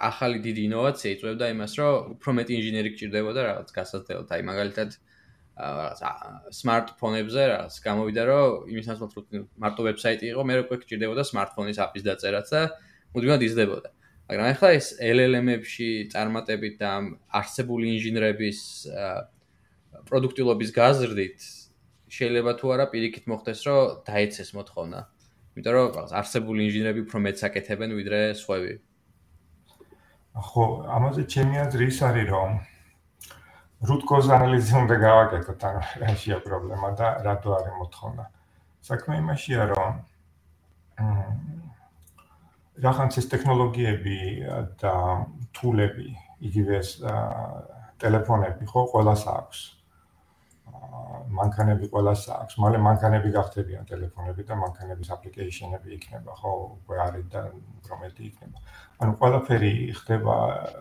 ახალი 0.10 0.38
დიდი 0.44 0.62
ინოვაცია 0.70 1.16
იწვევდა 1.16 1.50
იმას 1.54 1.74
რომ 1.80 2.14
უფრო 2.18 2.36
მეტი 2.40 2.54
ინჟინერი 2.60 2.90
გჭირდებოდა 2.96 3.46
რაღაც 3.48 3.74
გასაცდელად 3.78 4.34
აი 4.36 4.46
მაგალითად 4.50 4.96
რაღაც 5.64 6.00
smartphone-ებზე 6.60 7.42
რაღაც 7.54 7.74
გამოვიდა 7.88 8.24
რომ 8.30 8.70
იმის 8.74 8.88
ნაცვლად 8.92 9.48
მარტო 9.64 9.82
ვებსაიტი 9.88 10.26
იყო 10.34 10.44
მე 10.50 10.56
უკვე 10.66 10.78
გჭირდებოდა 10.84 11.24
smartphone-ის 11.32 11.80
აპის 11.88 12.04
დაწერაც 12.10 12.48
და 12.52 12.62
მუდმივად 13.16 13.48
იზრდებოდა 13.48 13.90
მაგრამ 14.28 14.48
ახლა 14.50 14.70
ეს 14.80 14.88
LLM-ებში 15.04 15.90
წარმატებით 16.14 16.76
და 16.84 16.92
არსებული 17.40 17.86
ინჟინერების 17.96 18.60
პროდუქტიულობის 20.10 20.72
გაზრდით 20.74 21.40
შეიძლება 22.14 22.52
თუ 22.62 22.72
არა 22.76 22.86
პირიქით 22.94 23.26
მოხდეს, 23.32 23.60
რომ 23.68 24.06
დაეცეს 24.08 24.50
მოთხოვნა. 24.58 25.00
იმიტომ 25.54 25.74
რომ 25.78 25.88
რაღაც 25.94 26.12
არსებული 26.20 26.60
ინჟინერები 26.68 27.00
უფრო 27.06 27.18
მეც 27.26 27.40
აკეთებენ 27.48 27.90
ვიდრე 27.94 28.20
სხვები. 28.42 28.74
ხო, 30.34 30.66
ამაზე 30.90 31.24
ჩემი 31.30 31.56
აზრი 31.62 31.86
ის 31.94 32.00
არის, 32.10 32.28
რომ 32.34 32.50
cause 34.10 34.30
analysis 34.34 34.74
უნდა 34.74 34.96
გავაკეთოთ, 34.98 35.62
ანუ 35.70 35.82
რაშია 36.02 36.38
პრობლემა 36.46 36.90
და 36.98 37.08
რატო 37.26 37.50
არის 37.58 37.74
მოთხოვნა. 37.80 38.24
საქმე 38.82 39.14
იმაშია, 39.22 39.62
რომ 39.74 39.92
რაღაც 42.86 43.12
ეს 43.22 43.26
ტექნოლოგიები 43.34 44.18
და 44.82 44.94
თულები, 45.54 46.10
იგივე 46.50 46.74
ეს 46.82 46.90
ტელეფონები, 48.02 48.64
ხო, 48.66 48.82
ყველას 48.90 49.24
აქვს. 49.38 49.60
მანქანები 51.34 51.90
ყველას 51.92 52.24
აქვს. 52.34 52.56
მალე 52.64 52.78
მანქანები 52.88 53.30
გახდებიან 53.34 53.88
ტელეფონები 53.90 54.44
და 54.48 54.56
მანქანების 54.64 55.10
აპლიკეიშენები 55.16 55.90
იქნება, 55.98 56.32
ხო, 56.40 56.52
უკვე 56.78 56.98
არის 57.08 57.26
და 57.34 57.42
პრომეთი 57.88 58.22
იქნება. 58.30 58.58
ანუ 59.02 59.12
ყველაფერი 59.22 59.74
ხდება, 60.00 60.36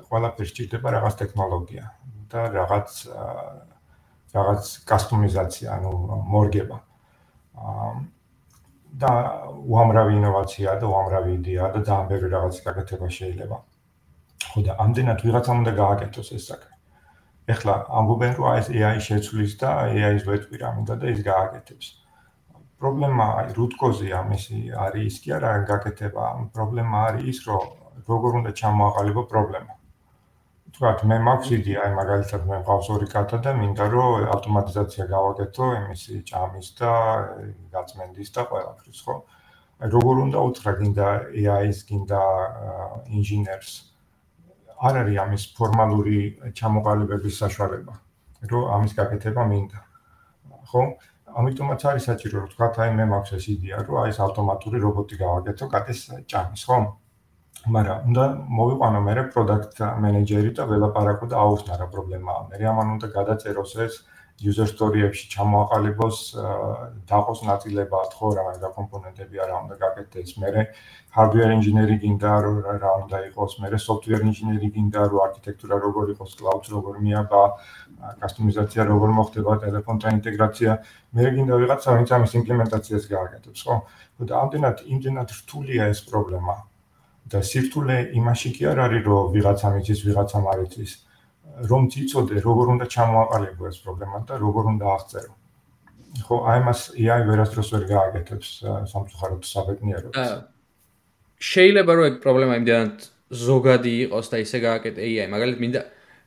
ყველაფერი 0.08 0.48
სჭირდება 0.52 0.88
რაღაც 0.96 1.14
ტექნოლოგია 1.22 1.84
და 2.32 2.40
რაღაც 2.58 2.88
რაღაც 4.32 4.64
კასტომიზაცია, 4.88 5.68
ანუ 5.76 5.90
მორგება. 6.32 6.78
და 8.92 9.10
უამრავი 9.72 10.12
ინოვაცია 10.20 10.76
და 10.80 10.86
უამრავი 10.92 11.30
იდეა 11.40 11.68
და 11.74 11.80
ძალიან 11.80 12.08
ბევრი 12.12 12.28
რაღაც 12.36 12.56
გაკეთება 12.66 13.08
შეიძლება. 13.08 13.56
ხო 14.52 14.60
და 14.68 14.72
ამდენად 14.84 15.18
ვიღაცამ 15.24 15.56
უნდა 15.64 15.72
გააკეთოს 15.80 16.28
ეს 16.36 16.44
საქმე. 16.52 16.71
ეხლა 17.50 17.74
ამბობენ 17.98 18.36
რომ 18.38 18.48
ეს 18.58 18.68
AI 18.70 18.98
შეცვლის 19.02 19.54
და 19.58 19.70
AI-ს 19.90 20.26
ვეთქვი 20.28 20.58
რა 20.62 20.68
მინდა 20.76 20.94
და 21.02 21.10
ის 21.10 21.20
გააკეთებს. 21.26 21.86
პრობლემა 22.78 23.26
აი 23.40 23.66
cause-ი 23.80 24.12
ამისი 24.14 24.58
არის 24.86 25.18
კი 25.24 25.34
არა 25.38 25.50
გაკეთება, 25.66 26.26
პრობლემა 26.54 27.02
არის 27.08 27.26
ის 27.32 27.38
რომ 27.46 27.66
როგორ 28.10 28.38
უნდა 28.42 28.52
ჩამოაყალიბო 28.62 29.22
პრობლემა. 29.34 29.74
თქვათ 30.72 31.04
მე 31.10 31.16
მაქვს 31.26 31.48
იდეა, 31.58 31.78
აი 31.82 31.92
მაგალითად 31.98 32.46
მე 32.48 32.56
მყავს 32.62 32.86
ორი 32.94 33.06
კატა 33.12 33.38
და 33.44 33.50
მინდა 33.58 33.86
რომ 33.92 34.26
ავტომატიზაცია 34.34 35.04
გავაკეთო 35.10 35.66
იმისი 35.82 36.22
ჭამის 36.30 36.68
და 36.78 36.92
გაწმენდის 37.74 38.30
და 38.38 38.42
ყველაფრის, 38.50 39.00
ხო? 39.04 39.16
აი 39.82 39.88
როგორ 39.98 40.14
უნდა 40.26 40.38
უთხრა 40.48 40.72
გინდა 40.78 41.08
AI-ს, 41.42 41.78
გინდა 41.90 42.22
ინჟინერს 43.18 43.91
არ 44.82 44.94
არის 45.02 45.18
ამის 45.24 45.44
ფორმალური 45.58 46.18
ჩამოყალიბების 46.58 47.34
საშუალება, 47.42 47.94
რომ 48.50 48.64
ამის 48.76 48.92
გაკეთება 48.98 49.42
მინდა. 49.52 49.80
ხო? 50.70 50.82
ამიტომაც 51.32 51.80
არის 51.90 52.04
საჭირო, 52.10 52.36
რომ 52.42 52.48
თქვა, 52.52 52.66
აი 52.82 52.90
მე 52.98 53.04
მაქვს 53.12 53.32
ეს 53.38 53.44
იდეა, 53.54 53.76
რომ 53.86 53.96
აი 54.02 54.08
ეს 54.12 54.18
ავტომატური 54.26 54.78
რობოტი 54.84 55.14
გავაკეთო 55.22 55.66
კატის 55.72 56.00
ჭამის, 56.30 56.62
ხო? 56.68 56.78
მაგრამ 57.62 57.98
უნდა 58.10 58.24
მოვიყვანო 58.58 59.00
მე 59.06 59.14
პროდუქტ 59.32 59.78
მენეჯერი 60.02 60.50
და 60.58 60.62
ველაპარაკო 60.66 61.26
და 61.30 61.36
აუხსნა 61.42 61.74
რა 61.78 61.86
პრობლემაა. 61.94 62.40
მე 62.50 62.66
ამან 62.72 62.88
უნდა 62.96 63.06
გადაწეროს 63.16 63.72
ეს 63.86 63.94
user 64.42 64.66
story-ებში 64.66 65.28
ჩამოაყალიბოს 65.34 66.18
დაყოს 67.10 67.40
ნაწილებად 67.46 68.16
ხო 68.18 68.28
რა 68.36 68.42
მაგ 68.48 68.64
კომპონენტები 68.78 69.42
არა 69.44 69.54
უნდა 69.62 69.76
გაკეთდეს 69.82 70.34
მე 70.42 70.64
hardware 71.16 71.52
engineering 71.56 72.00
გინდა 72.04 72.32
რომ 72.44 72.56
რა 72.82 72.92
უნდა 73.04 73.18
იყოს 73.28 73.52
მე 73.62 73.68
software 73.86 74.24
engineering 74.26 74.72
გინდა 74.76 75.02
რომ 75.12 75.20
არქიტექტურა 75.26 75.76
როგორ 75.86 76.12
იყოს 76.14 76.32
cloud 76.40 76.64
როგორ 76.74 76.94
მიაბა 77.06 77.42
კასტომიზაცია 78.22 78.82
როგორ 78.92 79.10
მოხდება 79.18 79.52
ტელეფონთან 79.62 80.18
ინტეგრაცია 80.18 80.70
მე 81.14 81.30
გინდა 81.36 81.54
ვიღაცა 81.62 81.96
ვინც 81.98 82.10
ამის 82.16 82.32
იმპლემენტაციას 82.40 83.04
გააკეთებს 83.14 83.60
ხო? 83.66 83.76
და 84.26 84.34
ამდენად 84.42 84.76
იმდენად 84.92 85.28
რთულია 85.38 85.88
ეს 85.92 86.00
პრობლემა. 86.08 86.56
და 87.32 87.38
სირთულე 87.48 87.96
იმაში 88.18 88.50
კი 88.56 88.62
არ 88.72 88.78
არის 88.86 89.02
რომ 89.08 89.30
ვიღაცა 89.34 89.68
მიცის 89.74 90.00
ვიღაცა 90.06 90.38
მარიცის 90.46 90.92
რომ 91.70 91.88
ციცოდე 91.92 92.40
როგორ 92.46 92.66
უნდა 92.74 92.86
ჩამოაყალიბო 92.94 93.68
ეს 93.68 93.78
პრობლემა 93.84 94.18
და 94.28 94.34
როგორ 94.40 94.64
უნდა 94.72 94.86
აღწერო. 94.96 95.32
ხო, 96.26 96.36
აი 96.52 96.60
მას 96.66 96.80
AI 96.96 97.20
ვერასდროს 97.28 97.68
ვერ 97.72 97.84
გააკეთებს 97.88 98.48
სამწუხაროდ 98.92 99.42
საბედნიეროდ. 99.48 100.12
შეიძლება 101.52 101.92
რომ 101.96 102.04
ეგ 102.10 102.16
პრობლემა 102.24 102.54
იმდანაც 102.60 102.96
ზოგადი 103.32 103.92
იყოს 104.06 104.26
და 104.32 104.36
ისე 104.44 104.58
გააკეთე 104.60 105.00
AI, 105.08 105.26
მაგალითად 105.32 105.60
მინდა 105.64 105.82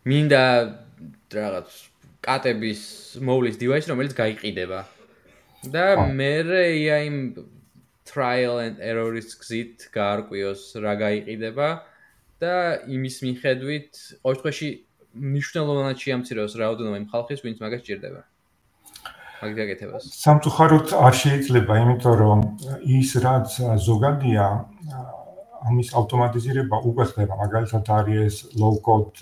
მინდა 0.09 0.43
რაღაც 1.37 1.69
კატების 2.25 2.81
მოვლის 3.21 3.55
device 3.61 3.87
რომელიც 3.89 4.13
გაიყიდება. 4.17 4.79
და 5.65 6.05
მე 6.13 6.31
AI 6.45 7.33
trial 8.05 8.59
and 8.61 8.77
error-ის 8.79 9.33
გზით 9.41 9.89
გაარკვიოს 9.93 10.77
რა 10.83 10.93
გაიყიდება 11.01 11.69
და 12.41 12.55
იმის 12.85 13.15
მიხედვით 13.25 13.91
ყოველ 14.21 14.35
შემთხვევაში 14.35 14.69
მნიშვნელოვნად 15.15 15.97
შეამციროს 16.03 16.53
რაოდენობა 16.59 16.97
იმ 17.01 17.07
ხალხის, 17.11 17.39
ვინც 17.45 17.57
მაგას 17.63 17.81
ჭირდება. 17.87 18.21
მაგ 19.41 19.51
გაკეთებას. 19.59 20.03
სამწუხაროდ 20.25 20.87
არ 21.05 21.13
შეიძლება, 21.23 21.73
იმიტომ 21.83 22.15
რომ 22.23 22.39
ის 22.83 23.09
რაც 23.25 23.49
ზოგადია 23.87 24.45
ამის 25.65 25.89
ავტომატიზირება 25.97 26.77
უკვე 26.89 27.05
ხდება, 27.09 27.33
მაგალითად 27.41 27.85
არის 27.89 28.35
low 28.61 28.75
code 28.85 29.17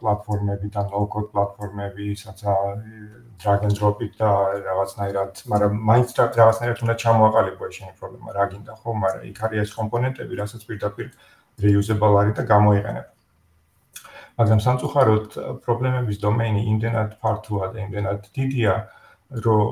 პლატფორმები 0.00 0.72
და 0.72 0.88
no 0.88 1.04
code 1.12 1.28
პლატფორმები, 1.32 2.06
სადაც 2.16 2.40
drag 3.42 3.66
and 3.68 3.76
drop-ით 3.76 4.16
და 4.16 4.30
რაღაცნაირად, 4.68 5.32
მაგრამ 5.52 5.72
მაინც 5.90 6.08
რაღაცნაირად 6.16 6.82
უნდა 6.86 6.94
ჩამოაყალიბო 7.04 7.70
შენი 7.76 7.92
პრობლემა, 8.00 8.28
რა 8.38 8.44
გინდა 8.52 8.72
ხო, 8.80 8.90
მაგრამ 9.04 9.22
იქ 9.30 9.38
არის 9.44 9.60
ეს 9.66 9.72
კომპონენტები, 9.78 10.32
რასაც 10.42 10.62
პირდაპირ 10.68 11.08
reusable 11.60 12.14
არის 12.22 12.34
და 12.40 12.42
გამოიყენებ. 12.54 13.11
მაგრამ 14.40 14.60
სამწუხაროდ 14.66 15.38
პრობლემების 15.66 16.18
დომენი 16.24 16.62
იმდენად 16.72 17.14
ფართოა 17.22 17.70
და 17.74 17.78
იმდენად 17.86 18.28
დიდია, 18.36 18.74
რომ 19.44 19.62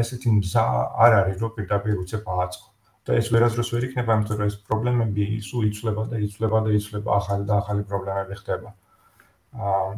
ესეთი 0.00 0.30
მზა 0.38 0.64
არ 1.04 1.12
არის, 1.20 1.36
რომ 1.42 1.50
პირდაპირ 1.58 2.00
უცებ 2.04 2.30
ააწყო. 2.36 2.68
და 3.04 3.16
ეს 3.20 3.26
ვერასდროს 3.32 3.68
ვერ 3.74 3.84
იქნება, 3.84 4.14
იმიტომ 4.16 4.38
რომ 4.40 4.48
ეს 4.48 4.56
პრობლემები 4.64 5.24
სულ 5.44 5.64
იცვლება 5.68 6.02
და 6.08 6.16
იცვლება 6.24 6.58
და 6.64 6.70
იცვლება 6.78 7.10
ახალი 7.20 7.44
და 7.50 7.54
ახალი 7.60 7.82
პრობლემები 7.90 8.34
ხდება. 8.40 8.70
აა 9.60 9.88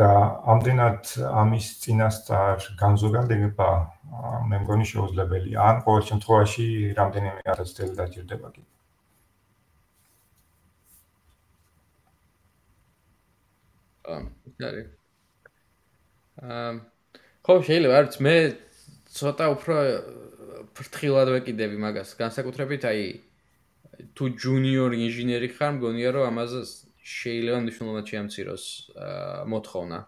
და 0.00 0.10
ამდენად 0.52 1.10
ამის 1.42 1.66
წინასწარ 1.82 2.66
განზოგადება 2.80 3.68
მე 4.48 4.60
მგონი 4.64 4.86
შეუძლებელია. 4.92 5.58
ან 5.68 5.82
ყოველ 5.84 6.02
შემთხვევაში 6.10 6.66
რამდენიმე 7.00 7.40
ათას 7.52 7.74
წელი 7.76 7.94
დაჭირდება 8.00 8.48
კი. 8.54 8.62
აა, 14.08 14.20
დარი. 14.60 14.82
აა, 16.40 16.72
ხო, 17.44 17.54
შეიძლება 17.68 17.94
არც 18.00 18.14
მე 18.24 18.34
ცოტა 19.18 19.44
უფრო 19.52 19.76
ფრთხილად 20.76 21.28
ვეკიდები 21.34 21.76
მაგას. 21.84 22.14
განსაკუთრებით 22.16 22.82
აი 22.88 23.02
თუ 24.16 24.24
ჯუნიორ 24.40 24.92
ინჟინერი 24.94 25.48
ხარ, 25.56 25.72
მგონია 25.76 26.10
რომ 26.14 26.24
ამაზე 26.30 26.60
შეიძლება 27.02 27.58
მნიშვნელოვნად 27.64 28.06
შეამციროს 28.10 28.64
მოთხოვნა. 29.52 29.98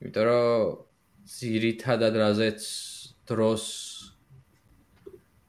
იმიტომ 0.00 0.24
რომ 0.28 0.86
ძირითადად 1.26 2.14
რაზეც 2.22 2.62
დროს 3.28 3.64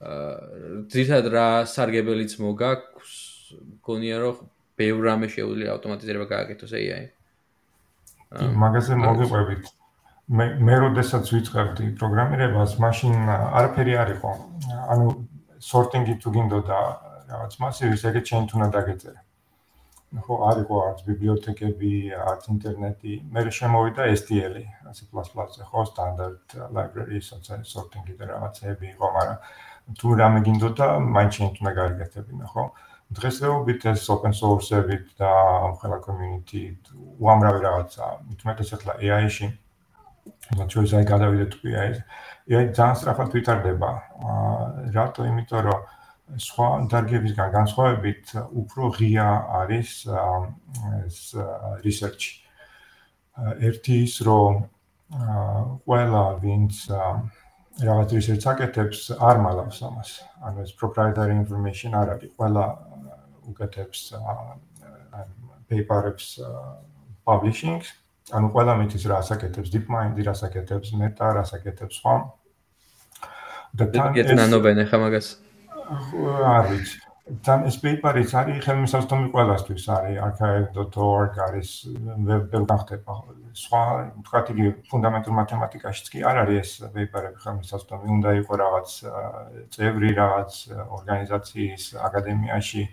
აა 0.01 0.87
ძირითადად 0.91 1.27
რა 1.33 1.47
სარგებელიც 1.69 2.33
მოგაქვს, 2.41 3.13
მგონია 3.77 4.17
რომ 4.23 4.35
ბევრ 4.77 5.01
რამე 5.09 5.27
შეუძლია 5.33 5.73
ავტომატიზება 5.75 6.25
გააკეთოს 6.33 6.73
AI. 6.77 7.16
მაგაზე 8.35 8.95
მოგიყვებით. 8.99 9.63
მე 10.27 10.45
მე 10.59 10.75
როდესაც 10.83 11.29
ვიწყებდი 11.31 11.85
პროგრამირებას, 11.99 12.71
მაშინ 12.83 13.13
არაფერი 13.31 13.93
არ 14.03 14.09
იყო. 14.19 14.31
ანუ 14.91 15.05
sorting-ი 15.63 16.15
თუ 16.19 16.29
გინდოდა 16.35 16.79
რაღაც 17.31 17.53
მასივის, 17.63 18.03
ეგეც 18.11 18.25
შენ 18.31 18.43
თუნდა 18.51 18.67
დაგეწერე. 18.75 19.19
ხო, 20.07 20.35
არ 20.49 20.57
იყო 20.63 20.75
არც 20.87 20.99
ბიბლიოთეკები, 21.07 21.93
არც 22.15 22.43
ინტერნეტი. 22.51 23.13
მე 23.31 23.39
შემოვიდა 23.59 24.03
STL-ი, 24.19 24.63
C++-ზე, 24.97 25.63
ხო, 25.67 25.81
standard 25.91 26.43
library, 26.75 27.19
social 27.19 27.63
sorting-ი 27.63 28.15
და 28.19 28.31
რაღაცები 28.31 28.85
იყო, 28.95 29.05
მაგრამ 29.15 29.39
თუ 29.99 30.07
რამე 30.19 30.39
გინდოდა, 30.47 30.87
მაინც 31.15 31.31
შენ 31.39 31.47
თუნდა 31.55 31.71
გაიგეთებინა, 31.79 32.45
ხო? 32.51 32.63
დღესდღეობით 33.15 33.85
ეს 33.93 34.09
open 34.11 34.33
source-ებით 34.35 35.15
და 35.21 35.31
ყველა 35.79 35.99
community 36.03 36.75
უამრავი 37.23 37.59
რაღაცა, 37.63 38.05
მithumetes 38.27 38.73
ახლა 38.75 38.99
AI-ში 38.99 39.47
მათ 40.57 40.73
შორის 40.75 40.93
აი 40.97 41.05
გადავიდეთ 41.11 41.53
აი 41.67 41.91
აი 42.57 42.65
ძალიან 42.77 42.97
სწრაფად 42.99 43.29
ვითარდება. 43.35 43.91
აა 44.31 44.91
რატო? 44.95 45.27
იმიტომ 45.27 45.61
რომ 45.67 45.79
სხვა 46.43 46.67
დარგებისგან 46.91 47.49
განსხვავებით 47.55 48.25
უფრო 48.61 48.83
ღია 48.97 49.27
არის 49.61 49.91
ეს 51.03 51.19
research. 51.83 52.43
ერთი 53.37 53.95
ის 54.07 54.15
რომ 54.27 54.53
აა 55.15 55.55
ყველა 55.87 56.23
ვინც 56.43 56.73
რაღაც 57.87 58.09
research 58.17 58.45
აკეთებს 58.51 58.99
არ 59.19 59.37
მალავს 59.45 59.79
ამას. 59.83 60.09
ანუ 60.41 60.63
ეს 60.63 60.71
proprietary 60.79 61.35
information 61.35 61.95
არ 61.95 62.07
არის. 62.15 62.31
ყველა 62.39 62.65
უკეთებს 63.51 64.11
აა 64.17 65.23
paper-ებს 65.69 66.27
publishing-ს 67.27 67.87
ანუ 68.35 68.51
ყველა 68.51 68.73
მითის 68.81 69.07
რა 69.07 69.21
ასაკეთებს 69.23 69.71
DeepMind-ი 69.71 70.27
რა 70.27 70.35
ასაკეთებს 70.35 70.93
Meta 70.99 71.31
რა 71.31 71.43
ასაკეთებს 71.47 71.99
სხვა. 71.99 72.15
და 73.77 73.83
თან 73.95 74.15
ეს 74.19 74.31
ნანობენ 74.35 74.83
ხა 74.89 74.97
მაგას. 74.99 75.27
არ 76.55 76.65
ვიცი. 76.71 76.97
თან 77.43 77.59
ეს 77.67 77.75
პეიპერიც 77.83 78.31
არის 78.39 78.59
ხელმისაწვდომი 78.67 79.27
ყველასთვის. 79.31 79.83
არის 79.95 80.17
archive.org 80.27 81.33
არის 81.47 81.69
ვებ 82.27 82.43
გახდება 82.71 83.13
სხვა 83.63 83.81
თქვა 84.27 84.39
იგი 84.51 84.67
ფუნდამენტურ 84.91 85.33
მათემატიკაშიც 85.41 86.07
კი 86.11 86.19
არ 86.27 86.37
არის 86.43 86.59
ეს 86.63 86.71
პეიპერები 86.95 87.39
ხელმისაწვდომი 87.43 88.07
უნდა 88.17 88.29
იყოს 88.43 88.57
რაღაც 88.63 88.89
წევრი 89.75 90.09
რაღაც 90.19 90.51
ორგანიზაციის 90.99 91.83
აკადემიაში 92.07 92.83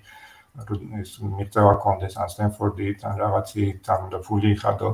ეს 1.02 1.18
მიწევა 1.18 1.74
კონდეს 1.82 2.14
ან 2.22 2.28
სტენფორდი 2.30 2.88
თან 3.02 3.14
რაღაცი 3.18 3.64
თან 3.86 4.10
და 4.12 4.18
ფული 4.22 4.54
ხადო 4.60 4.90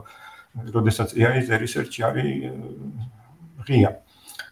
როდესაც 0.75 1.15
AI-ზე 1.15 1.57
research-ი 1.63 2.01
არის 2.09 2.31
ღია. 3.67 3.91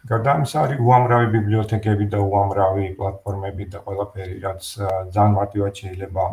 გარდა 0.09 0.29
ამისა 0.39 0.57
არის 0.63 0.79
უამრავი 0.79 1.27
ბიბლიოთეკები 1.33 2.05
და 2.13 2.19
უამრავი 2.23 2.85
პლატფორმები 2.99 3.65
და 3.73 3.79
ყველაფერი, 3.83 4.35
რაც 4.45 4.61
ძალიან 5.11 5.33
მარტივად 5.35 5.73
შეიძლება 5.81 6.23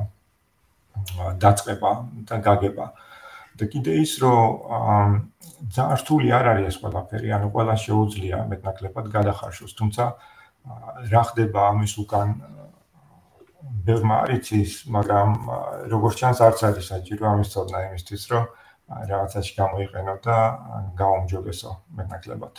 დაწყება 1.43 1.91
და 2.31 2.37
გაგება. 2.47 2.87
და 3.57 3.65
კიდე 3.73 3.93
ის, 4.05 4.13
რომ 4.21 5.33
ძალიან 5.73 5.97
რთული 5.97 6.29
არ 6.29 6.47
არის 6.53 6.67
ეს 6.71 6.77
ყველაფერი, 6.77 7.29
ანუ 7.33 7.47
ყველა 7.57 7.75
შეუძლია 7.81 8.39
მეტნაკლებად 8.53 9.07
გადახარშოს, 9.17 9.73
თუმცა 9.81 10.05
რა 11.09 11.23
ხდება 11.29 11.61
ამის 11.73 11.95
უკან 12.03 12.29
ბევრმა 13.87 14.17
არიცის, 14.27 14.73
მაგრამ 14.93 15.31
როგორც 15.93 16.15
ჩანს 16.21 16.41
არც 16.47 16.63
არის 16.69 16.89
საჭირო 16.93 17.25
ამის 17.33 17.53
ცოდნა 17.55 17.79
იმისთვის, 17.89 18.23
რომ 18.33 18.45
რაღაცაში 19.11 19.53
გამოიყენო 19.61 20.15
და 20.27 20.37
გაუმჯობესო 21.01 21.71
მეტნაკლებად. 21.99 22.55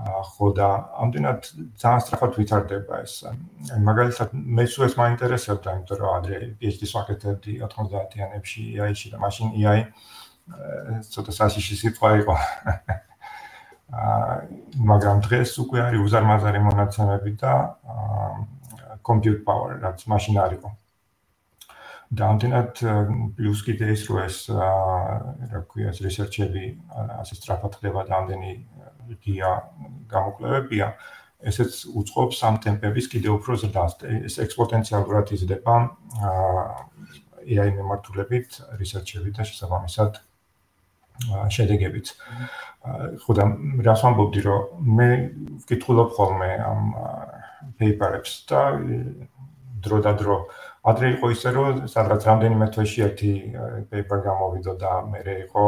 ხო 0.00 0.46
და 0.56 0.68
ამდენად 1.02 1.40
ძალიან 1.76 2.00
სწრაფად 2.00 2.32
ვითარდება 2.38 2.94
ეს. 3.04 3.14
მაგალითად 3.84 4.32
მე 4.32 4.64
სულ 4.64 4.86
ეს 4.88 4.94
მაინტერესებდა, 4.96 5.68
იმიტომ 5.76 5.98
რომ 6.00 6.10
ადრე 6.16 6.36
PhD-ს 6.56 6.94
ვაკეთებდი 6.96 7.52
90-იანებში 7.60 8.62
AI-ში 8.80 9.12
და 9.12 9.18
მაშინ 9.20 9.48
AI 9.60 9.80
ცოტა 11.10 11.32
სასიში 11.36 11.74
სიტყვა 11.84 12.10
იყო. 12.22 12.34
აა 12.38 13.10
მაგრამ 13.90 15.20
დღეს 15.26 15.50
უკვე 15.58 15.80
არის 15.90 16.00
უზარმაზარი 16.06 16.60
მონაცემები 16.62 17.32
და 17.42 17.54
compute 19.02 19.44
power 19.44 19.80
რაც 19.82 20.06
მაშინ 20.06 20.36
არის. 20.44 20.64
და 22.10 22.26
ამდენად 22.26 22.80
პლუს 23.38 23.60
კიდე 23.62 23.94
ის 23.94 24.02
რო 24.10 24.16
ეს 24.26 24.36
რა 24.50 25.60
ქვია 25.70 25.94
ეს 25.94 26.02
რესერჩები 26.02 26.64
ასე 27.22 27.38
სწრაფად 27.38 27.76
ხდება 27.78 28.02
და 28.08 28.14
ამდენი 28.18 28.50
გია 29.22 29.50
გამოკლებებია 30.10 30.88
ესეც 31.50 31.86
უწყობს 32.00 32.42
ამ 32.48 32.58
ტემპების 32.66 33.06
კიდე 33.14 33.30
უფრო 33.38 33.56
ზრდას. 33.62 33.92
ეს 34.26 34.34
ექსპონენციალურად 34.44 35.30
იზრდება 35.38 35.74
AI 37.46 37.70
მიმართულებით 37.78 38.58
რესერჩებით 38.80 39.34
და 39.38 39.46
შესაბამისად 39.46 40.18
შედეგებით. 41.54 42.06
ხო 43.22 43.32
და 43.36 43.44
რას 43.86 44.02
ვამბობდი 44.04 44.40
რომ 44.44 44.62
მე 44.98 45.08
ვკითხულობ 45.64 46.10
ხოლმე 46.16 46.50
ამ 46.64 46.82
პეიპერებს 47.78 48.32
და 48.50 48.62
დრო 49.84 49.98
და 50.04 50.12
დრო 50.20 50.36
ადრე 50.90 51.14
იყო 51.16 51.30
ისე 51.36 51.50
რომ 51.56 51.80
სადღაც 51.92 52.26
რამდენიმე 52.30 52.66
თვეში 52.74 53.00
ერთი 53.06 53.32
paper 53.92 54.20
გამოვიდა 54.28 54.74
და 54.80 54.92
მე 55.12 55.22
იყო 55.44 55.64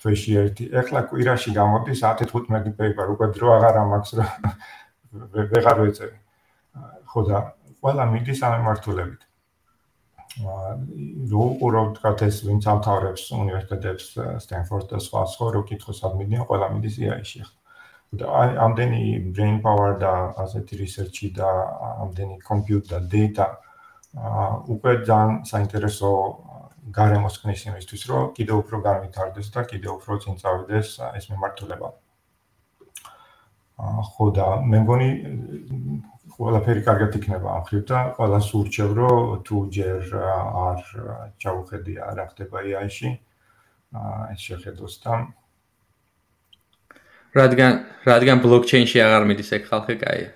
თვეში 0.00 0.32
ერთი. 0.40 0.64
ეხლა 0.76 1.00
კვირაში 1.10 1.52
გამოდის 1.56 2.02
10-15 2.04 2.74
პეიპერ, 2.76 3.12
უკვე 3.16 3.26
დრო 3.36 3.52
აღარ 3.56 3.78
ამაქვს 3.82 4.12
რა. 4.20 4.26
ვეღარ 5.52 5.78
ვეწევი. 5.80 6.16
ხო 7.08 7.20
და 7.28 7.38
ყველა 7.80 8.04
მიდის 8.12 8.40
ამ 8.44 8.66
მართულებით. 8.68 9.22
აა 10.36 10.72
რო 11.32 11.44
უყურო 11.56 11.82
თქვა 11.96 12.10
ეს 12.28 12.36
ვინც 12.44 12.64
ამთავრებს 12.68 13.22
უნივერსიტეტებს 13.40 14.06
სტენფორდს 14.44 14.88
და 14.92 14.98
სხვა 15.00 15.22
სხვა 15.32 15.46
რო 15.56 15.62
კითხოს 15.70 16.04
ადმინია 16.04 16.44
ყველა 16.44 16.66
მიდის 16.76 16.96
IA-ში 17.00 17.40
ხო. 17.40 17.52
აი 18.14 18.50
ამდენი 18.66 19.02
brain 19.36 19.60
power 19.60 19.98
და 20.00 20.12
ასეთი 20.44 20.74
research-ი 20.82 21.28
და 21.36 21.50
ამდენი 22.06 22.38
computer 22.46 23.00
data 23.00 23.48
უკვე 24.72 24.92
ძალიან 25.08 25.32
საინტერესო 25.44 26.10
გარემოს 26.96 27.36
ქნის 27.42 27.62
იმისთვის, 27.68 28.02
რომ 28.08 28.22
კიდევ 28.36 28.56
უფრო 28.62 28.76
განვითარდეს 28.88 29.48
და 29.54 29.60
კიდევ 29.70 29.92
უფრო 29.98 30.18
წინ 30.24 30.34
წავიდეს 30.40 30.88
ეს 31.18 31.24
მიმართულება. 31.30 31.88
ხო 33.76 34.26
და 34.32 34.46
მე 34.64 34.78
მგონი 34.86 35.10
ყველაფერი 36.36 36.82
კარგად 36.86 37.16
იქნება 37.18 37.48
ამ 37.56 37.64
ხრივ 37.68 37.82
და 37.90 37.98
ყველა 38.16 38.38
სურჩევ 38.48 38.90
რომ 38.98 39.42
თუ 39.44 39.56
ჯერ 39.76 40.00
არ 40.64 40.80
ჩავხედია 41.44 42.02
რა 42.16 42.24
ხდება 42.32 42.56
AI-ში 42.64 43.10
აა 44.00 44.22
ეს 44.32 44.40
შეხედოს 44.48 44.94
და 45.04 45.12
რადგან 47.36 47.72
რადგან 48.08 48.42
ბლოკჩეინში 48.44 49.02
აღარ 49.06 49.28
მიდის 49.30 49.52
ეგ 49.58 49.68
ხალხი 49.70 49.94
კაია 50.02 50.30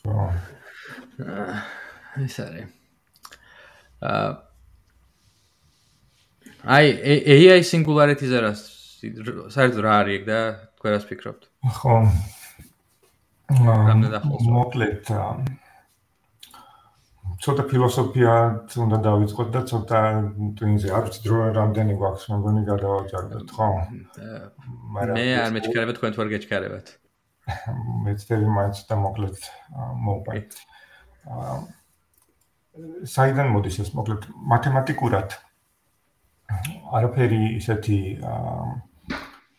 ხო 0.00 0.26
ეს 2.26 2.36
არის 2.44 2.66
აა 4.02 4.46
აი 6.66 6.86
AI 7.30 7.62
singularity-ზე 7.62 8.38
რა 8.42 8.52
საერთოდ 9.54 9.82
რა 9.86 9.92
არის 10.02 10.16
ეგ 10.18 10.24
და 10.26 10.38
თქვენ 10.78 10.94
რას 10.96 11.04
ფიქრობთ? 11.06 11.42
ხო. 11.78 11.94
მოკლედ 14.50 15.12
ცოტა 17.44 17.62
ფილოსოფია 17.70 18.34
უნდა 18.84 18.98
დავიწყოთ 19.06 19.48
და 19.54 19.60
ცოტა 19.70 20.00
ტვინზე 20.58 20.92
არ 20.96 21.02
ვიცი 21.06 21.20
დრო 21.26 21.40
რამდენი 21.56 21.96
გვაქვს 22.00 22.28
მეგონი 22.32 22.62
გადავაჭარბეთ 22.70 23.48
ხო? 23.56 23.68
მე 25.16 25.26
არ 25.44 25.50
მეჩქარება 25.56 25.92
თქვენ 25.98 26.16
თუ 26.16 26.22
არ 26.24 26.30
გეჩქარებათ. 26.32 26.86
მეცდები 28.06 28.46
მაინც 28.58 28.76
და 28.90 28.94
მოკლედ 29.00 30.60
აა 31.26 31.58
საიდან 33.08 33.52
მოდის 33.54 33.78
ეს 33.84 33.90
მოკლედ 33.96 34.26
მათემატიკურად 34.52 35.36
არაფერი 36.98 37.40
ისეთი 37.56 37.98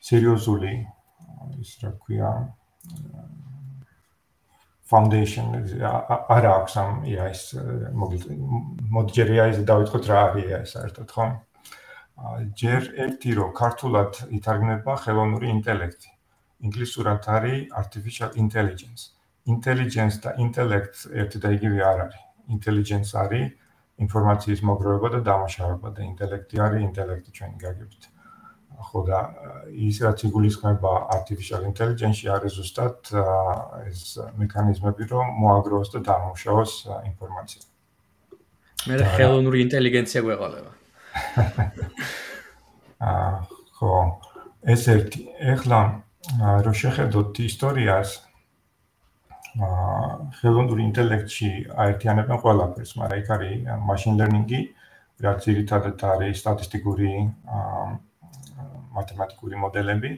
სერიოზული 0.10 0.74
ის 1.64 1.72
რა 1.84 1.92
ქვია 2.04 2.30
foundation 4.92 5.46
არ 6.36 6.46
აქვს 6.54 6.74
ამ 6.84 6.94
AI-ს 7.12 7.42
მოდჯერია 8.96 9.48
ის 9.52 9.60
დავიწყოთ 9.68 10.10
რა 10.12 10.20
არის 10.28 10.46
AI 10.48 10.64
საერთოდ 10.74 11.10
ხო? 11.16 11.26
ჯერ 12.62 12.88
ერთი 13.06 13.32
რო 13.38 13.48
ქართულად 13.60 14.22
ითარგმნება 14.38 14.94
ხელოვნური 15.04 15.52
ინტელექტი. 15.54 16.10
ინგლისურად 16.68 17.28
არის 17.36 17.70
artificial 17.82 18.32
intelligence. 18.44 19.14
intelligence 19.46 20.16
და 20.24 20.34
intellect 20.44 21.06
ერთი 21.14 21.38
და 21.44 21.50
იგივე 21.58 21.80
არ 21.92 22.00
არის. 22.06 22.24
intelligence 22.56 23.12
არის 23.24 23.46
ინფორმაციის 24.06 24.62
მოგროვება 24.70 25.10
და 25.16 25.20
დამუშავება 25.30 25.90
და 25.96 26.02
ინტელექტი 26.12 26.56
არის 26.66 26.82
ინტელექტი 26.90 27.32
ჩვენი 27.38 27.58
გაგებით. 27.66 28.04
ხო 28.78 29.02
და 29.08 29.20
ის 29.74 29.98
რაც 30.06 30.22
იგულისხმება 30.30 30.92
artificial 31.18 31.66
intelligence-ში 31.66 32.30
არის 32.30 32.58
ზუსტად 32.60 33.12
ეს 33.90 34.02
მექანიზმები, 34.38 35.04
რომ 35.12 35.26
მოაგროვოს 35.42 35.90
და 35.96 36.00
დამუშავოს 36.10 36.74
ინფორმაცია. 37.10 37.62
მე 38.88 38.96
ხელოვნური 39.18 39.58
ინტელიგენცია 39.66 40.22
გვეყოლება. 40.28 40.72
აა 43.08 43.34
ხო 43.78 43.94
ეს 44.74 44.88
ერთი 44.94 45.22
ეხლა 45.54 45.80
რო 46.66 46.74
შეხედოთ 46.82 47.40
ისტორიას 47.46 48.10
ხელოვნური 50.38 50.82
ინტელექტში 50.86 51.50
აერთიანებენ 51.84 52.42
ყველაფერს, 52.44 52.92
მაგრამ 53.00 53.22
იქ 53.22 53.30
არის 53.36 53.54
machine 53.90 54.18
learning-ი, 54.22 54.60
რაც 55.26 55.46
ძირითადად 55.46 56.04
არის 56.14 56.42
სტატისტიკური 56.44 57.14
მათემატიკური 58.98 59.56
მოდელები, 59.64 60.12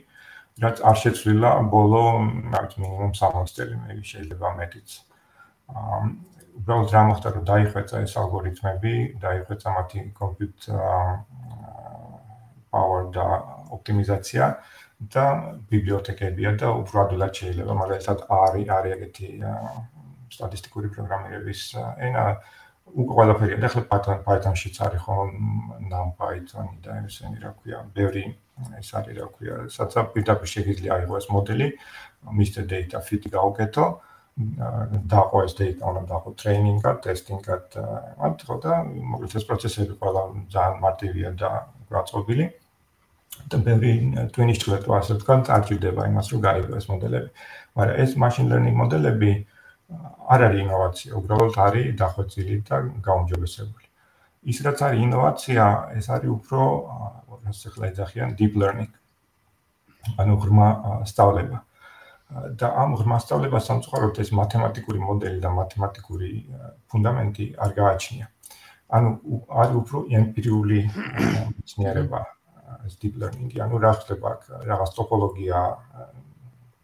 რაც 0.63 0.81
არ 0.89 0.97
შეცვლილა 1.03 1.51
ბოლო, 1.73 2.03
რაღაც 2.55 2.73
მინიმუმ 2.79 3.13
60 3.19 3.55
წელი, 3.59 3.75
მე 3.85 4.01
შეიძლება 4.11 4.47
მეტიც. 4.59 4.89
აა 5.69 6.01
უბრალოდ 6.59 6.89
რა 6.95 7.01
მოხდა, 7.09 7.29
რომ 7.35 7.43
დაიხვეწა 7.47 7.95
ეს 8.05 8.13
ალგორითმები, 8.19 8.93
დაიხვეწა 9.23 9.69
მათი 9.77 9.99
compute 10.19 10.65
power 12.73 13.01
და 13.15 13.27
ოპტიმიზაცია. 13.75 14.45
და 14.99 15.25
ბიბლიოთეკებია 15.71 16.51
და 16.59 16.69
უფრო 16.75 16.97
ადვილად 17.07 17.37
შეიძლება, 17.39 17.73
მაგრამ 17.81 17.99
ესად 18.03 18.19
არის 18.35 18.71
არის 18.77 18.95
ეგეთი 18.95 19.27
სტატისტიკური 20.35 20.87
პროგრამირების 20.95 21.61
ენა 22.07 22.23
უკვე 22.89 23.13
ყველაფერია 23.19 23.57
და 23.63 23.69
Python 23.91 24.19
Python-შიც 24.27 24.75
არის 24.85 25.01
ხო 25.05 25.15
NumPy-თონი 25.87 26.75
და 26.83 26.97
ესენი 27.07 27.39
რა 27.45 27.51
ქვია, 27.61 27.79
ბევრი 27.95 28.23
ეს 28.79 28.89
არის 28.97 29.13
რა 29.19 29.27
ქვია, 29.35 29.55
საცა 29.75 29.99
პირდაპირ 30.13 30.47
შეიძლება 30.53 30.95
აიღო 30.95 31.15
ეს 31.21 31.27
მოდელი, 31.33 31.67
Mr 32.37 32.63
Data 32.67 32.99
Fit 33.07 33.23
გაუკეთო 33.31 33.85
დაყო 34.39 35.37
ეს 35.43 35.53
data, 35.59 35.83
უნდა 35.89 36.01
დაყო 36.07 36.31
training-ად, 36.39 36.97
testing-ად, 37.03 37.75
მათ 38.19 38.43
ხო 38.47 38.55
და 38.63 38.73
მოკლედ 38.87 39.35
ეს 39.35 39.45
პროცესები 39.49 39.93
ყველა 39.99 40.21
ძალიან 40.53 40.77
მარტივია 40.85 41.29
და 41.35 41.49
გაწყობილი. 41.91 42.45
და 43.49 43.57
ბევრი 43.65 43.91
twin-ის 44.35 44.59
ჩლეტო 44.63 44.91
ასე 44.99 45.13
თქვა, 45.21 45.35
წარჭირდება 45.47 46.01
იმას, 46.11 46.27
რომ 46.31 46.39
გაიგო 46.43 46.73
ეს 46.79 46.85
მოდელები. 46.91 47.29
მაგრამ 47.77 47.95
ეს 48.03 48.11
machine 48.23 48.47
learning 48.51 48.75
მოდელები 48.79 49.31
არ 50.33 50.39
არის 50.47 50.59
ინოვაცია, 50.65 51.11
უბრალოდ 51.19 51.55
არის 51.65 51.85
დახვეწილი 52.01 52.55
და 52.67 52.75
გაუმჯობესებული. 53.05 53.85
ის 54.51 54.57
რაც 54.65 54.79
არის 54.87 54.99
ინოვაცია, 55.07 55.63
ეს 55.99 56.05
არის 56.15 56.29
უფრო 56.37 56.61
რას 57.49 57.65
ახლა 57.65 57.89
ეძახიან 57.91 58.37
deep 58.37 58.53
learning. 58.55 58.91
ანუ 60.21 60.33
ღრმა 60.41 60.67
სწავლება. 61.09 61.59
და 62.29 62.67
ამ 62.77 62.93
ღრმა 62.93 63.17
სწავლებას 63.25 63.67
სამწუხაროდ 63.69 64.19
ეს 64.21 64.29
მათემატიკური 64.37 64.99
მოდელი 65.01 65.39
და 65.41 65.49
მათემატიკური 65.49 66.29
ფუნდამენტი 66.85 67.45
არ 67.57 67.71
გააჩნია. 67.73 68.25
ანუ 68.93 69.09
არის 69.49 69.75
უფრო 69.81 69.97
ემპირიული 70.13 70.79
მეცნიერება. 71.57 72.21
ეს 72.85 72.93
deep 73.01 73.17
learning-ი, 73.17 73.57
ანუ 73.65 73.75
რა 73.81 73.91
ხდება 73.97 74.27
აქ, 74.29 74.41
რაღაც 74.69 74.89
ტოპოლოგია 74.93 75.57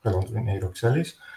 ხელოვნური 0.02 0.42
ნეიროქსელის 0.50 1.10
და 1.14 1.35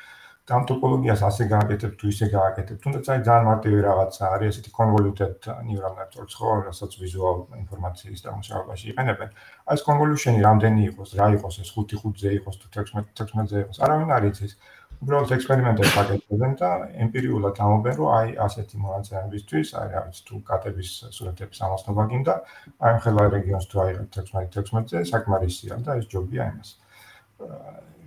ამ 0.57 0.65
ტოპოლოგიას 0.69 1.21
ასე 1.29 1.45
გააკეთებ 1.53 1.93
თუ 2.01 2.05
ისე 2.09 2.27
გააკეთებ, 2.33 2.77
თუნდაც 2.81 3.05
აი 3.13 3.21
ძალიან 3.29 3.45
მარტივი 3.49 3.79
რაღაცა 3.85 4.25
არის, 4.35 4.49
ესეთი 4.49 4.71
convoluted 4.79 5.49
neural 5.69 5.95
networks 6.01 6.35
ხო, 6.41 6.53
რასაც 6.69 6.93
ვიზუალ 7.03 7.37
ინფორმაციის 7.63 8.21
დამუშავებაში 8.25 8.87
იყენებენ. 8.93 9.29
აი 9.69 9.75
ეს 9.77 9.83
convolution-ი 9.89 10.41
რამდენი 10.49 10.81
იყოს, 10.89 11.11
რა 11.21 11.27
იყოს 11.37 11.55
ეს 11.63 11.71
5-5-ზე 11.77 12.31
იყოს 12.39 12.57
თუ 12.61 12.67
16-16-ზე 12.77 13.57
იყოს, 13.65 13.77
არავინ 13.85 14.11
არ 14.17 14.25
იცის. 14.33 14.53
უბრალოდ 14.99 15.31
ექსპერიმენტებს 15.37 15.95
აკეთებენ 16.03 16.53
და 16.59 16.71
ემპირიულად 17.05 17.57
ამობენ, 17.63 17.95
რომ 17.99 18.09
აი 18.19 18.29
ასეთი 18.47 18.77
მონაცემებისთვის, 18.83 19.69
აი 19.79 19.89
რა 19.95 20.01
ვიცი, 20.09 20.23
თუ 20.27 20.35
კატების 20.49 20.91
სურათების 21.15 21.59
ამოსნობა 21.67 22.03
გინდა, 22.11 22.35
აი 22.83 22.95
ხელა 23.05 23.25
რეგიონს 23.37 23.67
თუ 23.71 23.77
აიღებთ 23.85 24.19
16-16-ზე, 24.19 24.99
საკმარისია 25.13 25.75
და 25.87 25.91
ეს 26.03 26.07
ჯობია 26.11 26.43
იმას. 26.51 26.71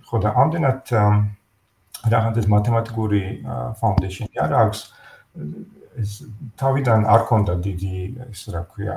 ხო 0.04 0.16
და 0.20 0.30
ამდენად 0.42 0.84
რაღაცა 2.10 2.48
მათემატიკური 2.56 3.22
ფაუნდეიშენი 3.78 4.36
არ 4.42 4.52
აქვს. 4.62 4.80
ეს 6.02 6.12
თავიდან 6.56 7.04
არ 7.14 7.22
ქონდა 7.28 7.54
დიდი 7.66 7.96
ეს 8.32 8.42
რა 8.52 8.62
ქვია 8.72 8.96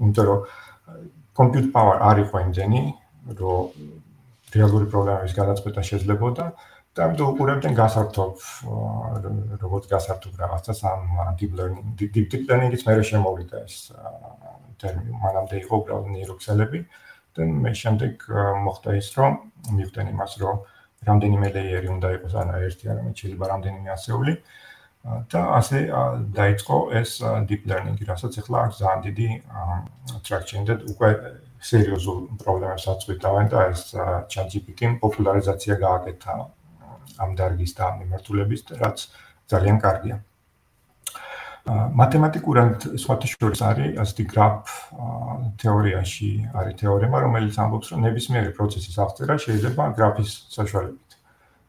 იმიტომ 0.00 0.24
რომ 0.28 0.40
compute 1.38 1.68
power 1.72 1.96
არ 2.10 2.16
იყო 2.24 2.36
იმდენი 2.44 2.82
რომ 3.40 3.62
რეალური 4.56 4.86
პროგრამების 4.92 5.34
გადაწყვეტა 5.40 5.82
შეძლებოდა 5.90 6.44
და 6.94 7.00
ამიტომ 7.06 7.28
უყურებდნენ 7.32 7.74
გასართობ 7.80 8.34
როგორც 9.64 9.84
გასართობ 9.94 10.32
რაღაცას 10.42 10.80
ამ 10.92 11.02
deep 11.40 11.52
learning 11.58 11.86
deep 11.96 12.44
learning-ის 12.50 12.84
მეორე 12.88 13.04
შემოვიდა 13.10 13.56
ეს 13.64 13.76
ტერმინი 14.80 15.12
მანამდე 15.24 15.56
იყო 15.64 15.74
უბრალოდ 15.80 16.08
ნეიროქსელები 16.16 16.80
და 17.36 17.40
მე 17.64 17.72
შემდეგ 17.82 18.12
მოხდა 18.66 18.90
ის 19.00 19.08
რომ 19.16 19.32
მივხვდნენ 19.78 20.12
იმას 20.14 20.32
რომ 20.42 20.56
რამდენიმე 21.08 21.48
ლეიერი 21.56 21.88
უნდა 21.96 22.08
იყოს 22.16 22.34
ანუ 22.40 22.58
ერთი 22.66 22.84
არამედ 22.92 23.14
შეიძლება 23.20 23.46
რამდენიმე 23.52 23.88
ასეული 23.96 24.34
და 25.32 25.40
ასე 25.56 25.78
დაიწყო 26.36 26.76
ეს 27.00 27.10
deep 27.48 27.62
learning-ი, 27.70 28.04
რასაც 28.04 28.36
ახლა 28.42 28.58
აქვს 28.68 28.80
ძალიან 28.84 29.00
დიდი 29.06 29.28
traction 30.28 30.60
და 30.68 30.74
უკვე 30.92 31.10
სერიოზულ 31.70 32.18
პრობლემებს 32.42 32.84
აწვდით 32.92 33.20
და 33.52 33.60
ეს 33.72 33.82
ChatGPT-ი 34.32 35.00
პოპულარიზაცია 35.00 35.74
გააკეთა 35.84 36.34
ამ 37.20 37.30
დარგის 37.36 37.72
და 37.80 37.86
მიმართულების, 38.00 38.60
რაც 38.80 38.98
ძალიან 39.52 39.76
კარგია. 39.80 40.16
მათემატიკურად 41.68 42.86
სხვათა 42.96 43.28
შორის 43.30 43.60
არის 43.60 43.98
ასეთი 44.00 44.24
graph 44.32 44.70
თეორიაში 45.60 46.30
არის 46.56 46.74
თეორემა, 46.80 47.20
რომელიც 47.26 47.58
ამბობს, 47.60 47.92
რომ 47.92 48.06
ნებისმიერი 48.08 48.54
პროცესის 48.56 48.96
აღწერა 49.04 49.36
შეიძლება 49.44 49.92
graph-ის 49.98 50.30
საშუალებით. 50.56 51.10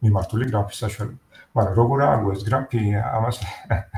მიმართული 0.01 0.47
graph-ის 0.51 0.79
საშუალებით. 0.83 1.19
მაგრამ 1.55 1.75
როგორ 1.75 1.99
ააგო 2.07 2.27
ეს 2.31 2.41
graph-ი, 2.47 2.81
ამას 2.95 3.37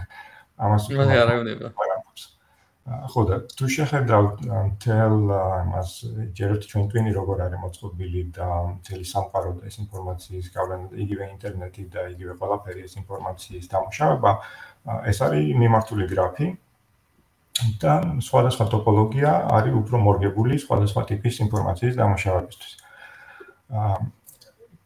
ამას 0.63 0.89
მე 0.89 1.17
არ 1.23 1.29
აღვნება. 1.37 1.67
ხო 2.83 3.21
და 3.27 3.35
თუ 3.47 3.67
შეხედავთ 3.71 4.41
თელ 4.83 5.13
მას 5.71 5.91
ჯერეთ 6.35 6.65
ჩვენ 6.67 6.89
ტვინი 6.91 7.11
როგორ 7.15 7.43
არის 7.45 7.61
მოწყობილი 7.63 8.23
და 8.35 8.47
მთელი 8.75 9.05
სამყარო 9.07 9.51
და 9.59 9.69
ეს 9.71 9.77
ინფორმაციის 9.83 10.49
გავლენა 10.55 10.99
იგივე 11.03 11.23
ინტერნეტი 11.31 11.83
და 11.95 12.01
იგივე 12.11 12.33
ყველაფერი 12.43 12.83
ეს 12.83 12.97
ინფორმაციის 12.99 13.71
დამუშავება 13.71 14.31
ეს 15.11 15.17
არის 15.27 15.55
მიმართული 15.63 16.09
გრაფი 16.11 16.47
და 17.79 17.93
სხვადასხვა 18.27 18.65
ტოპოლოგია 18.75 19.31
არის 19.55 19.73
უფრო 19.79 20.03
მორგებული 20.03 20.59
სხვადასხვა 20.59 21.01
ტიპის 21.13 21.39
ინფორმაციის 21.47 21.95
დამუშავებისთვის. 22.01 22.71
აა 23.79 23.95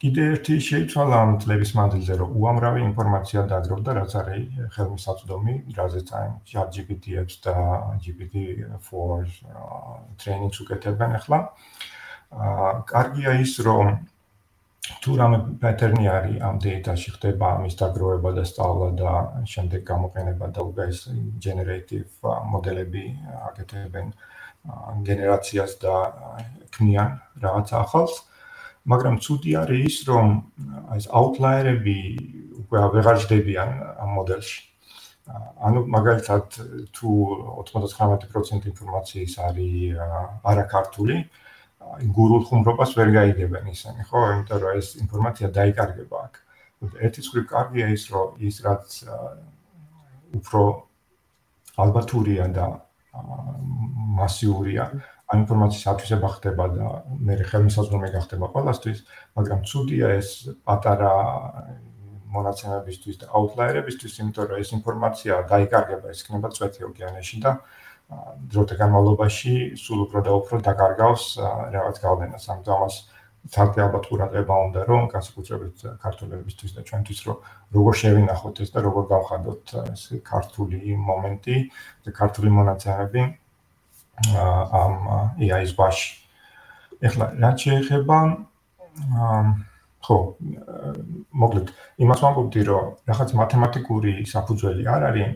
კიდე 0.01 0.23
ერთი 0.31 0.55
შეიცვალა 0.61 1.19
ამ 1.25 1.31
წლების 1.41 1.71
მანძილზე, 1.77 2.17
რომ 2.21 2.33
უამრავი 2.37 2.81
ინფორმაცია 2.87 3.41
დაგროვდა, 3.51 3.91
რაც 3.97 4.11
არის 4.19 4.43
ხელმისაწვდომი, 4.75 5.55
რაზეც 5.77 6.11
აი 6.19 6.27
ChatGPT-ებს 6.51 7.35
და 7.45 7.55
GPT-4 8.05 9.25
ტრეინინგს 10.21 10.61
უკეთებენ 10.65 11.17
ახლა. 11.17 11.39
აა 12.29 12.69
კარგია 12.93 13.31
ის, 13.41 13.57
რომ 13.65 13.97
თუ 15.03 15.11
რამე 15.19 15.37
პატერნი 15.61 16.05
არის 16.13 16.37
ამ 16.47 16.55
დეიტაში 16.63 17.09
ხდება 17.17 17.47
ამის 17.57 17.75
დაგროვება 17.81 18.29
და 18.37 18.43
სწავლა 18.47 18.89
და 19.01 19.11
შემდეგ 19.53 19.81
გამოყენება 19.91 20.45
და 20.55 20.61
უკვე 20.69 20.83
ეს 20.93 20.99
generative 21.43 22.07
მოდელები 22.53 23.03
აკეთებენ 23.49 24.13
გენერაციას 25.09 25.73
და 25.83 25.95
ქმნიან 26.75 27.09
რაღაც 27.43 27.67
ახალს. 27.83 28.15
მაგრამ 28.87 29.15
ცუდი 29.19 29.51
არის 29.61 29.83
ის, 29.87 29.95
რომ 30.07 30.27
ეს 30.95 31.05
outlier-ები 31.11 31.99
უკვე 32.63 32.77
აღარ 32.87 33.17
ჯდებიან 33.23 33.69
ამ 34.03 34.09
მოდელში. 34.15 34.59
ანუ 35.67 35.79
მაგალითად 35.91 36.45
თუ 36.95 37.09
99% 37.67 38.71
ინფორმაციის 38.71 39.33
არის 39.47 39.75
არაქართული, 40.51 41.17
გურულ 42.15 42.41
ხუმრობას 42.47 42.91
ვერ 42.99 43.09
გაიგებენ 43.17 43.65
ისინი, 43.75 44.01
ხო? 44.07 44.19
იმიტომ 44.33 44.59
რომ 44.63 44.71
ეს 44.79 44.87
ინფორმაცია 45.03 45.47
დაიკარგება 45.57 46.17
აქ. 46.27 46.33
ერთი 47.03 47.21
ხრი 47.27 47.41
კარგია 47.51 47.87
ის, 47.91 48.03
რომ 48.13 48.27
ის 48.39 48.55
რაც 48.63 48.87
უფრო 50.37 50.63
ალბათურია 51.83 52.45
და 52.55 52.65
მასიურია, 54.19 54.83
ამ 55.27 55.43
ინფორმაციის 55.43 55.87
ათვისება 55.91 56.27
ხდება 56.37 56.65
და 56.71 56.85
მე 57.27 57.35
ხელმისაწვდომი 57.51 58.09
გახდება 58.15 58.47
ყველასთვის, 58.53 58.99
მაგრამ 59.35 59.59
ცუდია 59.67 60.11
ეს 60.19 60.29
პატარა 60.63 61.11
მონაცემებისთვის 62.31 63.19
და 63.23 63.25
აუტლაიერებისთვის, 63.35 64.13
იმიტომ 64.23 64.45
რომ 64.51 64.61
ეს 64.63 64.69
ინფორმაცია 64.77 65.33
დაიკარგება, 65.51 66.07
ეს 66.15 66.23
იქნება 66.23 66.47
წვეთი 66.55 66.87
ოკეანეში 66.87 67.37
და 67.43 67.51
დროთა 68.55 68.75
განმავლობაში 68.79 69.53
სულ 69.83 69.99
უფრო 70.07 70.19
და 70.27 70.31
უფრო 70.39 70.55
დაკარგავს 70.63 71.23
რაღაც 71.75 71.95
გავლენას. 72.07 72.43
ამიტომ 72.47 72.75
ამას 72.77 72.95
თალკი 73.51 73.79
ალბათ 73.83 74.07
ყურადღება 74.11 74.55
უნდა 74.67 74.81
რომ 74.87 75.03
განსაკუთრებით 75.11 75.83
ქართულებისთვის 76.03 76.71
და 76.75 76.81
ჩვენთვის 76.87 77.19
რომ 77.27 77.37
როგორ 77.75 77.93
შევინახოთ 78.01 78.55
ეს 78.63 78.69
და 78.75 78.79
როგორ 78.87 79.03
გავხადოთ 79.11 79.63
ეს 79.91 80.03
ქართული 80.31 80.79
მომენტი 81.09 81.57
და 82.07 82.09
ქართული 82.19 82.49
მონაცემები 82.59 83.21
ამ 84.17 84.93
AI-ის 85.37 85.73
ბაში. 85.77 86.09
ეხლა 87.01 87.25
რა 87.37 87.51
შეიძლება 87.61 88.17
ხო 90.07 90.17
მოკლედ 91.41 91.67
იმას 92.01 92.19
ვამბობდი 92.23 92.61
რომ 92.69 92.85
რაღაც 93.09 93.29
მათემატიკური 93.41 94.13
საფუძველი 94.33 94.83
არ 94.93 95.01
არის 95.09 95.29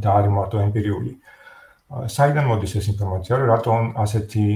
და 0.00 0.08
არის 0.16 0.32
მარტო 0.36 0.56
ემპირიული. 0.66 1.12
საიდან 1.90 2.46
მოდის 2.46 2.72
ეს 2.78 2.86
ინფორმაცია, 2.94 3.34
რომ 3.36 3.48
რატომ 3.50 3.78
ასეთი 4.04 4.46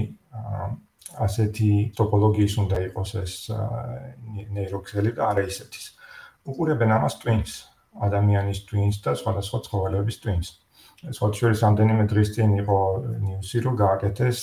ასეთი 1.25 1.71
ტოპოლოგიის 1.97 2.53
უნდა 2.63 2.77
იყოს 2.89 3.11
ეს 3.23 3.33
ნეიროქსელი 4.55 5.11
და 5.15 5.21
არა 5.31 5.43
ისეთის. 5.51 5.85
უყურებენ 6.45 6.91
ამას 6.97 7.15
twins, 7.21 7.51
ადამიანის 8.07 8.59
twins 8.69 8.99
და 9.03 9.15
სხვადასხვა 9.15 9.57
ცხოველების 9.65 10.17
twins. 10.23 10.47
სხვა 11.13 11.27
შორის 11.37 11.61
ამდენიმე 11.67 12.05
დღის 12.09 12.29
წინ 12.35 12.55
იყო 12.65 12.77
ნიუსი, 13.25 13.57
რომ 13.65 13.73
გააკეთეს 13.81 14.39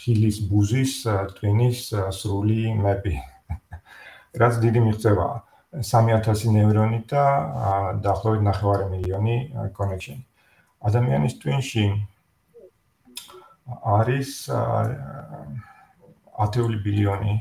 ხილის 0.00 0.38
ბუზის 0.48 0.92
twinis 1.36 1.88
სრული 1.92 2.72
map-ი. 2.80 3.16
რაც 4.40 4.54
დიდი 4.64 4.80
მიღწევაა. 4.86 5.36
3000 5.82 6.54
ნეირონი 6.54 7.00
და 7.10 7.24
დაახლოებით 8.04 8.42
9 8.46 8.86
მილიონი 8.94 9.36
connection. 9.74 10.22
ადამიანის 10.84 11.34
twin-ში 11.42 11.86
არის 13.82 14.30
10 16.38 16.78
ბილიონი 16.84 17.34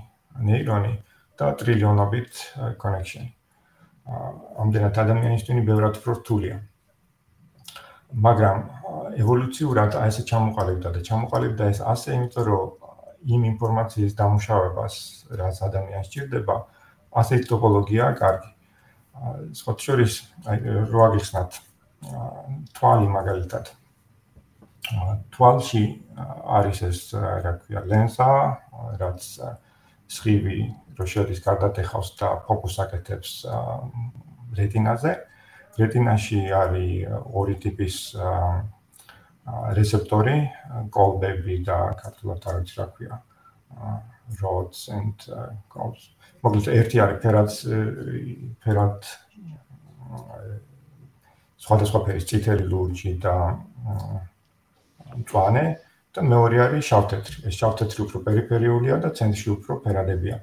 ნეირონი 0.50 0.94
და 1.38 1.54
ტრილიონობით 1.62 2.32
connection. 2.82 3.30
ამდენად 4.64 4.98
ადამიანის 5.04 5.46
twin-ი 5.46 5.64
ბევრად 5.68 6.00
უფრო 6.02 6.14
რთულია. 6.20 6.58
მაგრამ 8.14 8.58
ევოლუციურად 9.18 9.98
აი 9.98 10.10
ესე 10.14 10.24
ჩამოყალიბდა 10.30 10.90
და 10.94 11.02
ჩამოყალიბდა 11.08 11.64
ეს 11.74 11.80
ასე, 11.82 12.10
იმიტომ 12.18 12.46
რომ 12.50 12.64
იმ 13.24 13.42
ინფორმაციის 13.54 14.14
დამუშავებას, 14.20 14.96
რაც 15.40 15.56
ადამიანს 15.68 16.08
ჭირდება, 16.14 16.56
ასე 17.14 17.44
ტოპოლოგიაა 17.50 18.14
კარგი. 18.20 18.52
სხვა 19.54 19.74
შორის 19.78 20.14
აი 20.50 20.58
რო 20.90 21.00
აღიხსნათ 21.08 21.52
თვალი 22.74 23.08
მაგალითად 23.14 23.66
თვალში 25.32 25.84
არის 26.58 26.80
ეს 26.90 27.00
რა 27.16 27.54
ქვია 27.62 27.84
ლენსა 27.88 28.30
რაც 29.00 29.22
სხივი 30.12 30.58
რო 30.98 31.06
შედის 31.14 31.40
გარდატეხავს 31.46 32.10
და 32.20 32.30
ფოკუსს 32.48 32.82
აკეთებს 32.84 33.32
რეტინაზე 34.60 35.14
რეტინაში 35.80 36.40
არის 36.54 37.14
ორი 37.42 37.56
ტიპის 37.64 37.98
რეცეპტორი 39.78 40.38
კოლბები 40.96 41.56
და 41.68 41.78
ქართულად 42.02 42.48
არ 42.50 42.60
ვიცი 42.60 42.80
რა 42.80 42.88
ქვია 42.96 43.20
rods 44.42 44.88
and 44.98 45.28
cols 45.74 46.10
მოკლედ 46.44 46.68
ერთი 46.78 47.02
არის 47.04 47.20
ფერად 47.24 47.52
ფერად 48.64 49.10
სხვადასხვა 51.64 52.00
ფერის 52.08 52.28
წითელი 52.30 52.66
ლურჯი 52.72 53.14
და 53.24 53.36
მწვანე 55.20 55.66
და 56.14 56.22
მეორე 56.30 56.58
არის 56.68 56.90
შავთეთრი. 56.92 57.38
ეს 57.50 57.56
შავთეთრი 57.62 58.00
უფრო 58.06 58.18
პერიფერიულია 58.28 58.96
და 59.04 59.10
ცენტრში 59.18 59.48
უფრო 59.58 59.80
ფერადებია. 59.86 60.36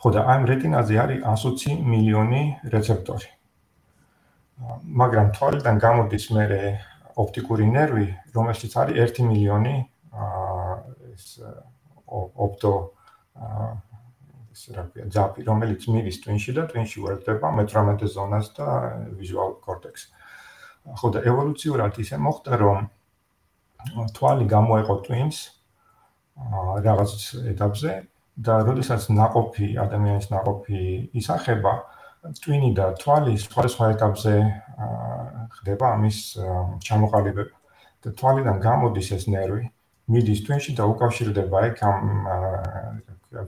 ხო 0.00 0.08
და 0.14 0.20
ამ 0.34 0.42
რეტინაზე 0.50 0.94
არის 1.04 1.20
120 1.24 1.82
მილიონი 1.92 2.42
რეცეპტორი. 2.74 3.28
მაგრამ 4.60 5.32
თვალიდან 5.34 5.78
გამოდის 5.82 6.26
მერე 6.34 6.60
ოპტიკური 7.18 7.66
ნერვი, 7.70 8.06
რომელშიც 8.34 8.72
არის 8.78 8.98
1 9.18 9.26
მილიონი 9.26 9.74
ეს 11.14 11.26
ოპტო 12.06 12.74
ეს 14.54 14.62
რა 14.74 14.84
ქვია, 14.90 15.06
ძაფი, 15.10 15.42
რომელიც 15.46 15.86
მიდის 15.90 16.20
ტვინში 16.22 16.54
და 16.54 16.66
ტვინში 16.70 17.02
უერთდება 17.02 17.50
მე-18 17.58 18.06
ზონას 18.14 18.54
და 18.54 18.68
ვიზუალურ 19.18 19.58
კორტექსს. 19.66 20.14
ხო 20.84 21.08
და 21.16 21.20
ევოლუციურად 21.26 21.98
ისე 21.98 22.16
მოხდა, 22.22 22.52
რომ 22.62 22.78
თვალი 24.14 24.46
გამოეყო 24.46 24.96
ტვინს 25.06 25.38
რაღაც 26.86 27.12
ეტაპზე 27.54 27.92
და 28.46 28.54
როდესაც 28.68 29.02
ناყოფი 29.10 29.66
ადამიანის 29.82 30.30
ناყოფი 30.30 30.82
ისახება, 31.18 31.74
აა 31.74 31.93
twin-ი 32.32 32.72
და 32.76 32.92
თვალი 33.00 33.36
სხვადასხვა 33.40 33.90
ეტაპზე 33.94 34.34
ხდება 35.58 35.92
ამის 35.96 36.18
ჩამოყალიბება. 36.86 37.56
და 38.04 38.12
თვალიდან 38.20 38.56
გამოდის 38.60 39.08
ეს 39.16 39.24
ნერვი 39.32 39.64
მიდის 40.12 40.40
twin-ში 40.44 40.72
და 40.76 40.84
უკავშირდება 40.92 41.56
ეგ 41.68 41.76
ამ 41.88 42.04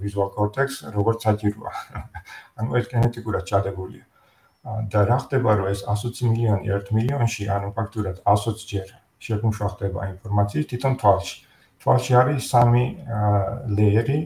visual 0.00 0.32
cortex 0.36 0.82
როგორც 0.96 1.24
საჭიროა. 1.28 1.72
ანუ 2.58 2.70
ეს 2.80 2.86
გენეტიკურად 2.92 3.44
ჩადებულია. 3.48 4.04
და 4.90 5.00
რა 5.06 5.18
ხდება 5.22 5.50
რომ 5.60 5.66
ეს 5.70 5.80
120 5.86 6.26
მილიონი 6.26 6.64
1 6.74 6.90
მილიონში 6.96 7.44
ანუ 7.56 7.68
ფაქტურად 7.76 8.16
120 8.26 8.66
ჯერ 8.66 8.88
შეგუმშვა 9.22 9.68
ხდება 9.76 10.00
ინფორმაციის 10.16 10.66
თვითონ 10.72 10.94
თვალში. 11.00 11.36
თვალში 11.80 12.12
არის 12.18 12.42
სამი 12.50 12.84
ლეიერი 13.76 14.18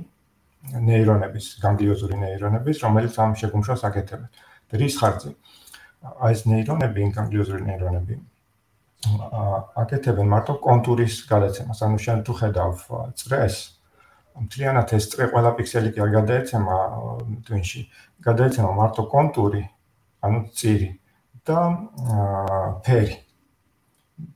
ნეირონების, 0.60 1.46
განგლიოზური 1.64 2.16
ნეირონების, 2.20 2.76
რომელიც 2.84 3.14
ამ 3.18 3.32
შეგუმშვას 3.40 3.82
აკეთებენ. 3.88 4.30
და 4.70 4.74
რის 4.78 4.94
ხარჯზე? 5.00 5.30
აი 6.24 6.32
ეს 6.32 6.42
ნეირონები, 6.46 7.00
განგლიოზური 7.16 7.62
ნეირონები 7.66 8.14
აკეთებენ 9.00 10.28
მარტო 10.28 10.54
კონტურის 10.60 11.24
გადაცემას. 11.24 11.78
ანუ 11.82 11.96
შენ 12.04 12.18
თუ 12.24 12.32
ხედავ 12.36 12.72
წრეს, 13.16 13.56
მთლიანად 14.36 14.92
ეს 14.92 15.04
წრე 15.12 15.24
ყველა 15.32 15.50
პიქსელი 15.56 15.88
კი 15.96 16.00
არ 16.04 16.10
გადაეცემა 16.20 16.76
twin-ში. 17.48 17.80
გადაეცემა 18.20 18.70
მარტო 18.76 19.02
კონტური, 19.08 19.64
ანუ 20.20 20.38
წირი 20.52 20.90
და 21.48 21.58
ფერი. 22.84 23.16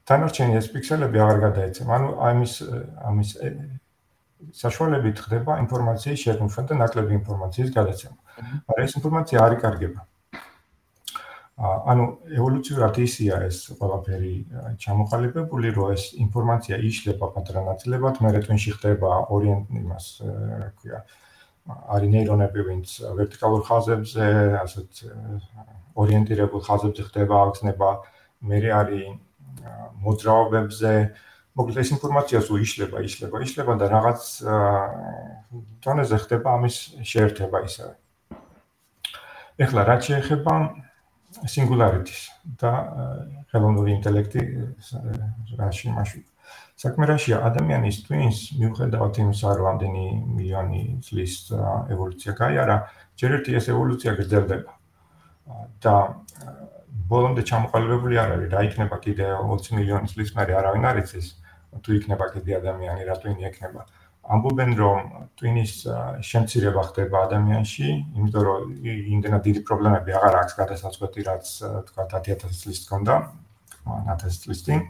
თანარჩენი 0.08 0.56
ეს 0.56 0.66
პიქსელები 0.72 1.16
აღარ 1.20 1.38
გადაეცემა. 1.44 1.90
ანუ 1.92 2.08
ამის 2.24 2.52
ამის 3.04 3.30
საშუალებით 4.52 5.16
ხდება 5.24 5.52
ინფორმაციის 5.64 6.18
შეგმშვა 6.24 6.62
და 6.68 6.74
ნაკლები 6.82 7.12
ინფორმაციის 7.20 7.70
გადაცემა. 7.78 8.18
მაგრამ 8.68 8.84
ეს 8.84 8.92
ინფორმაცია 8.98 9.38
არ 9.44 9.52
იკარგება. 9.58 10.00
ანუ 11.54 12.04
ევოლუციურად 12.34 12.96
ისია 12.98 13.34
ეს 13.46 13.58
ყველაფერი 13.78 14.34
ჩამოყალიბებული, 14.82 15.68
რომ 15.78 15.92
ეს 15.94 16.04
ინფორმაცია 16.18 16.76
იშლება 16.82 17.26
პატრა 17.30 17.60
ნაწილებად, 17.70 18.14
მე 18.18 18.28
რეტვინში 18.34 18.70
ხდება 18.74 19.10
ორიენტ 19.30 19.66
იმას, 19.70 20.06
რა 20.26 20.68
ქვია, 20.82 20.98
არის 21.94 22.10
ნეირონები, 22.10 22.60
ვინც 22.68 22.88
ვერტიკალურ 23.20 23.62
ხაზებზე, 23.70 24.26
ასეთ 24.66 24.90
ორიენტირებულ 25.94 26.60
ხაზებზე 26.66 27.02
ხდება 27.06 27.34
აღგზნება, 27.44 27.90
მე 28.50 28.58
არის 28.74 29.04
მოძრაობებზე, 30.02 30.92
მოკლედ 31.54 31.78
ეს 31.82 31.90
ინფორმაცია 31.94 32.38
სულ 32.42 32.62
იშლება, 32.66 32.98
იშლება, 33.06 33.40
იშლება 33.46 33.74
და 33.78 33.86
რაღაც 33.92 34.22
დონეზე 35.86 36.16
ხდება 36.24 36.54
ამის 36.58 36.76
შეერთება 37.06 37.58
ისე. 37.68 37.94
ეხლა 39.62 39.80
რაც 39.86 40.10
შეეხება 40.10 40.54
singularity-ს 41.46 42.22
და 42.58 42.70
ხელოვნური 43.50 43.94
ინტელექტი 43.98 44.42
რაში 45.58 45.94
მასში. 45.94 46.22
საქმე 46.74 47.06
რაშია 47.06 47.38
ადამიანის 47.46 47.96
twins 48.06 48.38
მიუხედავად 48.58 49.14
იმისა, 49.22 49.48
რომ 49.58 49.66
ამდენი 49.72 50.06
მილიონი 50.38 50.82
წლის 51.06 51.34
ევოლუცია 51.54 52.32
გაიარა, 52.34 52.76
ჯერ 53.14 53.30
ერთი 53.38 53.50
ეს 53.58 53.66
ევოლუცია 53.70 54.12
გრძელდება. 54.18 54.72
და 55.84 55.94
ბოლომდე 57.08 57.42
ჩამოყალიბებული 57.44 58.16
არ 58.16 58.30
არის, 58.34 58.48
რა 58.54 58.60
იქნება 58.64 58.96
კიდე 59.04 59.26
20 59.44 59.76
მილიონი 59.76 60.08
წლის 60.08 60.30
მერე 60.36 60.52
არავინ 60.56 60.84
არ 60.88 61.00
იცის. 61.04 61.43
თუ 61.82 61.90
იქნება 61.98 62.26
კიდე 62.34 62.52
ადამიანი, 62.60 63.02
რა 63.08 63.16
ტვინი 63.22 63.48
ექნება. 63.50 63.82
ამბობენ 64.24 64.70
რომ 64.80 65.00
ტვინის 65.36 65.72
შემცირება 66.24 66.82
ხდება 66.88 67.16
ადამიანში, 67.28 67.88
იმიტომ 68.16 68.42
რომ 68.48 68.62
იმდენად 69.14 69.42
დიდი 69.44 69.60
პრობლემები 69.68 70.16
აღარ 70.16 70.34
აქვს 70.40 70.54
გადასაწყვეტი, 70.60 71.20
რაც 71.28 71.44
თქვა 71.90 72.04
10000 72.14 72.56
წლის 72.60 72.78
თქონდა, 72.86 73.14
1000 73.84 74.40
წლის 74.44 74.60
წინ. 74.64 74.80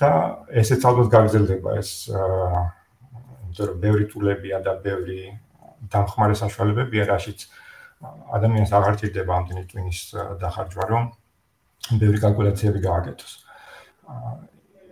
და 0.00 0.10
ესეც 0.60 0.80
ალბათ 0.88 1.08
გაგრძელდება 1.12 1.76
ეს 1.78 2.08
იმიტომ 2.08 3.66
რომ 3.68 3.76
ბევრი 3.84 4.06
ტულებია 4.12 4.58
და 4.64 4.72
ბევრი 4.80 5.20
დამხმარე 5.92 6.34
საშუალებებია, 6.40 7.04
რაშიც 7.10 7.46
ადამიანს 8.38 8.72
აღარ 8.78 8.94
ჭირდება 9.00 9.32
ამდენი 9.36 9.64
ტვინის 9.70 10.00
დახარჯვა, 10.40 10.84
რომ 10.92 11.04
ბევრი 12.00 12.18
კალკულაციები 12.24 12.80
გააკეთოს. 12.86 13.32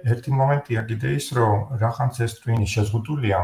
ერთი 0.04 0.30
მომენტია 0.36 0.80
კიდე 0.88 1.08
ის, 1.16 1.26
რომ 1.32 1.76
რახანც 1.80 2.20
ეს 2.24 2.32
twin-ი 2.44 2.68
შეზღუდულია. 2.68 3.38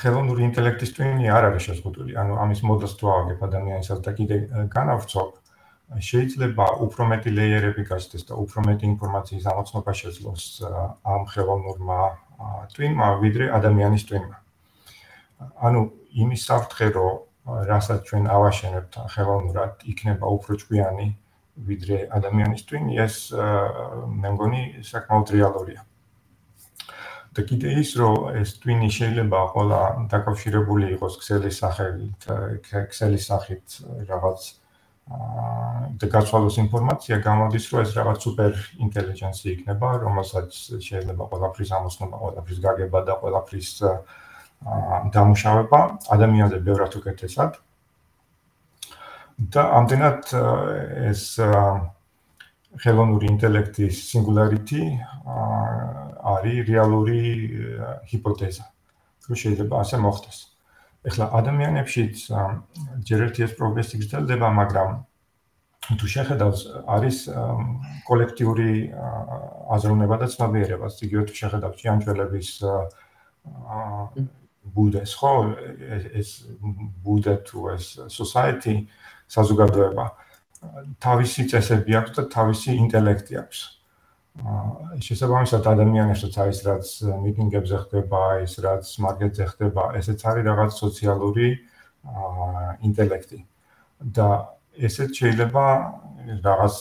ხელოვნური 0.00 0.42
ინტელექტის 0.48 0.90
twin-ი 0.96 1.28
არ 1.28 1.44
არის 1.52 1.62
შეზღუდული. 1.68 2.12
ანუ 2.16 2.32
ამის 2.40 2.60
მოდელს 2.64 2.94
თუ 2.96 3.04
ავაგებ 3.14 3.40
ადამიანისას 3.48 4.00
და 4.00 4.10
კიდე 4.16 4.36
განავრცობ, 4.72 5.28
შეიძლება 6.08 6.64
უფრო 6.86 7.02
მეტი 7.12 7.30
ლეიერები 7.36 7.82
გასცეს 7.84 8.24
და 8.24 8.34
უფრო 8.40 8.64
მეტი 8.64 8.84
ინფორმაციის 8.94 9.44
ამოცნობა 9.52 9.92
შეძლოს 10.00 10.44
ამ 11.04 11.22
ხელოვნურმა 11.28 12.00
twin-მა 12.72 13.08
ვიდრე 13.20 13.44
ადამიანის 13.58 14.02
twin-მა. 14.08 14.38
ანუ 15.60 15.80
იმის 16.24 16.42
საფრთხე, 16.48 16.88
რომ 16.96 17.12
რასაც 17.68 18.00
ჩვენ 18.08 18.24
ავაშენებთ 18.32 18.92
ხელოვნურად, 19.12 19.72
იქნება 19.84 20.24
უფრო 20.24 20.52
ჭკვიანი 20.64 21.08
ვიდრე 21.56 21.98
ადამიანის 22.18 22.64
twin-ი 22.68 22.98
ეს 23.04 23.18
მე 23.34 24.30
მგონი 24.34 24.62
საკმაოდ 24.82 25.34
რეალურია. 25.38 25.82
და 27.34 27.42
კიდე 27.42 27.70
ის 27.82 27.90
რომ 27.98 28.16
ეს 28.38 28.50
twin-ი 28.62 28.88
შეიძლება 28.94 29.38
ყველა 29.54 29.80
დაკავშირებული 30.10 30.90
იყოს 30.94 31.14
ქსელის 31.18 31.56
სახელით, 31.62 32.26
ქსელის 32.62 33.24
სახით 33.26 33.66
რაღაც 34.10 34.40
აა 35.04 35.98
და 36.00 36.06
გაცვალოს 36.14 36.56
ინფორმაცია 36.62 37.16
გამოდის 37.26 37.64
რომ 37.72 37.80
ეს 37.84 37.90
რაღაც 37.98 38.18
super 38.24 38.52
intelligence 38.86 39.42
იქნება, 39.50 39.88
რომელსაც 40.04 40.50
შეიძლება 40.86 41.22
ყველაფრის 41.32 41.70
ამოსნობა, 41.78 42.16
ყველაფრის 42.22 42.60
გაგება 42.66 42.98
და 43.02 43.14
ყველაფრის 43.20 43.70
აა 43.82 43.98
დამუშავება 45.12 45.80
ადამიანზე 46.14 46.58
ბევრად 46.64 46.92
უკეთესად. 47.02 47.58
და 49.38 49.62
ამდენად 49.78 50.30
ეს 51.10 51.22
ხელოვნური 52.82 53.26
ინტელექტის 53.34 53.96
singularity 54.10 54.82
არის 56.34 56.58
რეალური 56.68 57.22
ჰიპოთეზა. 58.10 58.64
თუ 59.24 59.32
შეიძლება 59.40 59.74
ასე 59.80 59.96
მოხდეს. 60.04 60.38
ეხლა 61.04 61.24
ადამიანებშიც 61.38 62.16
ჯერ 63.08 63.20
ერთი 63.28 63.40
ეს 63.46 63.52
პროგრესი 63.56 63.94
გრძელდება, 64.04 64.48
მაგრამ 64.60 64.90
თუ 66.00 66.06
შეხედავს 66.14 66.60
არის 66.88 67.16
კოლექტიური 68.08 68.72
აზროვნება 69.76 70.16
და 70.20 70.26
ცნობიერება, 70.32 70.86
იგივე 70.88 71.22
თუ 71.28 71.34
შეხედავს 71.40 71.76
ჭიანჭველების 71.80 72.48
ბუდეს, 74.64 75.10
ხო, 75.20 75.32
ეს 76.20 76.28
ბუდე 77.04 77.34
თუ 77.44 77.58
ეს 77.76 77.84
society 78.08 78.88
საზოგადოება 79.34 80.04
თავისი 81.00 81.42
წესები 81.52 81.96
აქვს 82.00 82.12
და 82.18 82.22
თავისი 82.34 82.76
ინტელექტი 82.84 83.34
აქვს. 83.42 83.60
აა 84.34 84.98
შესაბამისად 85.06 85.66
ადამიანებსაც 85.70 86.34
არის 86.42 86.58
რაც 86.66 86.86
მიტინგებზე 87.24 87.76
ხდება, 87.86 88.20
ის 88.42 88.54
რაც 88.66 88.84
მარკეტზე 89.04 89.44
ხდება, 89.52 89.82
ესეც 90.00 90.20
არის 90.26 90.44
რაღაც 90.50 90.72
სოციალური 90.82 91.48
აა 92.04 92.68
ინტელექტი. 92.88 93.40
და 94.04 94.28
ესეც 94.74 95.10
შეიძლება 95.20 95.64
რაღაც 96.44 96.76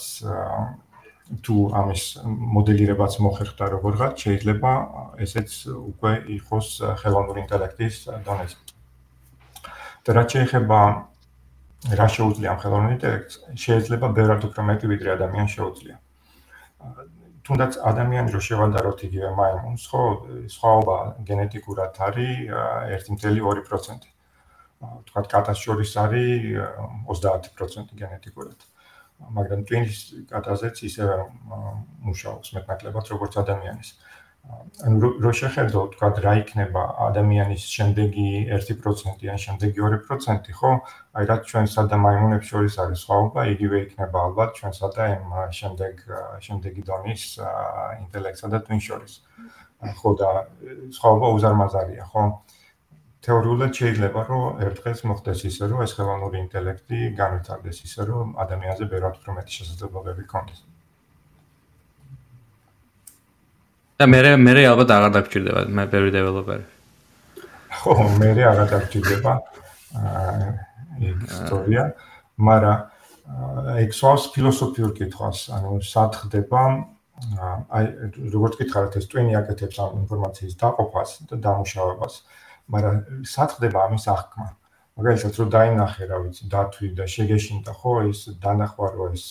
თუ 1.45 1.55
ამის 1.79 2.03
მოდელირებაც 2.25 3.13
მოხერხდა 3.25 3.65
როგორღაც, 3.75 4.13
შეიძლება 4.23 4.71
ესეც 5.23 5.49
უკვე 5.71 6.11
იყოს 6.37 6.67
ხელოვნური 6.99 7.39
ინტელექტის 7.45 7.95
დონეზე. 8.25 8.57
და 10.03 10.09
რაც 10.19 10.27
შეეხება 10.35 10.79
რა 11.91 12.07
შეუძლია 12.07 12.51
ამ 12.53 12.59
ხელოვნურ 12.63 12.91
ინტელექტს 12.95 13.35
შეიძლება 13.59 14.07
ბევრად 14.15 14.45
უფრო 14.47 14.61
მეტი 14.69 14.87
ვიდრე 14.87 15.09
ადამიანს 15.19 15.51
შეუძლია. 15.57 15.97
თუნდაც 17.43 17.75
ადამიანი 17.91 18.31
რო 18.31 18.39
შევანდაროთ 18.39 18.99
იგივე 19.07 19.29
მაიმუნს, 19.35 19.83
ხო, 19.91 20.03
სხვაობა 20.47 20.97
გენეტიკურად 21.27 21.93
არის 22.07 22.31
1.2%. 23.03 24.07
თქვათ 25.07 25.27
კატას 25.33 25.59
შორის 25.59 25.91
არის 25.99 26.55
30% 27.11 27.91
გენეტიკურად. 27.99 28.59
მაგრამ 29.35 29.67
ტვინის 29.67 29.99
კატაზეც 30.31 30.83
ისე 30.87 31.03
მუშაობს 32.07 32.47
მეტნაკლებად 32.55 33.05
როგორც 33.11 33.33
ადამიანის. 33.43 33.89
ანუ 34.83 35.09
რო 35.23 35.31
შეხედო 35.39 35.81
თქვა 35.93 36.07
რა 36.23 36.31
იქნება 36.41 36.81
ადამიანის 37.05 37.63
შემდეგი 37.73 38.25
1% 38.57 39.21
ან 39.33 39.37
შემდეგი 39.43 39.83
2%, 39.85 40.49
ხო? 40.59 40.71
აი 41.19 41.29
რა 41.29 41.37
ჩვენსა 41.51 41.83
და 41.93 41.99
მაიმუნებს 42.05 42.49
შორის 42.51 42.75
არის 42.83 43.03
სხვაობა, 43.05 43.45
იგივე 43.53 43.77
იქნება 43.85 44.23
ალბათ 44.27 44.57
ჩვენსა 44.57 44.89
და 44.97 45.07
ამ 45.13 45.31
შემდეგ 45.59 46.03
შემდეგი 46.47 46.83
დონის 46.89 47.23
ინტელექტსა 48.03 48.51
და 48.55 48.59
twin 48.67 48.83
შორის. 48.87 49.13
ხო 50.01 50.09
და 50.19 50.29
სხვაობა 50.97 51.27
უზარმაზარია, 51.37 52.03
ხო? 52.11 52.23
თეორიულად 53.23 53.71
შეიძლება 53.79 54.21
რომ 54.27 54.43
ერთხელ 54.67 54.99
მოხდეს 55.07 55.47
ისე, 55.47 55.71
რომ 55.71 55.87
ეს 55.87 55.95
ხელოვნური 55.95 56.37
ინტელექტი 56.43 56.99
განვითარდეს 57.15 57.77
ისე, 57.87 58.11
რომ 58.11 58.35
ადამიანზე 58.43 58.91
ბევრად 58.91 59.23
უფრო 59.23 59.39
მეტი 59.39 59.51
შესაძლებლობები 59.59 60.27
ჰქონდეს. 60.27 60.72
და 64.03 64.09
მე 64.11 64.35
მე 64.35 64.53
ალბათ 64.67 64.89
აღარ 64.91 65.11
დაგჭირდება 65.15 65.61
მე 65.71 65.83
ბევრი 65.87 66.11
დეველოპერი. 66.11 66.65
ხო, 67.79 67.93
მე 68.19 68.31
აღარ 68.51 68.67
დაგჭირდება 68.73 69.33
აა 69.93 70.49
ეგ 71.07 71.23
ისტორია, 71.27 71.83
მაგრამ 72.37 72.77
აი 73.73 73.85
ქსოს 73.93 74.27
ფილოსოფიურ 74.35 74.91
კითხვას, 74.99 75.39
ანუ 75.55 75.79
სად 75.87 76.19
ხდება 76.19 76.61
აი 77.71 77.85
როგორც 78.35 78.59
გითხარით 78.59 78.99
ეს 78.99 79.07
ტვინი 79.07 79.39
აკეთებს 79.39 79.79
ამ 79.79 80.03
ინფორმაციის 80.03 80.59
დაყოფას 80.59 81.09
და 81.31 81.35
დამუშავებას, 81.47 82.13
მაგრამ 82.75 82.95
სად 83.23 83.49
ხდება 83.55 83.87
ამის 83.87 84.05
აღქმა? 84.11 84.47
მაგალითად 84.93 85.37
რომ 85.41 85.49
დაინახე 85.53 86.05
რა 86.05 86.17
ვიცი 86.21 86.47
დათვი 86.53 86.87
და 86.97 87.05
შეგეშინდა 87.09 87.73
ხო 87.73 87.93
ეს 88.09 88.19
დანახვა 88.43 88.87
რომ 88.93 89.15
ეს 89.17 89.25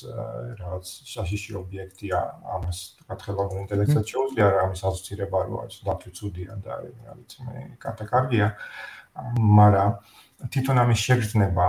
რაღაც 0.59 0.87
საშიში 1.13 1.55
ობიექტია 1.63 2.19
ამას 2.57 2.79
თქვა 2.99 3.19
ხელოვნურ 3.23 3.63
ინტელექტსაც 3.63 4.11
შეუძლია 4.11 4.49
რა 4.51 4.65
ამის 4.67 4.83
ასოცირება 4.91 5.39
როა 5.47 5.63
ეს 5.71 5.77
დათვი 5.87 6.11
ცუდია 6.19 6.59
და 6.67 6.73
რა 6.83 7.15
ვიცი 7.15 7.39
მე 7.47 7.63
კატაკარგია 7.79 8.49
მაგრამ 9.63 9.91
თვითონ 10.51 10.83
ამის 10.83 11.01
შეგრძნება 11.07 11.67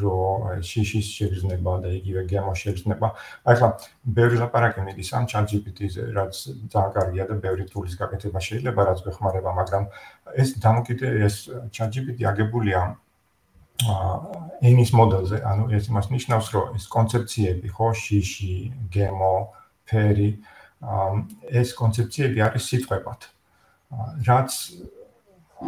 რო 0.00 0.16
შიშის 0.62 1.06
შეგრძნება 1.16 1.72
და 1.84 1.90
იგივე 1.98 2.22
გემო 2.30 2.52
შეგრძნება. 2.56 3.08
აი 3.46 3.54
ხა 3.60 3.68
ბევრი 4.18 4.36
ლაპარაკი 4.42 4.80
მიდის 4.86 5.10
ამ 5.16 5.24
ChatGPT-ზე, 5.30 6.02
რაც 6.16 6.34
ძალიან 6.72 6.92
კარგია 6.96 7.24
და 7.30 7.34
ბევრი 7.44 7.64
ტულის 7.70 7.94
გაკეთება 8.00 8.40
შეიძლება, 8.40 8.80
რაც 8.90 9.00
გეხმარება, 9.06 9.50
მაგრამ 9.60 9.84
ეს 10.36 10.48
დამოკიდე 10.62 11.08
ეს 11.26 11.34
ChatGPT 11.74 12.26
აგებულია 12.26 12.80
აა 13.76 14.14
ენის 14.64 14.90
მოდელზე, 14.96 15.36
ანუ 15.44 15.64
ეს 15.76 15.84
იმას 15.92 16.06
ნიშნავს, 16.08 16.46
რომ 16.56 16.76
ეს 16.80 16.84
კონცეფციები, 16.88 17.68
ხო, 17.76 17.88
შიში, 17.92 18.56
გემო, 18.88 19.36
ფერი, 19.84 20.30
აა 20.80 21.12
ეს 21.60 21.76
კონცეფციები 21.76 22.40
არის 22.40 22.62
სიტყვებად. 22.72 23.20
რაც 24.28 24.50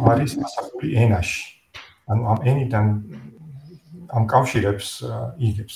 არის 0.09 0.31
ასაკული 0.45 0.89
ენაში. 1.05 1.43
ანუ 2.09 2.23
ამ 2.33 2.39
ენიდან 2.49 2.85
ამ 4.09 4.25
კავშირებს 4.29 4.89
იგებს. 5.37 5.75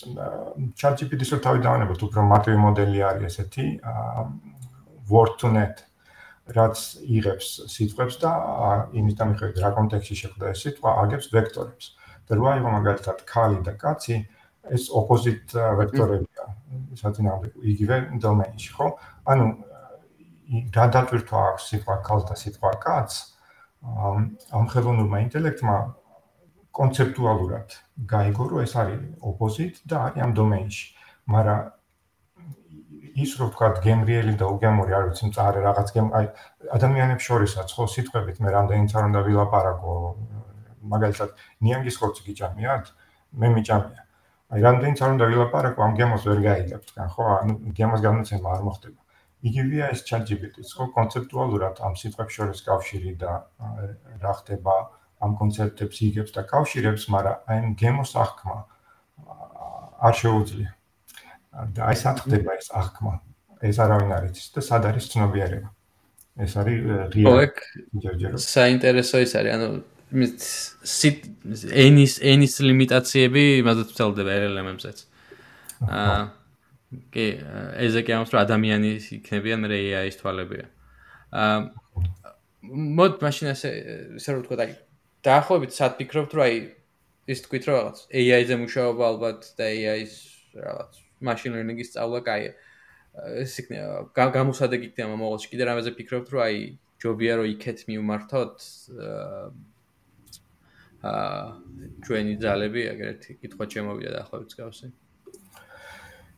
ChatGPT-ს 0.79 1.33
რო 1.33 1.39
თავი 1.45 1.59
დავანებოთ, 1.65 1.99
უფრო 2.07 2.21
მარტივი 2.29 2.57
მოდელი 2.65 2.99
არის 3.09 3.25
ესეთი, 3.29 3.65
word 5.09 5.37
to 5.37 5.51
net 5.53 5.83
რაც 6.53 6.79
იღებს 7.07 7.49
სიტყვებს 7.71 8.17
და 8.19 8.31
იმის 8.91 9.15
დამიხედ 9.19 9.59
რა 9.63 9.69
კონტექსტში 9.77 10.15
შეხვდა 10.21 10.45
ეს 10.51 10.63
სიტყვა, 10.65 10.89
აგებს 11.03 11.27
ვექტორებს. 11.31 11.85
და 12.27 12.35
რა 12.39 12.51
იყო 12.59 12.69
მაგალითად 12.79 13.17
ქალი 13.27 13.59
და 13.63 13.73
კაცი, 13.75 14.15
ეს 14.71 14.87
opposite 14.91 15.51
ვექტორებია. 15.53 16.43
საწინააღმდეგო 16.95 17.59
იგივე 17.71 17.95
დომეინში, 18.23 18.69
ხო? 18.75 18.87
ანუ 19.27 19.45
დატვირთვა 20.71 21.39
აქვს 21.51 21.63
სიტყვა 21.69 21.95
ქალს 22.07 22.25
და 22.29 22.35
სიტყვა 22.39 22.71
კაცს? 22.83 23.17
ამ 23.83 24.63
ხელოვნურმა 24.71 25.17
ინტელექტმა 25.27 25.77
კონცეპტუალურად 26.77 27.77
გაიგო, 28.09 28.43
რომ 28.51 28.59
ეს 28.65 28.73
არის 28.81 28.99
opposite 29.29 29.77
და 29.85 29.97
არის 30.09 30.23
ამ 30.25 30.31
დომეინში. 30.39 30.85
მაგრამ 31.33 31.61
ის 33.13 33.31
რო 33.37 33.47
ვთქვა 33.49 33.67
გემრიელი 33.85 34.33
და 34.41 34.45
უგემური 34.49 34.95
არ 34.97 35.03
ვიცი 35.09 35.29
მწარე 35.29 35.59
რაღაც 35.61 35.89
გემ 35.95 36.07
აი 36.17 36.25
ადამიანებს 36.77 37.27
შორისაც 37.29 37.73
ხო 37.77 37.85
სიტყვებით 37.95 38.41
მე 38.41 38.49
რამდენიც 38.57 38.95
არ 38.97 39.03
უნდა 39.09 39.21
ვილაპარაკო. 39.27 39.93
მაგალითად 40.93 41.29
ნიანგის 41.63 41.99
ხორცი 42.01 42.21
გიჭამიათ 42.27 42.85
მე 43.37 43.47
მიჭამია. 43.53 44.01
აი 44.53 44.59
რამდენიც 44.65 44.99
არ 45.05 45.11
უნდა 45.13 45.25
ვილაპარაკო 45.29 45.79
ამ 45.85 45.93
გემოს 45.99 46.23
ვერ 46.29 46.39
გაიგებ 46.47 46.81
თან 46.89 47.09
ხო? 47.13 47.23
ანუ 47.37 47.53
გემოს 47.77 48.01
განაცემა 48.07 48.47
არ 48.55 48.61
მოხდება. 48.67 48.99
იგივეა 49.43 49.85
ეს 49.93 50.01
ChatGPT-ს 50.09 50.73
ხო? 50.73 50.85
კონცეპტუალურად 50.97 51.75
ამ 51.85 51.93
სიტყვებს 52.01 52.33
შორის 52.37 52.59
კავშირი 52.65 53.13
და 53.21 53.31
რა 54.25 54.33
ხდება 54.41 54.75
ამ 55.23 55.31
კონცეფტებს 55.39 55.97
იგებს 56.07 56.31
და 56.35 56.43
კავშირებს, 56.51 57.07
მაგრამ 57.13 57.37
აი 57.47 57.57
ამ 57.63 57.73
გემოს 57.79 58.11
აღქმა 58.23 58.57
არ 60.03 60.13
შეუძლია. 60.21 60.71
და 61.73 61.79
აი 61.85 61.95
სად 62.01 62.17
ხდება 62.25 62.51
ეს 62.59 62.67
აღქმა? 62.73 63.13
ეს 63.63 63.77
არავინ 63.79 64.11
არ 64.17 64.23
იცის 64.29 64.47
და 64.55 64.61
სად 64.65 64.83
არის 64.89 65.05
ცნობიერება? 65.13 65.69
ეს 66.43 66.53
არის 66.57 66.77
ღია 67.13 67.33
ჯერჯერო. 68.03 68.37
საინტერესო 68.41 69.17
ის 69.21 69.33
არის, 69.37 69.51
ანუ 69.53 69.67
ენის 71.83 72.13
ენის 72.21 72.53
ლიმიტაციები 72.61 73.43
იმასაც 73.61 73.87
ვცელდება 73.93 74.31
LLM-ებსაც. 74.41 74.97
აა 75.89 76.21
კი, 77.13 77.25
ესე 77.85 78.01
კი 78.05 78.11
ამას 78.17 78.33
რომ 78.33 78.41
ადამიანი 78.45 78.89
იქნებიან, 79.17 79.57
მე 79.61 79.77
AI-ის 79.77 80.17
თვალებია. 80.21 80.65
აა 81.33 81.57
მოდ 82.97 83.21
მაშინ 83.21 83.53
ესე 83.53 83.69
ესე 84.17 84.29
რომ 84.33 84.41
ვთქვა, 84.43 84.65
აი 84.65 84.73
დაახლოებით 85.27 85.75
სად 85.75 85.97
ფიქრობთ 85.99 86.35
რომ 86.37 86.45
აი 86.45 86.55
ის 87.33 87.43
თქვით 87.45 87.67
რომ 87.69 87.75
რაღაც 87.79 87.99
AI-ზე 88.21 88.55
მუშაობა 88.63 89.03
ალბათ 89.13 89.49
და 89.59 89.67
AI-ის 89.71 90.15
რაღაც 90.59 91.01
machine 91.23 91.55
learning-ის 91.55 91.91
სწავლა 91.93 92.19
კაია 92.27 92.53
ეს 93.43 93.53
იქნება 93.63 94.29
გამოსადეგი 94.35 94.89
იქნება 94.91 95.09
მომავალში 95.13 95.51
კიდე 95.53 95.69
რამეზე 95.69 95.93
ფიქრობთ 95.99 96.33
რომ 96.33 96.43
აი 96.47 96.57
ჯობია 97.03 97.33
რომ 97.39 97.47
იქეთ 97.53 97.85
მივმართოთ 97.91 98.67
აა 99.03 99.45
ჩვენი 102.07 102.35
ძალები 102.43 102.81
ეგრეთი 102.93 103.33
კითხვა 103.43 103.65
ჩემოვიდა 103.73 104.11
დაახლოებით 104.15 104.53
გავსი 104.59 104.87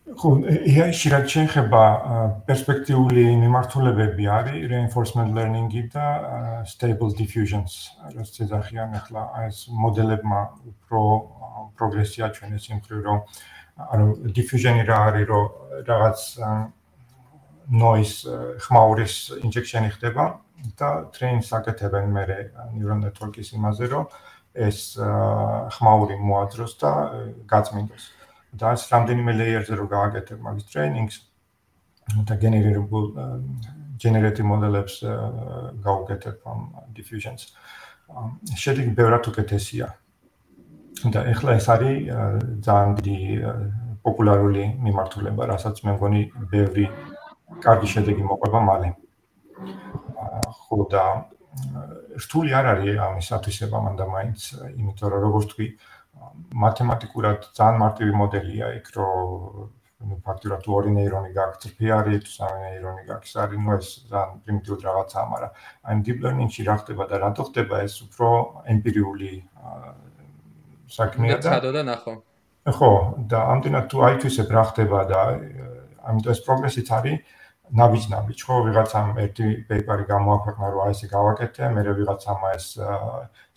ხო, 0.05 0.31
AI-ში 0.45 1.09
რაც 1.09 1.31
შეეხება 1.33 1.83
პერსპექტიული 2.45 3.23
მიმართულებები 3.41 4.27
არის 4.29 4.67
reinforcement 4.69 5.33
learning-ი 5.33 5.81
და 5.89 6.05
stable 6.69 7.09
diffusions, 7.17 7.89
რაც 8.13 8.37
ეძახიან 8.45 8.93
ახლა 9.01 9.23
ეს 9.49 9.65
მოდელებმა 9.73 10.41
უფრო 10.69 11.01
პროგრესია 11.81 12.29
ჩვენეს 12.37 12.69
იმხრივ 12.75 12.99
რომ 13.01 13.19
ანუ 13.81 14.05
diffusion-ი 14.37 14.85
რა 14.85 14.99
არის 15.09 15.25
რომ 15.25 15.45
რაღაც 15.89 16.19
noise 17.73 18.17
ხმაურის 18.61 19.15
injection-ი 19.41 19.89
ხდება 19.97 20.25
და 20.77 20.89
train-ს 21.17 21.49
აკეთებენ 21.49 22.13
მე 22.13 22.25
neural 22.77 23.01
network-ის 23.01 23.57
იმაზე 23.57 23.89
რომ 23.89 24.05
ეს 24.53 25.01
ხმაური 25.75 26.15
მოაძროს 26.21 26.77
და 26.77 26.91
გაწმინდოს. 27.49 28.14
და 28.59 28.73
ეს 28.75 28.83
რამდენიმე 28.91 29.31
ლეიერზე 29.39 29.73
რო 29.79 29.85
გააკეთებ 29.95 30.39
მაგის 30.45 30.65
ტრეინინგს 30.71 31.17
და 32.29 32.33
გენერირებულ 32.43 33.05
generative 33.99 34.47
model-ებს 34.51 34.95
გაუკეთებ 35.85 36.37
ამ 36.45 36.59
diffusions. 36.95 37.53
შედეგი 38.55 38.91
ბევრად 38.95 39.27
უკეთესია. 39.31 39.87
და 41.03 41.21
ეხლა 41.27 41.51
ეს 41.59 41.67
არის 41.69 41.97
ძალიან 42.65 42.91
დიდი 42.97 43.17
პოპულარული 44.05 44.63
მიმართულება, 44.85 45.43
რასაც 45.51 45.83
მე 45.83 45.91
მგონი 45.97 46.21
ბევრი 46.53 46.85
კარგი 47.65 47.87
შედეგი 47.93 48.23
მოყვება 48.23 48.59
მალე. 48.69 48.89
ხო 50.65 50.77
და 50.91 51.03
რთული 52.15 52.51
არ 52.55 52.65
არის 52.73 52.95
ამის 53.07 53.27
ათვისება 53.37 53.77
მანდა 53.85 54.05
მაინც, 54.15 54.39
იმიტომ 54.79 55.07
რომ 55.11 55.19
როგორც 55.27 55.45
თქვი, 55.51 55.67
მათემატიკურად 56.65 57.49
ძალიან 57.57 57.77
მარტივი 57.81 58.13
მოდელია 58.21 58.67
იქ, 58.79 58.87
რომ 58.95 60.19
ფაქტურად 60.25 60.67
ორი 60.69 60.91
ნეირონი 60.95 61.31
გაქვს 61.33 61.69
რფეარი, 61.71 62.19
თუ 62.25 62.31
სამი 62.35 62.59
ნეირონი 62.65 63.03
გაქვს 63.09 63.33
არის, 63.41 63.59
ну 63.65 63.71
ეს 63.75 63.87
ძალიან 64.11 64.33
პრიმიტიულ 64.45 64.79
რაღაცაა, 64.85 65.25
მაგრამ 65.33 65.51
აი 65.85 65.95
deep 66.05 66.19
learning-ში 66.25 66.61
რა 66.67 66.75
ხდება 66.81 67.03
და 67.09 67.15
რატო 67.25 67.43
ხდება 67.49 67.75
ეს 67.87 67.95
უფრო 68.05 68.27
ემპირიული 68.75 69.31
საქმეა 70.97 71.39
და 71.39 71.49
ცადო 71.49 71.71
და 71.73 71.81
ნახო. 71.89 72.13
ხო, 72.65 72.91
და 73.29 73.39
ამდენად 73.53 73.85
თუ 73.89 73.97
აიქვისებ 74.09 74.47
რა 74.49 74.63
ხდება 74.69 74.99
და 75.09 75.19
ამიტომ 76.05 76.31
ეს 76.33 76.41
პროგრესიც 76.45 76.87
არის 76.97 77.15
ნაბიჯ-ნაბიჯ, 77.73 78.39
ხო, 78.45 78.55
ვიღაცამ 78.69 79.07
ერთი 79.25 79.45
პეიპერი 79.65 80.05
გამოაქვეყნა, 80.05 80.65
რომ 80.69 80.81
აი 80.85 80.91
ესე 80.93 81.07
გავაკეთე, 81.09 81.69
მე 81.73 81.81
ვიღაცამ 81.97 82.41
ეს 82.53 82.65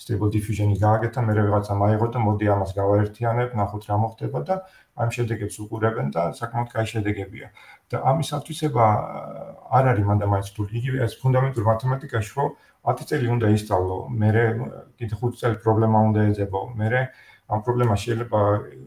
stable 0.01 0.31
diffusion-ი 0.33 0.77
გააკეთა, 0.81 1.21
მე 1.29 1.33
ვიღაცამ 1.37 1.85
აიღო 1.89 2.09
და 2.17 2.19
მოდი 2.25 2.47
ამას 2.55 2.73
გავაერთიანებ, 2.79 3.51
ნახოთ 3.61 3.85
რა 3.91 3.97
მოხდება 4.05 4.41
და 4.49 4.55
ამ 4.97 5.09
შედეგებს 5.13 5.57
უყურებენ 5.61 6.07
და 6.17 6.23
საკმაოდ 6.41 6.69
კაი 6.73 6.87
შედეგებია. 6.89 7.49
და 7.89 7.97
ამის 8.05 8.29
ათვისება 8.37 8.85
არ 9.77 9.85
არის 9.93 10.05
მანდა 10.09 10.27
მაინც 10.29 10.49
თუ 10.57 10.63
იგივე 10.79 10.99
ეს 11.05 11.13
ფუნდამენტურ 11.21 11.65
მათემატიკაში, 11.73 12.33
ხო, 12.37 12.45
10 12.85 13.09
წელი 13.09 13.27
უნდა 13.37 13.47
ისწავლო, 13.57 13.97
მე 14.13 14.29
კიდე 15.01 15.15
5 15.21 15.41
წელი 15.41 15.57
პრობლემა 15.65 15.99
უნდა 16.09 16.21
ეძებო, 16.33 16.61
მე 16.77 16.89
ამ 17.49 17.63
პრობლემას 17.65 18.01
შეიძლება 18.05 18.41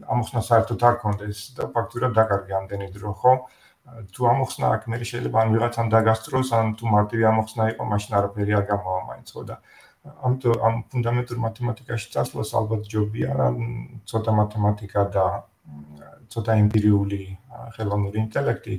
ამოხსნა 0.06 0.40
საერთოდ 0.46 0.82
არ 0.86 0.96
კონდეს 1.02 1.38
და 1.58 1.66
ფაქტურად 1.74 2.12
დაკარგი 2.14 2.52
ამდენი 2.58 2.86
დრო, 2.94 3.10
ხო? 3.18 3.32
თუ 4.14 4.28
ამოხსნა 4.32 4.66
აქ 4.76 4.82
მე 4.92 4.96
შეიძლება 5.10 5.38
ან 5.42 5.48
ვიღაცამ 5.54 5.88
დაგასწროს 5.94 6.50
ან 6.58 6.66
თუ 6.78 6.84
მარტივი 6.94 7.24
ამოხსნა 7.32 7.62
იყო 7.72 7.84
მაშინ 7.92 8.12
არაფერი 8.18 8.52
არ 8.58 8.64
გამოვა 8.72 9.00
მაინც 9.10 9.28
ხო 9.34 9.42
და 9.50 9.56
ამ 10.26 10.32
ამ 10.68 10.74
ფუნდამენტურ 10.92 11.38
მათემატიკაში 11.46 12.08
წასვლას 12.14 12.50
ალბათ 12.60 12.82
ჯობია 12.92 13.30
ცოტა 14.10 14.32
მათემატიკა 14.40 15.02
და 15.16 15.26
ცოტა 16.32 16.52
ემპირიული 16.62 17.22
ხელოვნური 17.76 18.18
ინტელექტი 18.26 18.76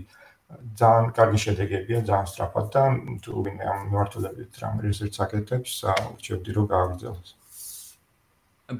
ძალიან 0.79 1.07
კარგი 1.17 1.39
შედეგებია, 1.43 1.99
ძალიან 2.07 2.27
სწრაფად 2.29 2.67
და 2.73 2.83
თუ 3.23 3.31
ვინმე 3.45 3.65
ამ 3.73 3.79
მიმართულებით 3.89 4.59
რამ 4.61 4.75
რესერჩს 4.85 5.19
აკეთებს, 5.25 5.71
ვჩვენდი 6.17 6.51
რომ 6.57 6.65
გააგრძელოს. 6.73 7.29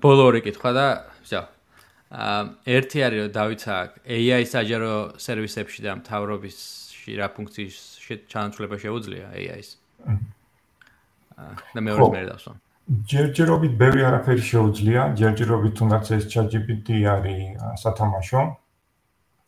ბოლო 0.03 0.23
ორი 0.29 0.41
კითხვა 0.45 0.69
და 0.77 0.85
ვსა. 1.23 1.41
აა 2.13 2.41
ერთი 2.69 2.99
არის 3.01 3.19
რომ 3.25 3.31
დავიცა 3.33 3.75
AI 4.05 4.43
საჯარო 4.45 4.93
სერვისებში 5.17 5.79
და 5.81 5.91
მთავრობისში 5.97 7.11
რა 7.17 7.27
ფუნქციის 7.33 7.77
ჩანაცვლება 8.29 8.77
შეუძლია 8.77 9.25
AI-ს. 9.33 9.69
აა 10.05 11.53
და 11.73 11.79
მეორე 11.81 12.09
მე 12.13 12.21
დავსვამ. 12.29 12.57
ჯერჯერობით 13.09 13.73
ბევრი 13.79 14.01
არაფერი 14.09 14.43
შეუძლია, 14.43 15.01
ჯერჯერობით 15.17 15.73
თუნდაც 15.79 16.05
ეს 16.19 16.23
ChatGPT 16.29 17.01
არის 17.07 17.57
სათამაშო. 17.81 18.41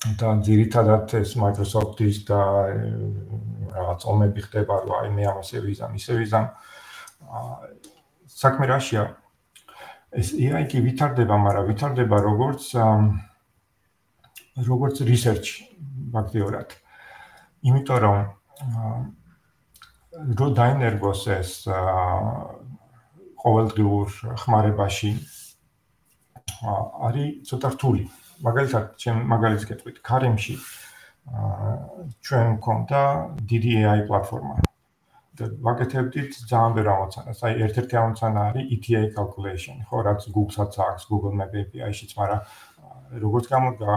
და 0.06 0.38
ძირითადად 0.46 1.14
ეს 1.18 1.34
Microsoft-ის 1.34 2.18
და 2.30 2.42
რაღაც 3.74 4.02
ომები 4.06 4.42
ხდება, 4.46 4.74
რომ 4.86 4.92
აი 5.02 5.10
მე 5.18 5.24
ამასე 5.34 5.58
ვიზამ, 5.66 5.92
ისე 5.98 6.14
ვიზამ. 6.22 6.46
საქმე 8.30 8.66
რაშია? 8.70 9.04
ეს 10.16 10.32
AI 10.40 10.64
კი 10.72 10.80
ვითარდება, 10.86 11.36
მაგრამ 11.36 11.68
ვითარდება 11.70 12.18
როგორც 12.24 12.64
როგორც 14.56 14.96
research 15.04 15.48
ფაქტიურად. 16.16 16.70
იმიტომ 17.68 18.00
რომ 18.06 18.18
რო 20.40 20.48
დაინერგოს 20.56 21.22
ეს 21.36 21.52
ყოველდღიურ 23.44 24.08
ხმარებაში 24.42 25.12
არის 27.06 27.44
ცოტა 27.50 27.70
რთული. 27.76 28.04
მაგალითად, 28.46 28.86
ჩემ 29.00 29.18
მაგალითს 29.32 29.66
გეტყვით, 29.70 29.98
Karim-ში 30.08 30.56
ჩვენ 32.26 32.48
დიდი 33.52 33.72
AI 33.84 34.00
პლატფორმა. 34.08 34.56
ვაკეთებდით 35.42 36.32
ძალიან 36.50 36.72
ბევრ 36.78 36.90
ამოცანას. 36.96 37.38
აი 37.46 37.54
ერთ-ერთი 37.66 37.96
ამოცანა 38.02 38.42
არის 38.50 38.66
ETA 38.76 39.02
calculation, 39.16 39.76
ხო, 39.88 39.98
რაც 40.08 40.22
Google-საც 40.36 40.74
აქვს, 40.88 41.04
Google 41.12 41.34
Map 41.40 41.54
API-შიც, 41.62 42.12
მაგრამ 42.20 42.42
როგორც 43.26 43.46
გამოდგა, 43.54 43.92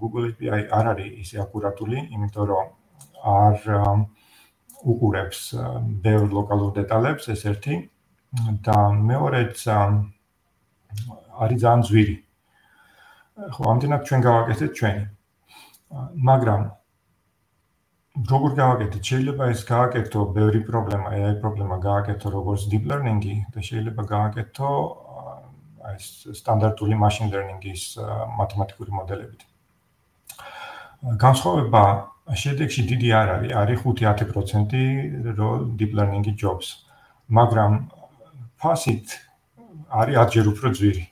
Google 0.00 0.24
API 0.32 0.62
არ 0.78 0.86
არის 0.92 1.10
ისე 1.22 1.36
აკურატული, 1.44 1.98
იმიტომ 2.16 2.44
რომ 2.52 2.66
არ 3.22 3.56
უყურებს 4.82 5.40
ბევრ 6.04 6.28
ლოკალურ 6.36 6.70
დეტალებს, 6.80 7.28
ეს 7.32 7.42
ერთი. 7.46 7.74
და 8.32 8.76
მეორეც 8.96 9.60
არის 9.68 11.58
ძალიან 11.62 11.80
ძვირი. 11.88 12.16
ხო, 13.52 13.62
ამდენად 13.72 14.02
ჩვენ 14.08 14.20
გავაკეთეთ 14.24 14.70
ჩვენი. 14.78 15.04
მაგრამ 16.28 16.62
როგორ 18.12 18.54
გავაკეთეთ? 18.56 19.02
შეიძლება 19.08 19.44
ეს 19.52 19.60
გააკეთო 19.64 20.20
ბევრი 20.36 20.60
პრობლემა, 20.68 21.08
AI 21.16 21.36
პრობლემა 21.40 21.76
გააკეთო 21.80 22.28
როგორც 22.32 22.66
deep 22.68 22.84
learning-ი 22.90 23.36
და 23.54 23.60
შეიძლება 23.64 24.02
გააკეთო 24.04 24.72
აი 25.82 25.96
სტანდარტული 26.36 26.94
machine 26.94 27.32
learning-ის 27.32 27.96
მათემატიკური 28.36 28.90
მოდელებით. 28.92 29.40
განსხვავება 31.24 31.82
შედეგში 32.42 32.82
დიდი 32.92 33.08
არ 33.20 33.28
არის, 33.36 33.52
არის 33.62 33.78
5-10% 33.80 34.76
რო 35.40 35.48
deep 35.80 35.92
learning-ი 35.96 36.36
jobs. 36.36 36.84
მაგრამ 37.32 37.72
ფასით 38.60 39.08
არის 39.88 40.16
ადჯერ 40.24 40.46
უფრო 40.52 40.68
ძვირი. 40.76 41.04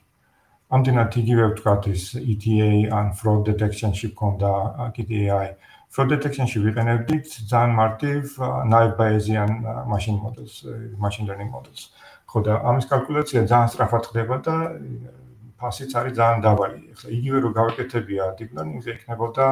ამდენად 0.71 1.11
იგივე 1.17 1.43
ვთქვათ 1.51 1.83
ის 1.91 2.03
ETA 2.15 2.69
ან 2.95 3.11
fraud 3.17 3.41
detection-ში 3.49 4.13
ქონდა 4.15 4.51
კიდე 4.95 5.17
AI. 5.27 5.49
Fraud 5.91 6.07
detection-ში 6.13 6.59
ვიყენებდით 6.65 7.27
ძალიან 7.51 7.71
მარტივ 7.75 8.35
naive 8.73 8.93
bayesian 8.99 9.49
machine 9.93 10.19
models, 10.23 10.63
machine 10.97 11.27
learning 11.27 11.51
models. 11.51 11.91
ხო 12.31 12.39
და 12.47 12.53
ამის 12.63 12.85
კალკულაცია 12.87 13.39
ძალიან 13.51 13.69
სწრაფად 13.71 14.03
ხდება 14.07 14.35
და 14.47 14.55
ფასიც 15.59 15.91
არის 15.99 16.13
ძალიან 16.19 16.39
დაბალი. 16.47 16.79
ახლა 16.95 17.07
იგივე 17.17 17.37
რო 17.43 17.49
გავაკეთებია 17.59 18.23
deep 18.39 18.51
learning-ზე 18.55 18.91
იქნებოდა 18.97 19.47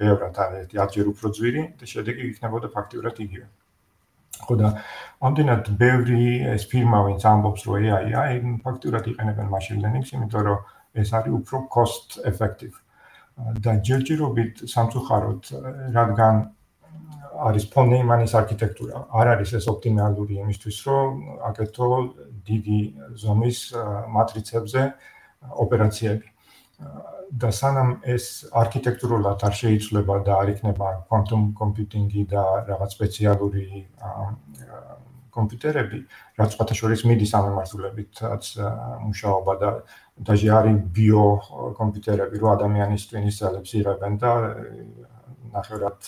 ბევრად 0.00 0.36
არის 0.44 0.64
10-ჯერ 0.72 1.06
უფრო 1.12 1.26
ძვირი 1.36 1.62
და 1.76 1.84
შედეგი 1.92 2.22
იქნებოდა 2.32 2.66
ფაქტიურად 2.76 3.16
იგივე. 3.26 3.46
ხო 4.48 4.54
და 4.60 4.68
ამდენად 5.26 5.64
ბევრი 5.76 6.24
ეს 6.56 6.64
ფირმა 6.72 6.98
ვინც 7.04 7.22
ამბობს 7.32 7.62
რომ 7.68 7.74
AI 7.84 8.08
აი 8.22 8.34
ფაქტურად 8.64 9.04
იყენებენ 9.12 9.46
machine 9.52 9.80
learning-ს, 9.84 10.16
იმიტომ 10.16 10.42
რომ 10.48 10.58
ეს 10.96 11.08
არის 11.12 11.32
უფრო 11.40 11.56
cost 11.68 12.08
effective. 12.24 12.74
და 13.36 13.72
ჯერჯერობით 13.86 14.64
სამწუხაროდ 14.72 15.50
რადგან 15.96 16.44
არის 17.36 17.66
ფონეიმანის 17.72 18.32
არქიტექტურა, 18.40 19.00
არ 19.12 19.26
არის 19.36 19.50
ეს 19.58 19.66
ოპტიმალური 19.68 20.38
იმისთვის, 20.40 20.76
რომ 20.88 21.10
აკეთო 21.50 21.88
დიდი 22.48 22.80
ზომის 23.22 23.58
მატრიცებზე 24.16 24.82
ოპერაციები. 25.64 26.28
და 27.42 27.50
სანამ 27.50 27.88
ეს 28.14 28.46
არქიტექტურულად 28.54 29.42
არ 29.48 29.54
შეიცვლება 29.60 30.16
და 30.26 30.32
არ 30.42 30.50
იქნება 30.54 30.88
quantum 31.10 31.48
computing-ი 31.58 32.22
და 32.30 32.42
რაღაც 32.68 32.90
სპეციალური 32.96 33.64
კომპიუტერები, 35.36 35.98
რაც 36.38 36.56
ფათაშორის 36.60 37.02
მიდის 37.08 37.32
ამ 37.36 37.48
მიმართულებითაც 37.48 38.42
მუშაობა 39.08 39.52
და 39.62 39.70
დაჟე 40.16 40.48
არის 40.48 40.76
ბიო 40.96 41.24
კომპიუტერები, 41.76 42.36
რო 42.40 42.48
ადამიანის 42.56 43.02
ტვინის 43.10 43.36
ძალებს 43.40 43.70
იღებენ 43.76 44.14
და 44.16 44.30
ნახევრად 45.52 45.98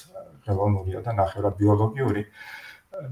ხელოვნურია 0.48 1.00
და 1.04 1.12
ნახევრად 1.12 1.54
ბიოლოგიური. 1.60 2.22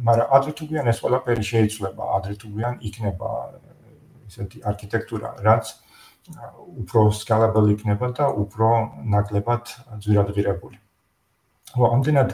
მაგრამ 0.00 0.28
ადრე 0.32 0.52
თუ 0.56 0.64
გვიან 0.72 0.86
ეს 0.88 0.98
ყველაფერი 1.04 1.44
შეიცვლება, 1.52 2.04
ადრე 2.16 2.34
თუ 2.40 2.46
გვიან 2.48 2.74
იქნება 2.80 3.28
ესეთი 4.26 4.58
არქიტექტურა, 4.70 5.28
რაც 5.44 5.64
უფრო 6.80 7.00
scalable 7.12 7.70
იქნება 7.76 8.06
და 8.16 8.26
უფრო 8.32 8.68
ნაკლებად 9.14 9.64
ძვირადღირებული. 10.02 10.78
ხო, 11.76 11.84
ამდენად 11.92 12.30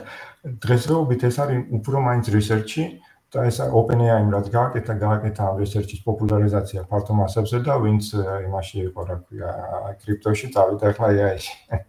დღესდღეობით 0.62 1.20
ეს 1.28 1.36
არის 1.42 1.58
უფრო 1.76 1.96
მაინც 2.06 2.30
research-ი 2.30 2.84
და 3.32 3.46
ეს 3.48 3.58
OpenAI-ს 3.64 4.32
რაც 4.34 4.46
გააკეთა, 4.52 4.94
გააკეთა 5.00 5.42
ამ 5.48 5.60
research-ის 5.62 6.00
პოპულარიზაცია 6.04 6.84
ფართო 6.90 7.16
მასებზე 7.16 7.58
და 7.64 7.78
ვინც 7.80 8.10
იმაში 8.20 8.76
იყო, 8.92 9.00
რა 9.08 9.16
ქვია, 9.24 9.50
კრიპტოში 10.04 10.52
წავიდა 10.52 10.92
ახლა 10.92 11.08
AI-ში. 11.16 11.54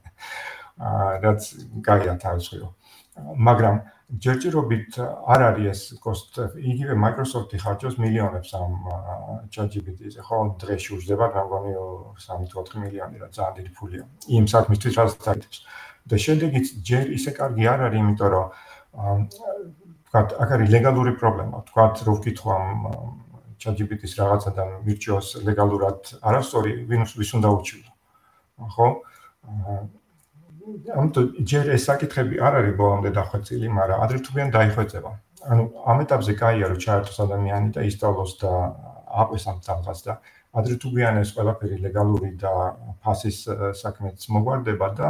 აა 0.79 1.09
რაც 1.23 1.41
გაია 1.85 2.13
თავისხილო. 2.23 2.67
მაგრამ 3.47 3.75
ჯერჯერობით 4.23 4.97
არ 5.33 5.41
არის 5.49 5.67
ეს 5.73 5.81
cost 6.01 6.37
იგივე 6.57 6.95
Microsoft-ი 6.97 7.57
ხარჯავს 7.61 7.95
მილიონებს 8.01 8.49
ამ 8.57 8.73
ChatGPT-ზე, 9.53 10.21
ხო, 10.25 10.37
დღეში 10.63 10.89
უждდება, 10.97 11.29
რა 11.33 11.43
მგონი 11.49 11.71
3-4 12.25 12.81
მილიონი 12.83 13.21
რა 13.21 13.27
ძალიან 13.37 13.53
დიდი 13.57 13.71
ფულია. 13.77 14.03
იმ 14.37 14.45
საქმისთვის 14.53 14.93
რაც 14.97 15.11
დაიწყებს. 15.27 15.59
და 16.03 16.15
შემდეგიც 16.19 16.67
ჯერ 16.83 17.05
ისე 17.15 17.31
კარგი 17.31 17.63
არ 17.73 17.79
არის, 17.87 17.99
იმიტომ 18.03 18.29
რომ 18.33 18.47
ვთქვათ, 20.13 20.29
აქ 20.37 20.49
არის 20.53 20.69
ლეგალური 20.69 21.11
პრობლემა. 21.17 21.55
ვთქვათ, 21.65 21.95
რო 22.05 22.13
ვკითხო 22.21 22.49
ამ 22.53 22.69
ChatGPT-ს 23.57 24.13
რაღაცა 24.21 24.51
და 24.53 24.63
მირჩიოს 24.85 25.27
ლეგალურად 25.41 25.99
არასწორი, 26.21 26.71
ვინც 26.85 27.09
ვის 27.17 27.29
უნდა 27.33 27.49
უჩივლო. 27.49 27.91
ხო? 28.77 28.87
აა 29.49 29.81
ამიტომ 30.63 31.25
ჯერ 31.49 31.65
ეს 31.75 31.83
საკითხები 31.89 32.39
არ 32.39 32.53
არის 32.59 32.75
ბოლომდე 32.79 33.09
დახვეწილი, 33.17 33.67
მაგრამ 33.77 33.97
ადრე 34.05 34.17
თუ 34.23 34.29
ვიან 34.35 34.49
დაიხვეწება. 34.53 35.11
ანუ 35.51 35.63
ამ 35.91 35.97
ეტაპზე 36.03 36.33
კაია 36.39 36.65
რომ 36.71 36.79
ჩაერთოს 36.85 37.17
ადამიანი 37.25 37.69
და 37.75 37.81
ისწავლოს 37.89 38.31
და 38.39 38.51
აყვეს 39.23 39.43
ამ 39.51 39.57
თამას 39.65 39.99
და 40.07 40.13
ადრე 40.55 40.75
თუ 40.79 40.87
ვიან 40.95 41.15
ეს 41.19 41.29
ყველაფერი 41.35 41.77
ლეგალური 41.83 42.31
და 42.39 42.53
ფასის 43.03 43.37
საქმეც 43.81 44.19
მოგვარდება 44.29 44.87
და 44.95 45.09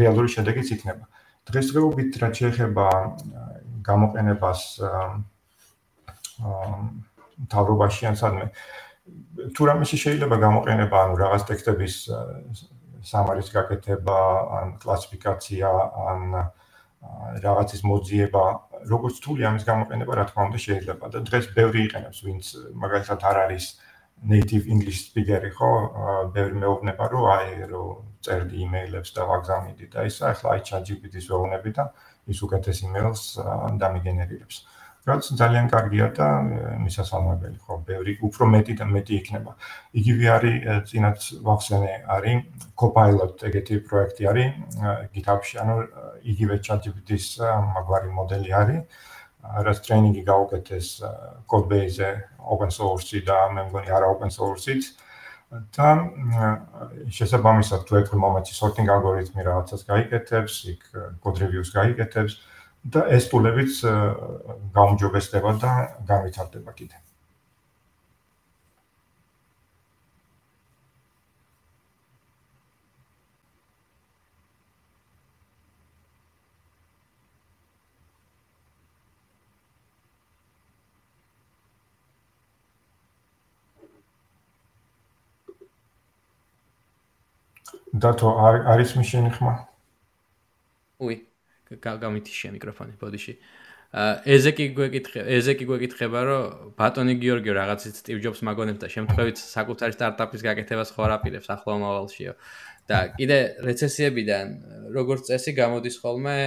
რეალური 0.00 0.28
შედეგიც 0.32 0.68
იქნება. 0.76 1.04
დღესდღეობით 1.42 2.12
რაც 2.22 2.34
შეეხება 2.40 2.86
გამოყენებას 3.88 4.60
აა 4.90 5.06
თავრობაში 7.52 8.06
ან 8.10 8.16
სადმე 8.18 8.46
თუ 9.56 9.62
რამე 9.66 9.84
შეიძლება 9.88 10.36
გამოყენება 10.42 10.96
ანუ 11.04 11.14
რაღაც 11.22 11.42
ტექსტების 11.50 11.94
სამარის 13.02 13.48
გაკეთება, 13.54 14.18
ან 14.58 14.74
კლასიფიკაცია, 14.82 15.70
ან 16.10 16.20
რაღაცის 17.42 17.82
მოძიება, 17.82 18.44
როგორც 18.90 19.16
თული 19.24 19.46
ამის 19.48 19.64
გამოყენება, 19.66 20.12
რა 20.18 20.24
თქმა 20.30 20.42
უნდა, 20.48 20.58
შეიძლება 20.66 21.06
და 21.14 21.18
დღეს 21.26 21.46
ბევრი 21.56 21.80
იყენებს, 21.88 22.18
ვინც 22.26 22.44
მაგალითად 22.84 23.26
არ 23.30 23.36
არის 23.46 23.66
native 24.22 24.70
english 24.70 25.00
speaker-ი, 25.10 25.50
ხო? 25.50 25.70
ბევრი 26.30 26.56
მეუბნება, 26.62 27.04
რომ 27.10 27.24
აი, 27.34 27.50
რომ 27.74 28.06
წერდი 28.22 28.56
იმეილებს 28.66 29.10
და 29.18 29.26
ვაგზავნიდი 29.26 29.86
და 29.90 30.06
ისა, 30.06 30.30
ახლა 30.30 30.48
აი 30.54 30.60
ChatGPT-ს 30.70 31.26
ვეუბნები 31.26 31.70
და 31.74 31.90
ის 32.28 32.38
უკეთეს 32.42 32.78
იმეილს 32.86 33.22
დამიგენერირებს. 33.82 34.56
რაც 35.02 35.22
ძალიან 35.34 35.66
კარგია 35.66 36.06
და 36.14 36.26
მისასალმებელი 36.78 37.58
ხო, 37.58 37.74
ბევრი 37.82 38.12
უფრო 38.22 38.46
მეტი 38.54 38.74
და 38.78 38.86
მეტი 38.86 39.14
იქნება. 39.18 39.52
იგივე 39.98 40.26
არის 40.30 40.56
წინათ 40.86 41.18
ვახსენე 41.42 41.94
არის 42.06 42.38
Copilot 42.78 43.34
ეგეთი 43.42 43.74
პროექტი 43.82 44.22
არის 44.30 44.48
GitHub-ში, 45.10 45.54
ანუ 45.58 45.74
იგივე 46.22 46.54
ChatGPT-ის 46.62 47.26
მაგვარი 47.42 48.08
მოდელი 48.14 48.50
არის. 48.62 48.80
რაც 49.42 49.78
ტრეინინგი 49.82 50.22
გაუკეთეს 50.22 50.88
Codebase-ზე 51.50 52.10
open 52.46 52.70
source-ი 52.70 53.26
და 53.26 53.50
მე 53.50 53.62
მგონი 53.74 53.90
არა 53.90 54.06
open 54.14 54.30
source-ით 54.30 54.94
და 55.52 55.88
შესაბამისად 57.12 57.84
თუ 57.88 57.98
ეკრ 58.00 58.16
მომენტი 58.22 58.56
sorting 58.56 58.88
algorithm-ი 58.94 59.44
რაღაცას 59.48 59.84
გაიკეთებს, 59.90 60.58
იქ 60.72 60.82
code 61.20 61.44
reviews 61.44 61.72
გაიკეთებს 61.76 62.38
და 62.94 63.04
ეს 63.16 63.28
ტულებიც 63.30 63.82
გაუმჯობესდება 64.74 65.56
და 65.62 65.72
განვითარდება 66.08 66.72
კიდე. 66.78 67.01
დათო 88.02 88.28
არის 88.72 88.90
მიშენი 88.98 89.30
ხმა? 89.38 89.54
უი, 91.02 91.16
გამითიშე 91.78 92.48
მიკროფონი 92.54 92.98
ბოდიში. 93.00 93.34
ეზე 94.24 94.50
კი 94.56 94.64
გვეკითხე, 94.72 95.20
ეზე 95.36 95.52
კი 95.52 95.64
გვეკითხება, 95.68 96.20
რომ 96.24 96.42
ბატონი 96.80 97.14
გიორგიო 97.20 97.52
რაღაცით 97.52 97.94
სტივ 98.00 98.18
ჯობს 98.24 98.40
მაგონებს 98.48 98.80
და 98.80 98.88
შემთხვევით 98.88 99.36
საკუთარი 99.36 99.92
სტარტაპის 99.92 100.40
გაკეთებას 100.48 100.90
ხო 100.96 101.00
არაპირებს 101.06 101.48
ახლო 101.52 101.76
მომავალშიო. 101.76 102.32
და 102.90 103.14
კიდე 103.14 103.38
რეცესიებიდან 103.62 104.46
როგორც 104.90 105.28
წესი 105.30 105.52
გამოდის 105.54 105.96
ხოლმე 106.02 106.38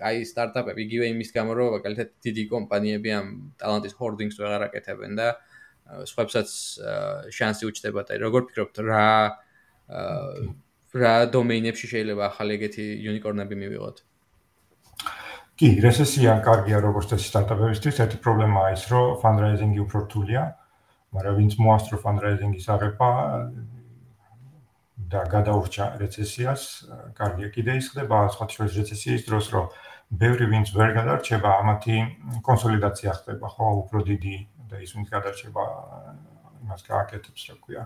კაი 0.00 0.24
სტარტაპები 0.24 0.80
იგივე 0.86 1.10
იმის 1.12 1.30
გამო 1.36 1.52
რომ 1.58 1.68
მაგალითად 1.76 2.08
დიდი 2.24 2.44
კომპანიები 2.52 3.10
ამ 3.18 3.26
ტალანტის 3.60 3.94
ჰორდინგს 4.00 4.40
ვეღარ 4.40 4.64
აკეთებენ 4.68 5.12
და 5.20 5.28
სხვაებსაც 6.08 6.48
შანსი 7.36 7.68
უჩნდება 7.68 8.00
და 8.08 8.16
როგორ 8.24 8.48
ფიქრობთ 8.48 8.80
რა 8.88 9.04
რა 11.02 11.14
დომეინებში 11.34 11.86
შეიძლება 11.94 12.22
ახალი 12.28 12.56
ეგეთი 12.58 12.84
იუნიკორნები 13.06 13.54
მივიღოთ? 13.62 13.96
კი, 15.58 15.68
რესესია 15.82 16.38
კარგია 16.46 16.78
როგორც 16.84 17.16
ეს 17.16 17.24
სტარტაპებისთვის, 17.32 17.96
ერთი 18.04 18.18
პრობლემაა 18.22 18.74
ის, 18.76 18.82
რომ 18.92 19.16
ფანდრაიზინგი 19.22 19.80
უფრო 19.84 19.98
რთულია, 20.06 20.42
მაგრამ 21.18 21.34
ვინც 21.40 21.52
მოასწრო 21.58 21.96
ფანდრაიზინგის 22.04 22.66
აღება 22.74 23.08
და 25.08 25.20
გადაურჩა 25.34 25.84
რეცესიას, 26.02 26.62
კარგია 27.18 27.48
კიდე 27.54 27.74
ის 27.80 27.86
ხდება 27.90 28.16
სხვა 28.34 28.46
შორის 28.54 28.78
რეცესიის 28.78 29.22
დროს, 29.26 29.46
რომ 29.56 29.66
ბევრი 30.22 30.46
ვინც 30.52 30.72
ვერ 30.78 30.90
გადარჩება, 30.94 31.50
ამათი 31.64 31.96
კონსოლიდაცია 32.44 33.12
ხდება, 33.18 33.46
ხო, 33.48 33.66
უფრო 33.82 33.98
დიდი 34.08 34.36
და 34.68 34.80
ის 34.84 34.94
ვინც 34.94 35.08
გადარჩება 35.12 35.64
იმას 36.64 36.82
გააკეთებს, 36.86 37.42
რა 37.48 37.56
ქვია, 37.64 37.82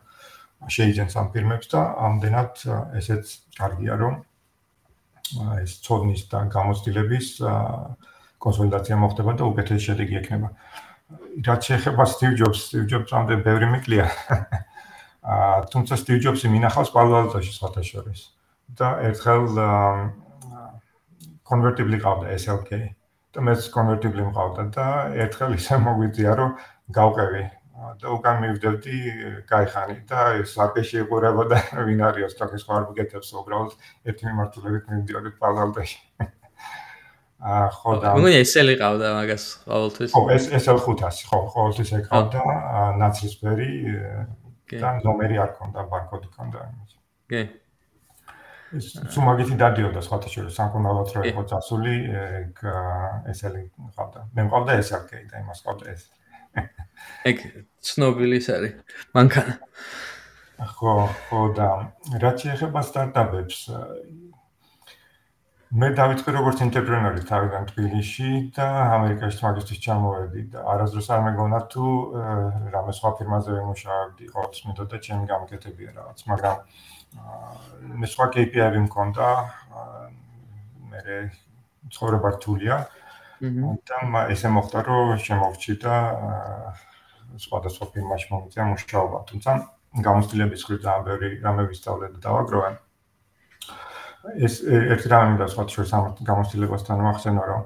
შეიძენს 0.71 1.15
ამ 1.19 1.29
ფირმებს 1.35 1.71
და 1.73 1.81
ამდენად 2.07 2.63
ესეც 3.01 3.33
კარგია 3.59 3.97
რომ 4.03 4.15
ეს 5.63 5.81
ცოდნის 5.83 6.29
და 6.31 6.45
გამოცდილების 6.53 7.29
კონსოლიდაცია 8.43 8.97
მოხდება 9.03 9.33
და 9.39 9.49
უკეთესი 9.49 9.83
შედეგი 9.87 10.19
ექნება. 10.23 10.49
რაც 11.47 11.61
შეეხება 11.69 12.05
Steve 12.09 12.37
Jobs, 12.41 12.59
Steve 12.69 12.87
Jobs 12.91 13.13
ამდენ 13.13 13.41
ბევრი 13.47 13.67
მიკლია. 13.75 14.07
აა 15.33 15.71
თუმცა 15.73 15.95
Steve 16.03 16.21
Jobs-ი 16.25 16.49
მინახავს 16.51 16.91
პალვალტაში 16.95 17.53
სხვათა 17.55 17.83
შორის. 17.83 18.21
და 18.73 18.89
ერთხელ 19.05 19.45
კონვერტიბლი 21.45 21.99
ყავდა 22.01 22.27
SLK. 22.41 22.71
და 23.33 23.41
მეც 23.41 23.69
კონვერტიბლი 23.73 24.25
მყავდა 24.29 24.63
და 24.77 24.87
ერთხელ 25.25 25.55
ისე 25.57 25.79
მოგვიწია 25.81 26.33
რომ 26.37 26.51
გავყევი 26.97 27.45
და 28.03 28.13
უკან 28.17 28.37
მივდევდი 28.43 28.99
გაიხანით 29.51 30.05
და 30.13 30.21
საპეში 30.53 31.03
ეყურებოდა 31.05 31.59
ვინ 31.89 32.05
არის 32.09 32.37
ოჯახის 32.37 32.67
ხوار 32.69 32.87
მიგეთებს 32.91 33.33
უბრალოდ 33.43 33.73
ერთი 34.13 34.29
მიმართულებით 34.31 34.93
მივდიოდით 34.93 35.37
პარალელში 35.43 35.99
აა 37.43 37.71
ხო 37.75 37.93
და 37.99 38.11
მგონი 38.15 38.39
SL 38.47 38.69
იყავდა 38.77 39.09
მაგას 39.19 39.45
ყოველთვის. 39.67 40.11
ხო 40.15 40.21
ეს 40.31 40.45
SL 40.63 40.79
500 40.79 41.27
ხო 41.27 41.39
ყოველთვის 41.55 41.91
ეკავდა 41.99 42.41
ნაცრისფერი 43.03 43.71
და 44.79 44.93
ნომერი 45.03 45.43
არ 45.43 45.51
ქონდა 45.59 45.83
ბარკოდი 45.91 46.31
ქონდა 46.39 46.63
კი 47.33 47.43
სულ 49.13 49.25
მაგითი 49.27 49.59
დადიოდა 49.61 50.01
სხვათა 50.07 50.31
შორის 50.33 50.55
სამკურნალოდ 50.57 51.11
რა 51.19 51.23
იყო 51.33 51.43
წასული 51.51 51.97
SL-ი 53.35 53.65
მყავდა 53.91 54.21
მე 54.39 54.47
მყავდა 54.49 54.79
SLK 54.87 55.11
და 55.33 55.43
იმას 55.43 55.67
ყავდა 55.67 55.97
SL 55.99 56.22
ეგ 57.31 57.45
ცნობილი 57.83 58.39
ის 58.43 58.49
არის 58.55 58.99
მანქანა. 59.17 59.55
ხო 60.63 60.95
ხო 61.29 61.41
და 61.57 61.69
რაც 62.23 62.45
შეეხება 62.47 62.81
სტარტაპებს 62.87 63.59
მე 65.73 65.89
დავიწყე 65.97 66.33
როგორც 66.37 66.59
ინტერპრენორი 66.69 67.23
თავიდან 67.29 67.63
თბილისში 67.71 68.31
და 68.57 68.67
ამერიკაში 68.97 69.41
მაგისტრის 69.47 69.81
ჩამოვედი 69.87 70.43
და 70.53 70.65
არასდროს 70.73 71.09
არ 71.17 71.23
მეგონა 71.27 71.61
თუ 71.73 71.85
რამე 72.75 72.93
სხვა 72.99 73.11
ფირმაზე 73.19 73.55
ვიმუშავებდი 73.57 74.29
ყოველთვის 74.35 74.67
მეთოდა 74.69 75.01
ჩემი 75.07 75.25
გამოკეთებია 75.33 75.91
რაღაც 75.97 76.19
მაგრამ 76.29 76.57
მე 78.03 78.07
სხვა 78.13 78.27
KPI-ები 78.37 78.85
მქონდა 78.87 79.29
მე 80.93 81.19
ცხოვრება 81.97 82.29
რთულია 82.37 82.77
და 83.43 84.27
ესე 84.37 84.49
მოხდა 84.55 84.87
რომ 84.87 85.17
შემოვჭი 85.19 85.75
და 85.83 85.97
სხვადასხვა 87.39 87.87
ფირმაში 87.93 88.27
მომიწია 88.33 88.65
მუშაობა, 88.73 89.19
თუმცა 89.29 89.51
გამოცდილების 90.07 90.65
ხრით 90.67 90.81
ძალიან 90.87 91.05
ბევრი 91.09 91.29
რამე 91.45 91.63
ვისწავლე 91.69 92.07
და 92.13 92.19
დავაგროვე. 92.27 92.71
ეს 94.47 94.55
ერთი 94.63 95.09
რამე 95.13 95.35
და 95.41 95.47
სხვა 95.51 95.65
შორის 95.75 95.93
ამ 95.99 96.05
გამოცდილებასთან 96.23 96.99
ვახსენო, 97.07 97.43
რომ 97.51 97.63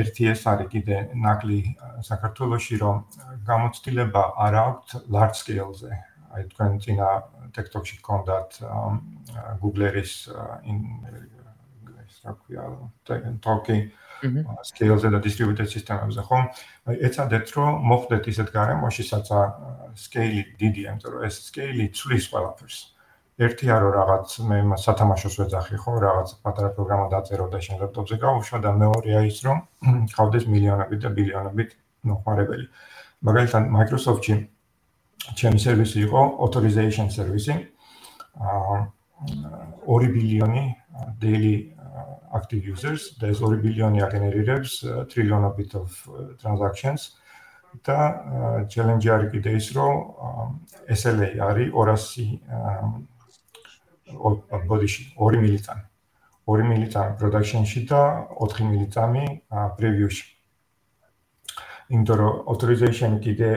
ერთი 0.00 0.22
ეს 0.32 0.42
არის 0.48 0.68
კიდე 0.72 0.96
ნაკლი 1.12 1.60
საქართველოსში, 2.08 2.76
რომ 2.84 2.96
გამოცდილება 3.48 4.22
არ 4.46 4.54
აქვს 4.62 4.90
large 5.12 5.36
scale-ზე. 5.42 5.92
აი 6.32 6.42
თქვენ 6.52 6.72
წინა 6.80 7.08
TikTok-ში 7.52 7.96
გქონდათ 8.00 8.50
Google-ის 9.60 10.12
in 10.64 10.78
ეს 12.00 12.16
რა 12.24 12.32
ქვია, 12.40 12.64
talking 13.44 13.92
scale-ზე 14.68 15.08
და 15.14 15.18
distributed 15.24 15.68
system-ებზე, 15.68 16.22
ხო? 16.28 16.38
აი 16.88 16.96
ეცადეთ 17.08 17.52
რომ 17.56 17.70
მოხდეთ 17.90 18.24
ისეთ 18.32 18.48
გარემოში, 18.54 19.02
სადაც 19.08 19.28
scale-ი 20.04 20.42
დიდია, 20.60 20.94
იმიტომ 20.94 21.12
რომ 21.16 21.26
ეს 21.28 21.36
scale-ი 21.48 21.86
ცვლის 21.96 22.24
ყველაფერს. 22.32 22.78
ერთია 23.42 23.74
რომ 23.80 23.92
რაღაც 23.96 24.28
მე 24.48 24.76
სათამაშოს 24.78 25.34
ვეძახი, 25.40 25.76
ხო, 25.82 25.92
რაღაც 26.04 26.28
პატარა 26.44 26.68
პროგრამა 26.76 27.06
დაწერო 27.10 27.46
და 27.48 27.58
შენ 27.64 27.76
ლეპტოპზე 27.82 28.16
გავუშვა 28.22 28.58
და 28.62 28.70
მეორეა 28.76 29.20
ის 29.26 29.38
რომ 29.46 29.58
ხავდეს 30.14 30.44
მილიონობით 30.52 31.00
და 31.02 31.10
ბილიონობით 31.16 31.70
მოხმარებელი. 32.12 32.66
მაგალითად 33.26 33.62
Microsoft-ში 33.72 34.34
ჩემი 35.38 35.58
სერვისი 35.64 35.98
იყო 36.06 36.20
authorization 36.44 37.06
service-ი. 37.10 37.56
აა 38.36 38.76
2 39.86 40.08
ბილიონი 40.14 40.64
daily 41.22 41.54
active 42.38 42.62
users 42.72 43.02
და 43.20 43.24
ეს 43.32 43.38
2 43.44 43.60
ბილიონი 43.64 43.98
აგენერირებს 44.06 44.72
trillion-ობით 45.12 45.70
of 45.80 45.88
transactions. 46.42 47.00
და 47.80 48.68
challenge 48.68 49.08
არის 49.08 49.32
კიდე 49.32 49.56
ის 49.56 49.72
რომ 49.72 50.12
SLA 50.92 51.40
არის 51.40 51.72
200 51.72 54.68
body-ში 54.68 55.16
2 55.16 55.40
მილიტანი. 55.40 55.80
2 56.52 56.68
მილიტანი 56.68 57.16
production-ში 57.16 57.88
და 57.88 58.28
4 58.36 58.68
მილიტანი 58.68 59.40
preview-ში. 59.78 60.32
იმიტომ 61.92 62.16
რომ 62.20 62.32
authorization 62.48 63.10
კიდე 63.24 63.50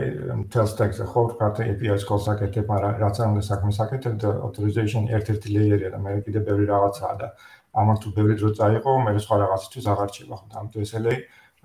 tell 0.51 0.67
stack-ზე 0.67 1.05
ხო 1.07 1.21
ვთქვათ 1.27 1.55
API-ს 1.71 2.03
calls 2.07 2.25
აკეთებ, 2.27 2.65
მაგრამ 2.67 2.93
რაც 2.99 3.15
არ 3.19 3.27
უნდა 3.31 3.43
საქმეს 3.47 3.77
აკეთებ 3.85 4.13
და 4.19 4.29
authorization 4.47 5.01
ერთ-ერთი 5.07 5.47
layer-ია 5.55 5.89
და 5.93 5.99
მე 6.03 6.11
კიდე 6.25 6.39
ბევრი 6.47 6.65
რაღაცაა 6.67 7.13
და 7.21 7.27
ამან 7.75 7.97
თუ 8.01 8.07
ბევრი 8.15 8.35
დრო 8.39 8.49
წაიყო, 8.57 8.91
მე 9.05 9.11
სხვა 9.19 9.35
რაღაცისთვის 9.43 9.85
აღარ 9.93 10.09
ჩება, 10.15 10.35
ხო, 10.39 10.47
ამ 10.59 10.67
TSL-ი 10.73 11.15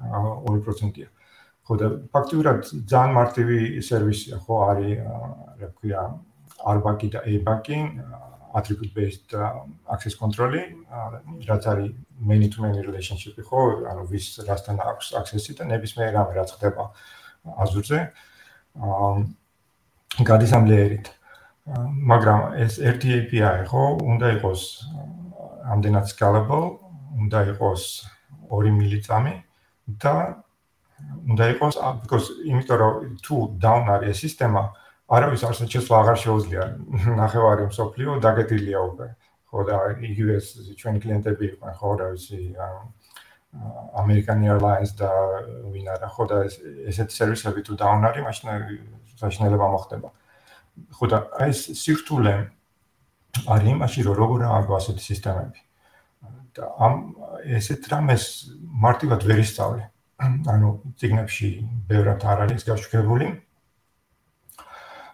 2%-ია. 0.01 1.09
ხო 1.66 1.74
და 1.81 1.87
ფაქტიურად 2.15 2.61
ძალიან 2.91 3.12
მარტივი 3.15 3.59
სერვისია, 3.89 4.37
ხო, 4.43 4.55
არის, 4.70 4.95
რა 5.61 5.69
ქვია, 5.78 6.01
R-Bank 6.74 7.01
და 7.15 7.20
A-Bank, 7.31 7.66
attribute 8.55 8.93
based 8.95 9.35
access 9.95 10.15
control-ი, 10.19 10.62
რაც 11.47 11.62
არის 11.70 11.95
many 12.19 12.51
to 12.51 12.62
many 12.62 12.82
relationship-ი, 12.82 13.43
ხო, 13.47 13.87
ანუ 13.87 14.03
ვის 14.11 14.27
რასთან 14.49 14.82
აქვს 14.82 15.15
access-ი 15.20 15.55
და 15.61 15.70
ნებისმიერ 15.70 16.11
რამე 16.19 16.35
რაც 16.41 16.51
ხდება 16.59 16.91
Azure-ზე, 17.62 18.01
აა 18.81 19.11
გადის 20.27 20.53
ამ 20.59 20.66
layer-ით. 20.66 21.07
მაგრამ 22.11 22.41
ეს 22.59 22.81
ერთი 22.82 23.11
API 23.20 23.66
ხო, 23.70 23.85
უნდა 24.03 24.27
იყოს 24.41 24.62
ამდენად 25.65 26.07
scalable, 26.11 26.78
უნდა 27.20 27.39
იყოს 27.53 27.82
2 28.51 28.73
მილიწამი 28.78 29.35
და 30.03 30.15
უნდა 31.31 31.45
იყოს 31.55 31.74
because 32.03 32.27
იმიტომ 32.45 32.78
რომ 32.81 32.95
თუ 33.24 33.37
down 33.61 33.85
არის 33.95 34.20
სისტემა, 34.24 34.62
არავის 35.11 35.43
არსად 35.49 35.69
შესვლა 35.74 35.97
აღარ 36.03 36.19
შეუძლია. 36.24 36.65
ნახევარი 37.23 37.62
მსოფლიო 37.70 38.11
დაგეთილია 38.24 38.81
უკვე. 38.91 39.09
ხო 39.51 39.61
და 39.66 39.77
იგივე 39.99 40.35
ჩვენი 40.78 40.99
კლიენტები 41.03 41.43
იყვნენ, 41.51 41.73
ხო 41.74 41.91
რა 41.99 42.07
ვიცი, 42.15 42.39
American 43.99 44.39
Airlines 44.47 44.95
და 44.95 45.11
ვინ 45.74 45.87
არა, 45.91 46.07
ხო 46.15 46.24
და 46.31 46.37
ესეთი 46.87 47.15
სერვისები 47.19 47.61
თუ 47.66 47.74
down 47.74 48.07
არის, 48.07 48.23
მაშინ 48.23 48.47
საშინელება 49.19 49.66
მოხდება. 49.74 50.09
ხო 50.95 51.07
და 51.11 51.19
ეს 51.51 51.59
სირთულე 51.82 52.35
არის 53.47 53.70
იმაში, 53.74 54.01
რომ 54.07 54.15
როგორ 54.23 54.40
ააგო 54.51 54.73
ასეთი 54.81 55.02
სისტემები. 55.11 55.61
და 56.55 56.66
ამ 56.82 56.94
ესეთ 57.47 57.82
რამეს 57.93 58.24
მარტივად 58.85 59.20
ვერ 59.28 59.39
ისწავლე. 59.47 59.82
ანუ 60.20 60.69
ციგნებში 61.01 61.48
ბევრად 61.89 62.24
არ 62.27 62.39
არის 62.44 62.66
გაშვებული. 62.69 63.27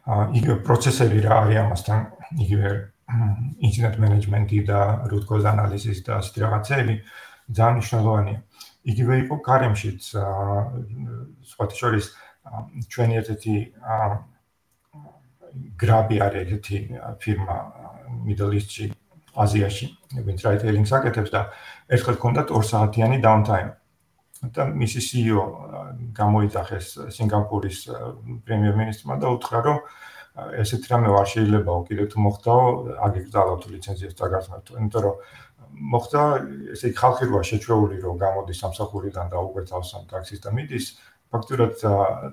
აა 0.06 0.24
იგივე 0.38 0.56
პროცესები 0.66 1.18
რა 1.26 1.34
არის 1.44 1.58
ამასთან, 1.64 2.00
იგივე 2.44 2.70
incident 3.60 3.96
management-ი 4.02 4.60
და 4.66 4.80
root 5.10 5.24
cause 5.28 5.46
analysis 5.46 6.02
და 6.06 6.18
ასეთი 6.20 6.38
რაღაცები 6.42 6.94
ძალიან 7.52 7.74
მნიშვნელოვანია. 7.78 8.38
იგივე 8.86 9.14
იყო 9.24 9.34
კარემშიც 9.48 10.02
აა 10.16 10.58
სხვა 11.52 11.64
შორის 11.80 12.06
ჩვენი 12.90 13.14
ერთ-ერთი 13.20 13.54
აა 13.82 14.08
გრაბი 15.80 16.16
არის 16.26 16.52
ერთი 16.56 16.76
ფირმა 17.22 17.56
Middle 18.26 18.52
East-ში, 18.56 18.92
აზიაში, 19.36 19.86
ვინც 20.26 20.40
რაიტეილინგს 20.46 20.92
აკეთებს 20.96 21.30
და 21.34 21.40
ერთხელ 21.92 22.16
ჰქონდა 22.16 22.42
2 22.50 22.62
საათიანი 22.70 23.18
downtime. 23.20 23.74
და 24.52 24.68
მისი 24.68 25.00
CEO 25.00 25.44
გამოიძახეს 26.12 26.86
სინგაპურის 27.16 27.78
პრემიერ-მინისტრმა 28.44 29.16
და 29.16 29.32
უთხრა, 29.32 29.60
რომ 29.64 29.78
ესეთ 30.60 30.84
რამე 30.92 31.08
არ 31.16 31.28
შეიძლებაო, 31.32 31.80
კიდე 31.88 32.04
თუ 32.12 32.16
მოხდაო, 32.20 32.64
აგეკრძალო 33.06 33.54
თუ 33.64 33.68
ლიცენზიას 33.72 34.14
დაგასმართო, 34.20 34.70
იმიტომ 34.76 35.02
რომ 35.06 35.14
მოხდა 35.96 36.22
ესე 36.76 36.92
ხალხი 37.00 37.24
როა 37.32 37.42
შეჩვეული, 37.48 37.96
რომ 38.04 38.14
გამოდის 38.20 38.60
სამსახურიდან 38.60 39.26
და 39.32 39.36
უყურთავს 39.40 39.90
ამ 39.96 40.04
ტაქსის 40.12 40.40
და 40.44 40.50
მიდის, 40.52 40.86
ფაქტურად 41.32 41.72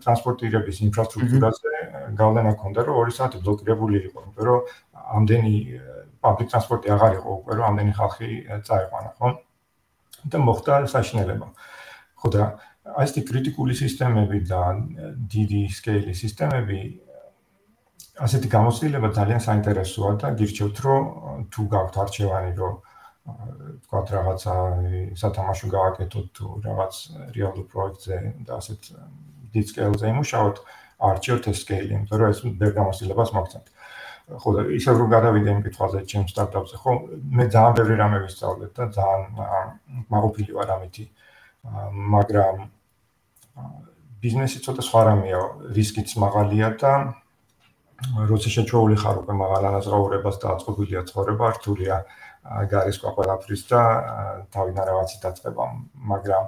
ტრანსპორტირების 0.04 0.78
ინფრასტრუქტურაზე 0.88 1.72
გავლენა 2.20 2.52
ჰქონდა, 2.56 2.80
რომ 2.84 2.96
2 3.08 3.16
საათი 3.18 3.38
ბლოკირებული 3.48 3.96
იყო, 4.12 4.18
იმიტომ 4.28 4.46
რომ 4.52 4.60
ამდენი 5.18 5.56
პაბლიკ 6.24 6.48
ტრანსპორტი 6.54 6.94
აღარ 6.96 7.18
იყო 7.20 7.30
უკვე, 7.40 7.54
რომ 7.60 7.66
ამდენი 7.70 7.94
ხალხი 8.00 8.30
წაიყვანა, 8.68 9.10
ხო? 9.20 9.30
და 10.32 10.38
მოხდა 10.40 10.74
საშინელება. 10.88 11.48
ხო 12.20 12.28
და 12.32 12.44
აი 12.84 13.06
ეს 13.08 13.14
კრიტიკული 13.28 13.76
სისტემები 13.80 14.40
და 14.48 14.62
დიდი 15.34 15.62
სკეილის 15.72 16.20
სისტემები 16.24 16.80
ასეთი 18.28 18.48
გამოცდილება 18.54 19.10
ძალიან 19.18 19.42
საინტერესოა 19.44 20.12
და 20.22 20.32
გირჩევთ 20.40 20.82
რომ 20.86 21.04
თუ 21.50 21.64
გაქვთ 21.74 21.96
არჩევანი 22.04 22.52
რომ 22.60 22.74
თქვათ 23.88 24.08
რაღაცა 24.16 24.56
სათამაშო 25.22 25.68
გააკეთოთ 25.76 26.28
თუ 26.38 26.46
რაღაც 26.68 26.94
რეალურ 27.38 27.66
პროექტზე 27.74 28.18
და 28.46 28.60
ასეთ 28.60 28.82
დიდ 29.56 29.66
სკეილზე 29.72 30.12
იმუშაოთ 30.14 30.62
არჩევთ 31.10 31.50
ეს 31.54 31.64
სკეილი 31.64 31.92
იმიტომ 31.98 32.20
რომ 32.22 32.36
ეს 32.36 32.40
ვერ 32.62 32.72
გამოცდილებას 32.80 33.34
მოგცემთ 33.38 33.73
ხო 34.24 34.50
ისე 34.72 34.96
რომ 34.96 35.10
გადავიდე 35.12 35.50
იმ 35.52 35.62
კითხვაზე 35.68 36.00
ჩემ 36.08 36.26
სტარტაპზე 36.32 36.78
ხო 36.80 36.92
მე 37.38 37.46
ძალიან 37.52 37.74
ბევრი 37.80 37.96
რამე 38.00 38.18
ვისწავლეთ 38.24 38.72
და 38.78 38.84
ძალიან 38.98 39.28
მაგოფილი 40.14 40.52
ვარ 40.56 40.70
ამითი. 40.80 41.06
მაგრამ 42.16 42.56
ბიზნესი 44.24 44.60
ცოტა 44.64 44.84
სხვა 44.88 45.02
რამეა, 45.10 45.42
რისკიც 45.76 46.10
მაღალია 46.24 46.70
და 46.80 46.94
როცა 48.32 48.50
შეჩვეული 48.56 48.96
ხარ 49.00 49.20
უკვე 49.24 49.34
მაღალ 49.44 49.64
ანაზღაურებას 49.70 50.38
და 50.44 50.48
აწყობილია 50.56 51.02
ცხოვრება, 51.08 51.46
რთულია 51.60 51.96
გარისკვა 52.72 53.10
ყველაფრის 53.16 53.62
და 53.72 53.82
თავიდან 54.56 54.84
რაღაცი 54.92 55.18
დაწყება, 55.24 55.66
მაგრამ 56.12 56.44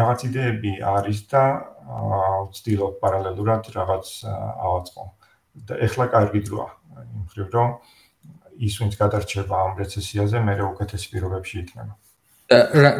რაღაც 0.00 0.20
იდეები 0.28 0.72
არის 0.92 1.18
და 1.32 1.42
ვცდილობ 2.52 2.94
პარალელურად 3.02 3.68
რაღაც 3.76 4.06
ავაწყო. 4.28 5.04
და 5.54 5.74
ეხლა 5.86 6.04
კარგი 6.14 6.40
დროა, 6.48 6.68
იმ 7.04 7.24
ხრივ 7.30 7.48
რომ 7.54 7.68
ის 8.58 8.74
ვინც 8.80 8.94
გადარჩება 8.98 9.54
ამ 9.66 9.72
რეცესიაზე, 9.82 10.38
მე 10.46 10.52
რა 10.58 10.64
უკეთეს 10.74 11.04
პირობებში 11.10 11.54
იქნება. 11.62 11.92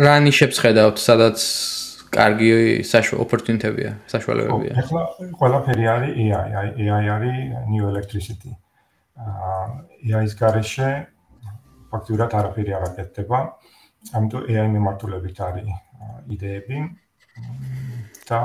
რა 0.05 0.14
ნიშებს 0.24 0.59
ხედავთ, 0.62 0.97
სადაც 0.98 1.39
კარგი 2.14 2.51
საშუალო 2.86 3.22
ოპორტუნიტებია, 3.26 3.90
საშუალებებია? 4.10 4.72
ახლა 4.82 5.02
ყველაფერი 5.40 5.85
არის 5.94 6.12
AI, 6.24 6.66
AI 6.86 7.05
არის 7.14 7.39
new 7.70 7.85
electricity. 7.90 8.52
აა 9.14 9.62
AI-ის 10.10 10.35
garaშე 10.39 10.90
ფაქტურად 11.90 12.31
არაფერი 12.39 12.72
არ 12.78 12.85
აკეთდება. 12.90 13.39
ამიტომ 14.14 14.43
AI 14.51 14.68
მიმართულებით 14.74 15.39
არის 15.48 15.68
იდეები 16.35 16.78
და 18.28 18.40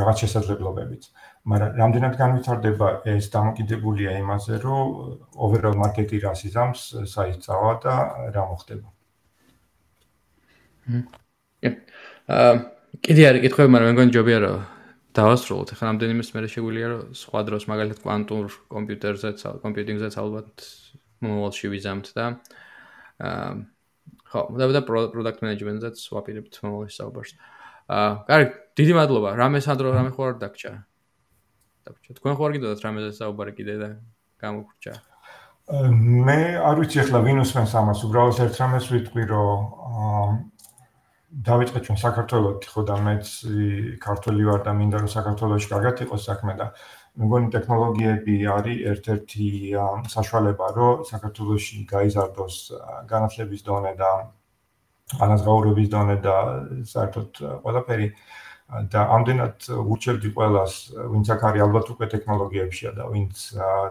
რაღაც 0.00 0.16
შესაძლებლობებიც. 0.24 1.02
მაგრამ 1.48 1.70
რამდენად 1.80 2.14
განვითარდება 2.20 2.88
ეს 3.08 3.30
დამოკიდებულია 3.32 4.12
იმაზე, 4.20 4.60
რომ 4.60 4.84
overall 5.40 5.76
market-ი 5.80 6.20
რა 6.20 6.34
სიზამს 6.36 6.82
საერთოდ 7.08 7.80
და 7.84 7.94
რა 8.34 8.42
მოხდება. 8.50 8.88
აა 12.28 12.52
კიდე 13.00 13.22
არის 13.30 13.42
კითხვები, 13.46 13.70
მაგრამ 13.72 13.88
მე 13.88 13.94
მგონი 13.96 14.12
ჯობია 14.16 14.38
რომ 14.44 14.58
დავასრულოთ. 15.16 15.68
ახლა 15.74 15.84
რამდენიმე 15.90 16.22
მე 16.28 16.48
შეგვიძლია 16.54 16.86
რომ 16.92 17.02
სხვა 17.16 17.40
დროს 17.48 17.62
მაგალითად 17.72 17.98
კვანტურ 18.04 18.46
კომპიუტერზეც, 18.74 19.38
კომპიუტინგზეც 19.64 20.14
ალბათ 20.20 20.52
მომავალში 21.24 21.66
ვიზამთ 21.72 22.06
და 22.16 22.24
აა 23.20 23.48
ხო, 24.30 24.40
და 24.60 24.64
და 24.70 24.80
პროდუქტ 24.86 25.40
მენეჯმენტზეც 25.42 25.96
ვაპირებთ 26.14 26.54
მომავალში 26.62 26.94
საუბარს. 27.00 27.32
აა, 27.90 28.10
კარგი, 28.28 28.50
დიდი 28.78 28.92
მადლობა. 28.94 29.30
რამე 29.40 29.58
სანდრო, 29.64 29.88
რამე 29.96 30.10
ხო 30.14 30.22
არ 30.30 30.36
დაგჭა? 30.38 30.72
დაგჭა. 31.90 32.10
თქვენ 32.20 32.34
ხო 32.38 32.42
არ 32.46 32.52
გიდოდათ 32.56 32.80
რამეზე 32.86 33.10
საუბარი 33.18 33.52
კიდე 33.58 33.74
და 33.82 33.88
გამოგრჩა? 34.40 34.94
მე 36.26 36.38
არ 36.70 36.76
ვიცი 36.80 36.98
ახლა 37.02 37.18
ვინ 37.26 37.38
უსმენს 37.42 37.72
ამას, 37.78 38.00
უბრალოდ 38.06 38.38
ერთ 38.46 38.54
რამეს 38.58 38.86
ვიტყვი, 38.90 39.22
რომ 39.30 39.58
აა 39.90 40.24
დავიწყე 41.30 41.80
ჩვენ 41.86 41.98
საქართველოს 42.02 42.66
ხო 42.66 42.82
და 42.90 42.96
მეც 43.06 43.28
ქართველი 44.02 44.46
ვარ 44.50 44.62
და 44.66 44.72
მინდა 44.74 44.98
რომ 44.98 45.10
საქართველოსში 45.14 45.68
კარგად 45.70 46.02
იყოს 46.02 46.22
საქმე 46.26 46.54
და 46.58 46.66
მეგონი 47.22 47.52
ტექნოლოგიები 47.54 48.34
არის 48.50 48.82
ერთ-ერთი 48.92 49.46
საშუალება 50.10 50.66
რომ 50.74 51.04
საქართველოსში 51.06 51.78
გაიზარდოს 51.86 52.56
განათლების 53.12 53.62
დონე 53.62 53.94
და 54.02 54.10
ანაზღაურების 55.22 55.88
დონე 55.94 56.16
და 56.26 56.36
საერთოდ 56.90 57.30
ყველაფერი 57.62 58.10
და 58.70 59.00
ამდენად 59.16 59.66
ურჩევდი 59.82 60.30
ყველას 60.36 60.74
ვინც 60.94 61.26
აქ 61.34 61.40
არის 61.50 61.62
ალბათ 61.66 61.86
უკვე 61.94 62.06
ტექნოლოგიებშია 62.14 62.90
და 62.98 63.04
ვინც 63.10 63.36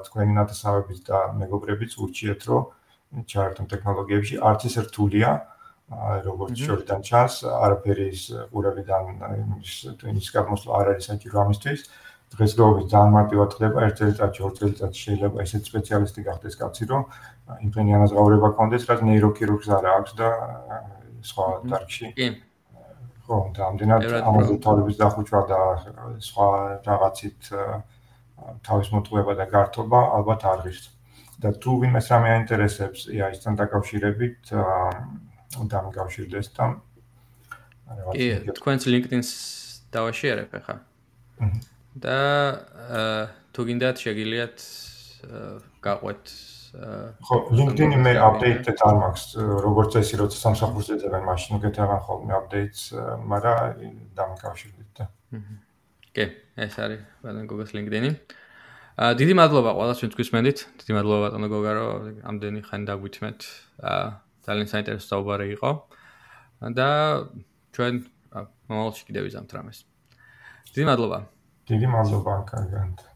თქვენი 0.08 0.34
ნათესავებით 0.40 1.00
და 1.10 1.20
მეგობრებიც 1.42 1.92
ურჩიეთ 2.00 2.42
რომ 2.50 3.26
ჩაერთონ 3.34 3.66
ტექნოლოგიებში 3.74 4.36
არც 4.40 4.62
ის 4.70 4.76
რთულია 4.88 5.32
როგორც 5.90 6.62
შორიდან 6.62 7.02
ჩანს, 7.02 7.36
არაფერი 7.50 8.06
ის 8.14 8.24
ყურებიდან 8.54 9.06
ის 9.58 9.74
ტვინის 9.98 10.28
გამოსვლა 10.36 10.72
არ 10.80 10.88
არის 10.94 11.06
საჭირო 11.10 11.38
ამისთვის. 11.44 11.82
დღესდღეობით 12.30 12.88
ძალიან 12.94 13.14
მარტივად 13.18 13.50
ხდება, 13.58 13.78
ერთ 13.90 13.96
წელიწადში, 14.00 14.42
ორ 14.46 14.52
წელიწადში 14.60 15.02
შეიძლება 15.02 15.38
ესეთ 15.42 15.64
სპეციალისტი 15.66 16.22
გახდეს 16.30 16.56
კაცი, 16.62 16.84
რომ 16.94 17.02
იმფენი 17.66 17.92
ანაზღაურება 17.98 18.50
კონდეს, 18.54 18.86
რაც 18.86 19.00
ნეიროქირურგს 19.10 19.70
არა 19.74 19.90
აქვს 19.98 20.14
და 20.14 20.30
სხვა 21.26 21.46
დარგში. 21.74 22.06
კი. 22.14 22.28
ხო, 23.30 23.40
და 23.54 23.62
ამდენად 23.70 24.06
ამაზე 24.26 24.56
თავის 24.66 24.96
დახუჭვა 24.98 25.42
და 25.46 25.60
სხვა 26.26 26.48
რაღაცით 26.82 27.50
თავის 28.66 28.88
მოტყუება 28.96 29.34
და 29.38 29.46
გართობა 29.54 30.00
ალბათ 30.18 30.42
არ 30.50 30.60
ღირს. 30.66 30.86
და 31.40 31.54
თუ 31.56 31.72
ვინმე 31.80 32.02
სამე 32.04 32.30
აინტერესებს, 32.36 33.08
ია 33.16 33.30
ისთან 33.32 33.54
დაკავშირებით, 33.62 34.52
უნდა 35.62 35.78
მიგავშილდეს 35.88 36.48
და 36.58 36.66
კი, 38.12 38.28
თქვენს 38.60 38.84
LinkedIn-ს 38.92 39.30
დავაშერებ 39.94 40.52
ახლა. 40.60 40.76
და 41.96 42.18
თუ 43.54 43.62
გინდათ 43.70 43.98
შეგიძლიათ 44.04 44.58
გაყვეთ 45.86 46.24
ხო, 46.72 47.36
LinkedIn-ი 47.56 47.98
მე 48.04 48.14
update-ად 48.22 48.84
არ 48.86 48.96
მაქვს, 49.02 49.24
როგორც 49.66 49.96
წესი, 49.96 50.20
როცა 50.22 50.38
სამსახურს 50.44 50.90
ეძებენ, 50.96 51.24
მაშინ 51.26 51.58
უკეთებენ 51.58 52.00
ხოლმე 52.06 52.34
updates, 52.38 52.82
მაგრამ 53.26 53.58
დამიკავშირდით 54.18 54.90
და. 55.00 55.06
კი, 56.14 56.26
ეს 56.58 56.76
არის 56.78 57.02
ბატონ 57.24 57.46
გოგოს 57.50 57.74
LinkedIn-ი. 57.74 58.12
აა 59.00 59.12
დიდი 59.16 59.34
მადლობა 59.40 59.72
ყველას 59.80 60.00
ვინც 60.04 60.14
გვისმენთ. 60.20 60.58
დიდი 60.84 60.94
მადლობა 60.98 61.20
ბატონო 61.26 61.48
გოგა, 61.48 61.72
რომ 61.80 61.90
ამდენი 62.30 62.60
ხანი 62.68 62.86
დაგვითმეთ. 62.90 63.40
აა 63.80 64.08
ძალიან 64.44 64.68
საინტერესო 64.68 65.08
საუბარი 65.08 65.48
იყო. 65.56 65.72
და 66.76 66.90
ჩვენ 67.72 67.94
მომავალში 68.68 69.04
კიდევ 69.08 69.24
ვიზამთ 69.32 69.50
რამეს. 69.56 69.88
დიდი 70.76 70.86
მადლობა. 70.92 71.20
დიდი 71.72 71.88
მადლობა, 71.96 72.34
კარგად. 72.52 73.09